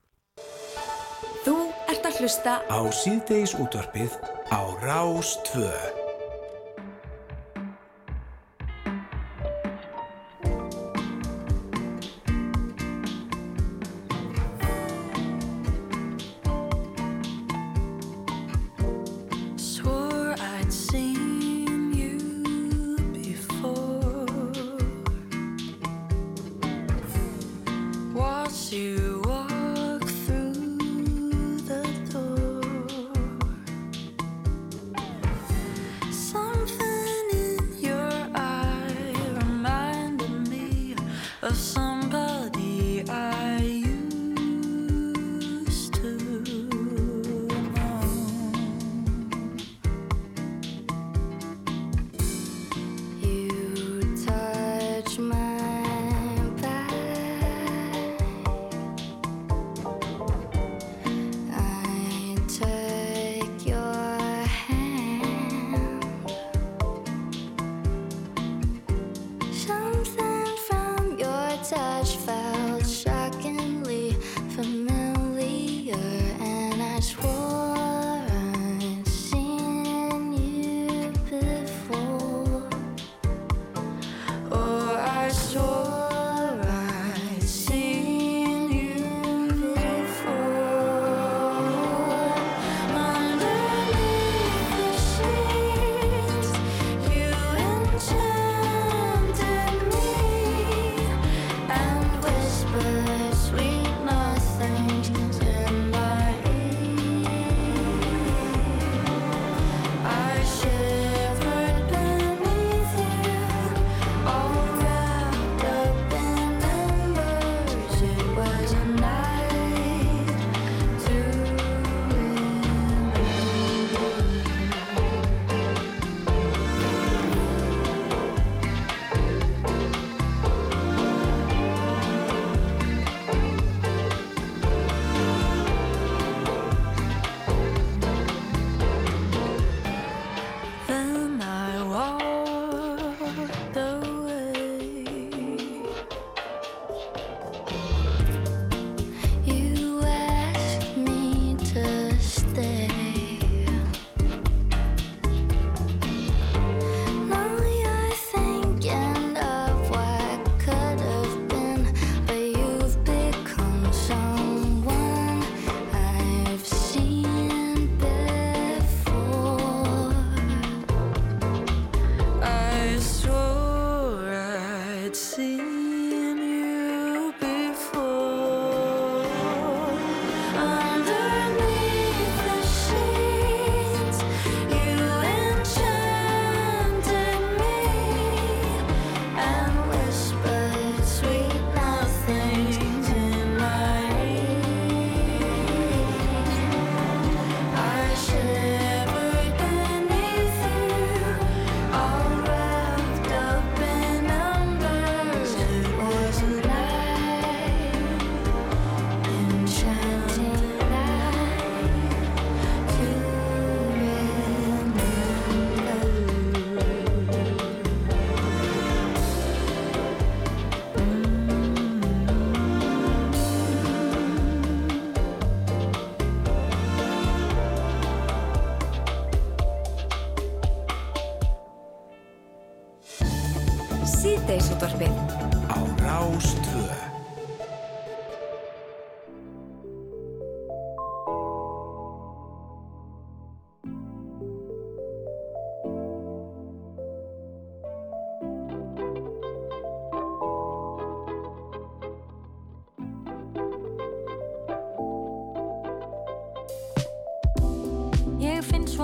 Þú 1.42 1.56
ert 1.90 2.06
að 2.06 2.22
hlusta 2.22 2.58
Á 2.70 2.80
síðdeis 2.94 3.54
útvarpið 3.58 4.18
á 4.54 4.60
Rás 4.82 5.34
2. 5.50 6.05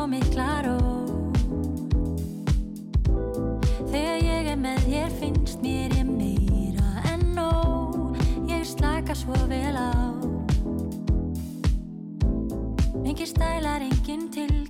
Ég 0.02 0.08
finn 0.08 0.22
svo 0.22 0.34
mikla 0.34 0.62
ró 0.66 0.78
Þegar 3.92 4.22
ég 4.24 4.48
er 4.50 4.56
með 4.58 4.80
þér 4.88 5.12
finnst 5.20 5.62
mér 5.62 5.94
ég 5.94 6.08
meira 6.08 7.04
en 7.12 7.22
nóg. 7.36 8.16
Ég 8.50 8.64
slaka 8.66 9.14
svo 9.14 9.36
vel 9.46 9.76
á. 9.78 9.94
Engin 13.04 13.30
stælar, 13.30 13.86
engin 13.86 14.26
tilgerð 14.32 14.61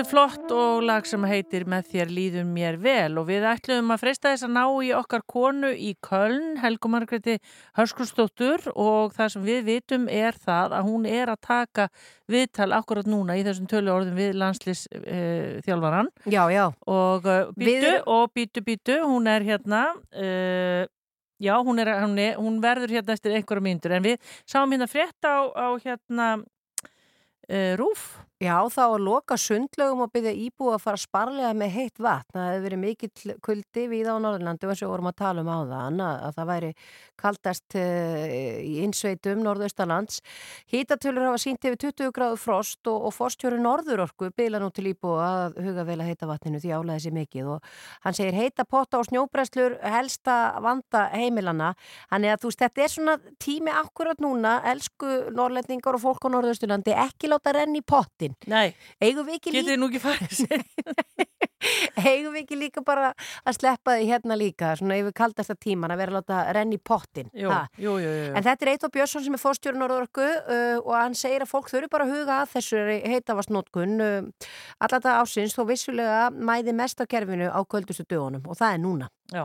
Hljóðstu 0.00 0.16
flott 0.16 0.52
og 0.56 0.84
lag 0.88 1.04
sem 1.04 1.24
heitir 1.28 1.66
Með 1.68 1.88
þér 1.90 2.12
líður 2.16 2.44
mér 2.48 2.76
vel 2.80 3.18
og 3.20 3.26
við 3.28 3.44
ætlum 3.44 3.90
að 3.92 3.98
freysta 4.00 4.30
þess 4.32 4.46
að 4.46 4.52
ná 4.54 4.62
í 4.80 4.92
okkar 4.96 5.24
konu 5.28 5.72
í 5.76 5.90
Köln, 6.00 6.54
Helgu 6.62 6.88
Margreti 6.88 7.34
Hörskursdóttur 7.76 8.64
og 8.72 9.12
það 9.12 9.32
sem 9.34 9.44
við 9.44 9.66
vitum 9.66 10.06
er 10.08 10.38
það 10.40 10.76
að 10.78 10.88
hún 10.88 11.04
er 11.04 11.32
að 11.34 11.42
taka 11.44 11.86
viðtal 12.32 12.70
akkurat 12.78 13.10
núna 13.12 13.36
í 13.36 13.42
þessum 13.44 13.66
tölu 13.68 13.92
orðum 13.92 14.16
við 14.16 14.38
landslýs 14.40 14.86
uh, 14.88 15.60
þjálfaran. 15.68 16.08
Já, 16.24 16.46
já. 16.48 16.64
Og 16.88 17.28
uh, 17.28 17.52
býtu 17.60 17.84
Við- 17.84 18.08
og 18.16 18.32
býtu 18.32 18.64
býtu, 18.64 18.96
hún 19.04 19.28
er 19.28 19.44
hérna... 19.44 19.82
Uh, 20.14 20.88
Já, 21.40 21.54
hún, 21.64 21.78
er, 21.80 21.88
hún, 22.02 22.18
er, 22.20 22.34
hún 22.36 22.58
verður 22.60 22.92
hérna 22.92 23.14
eftir 23.16 23.32
einhverja 23.32 23.64
mínútur 23.64 23.94
en 23.96 24.04
við 24.04 24.34
sáum 24.44 24.74
hérna 24.74 24.84
frétt 24.92 25.24
á, 25.24 25.48
á 25.48 25.72
hérna 25.80 26.26
uh, 26.36 27.72
rúf 27.80 28.10
Já, 28.40 28.54
þá 28.72 28.84
að 28.86 29.02
loka 29.04 29.36
sundlögum 29.36 30.06
og 30.06 30.12
byrja 30.14 30.30
íbúið 30.32 30.72
að 30.72 30.80
fara 30.80 30.98
sparlega 31.02 31.48
með 31.60 31.74
heitt 31.74 31.98
vatn. 32.00 32.38
Það 32.38 32.46
hefur 32.48 32.62
verið 32.64 32.78
mikill 32.80 33.32
kuldi 33.44 33.82
við 33.90 34.06
á 34.08 34.16
Norðurlandi 34.16 34.64
og 34.64 34.70
við 34.72 34.88
vorum 34.88 35.08
að 35.10 35.18
tala 35.18 35.42
um 35.44 35.50
á 35.52 35.58
það, 35.68 35.98
að 36.08 36.38
það 36.38 36.48
væri 36.48 36.70
kaldast 37.20 37.76
uh, 37.76 38.22
í 38.64 38.70
innsveitum 38.80 39.42
Norðaustalands. 39.44 40.22
Hítatölur 40.72 41.26
hafa 41.28 41.42
sínt 41.42 41.68
yfir 41.68 41.76
20 41.84 42.14
gráður 42.16 42.40
frost 42.40 42.88
og, 42.88 43.10
og 43.10 43.12
fórstjóri 43.12 43.58
Norðurorku 43.60 44.30
bila 44.32 44.62
nú 44.64 44.70
til 44.72 44.86
íbúið 44.94 45.20
að 45.26 45.60
huga 45.66 45.84
vel 45.90 45.98
að 45.98 46.08
heita 46.08 46.30
vatninu 46.32 46.62
því 46.64 46.72
álæði 46.78 47.04
sér 47.04 47.16
mikið 47.18 47.52
og 47.58 47.70
hann 48.06 48.16
segir 48.16 48.40
heita 48.40 48.64
potta 48.64 49.02
og 49.02 49.10
snjóbreslur 49.10 49.76
helsta 49.84 50.38
vanda 50.64 51.10
heimilana. 51.12 51.74
Þannig 52.08 52.32
að 52.38 52.40
þú 52.40 52.54
veist, 52.54 52.64
þetta 52.64 52.88
er 52.88 52.96
svona 52.96 53.20
tími 53.36 53.76
akkurat 53.84 54.24
núna, 54.24 54.56
elsku 54.72 55.12
norrlendingar 55.28 56.00
og 56.00 56.06
fólk 56.08 56.24
á 56.24 56.32
Norðausturlandi, 56.32 56.96
ekki 57.04 57.28
láta 57.28 57.58
renni 57.60 57.84
í 57.84 57.88
pottin. 58.30 58.54
Nei, 58.54 58.74
ekki 59.36 59.54
getið 59.58 59.80
nú 59.80 59.90
ekki 59.90 60.02
farið 60.06 61.28
eigum 62.00 62.32
við 62.34 62.42
ekki 62.44 62.58
líka 62.58 62.82
bara 62.84 63.10
að 63.44 63.58
sleppa 63.58 63.96
því 63.98 64.06
hérna 64.08 64.36
líka, 64.38 64.72
svona 64.78 64.96
yfir 65.00 65.14
kaldasta 65.16 65.56
tíman 65.60 65.92
að 65.92 66.00
vera 66.02 66.14
að 66.14 66.18
láta 66.20 66.38
renni 66.56 66.78
í 66.78 66.82
pottin 66.82 67.28
Jú, 67.36 67.50
jú, 67.80 67.96
jú, 68.00 68.12
jú. 68.16 68.30
en 68.32 68.46
þetta 68.46 68.66
er 68.66 68.72
Eitó 68.72 68.90
Björnsson 68.94 69.26
sem 69.26 69.36
er 69.36 69.42
fórstjórn 69.42 69.80
Norðorku 69.82 70.24
uh, 70.24 70.78
og 70.80 70.92
hann 70.96 71.16
segir 71.18 71.44
að 71.44 71.52
fólk 71.52 71.70
þurfi 71.72 71.90
bara 71.92 72.06
að 72.06 72.14
huga 72.16 72.38
að 72.40 72.54
þessu 72.54 72.84
heitavastnótkun 73.12 73.96
uh, 74.04 74.48
alltaf 74.80 75.10
ásins 75.20 75.56
þó 75.56 75.64
vissulega 75.68 76.28
mæði 76.32 76.76
mest 76.80 77.02
á 77.02 77.04
kerfinu 77.10 77.50
á 77.52 77.60
kvöldustu 77.60 78.08
dögunum 78.08 78.46
og 78.48 78.56
það 78.60 78.76
er 78.76 78.84
núna 78.86 79.10
Já, 79.30 79.44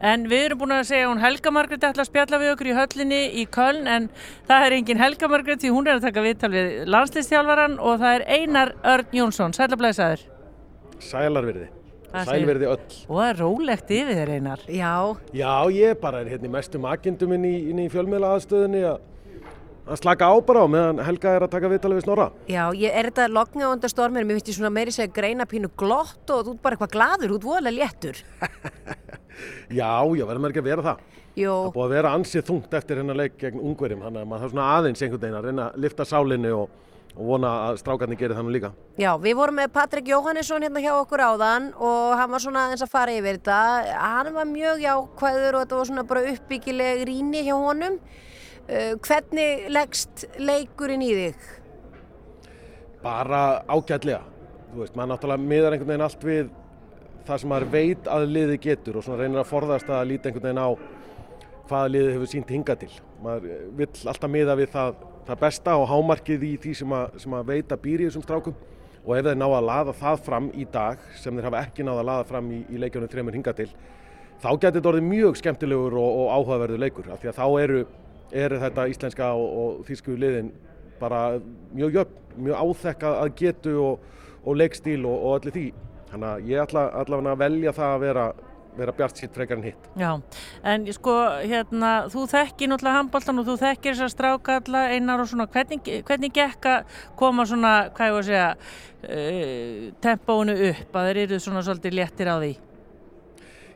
en 0.00 0.22
við 0.30 0.46
erum 0.46 0.60
búin 0.62 0.72
að 0.72 0.86
segja 0.88 1.04
að 1.04 1.10
hún 1.10 1.20
Helga 1.20 1.50
Margrét 1.52 1.82
ætla 1.84 2.04
að 2.06 2.08
spjalla 2.08 2.38
við 2.40 2.52
okkur 2.54 2.70
í 2.70 2.76
höllinni 2.78 3.18
í 3.36 3.42
Köln 3.52 3.90
en 3.92 4.06
það 4.48 4.64
er 4.64 4.76
engin 4.78 5.02
Helga 5.02 5.28
Margrét 5.28 5.60
því 5.60 5.72
hún 5.74 5.90
er 5.90 5.98
að 5.98 6.06
taka 6.06 6.24
viðtal 6.24 6.50
við 6.54 6.70
landslýstjálfaran 6.88 7.74
og 7.76 7.98
það 8.00 8.14
er 8.14 8.24
Einar 8.38 8.72
Örn 8.94 9.18
Jónsson, 9.18 9.56
sælablaðisaður. 9.58 10.22
Sælarverði. 11.04 11.68
Sælverði 12.24 12.70
öll. 12.70 12.80
Og 13.10 13.18
það 13.18 13.28
er 13.28 13.40
rólegt 13.42 13.92
yfir 13.98 14.20
þér 14.22 14.32
Einar. 14.38 14.64
Já. 14.72 14.94
Já, 15.36 15.52
ég 15.76 16.00
bara 16.00 16.22
er 16.24 16.32
hérna 16.32 16.48
í 16.48 16.54
mestum 16.56 16.88
agendum 16.88 17.36
inn 17.36 17.44
í, 17.44 17.54
í 17.76 17.88
fjölmiðla 17.92 18.32
aðstöðunni 18.38 18.84
að 18.88 19.04
að 19.86 20.00
slaka 20.00 20.28
á 20.30 20.34
bara 20.46 20.64
á 20.64 20.68
meðan 20.70 21.02
Helga 21.06 21.34
er 21.36 21.46
að 21.46 21.52
taka 21.54 21.70
viðtalið 21.70 22.00
við 22.00 22.06
Snorra. 22.06 22.26
Já, 22.50 22.62
ég, 22.74 22.90
er 22.90 23.10
þetta 23.10 23.28
lognavanda 23.30 23.90
stormir? 23.90 24.26
Mér 24.26 24.40
finnst 24.40 24.50
ég 24.50 24.58
svona 24.58 24.72
meiri 24.74 24.94
segja 24.94 25.12
greina 25.14 25.46
pínu 25.46 25.70
glott 25.78 26.32
og 26.34 26.46
þú 26.46 26.56
ert 26.56 26.64
bara 26.64 26.78
eitthvað 26.78 26.94
gladur, 26.96 27.34
þú 27.34 27.38
ert 27.38 27.48
voðalega 27.50 27.78
léttur. 27.84 28.22
Já, 29.68 30.00
já, 30.16 30.24
verður 30.24 30.40
maður 30.40 30.54
ekki 30.54 30.62
að 30.62 30.68
vera 30.70 30.84
það. 30.86 31.04
Jó. 31.36 31.52
Það 31.52 31.66
er 31.68 31.74
búið 31.74 31.84
að 31.84 31.94
vera 31.96 32.10
ansið 32.16 32.44
þungt 32.48 32.74
eftir 32.78 33.00
hennar 33.02 33.18
leik 33.18 33.34
gegn 33.40 33.60
ungverjum, 33.60 34.02
þannig 34.06 34.22
að 34.22 34.28
maður 34.30 34.44
þarf 34.44 34.54
svona 34.54 34.68
aðeins 34.76 35.02
einhvern 35.04 35.22
veginn 35.24 35.36
að 35.36 35.48
reyna 35.50 35.66
að 35.66 35.80
lifta 35.84 36.06
sálinni 36.08 36.52
og, 36.56 36.70
og 37.12 37.28
vona 37.28 37.50
að 37.66 37.80
strákarnir 37.82 38.20
gerir 38.22 38.38
þannig 38.38 38.56
líka. 38.56 38.70
Já, 39.02 39.10
við 39.20 39.36
vorum 39.36 39.60
með 39.60 39.72
Patrik 39.76 40.08
Jóhannesson 40.08 40.64
hérna 40.64 40.84
hjá 40.86 40.92
okkur 40.94 41.24
áðan 41.26 41.68
og 41.76 42.14
hann 42.16 42.32
var 42.32 42.44
svona 42.46 42.64
eins 42.72 42.84
að 42.86 42.94
fara 42.94 43.16
yfir 43.18 43.36
þetta. 43.36 43.60
Hann 44.00 44.32
var 44.38 44.48
mjög 44.54 44.80
jákvæður 44.86 45.58
og 45.58 45.66
þetta 45.66 45.80
var 45.82 45.90
svona 45.90 46.06
bara 46.14 46.24
uppbyggileg 46.32 47.04
rýni 47.10 47.44
hjá 47.44 47.56
honum. 47.60 48.00
Uh, 48.66 48.96
hvernig 48.98 49.68
leggst 49.70 50.26
leikurinn 50.42 51.04
í 51.06 51.12
þig? 51.14 51.48
Bara 53.04 53.62
ágætlega. 53.70 54.24
Þú 54.72 54.80
veist, 54.82 54.96
maður 54.98 55.12
náttúrulega 55.12 55.50
miðar 55.52 55.76
einhvern 55.76 55.92
veginn 55.92 56.06
allt 56.06 56.26
við 56.26 56.48
það 57.26 57.42
sem 57.42 57.52
maður 57.52 57.68
veit 57.72 58.08
að 58.10 58.28
liði 58.30 58.56
getur 58.62 58.98
og 58.98 59.06
svona 59.06 59.20
reynir 59.22 59.42
að 59.42 59.50
forðast 59.50 59.90
að 59.90 60.08
líta 60.10 60.30
einhvern 60.30 60.48
veginn 60.48 60.62
á 60.62 60.70
hvaða 61.66 61.92
liði 61.92 62.14
hefur 62.16 62.32
sínt 62.32 62.50
hinga 62.54 62.76
til. 62.80 62.90
Maður 63.22 63.60
vill 63.78 63.90
alltaf 64.10 64.32
miða 64.32 64.56
við 64.58 64.72
það, 64.74 65.04
það 65.28 65.42
besta 65.44 65.76
og 65.78 65.88
hámarkið 65.90 66.46
í 66.46 66.54
því 66.62 66.74
sem 66.80 66.96
að, 66.98 67.20
sem 67.22 67.36
að 67.38 67.52
veita 67.52 67.78
býri 67.82 68.08
þessum 68.08 68.26
strákum 68.26 68.58
og 69.06 69.12
ef 69.14 69.28
þeir 69.28 69.38
ná 69.38 69.46
að 69.46 69.68
laða 69.68 69.94
það 70.00 70.24
fram 70.26 70.48
í 70.50 70.66
dag 70.72 71.02
sem 71.20 71.36
þeir 71.38 71.46
hafa 71.48 71.62
ekki 71.62 71.86
náða 71.86 72.02
að 72.02 72.08
laða 72.10 72.26
fram 72.32 72.50
í, 72.50 72.64
í 72.66 72.80
leikjónum 72.82 73.10
þreymur 73.12 73.38
hinga 73.38 73.54
til 73.54 73.68
þá 74.42 74.48
getur 74.50 74.78
þetta 74.78 74.90
orðið 74.90 75.06
mjög 75.06 75.38
skemmtilegur 75.40 75.96
og, 76.00 76.08
og 76.20 76.32
áhugaverður 76.34 76.82
leikur 76.82 77.10
af 77.12 77.22
því 77.22 77.30
að 77.30 77.38
þá 77.38 77.46
eru, 77.62 77.84
eru 78.32 78.58
þetta 78.62 78.88
íslenska 78.90 79.32
og, 79.38 79.46
og 79.62 79.86
þýsku 79.88 80.16
liðin 80.18 80.52
bara 81.00 81.38
mjög 81.76 82.00
jöfn, 82.00 82.20
mjög 82.36 82.62
áþekka 82.64 83.14
að 83.20 83.32
getu 83.40 83.76
og, 83.82 84.04
og 84.44 84.58
leikstíl 84.58 85.04
og, 85.04 85.16
og 85.16 85.38
allir 85.38 85.56
því. 85.56 85.66
Þannig 86.10 86.28
að 86.32 86.50
ég 86.50 86.62
ætla 86.62 86.84
allavega 87.00 87.32
að 87.34 87.40
velja 87.42 87.72
það 87.76 87.94
að 87.94 88.04
vera, 88.04 88.26
vera 88.76 88.94
bjart 88.96 89.20
sitt 89.20 89.34
frekar 89.36 89.58
en 89.58 89.66
hitt. 89.66 89.88
Já, 89.98 90.10
en 90.72 90.86
sko, 90.96 91.14
hérna, 91.42 91.92
þú 92.12 92.26
þekkir 92.32 92.70
náttúrulega 92.72 93.00
handbóltan 93.00 93.42
og 93.42 93.48
þú 93.48 93.56
þekkir 93.62 93.96
þessar 93.96 94.12
strákalla 94.14 94.84
einar 94.94 95.22
og 95.24 95.30
svona, 95.32 95.48
hvernig, 95.52 95.90
hvernig 96.06 96.36
gekk 96.36 96.70
að 96.72 97.00
koma 97.18 97.46
svona, 97.48 97.74
hvað 97.96 98.12
ég 98.12 98.16
var 98.16 98.24
að 98.24 98.30
segja, 98.30 98.50
uh, 99.10 99.88
tempónu 100.06 100.56
upp, 100.70 100.94
að 100.94 101.10
þeir 101.10 101.22
eru 101.26 101.42
svona 101.42 101.64
svolítið 101.66 101.98
léttir 102.00 102.32
á 102.32 102.36
því? 102.38 102.52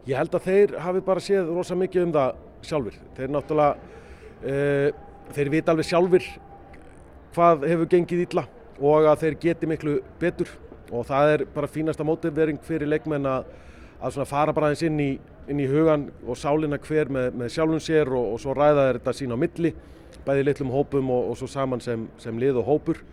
Ég 0.08 0.16
held 0.16 0.34
að 0.34 0.46
þeir 0.46 0.76
hafi 0.80 1.02
bara 1.04 1.22
séð 1.22 1.50
rosa 1.52 1.76
mikið 1.76 2.06
um 2.06 2.12
það 2.14 2.38
sjálfur. 2.64 3.00
Þeir 3.18 3.34
náttúrulega, 3.34 3.98
þeir 4.40 5.52
vita 5.52 5.72
alveg 5.72 5.86
sjálfur 5.88 6.24
hvað 7.34 7.66
hefur 7.70 7.90
gengið 7.92 8.24
illa 8.24 8.46
og 8.80 9.06
að 9.10 9.24
þeir 9.24 9.38
geti 9.44 9.68
miklu 9.68 9.98
betur. 10.20 10.50
Og 10.90 11.04
það 11.06 11.34
er 11.34 11.44
bara 11.54 11.70
fínasta 11.70 12.06
mótivering 12.06 12.58
fyrir 12.66 12.88
leikmenn 12.90 13.28
að, 13.28 13.44
að 14.02 14.24
fara 14.26 14.54
bara 14.56 14.70
aðeins 14.70 14.82
inn 14.88 14.98
í, 15.02 15.10
inn 15.52 15.60
í 15.62 15.68
hugan 15.70 16.08
og 16.26 16.38
sálina 16.40 16.80
hver 16.82 17.12
með, 17.12 17.36
með 17.38 17.52
sjálfum 17.54 17.82
sér 17.84 18.10
og, 18.10 18.32
og 18.34 18.40
svo 18.42 18.56
ræða 18.56 18.88
þeir 18.88 18.98
þetta 18.98 19.14
sín 19.20 19.36
á 19.36 19.38
milli, 19.38 19.74
bæði 20.26 20.46
litlum 20.48 20.72
hópum 20.74 21.12
og, 21.14 21.30
og 21.30 21.38
svo 21.38 21.50
saman 21.50 21.84
sem, 21.84 22.08
sem 22.18 22.40
lið 22.40 22.58
og 22.62 22.72
hópur. 22.72 23.04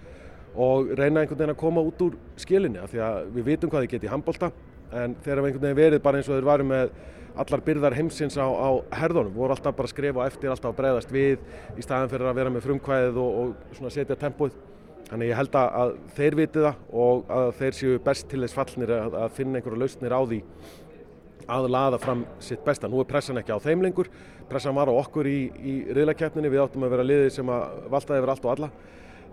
Og 0.57 0.89
reyna 0.97 1.21
einhvern 1.21 1.37
veginn 1.37 1.53
að 1.53 1.61
koma 1.61 1.83
út 1.85 2.01
úr 2.01 2.17
skilinni 2.41 2.81
af 2.81 2.89
því 2.89 3.03
að 3.05 3.19
við 3.35 3.51
vitum 3.51 3.69
hvað 3.69 3.85
þið 3.85 3.93
geti 3.93 4.09
handbólta 4.09 4.49
en 4.87 5.13
þeir 5.21 5.35
hafa 5.35 5.51
einhvern 5.51 5.65
veginn 5.67 5.77
verið 5.83 6.01
bara 6.01 6.17
eins 6.17 6.29
og 6.31 6.39
þeir 6.39 6.47
varu 6.47 6.65
með 6.65 6.95
allar 7.41 7.63
byrðar 7.65 7.95
heimsins 7.97 8.37
á, 8.39 8.47
á 8.47 8.69
herðunum, 9.01 9.35
voru 9.35 9.55
alltaf 9.55 9.75
bara 9.77 9.89
að 9.89 9.93
skrifa 9.93 10.25
eftir, 10.27 10.49
alltaf 10.51 10.73
að 10.73 10.79
bregðast 10.79 11.13
við 11.13 11.77
í 11.77 11.85
staðan 11.85 12.11
fyrir 12.11 12.31
að 12.31 12.39
vera 12.41 12.53
með 12.53 12.65
frumkvæðið 12.65 13.21
og, 13.21 13.53
og 13.77 13.93
setja 13.93 14.17
tempóið. 14.19 14.57
Þannig 15.07 15.29
ég 15.29 15.39
held 15.39 15.53
að 15.55 15.93
þeir 16.17 16.35
viti 16.35 16.63
það 16.65 16.81
og 17.03 17.29
að 17.31 17.53
þeir 17.61 17.77
séu 17.77 18.01
best 18.03 18.27
til 18.27 18.41
þess 18.43 18.57
fallnir 18.57 18.91
að, 18.91 19.13
að 19.21 19.37
finna 19.37 19.59
einhverju 19.61 19.79
lausnir 19.79 20.15
á 20.15 20.21
því 20.27 20.41
að 21.47 21.69
laða 21.71 21.99
fram 22.03 22.25
sitt 22.43 22.65
besta. 22.65 22.89
Nú 22.91 22.99
er 22.99 23.07
pressan 23.07 23.39
ekki 23.39 23.55
á 23.55 23.63
þeim 23.63 23.85
lengur, 23.85 24.09
pressan 24.49 24.75
var 24.75 24.91
á 24.91 24.99
okkur 24.99 25.29
í, 25.31 25.39
í 25.55 25.75
riðlakeppninni, 25.95 26.51
við 26.51 26.65
áttum 26.65 26.83
að 26.83 26.97
vera 26.97 27.07
liðið 27.07 27.29
sem 27.37 27.51
að 27.53 27.87
valtaði 27.93 28.19
yfir 28.19 28.33
allt 28.33 28.47
og 28.47 28.53
alla. 28.55 28.71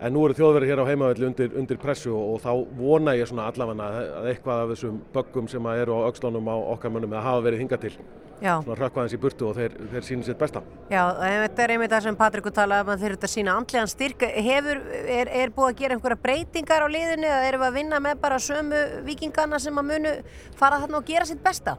En 0.02 0.12
nú 0.12 0.24
eru 0.26 0.34
þjóðverið 0.34 0.70
hér 0.72 0.82
á 0.82 0.88
heimavelli 0.90 1.28
undir, 1.28 1.54
undir 1.60 1.78
pressu 1.80 2.10
og, 2.10 2.34
og 2.34 2.42
þá 2.42 2.78
vona 2.80 3.14
ég 3.14 3.30
svona 3.30 3.46
allavega 3.50 3.86
að 4.18 4.28
eitthvað 4.32 4.64
af 4.64 4.74
þessum 4.74 5.00
böggum 5.14 5.48
sem 5.50 5.70
eru 5.70 6.00
á 6.02 6.06
aukslánum 6.10 6.50
á 6.50 6.56
okkar 6.74 6.92
mönnum 6.92 7.14
að 7.14 7.26
hafa 7.28 7.44
verið 7.46 7.62
hingað 7.62 7.86
til. 7.86 7.94
Já. 8.42 8.58
Svona 8.64 8.76
hrökkvaðins 8.80 9.14
í 9.14 9.20
burtu 9.22 9.46
og 9.48 9.54
þeir, 9.56 9.74
þeir 9.92 10.04
sýnir 10.04 10.26
sitt 10.26 10.38
besta. 10.40 10.60
Já, 10.90 11.02
þetta 11.14 11.64
er 11.64 11.72
einmitt 11.76 11.92
það 11.94 12.06
sem 12.08 12.18
Patrikur 12.18 12.54
talaði 12.54 12.84
um 12.84 12.92
að 12.92 13.04
þeir 13.04 13.08
eru 13.08 13.18
þetta 13.18 13.30
sína 13.30 13.56
andlegan 13.60 13.92
styrk. 13.92 14.24
Hefur, 14.48 14.80
er, 15.14 15.30
er 15.42 15.52
búið 15.54 15.70
að 15.70 15.80
gera 15.80 15.96
einhverja 15.96 16.20
breytingar 16.26 16.84
á 16.84 16.88
liðinu 16.90 17.28
eða 17.30 17.48
erum 17.48 17.62
við 17.62 17.68
að 17.70 17.78
vinna 17.78 18.00
með 18.04 18.22
bara 18.24 18.40
sömu 18.42 18.80
vikingana 19.06 19.60
sem 19.62 19.78
að 19.80 19.90
munu 19.92 20.14
fara 20.58 20.80
þarna 20.82 21.00
og 21.00 21.08
gera 21.08 21.28
sitt 21.30 21.44
besta? 21.44 21.76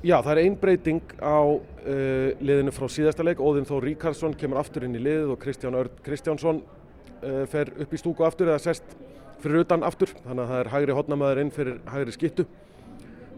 Já, 0.00 0.16
það 0.20 0.30
er 0.32 0.42
ein 0.44 0.60
breyting 0.60 1.16
á 1.20 1.40
uh, 1.44 2.28
liðinu 2.40 2.72
frá 2.76 2.86
síðasta 2.92 3.24
leik. 3.24 3.40
Óðinn 3.40 3.68
Þór 3.68 3.88
Ríkarsson 3.88 4.36
kemur 4.36 4.60
aftur 4.60 4.86
inn 4.86 4.96
í 4.96 5.02
liðið 5.02 5.34
og 5.34 5.42
Kristján 5.42 5.76
Örd 5.80 5.98
Kristjánsson 6.04 6.62
fer 7.50 7.72
upp 7.84 7.94
í 7.94 8.00
stúku 8.00 8.26
aftur 8.26 8.50
eða 8.50 8.62
sest 8.62 8.96
fyrir 9.40 9.64
utan 9.64 9.84
aftur. 9.86 10.12
Þannig 10.24 10.44
að 10.44 10.50
það 10.52 10.62
er 10.62 10.72
hægri 10.74 10.96
hotnamaður 10.98 11.42
inn 11.44 11.54
fyrir 11.54 11.78
hægri 11.90 12.16
skittu. 12.16 12.46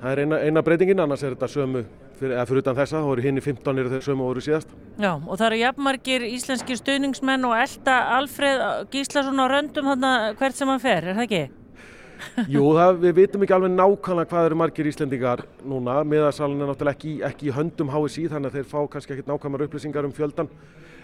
Það 0.02 0.12
er 0.12 0.20
eina, 0.24 0.38
eina 0.42 0.62
breytingin, 0.66 0.98
annars 0.98 1.22
er 1.22 1.36
þetta 1.36 1.46
sömu, 1.46 1.84
fyrir, 2.18 2.32
eða 2.34 2.46
fyrir 2.48 2.64
utan 2.64 2.78
þessa, 2.80 3.02
þá 3.04 3.10
eru 3.12 3.22
hinn 3.22 3.38
í 3.38 3.42
15 3.44 3.78
eru 3.78 3.92
þeir 3.92 4.00
sömu 4.02 4.24
og 4.24 4.32
voru 4.32 4.42
síðast. 4.42 4.72
Já, 4.98 5.12
og 5.14 5.36
það 5.36 5.44
eru 5.46 5.59
jafnmargir 5.60 6.24
íslenski 6.26 6.76
stuðningsmenn 6.80 7.46
og 7.46 7.54
elda 7.54 7.98
Alfreð 8.16 8.64
Gíslason 8.90 9.38
á 9.38 9.46
röndum 9.52 9.92
þarna 9.92 10.12
hvert 10.40 10.59
sem 10.59 10.72
hann 10.72 10.82
fer, 10.82 11.06
er 11.06 11.20
það 11.20 11.26
ekki? 11.28 11.42
Jú, 12.54 12.64
það, 12.74 12.98
við 13.04 13.14
vitum 13.20 13.46
ekki 13.46 13.56
alveg 13.56 13.72
nákvæmlega 13.76 14.30
hvað 14.32 14.48
eru 14.48 14.59
margir 14.59 14.90
Íslendingar 14.90 15.44
núna. 15.70 16.00
Miðarsalinn 16.06 16.62
er 16.62 16.72
náttúrulega 16.72 16.98
ekki, 16.98 17.14
ekki 17.30 17.50
í 17.50 17.54
höndum 17.54 17.94
HSI 17.94 18.28
þannig 18.32 18.50
að 18.50 18.59
þeir 18.59 18.68
fá 18.74 18.78
kannski 18.90 19.14
ekkert 19.16 19.30
nákvæmar 19.30 19.66
upplýsingar 19.68 20.06
um 20.09 20.14
fjöldan. 20.16 20.50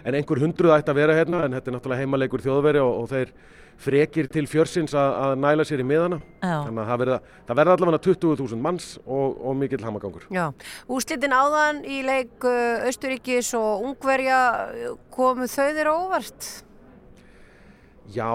En 0.07 0.15
einhver 0.19 0.43
hundruð 0.43 0.75
ætti 0.77 0.93
að 0.93 1.01
vera 1.01 1.17
hérna 1.19 1.45
en 1.47 1.57
þetta 1.57 1.71
er 1.71 1.77
náttúrulega 1.79 2.05
heimalegur 2.05 2.45
þjóðveri 2.45 2.83
og, 2.83 2.93
og 3.03 3.09
þeir 3.11 3.33
frekir 3.79 4.27
til 4.31 4.45
fjörsins 4.51 4.95
að, 4.99 5.13
að 5.23 5.33
næla 5.43 5.67
sér 5.67 5.83
í 5.83 5.87
miðana. 5.87 6.19
Já. 6.43 6.55
Þannig 6.67 6.83
að 6.83 6.89
það 6.91 7.03
verða, 7.03 7.19
það 7.49 7.59
verða 7.61 7.77
allavega 7.77 8.01
20.000 8.09 8.63
manns 8.65 8.89
og, 9.05 9.37
og 9.39 9.59
mikill 9.59 9.85
hamagangur. 9.87 10.25
Já, 10.35 10.47
úslitin 10.91 11.37
áðan 11.37 11.83
í 11.87 12.01
leik 12.07 12.47
uh, 12.49 12.89
Östuríkis 12.91 13.53
og 13.59 13.87
Ungverja 13.87 14.41
komu 15.15 15.47
þau 15.47 15.69
þeirra 15.77 15.95
óvart? 15.95 16.51
Já, 18.15 18.33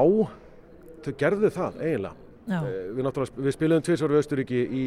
þau 1.03 1.13
gerðu 1.19 1.51
það 1.51 1.81
eiginlega. 1.81 2.19
Eh, 2.43 2.71
Við, 2.95 3.07
við 3.39 3.53
spilum 3.55 3.83
tvisvar 3.83 4.11
við 4.11 4.19
Östuríki 4.19 4.63
í, 4.63 4.85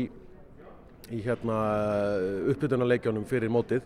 í 1.12 1.20
hérna, 1.24 1.60
uppbytunarleikjónum 2.52 3.24
fyrir 3.28 3.52
mótið 3.52 3.84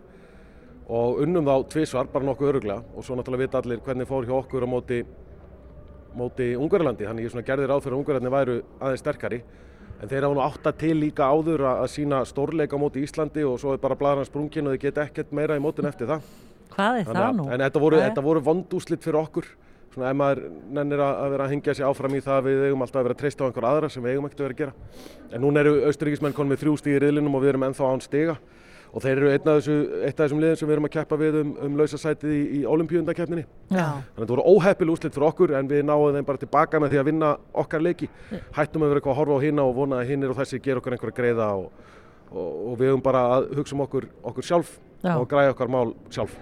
og 0.91 1.21
unnum 1.23 1.47
þá 1.47 1.55
tvisvar, 1.71 2.09
bara 2.11 2.27
nokkuð 2.27 2.51
öruglega 2.51 2.83
og 2.97 3.05
svo 3.07 3.15
náttúrulega 3.19 3.45
vita 3.47 3.61
allir 3.63 3.83
hvernig 3.85 4.09
fór 4.11 4.27
hjá 4.27 4.35
okkur 4.41 4.67
á 4.67 4.69
móti, 4.71 5.01
móti 6.19 6.49
Ungarlandi 6.59 7.07
þannig 7.07 7.29
ég 7.29 7.47
gerði 7.47 7.69
ráð 7.71 7.85
fyrir 7.85 7.95
að 7.97 8.01
Ungarlandi 8.03 8.33
væru 8.35 8.57
aðeins 8.83 9.05
sterkari. 9.05 9.41
En 10.01 10.09
þeir 10.09 10.25
hafa 10.25 10.35
nú 10.35 10.41
átta 10.43 10.73
til 10.81 10.95
líka 10.97 11.27
áður 11.29 11.63
að, 11.69 11.83
sína 11.93 12.23
stórleika 12.27 12.79
móti 12.81 13.03
Íslandi 13.05 13.45
og 13.45 13.59
svo 13.61 13.75
er 13.77 13.83
bara 13.83 13.99
blaðran 14.01 14.25
sprungin 14.27 14.67
og 14.67 14.75
þeir 14.75 14.83
geta 14.87 15.05
ekkert 15.05 15.35
meira 15.37 15.59
í 15.59 15.63
mótin 15.63 15.87
eftir 15.87 16.09
það. 16.09 16.23
Hvað 16.73 17.01
er 17.01 17.05
Þannig 17.05 17.21
það 17.21 17.27
að- 17.29 17.37
nú? 17.37 17.49
En 17.53 17.61
þetta 17.61 17.81
voru, 17.85 17.97
þetta 18.01 18.23
voru 18.25 18.41
vondúslit 18.41 19.03
fyrir 19.05 19.21
okkur. 19.21 19.45
Svona 19.93 20.11
ef 20.11 20.17
maður 20.17 20.41
nennir 20.71 21.01
að, 21.03 21.31
vera 21.31 21.45
að 21.45 21.51
hengja 21.51 21.75
sig 21.75 21.85
áfram 21.85 22.15
í 22.15 22.21
það 22.23 22.39
að 22.39 22.45
við 22.47 22.65
eigum 22.71 22.83
alltaf 22.83 23.01
að 23.01 23.03
vera 23.05 23.15
að 23.15 23.21
treysta 23.21 23.45
á 23.45 23.47
einhver 23.51 23.67
aðra 23.67 23.91
sem 23.91 24.03
við 24.03 24.13
eigum 24.15 24.27
ekkert 24.27 24.41
að 24.41 24.47
vera 24.47 24.55
að 24.55 24.61
gera. 24.61 24.73
En 25.35 25.41
núna 25.43 25.61
eru 25.61 25.73
austuríkismenn 25.91 26.33
konum 26.33 26.51
með 26.55 26.63
þrjú 26.63 26.75
stíð 26.79 26.97
í 26.97 27.01
riðlinum 27.05 27.35
og 27.35 27.43
við 27.43 27.49
erum 27.53 27.67
ennþá 27.69 27.91
án 27.91 28.01
stiga 28.03 28.37
og 28.91 29.05
þeir 29.05 29.13
eru 29.21 29.31
einn 29.31 29.51
af 29.51 29.61
þessu, 29.61 29.77
eitt 30.03 30.17
af 30.17 30.25
þessum 30.25 30.43
liðin 30.43 30.59
sem 30.59 30.69
við 30.69 30.77
erum 30.77 30.89
að 30.89 30.95
keppa 30.97 31.19
við 31.21 31.39
um, 31.41 31.53
um 31.67 31.79
lausa 31.79 32.01
sætið 32.01 32.35
í, 32.35 32.41
í 32.59 32.61
olimpíundakeppninni 32.71 33.45
Já. 33.45 33.87
þannig 33.87 34.17
að 34.17 34.21
þetta 34.21 34.35
voru 34.35 34.47
óheppil 34.55 34.91
úslit 34.95 35.17
fyrir 35.17 35.29
okkur 35.29 35.55
en 35.61 35.71
við 35.71 35.87
náum 35.87 36.17
þeim 36.17 36.29
bara 36.29 36.43
tilbaka 36.43 36.83
með 36.83 36.95
því 36.95 37.01
að 37.03 37.09
vinna 37.11 37.31
okkar 37.63 37.85
leiki 37.87 38.11
hættum 38.57 38.85
að 38.85 38.93
vera 38.93 39.03
eitthvað 39.03 39.15
að 39.15 39.21
horfa 39.23 39.39
á 39.39 39.45
hina 39.47 39.67
og 39.67 39.75
vona 39.79 40.01
að 40.03 40.13
hinnir 40.13 40.35
og 40.35 40.41
þessi 40.41 40.63
gera 40.65 40.83
okkur 40.83 40.97
einhverja 40.97 41.19
greiða 41.21 41.51
og, 41.61 41.91
og, 42.31 42.49
og 42.73 42.79
við 42.81 42.93
höfum 42.93 43.05
bara 43.07 43.27
að 43.37 43.51
hugsa 43.61 43.77
um 43.79 43.85
okkur, 43.87 44.09
okkur 44.33 44.51
sjálf 44.51 44.79
Já. 45.01 45.15
og 45.17 45.29
græja 45.31 45.55
okkar 45.55 45.71
mál 45.73 45.95
sjálf 46.13 46.35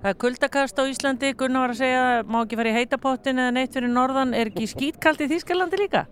Það 0.00 0.12
er 0.12 0.20
kuldakast 0.22 0.78
á 0.78 0.84
Íslandi, 0.86 1.32
Gunnar 1.36 1.66
var 1.66 1.74
að 1.74 1.80
segja 1.82 2.04
má 2.24 2.38
ekki 2.44 2.56
fara 2.60 2.70
í 2.70 2.76
heitapottin 2.76 3.40
eða 3.42 3.56
neitt 3.56 3.74
fyrir 3.76 3.90
norðan, 3.92 4.32
er 4.36 4.52
ekki 4.52 4.68
skítkalt 4.70 5.20
í 5.24 5.28
Þýskalandi 5.34 5.80
líka? 5.82 6.06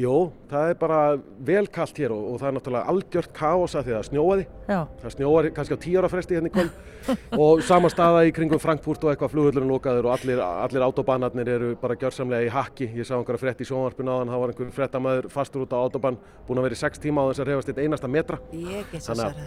Jú, 0.00 0.32
það 0.48 0.70
er 0.72 0.76
bara 0.80 0.98
vel 1.44 1.66
kallt 1.72 1.98
hér 2.00 2.12
og, 2.14 2.22
og 2.32 2.38
það 2.40 2.48
er 2.48 2.54
náttúrulega 2.56 2.92
algjört 2.92 3.32
kaos 3.36 3.74
að 3.76 3.84
því 3.88 3.92
að 3.92 3.98
það 3.98 4.06
snjóaði. 4.08 4.44
Já. 4.68 4.78
Það 5.02 5.14
snjóaði 5.16 5.50
kannski 5.56 5.76
á 5.76 5.84
tíu 5.84 5.98
ára 6.00 6.10
fresti 6.12 6.36
hérna 6.38 6.48
í 6.48 6.54
kvöld 6.54 6.72
og 7.44 7.62
sama 7.66 7.90
staða 7.92 8.22
í 8.28 8.32
kringum 8.36 8.62
Frankfurt 8.62 9.04
og 9.04 9.12
eitthvað 9.12 9.34
flugullurinn 9.34 9.72
lokaður 9.72 10.08
og 10.08 10.14
allir, 10.16 10.40
allir 10.40 10.86
autobanarnir 10.86 11.50
eru 11.56 11.72
bara 11.82 11.98
gjörsamlega 12.00 12.46
í 12.48 12.52
hakki. 12.54 12.88
Ég 12.96 13.08
sá 13.08 13.16
einhverja 13.18 13.42
frett 13.44 13.60
í 13.60 13.68
sjónvarpinu 13.68 14.14
áðan, 14.14 14.32
það 14.32 14.44
var 14.44 14.54
einhver 14.54 14.72
frettamæður 14.78 15.28
fastur 15.34 15.66
út 15.66 15.76
á 15.76 15.78
autoban, 15.82 16.16
búin 16.48 16.62
að 16.62 16.68
vera 16.70 16.78
í 16.78 16.82
sex 16.86 17.02
tíma 17.02 17.26
á 17.26 17.28
þess 17.32 17.44
að 17.44 17.52
reyfast 17.52 17.72
eitt 17.74 17.82
einasta 17.84 18.08
metra. 18.08 18.40
Ég 18.56 18.88
get 18.94 19.04
sér 19.04 19.26
að- 19.28 19.44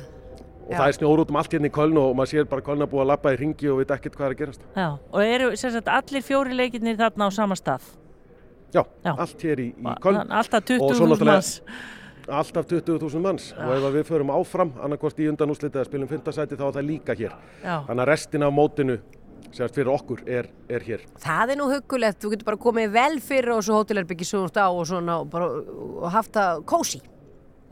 og 0.65 0.72
Já. 0.73 0.77
það 0.80 0.88
er 0.88 0.95
snjór 0.97 1.19
út 1.22 1.30
um 1.30 1.35
allt 1.38 1.51
hérna 1.53 1.69
í 1.69 1.73
Köln 1.73 1.97
og 2.01 2.15
maður 2.17 2.31
sér 2.31 2.47
bara 2.49 2.61
Köln 2.65 2.81
að 2.81 2.89
búa 2.89 3.03
að 3.03 3.09
labba 3.11 3.34
í 3.35 3.38
ringi 3.38 3.67
og 3.69 3.77
veit 3.84 3.91
ekkert 3.93 4.15
hvað 4.17 4.26
er 4.26 4.34
að 4.34 4.39
gerast. 4.39 4.63
Já, 4.76 4.88
og 4.97 5.22
eru 5.22 5.49
sagt 5.61 5.91
allir 5.93 6.23
fjóri 6.26 6.57
leikirnir 6.57 6.97
þarna 6.97 7.30
á 7.30 7.31
sama 7.38 7.53
stað? 7.59 7.85
Já, 8.74 8.84
allt 9.04 9.42
hér 9.46 9.60
í, 9.60 9.68
í 9.78 9.96
Köln. 10.02 10.26
Alltaf 10.30 10.64
Og 10.80 10.96
svo 10.96 11.06
20.000 11.06 11.12
náttúrulega- 11.14 11.34
manns. 11.36 11.62
Alltaf 12.28 12.66
20.000 12.66 13.22
manns 13.22 13.52
og 13.54 13.70
ef 13.76 13.84
að 13.86 13.94
við 14.00 14.04
förum 14.10 14.32
áfram 14.34 14.72
annarkvort 14.82 15.20
í 15.20 15.28
undanúslitið 15.30 15.82
að 15.84 15.86
spilum 15.86 16.08
fymtasæti 16.10 16.58
þá 16.58 16.66
er 16.68 16.74
það 16.80 16.88
líka 16.90 17.14
hér. 17.16 17.36
Já. 17.64 17.86
Þannig 17.88 18.02
að 18.02 18.08
restin 18.10 18.44
af 18.44 18.54
mótinu 18.54 18.98
sérst 19.56 19.76
fyrir 19.78 19.92
okkur 19.94 20.24
er, 20.28 20.48
er 20.68 20.80
hér. 20.82 21.02
Það 21.22 21.50
er 21.54 21.56
nú 21.62 21.68
huggulegt, 21.72 22.20
þú 22.20 22.32
getur 22.34 22.46
bara 22.46 22.58
komið 22.58 22.92
vel 22.92 23.20
fyrir 23.24 23.54
og 23.56 23.62
svo 23.64 23.78
hótelherbyggi 23.84 24.26
svo 24.26 24.42
út 24.50 24.58
á 24.58 24.68
og 24.68 24.86
svona 24.90 25.20
og, 25.22 25.30
bara, 25.30 25.46
og 25.46 26.12
haft 26.12 26.32
það 26.34 26.64
kósi. 26.66 27.02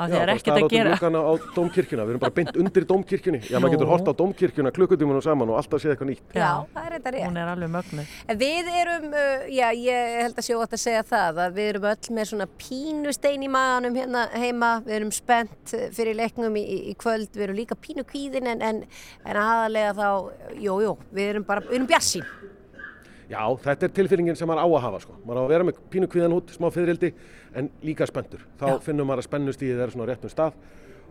Af 0.03 0.09
Já, 0.13 0.19
bara 0.25 0.37
stara 0.39 0.65
út 0.65 0.73
um 0.73 0.87
gluggana 0.89 1.19
á 1.23 1.31
dómkirkjuna, 1.55 2.03
við 2.07 2.13
erum 2.13 2.21
bara 2.23 2.35
beint 2.37 2.57
undir 2.59 2.85
dómkirkjunni. 2.89 3.39
Já, 3.49 3.57
maður 3.59 3.73
getur 3.77 3.91
hort 3.93 4.07
á 4.09 4.13
dómkirkjuna 4.21 4.71
klukkutímunum 4.75 5.23
saman 5.23 5.49
og 5.53 5.57
alltaf 5.61 5.81
séð 5.83 5.93
eitthvað 5.95 6.09
nýtt. 6.11 6.23
Já, 6.35 6.49
það 6.73 6.87
er 6.89 6.95
þetta 6.97 7.13
rétt. 7.15 7.27
Hún 7.29 7.37
er 7.43 7.51
alveg 7.53 7.71
mögnuð. 7.77 8.13
En 8.27 8.41
Við 8.43 8.71
erum, 8.81 9.05
uh, 9.13 9.45
já, 9.53 9.67
ég 9.73 10.17
held 10.23 10.37
að 10.41 10.47
sé 10.49 10.57
ótt 10.59 10.73
að 10.75 10.83
segja 10.83 11.03
það, 11.13 11.39
að 11.47 11.53
við 11.59 11.69
erum 11.73 11.87
öll 11.93 12.15
með 12.19 12.29
svona 12.33 12.47
pínustein 12.59 13.43
í 13.47 13.49
maganum 13.53 13.95
hérna 13.95 14.25
heima, 14.33 14.71
við 14.85 14.97
erum 14.99 15.11
spennt 15.15 15.75
fyrir 15.95 16.17
leiknum 16.19 16.55
í, 16.59 16.63
í- 16.63 16.83
í 16.91 16.95
kvöld, 16.99 17.29
við 17.33 17.45
erum 17.47 17.55
líka 17.61 17.75
pínu 17.79 18.03
kvíðin 18.09 18.47
en, 18.53 18.61
en, 18.61 18.83
en 19.25 19.39
aðalega 19.39 19.93
þá, 19.97 20.09
jú, 20.59 20.79
jú, 20.83 20.97
við 21.13 21.31
erum 21.35 21.45
bara, 21.47 21.61
við 21.69 21.79
erum 21.79 21.87
bjarsín. 21.93 22.25
Já, 23.31 23.41
þetta 23.63 23.87
er 23.87 23.93
tilfinningin 23.97 24.37
sem 24.37 24.49
maður 24.49 24.65
á 24.65 24.67
að 24.67 24.83
hafa 24.83 25.01
sko. 25.03 25.15
Maður 25.23 25.39
á 25.39 25.43
að 25.43 25.51
vera 25.53 25.67
með 25.67 25.81
pínu 25.93 26.09
kvíðan 26.11 26.35
út, 26.35 26.53
smá 26.53 26.67
fyririldi 26.73 27.13
en 27.55 27.69
líka 27.85 28.07
spenntur. 28.09 28.43
Þá 28.59 28.65
Já. 28.67 28.77
finnum 28.87 29.07
maður 29.09 29.23
að 29.23 29.29
spennustíðið 29.29 29.83
er 29.85 29.93
svona 29.93 30.07
réttum 30.09 30.33
stað 30.33 30.57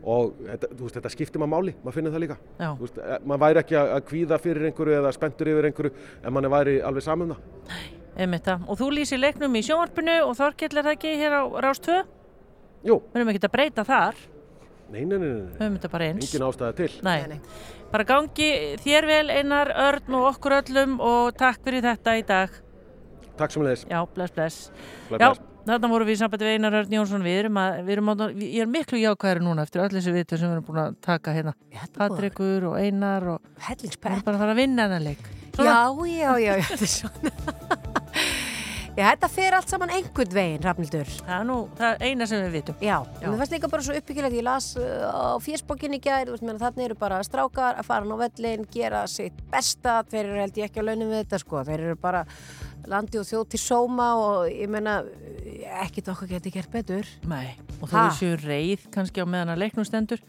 og 0.03 0.33
þetta, 0.43 0.71
þú 0.75 0.87
veist, 0.87 0.97
þetta 0.99 1.13
skiptir 1.15 1.43
maður 1.43 1.53
máli, 1.55 1.75
maður 1.83 1.97
finnur 1.99 2.15
það 2.15 2.25
líka. 2.25 2.37
Veist, 2.81 2.99
eh, 2.99 3.19
maður 3.25 3.43
væri 3.45 3.63
ekki 3.63 3.79
að 3.81 4.01
kvíða 4.11 4.39
fyrir 4.43 4.69
einhverju 4.69 4.97
eða 4.99 5.13
spenntur 5.15 5.53
yfir 5.53 5.69
einhverju 5.71 5.93
en 6.25 6.33
mann 6.33 6.51
væri 6.51 6.81
alveg 6.83 7.07
saman 7.07 7.31
um 7.31 7.37
það. 7.37 7.77
Einmitt 8.17 8.45
það. 8.45 8.67
Og 8.69 8.79
þú 8.79 8.91
lýsir 8.93 9.21
leiknum 9.23 9.55
í 9.57 9.63
sjónvarpinu 9.65 10.19
og 10.27 10.37
Þorkell 10.37 10.77
er 10.77 10.85
það 10.85 10.97
ekki 10.99 11.15
hér 11.17 11.33
á 11.33 11.43
Rás 11.65 11.81
2? 11.81 12.03
Jú. 12.85 12.99
Við 13.13 13.21
erum 13.21 13.31
ekki 13.33 13.47
að 13.47 13.55
breyta 13.55 13.85
þar. 13.89 14.19
Nei, 14.93 15.05
nei, 15.07 15.17
nei, 15.17 15.29
nei. 15.29 15.47
Við 15.55 15.63
höfum 15.63 15.77
þetta 15.79 15.91
bara 15.95 16.09
eins. 16.11 16.27
Engin 16.27 16.45
ástæða 16.45 16.75
til. 16.77 16.91
Nei. 17.07 17.41
Bara 17.93 18.05
gangi 18.09 18.47
þér 18.81 19.05
vel 19.09 19.31
Einar 19.35 19.69
Örn 19.77 20.15
og 20.17 20.29
okkur 20.31 20.55
öllum 20.63 20.95
og 21.05 21.35
takk 21.37 21.61
fyrir 21.67 21.85
þetta 21.85 22.15
í 22.17 22.23
dag. 22.29 22.55
Takk 23.37 23.53
sem 23.53 23.65
leiðis. 23.67 23.83
Já, 23.91 23.99
bless, 24.15 24.33
bless. 24.33 24.57
Bless, 25.11 25.21
Já, 25.21 25.27
bless. 25.35 25.43
þarna 25.69 25.91
vorum 25.93 26.09
við 26.09 26.17
í 26.17 26.21
sambandi 26.23 26.49
við 26.49 26.57
Einar 26.57 26.79
Örn 26.81 26.97
Jónsson. 26.97 27.27
Við 27.27 27.39
erum 27.43 27.61
að, 27.61 27.79
við 27.85 27.95
erum 27.99 28.11
að, 28.15 28.25
ég 28.47 28.65
er 28.65 28.71
miklu 28.73 29.03
jákvæðari 29.03 29.45
núna 29.45 29.67
eftir 29.69 29.85
öll 29.85 29.93
þessi 29.93 30.15
vitur 30.17 30.41
sem 30.41 30.49
við 30.49 30.57
erum 30.57 30.67
búin 30.71 30.83
að 30.87 30.97
taka 31.05 31.37
hérna. 31.37 31.55
Patrikur 31.99 32.69
og 32.73 32.79
Einar 32.81 33.29
og 33.37 33.53
Hellingspepp. 33.69 34.09
við 34.09 34.17
erum 34.17 34.27
bara 34.31 34.41
að 34.41 34.45
fara 34.47 34.57
að 34.57 34.63
vinna 34.65 34.89
hennar 34.89 35.05
leik. 35.11 35.29
Já, 35.53 35.83
já, 36.09 36.33
já, 36.33 36.33
já, 36.41 36.55
þetta 36.73 36.89
er 36.89 36.95
svona. 36.97 38.01
Já, 38.93 39.07
þetta 39.09 39.29
fer 39.33 39.55
allt 39.57 39.71
saman 39.73 39.91
einhvern 39.97 40.35
veginn, 40.37 40.61
Rafnildur. 40.67 41.09
Það 41.25 41.37
er 41.39 41.47
nú 41.49 41.55
það 41.79 42.03
eina 42.05 42.27
sem 42.29 42.43
við 42.45 42.57
vitum. 42.59 42.77
Já, 42.85 42.99
já. 43.23 43.25
mér 43.25 43.39
fannst 43.41 43.55
líka 43.57 43.71
bara 43.73 43.87
svo 43.87 43.95
uppbyggilegt, 43.97 44.37
ég 44.37 44.45
las 44.45 44.67
uh, 44.77 45.07
á 45.09 45.41
fésbókinni 45.41 45.97
í 45.97 46.03
gær, 46.05 46.27
þú 46.29 46.35
veist, 46.35 46.45
menn 46.45 46.61
þannig 46.61 46.91
eru 46.91 46.97
bara 47.01 47.23
strákar 47.25 47.81
að 47.81 47.89
fara 47.89 48.05
á 48.05 48.17
völlin, 48.21 48.67
gera 48.75 49.01
sitt 49.09 49.41
besta, 49.53 50.03
þeir 50.13 50.27
eru 50.27 50.43
held 50.43 50.61
ég 50.61 50.69
ekki 50.69 50.85
á 50.85 50.89
launum 50.91 51.09
við 51.09 51.23
þetta, 51.23 51.41
sko, 51.41 51.65
þeir 51.71 51.87
eru 51.87 51.97
bara 52.05 52.23
landi 52.93 53.21
og 53.23 53.25
þjóð 53.31 53.49
til 53.55 53.63
sóma 53.63 54.11
og 54.21 54.37
ég 54.53 54.69
menna, 54.77 54.99
ekkert 55.87 56.13
okkar 56.13 56.35
geti 56.35 56.53
gert 56.53 56.73
betur. 56.77 57.09
Nei, 57.33 57.55
og 57.81 57.89
þó 57.89 57.97
Ha? 57.97 58.05
við 58.11 58.21
séu 58.21 58.37
reið 58.45 58.87
kannski 58.93 59.25
á 59.25 59.27
meðan 59.27 59.55
að 59.57 59.65
leiknum 59.65 59.89
stendur, 59.89 60.21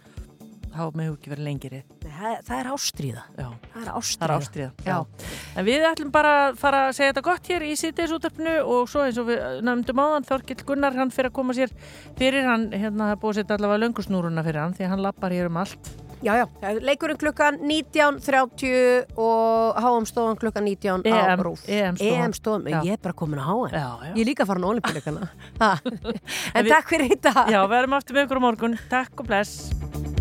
þá 0.74 0.84
meðu 1.00 1.16
ekki 1.18 1.32
verið 1.34 1.48
lengir 1.48 1.76
það, 2.04 2.36
það 2.48 2.60
er 2.60 2.70
ástríða. 2.74 3.24
Já. 3.38 3.48
Það 3.74 3.82
er 3.84 3.90
ástríða. 3.94 4.20
Það 4.20 4.28
er 4.30 4.36
ástríða. 4.38 4.70
Já. 4.86 4.98
En 5.58 5.68
við 5.68 5.88
ætlum 5.90 6.12
bara 6.14 6.34
að 6.50 6.60
fara 6.62 6.84
að 6.88 6.96
segja 7.00 7.14
þetta 7.14 7.26
gott 7.30 7.50
hér 7.54 7.66
í 7.68 7.74
síðdeisútarpinu 7.82 8.56
og 8.76 8.90
svo 8.92 9.04
eins 9.08 9.20
og 9.22 9.28
við 9.32 9.44
nefndum 9.66 10.04
áðan, 10.04 10.28
Þorkill 10.30 10.64
Gunnar, 10.70 10.96
hann 11.00 11.12
fyrir 11.14 11.32
að 11.32 11.38
koma 11.40 11.58
sér 11.58 11.74
fyrir 12.20 12.48
hann, 12.48 12.70
hérna 12.74 13.12
það 13.14 13.20
búið 13.24 13.34
að 13.34 13.42
setja 13.42 13.58
allavega 13.60 13.84
löngusnúruna 13.86 14.46
fyrir 14.46 14.62
hann 14.64 14.78
því 14.78 14.88
að 14.88 14.94
hann 14.96 15.06
lappar 15.08 15.36
hér 15.36 15.52
um 15.52 15.62
allt. 15.64 15.94
Já, 16.24 16.38
já, 16.40 16.46
leikurinn 16.80 17.18
klukkan 17.20 17.58
19.30 17.68 19.18
og 19.20 19.76
HM 19.84 20.06
stofan 20.08 20.38
klukkan 20.40 20.64
19 20.64 21.04
á 21.04 21.34
EM, 21.34 21.44
Rúf. 21.44 21.66
EM 21.68 21.98
stofan. 22.00 22.24
EM 22.24 22.34
stofan, 22.38 22.70
Já. 22.72 22.80
ég 22.88 22.96
er 22.96 23.02
bara 23.04 23.14
komin 23.14 23.44
á 23.44 23.48
HM. 23.52 23.76
Já, 23.76 23.90
já. 24.08 24.14
Ég 24.16 24.22
er 24.24 24.30
líka 24.32 24.48
farin 24.48 24.64
á 24.64 24.70
olimpíuleikana. 24.72 25.28
en 26.56 26.64
við- 26.64 26.72
takk 26.72 26.88
fyrir 26.96 27.12
þetta. 27.12 27.36
Já, 27.52 27.60
við 27.68 27.80
erum 27.82 28.00
aftur 28.00 28.16
með 28.16 28.30
ykkur 28.30 28.40
á 28.40 28.46
morgun. 28.48 28.80
Takk 28.88 29.20
og 29.20 29.28
bless. 29.28 30.13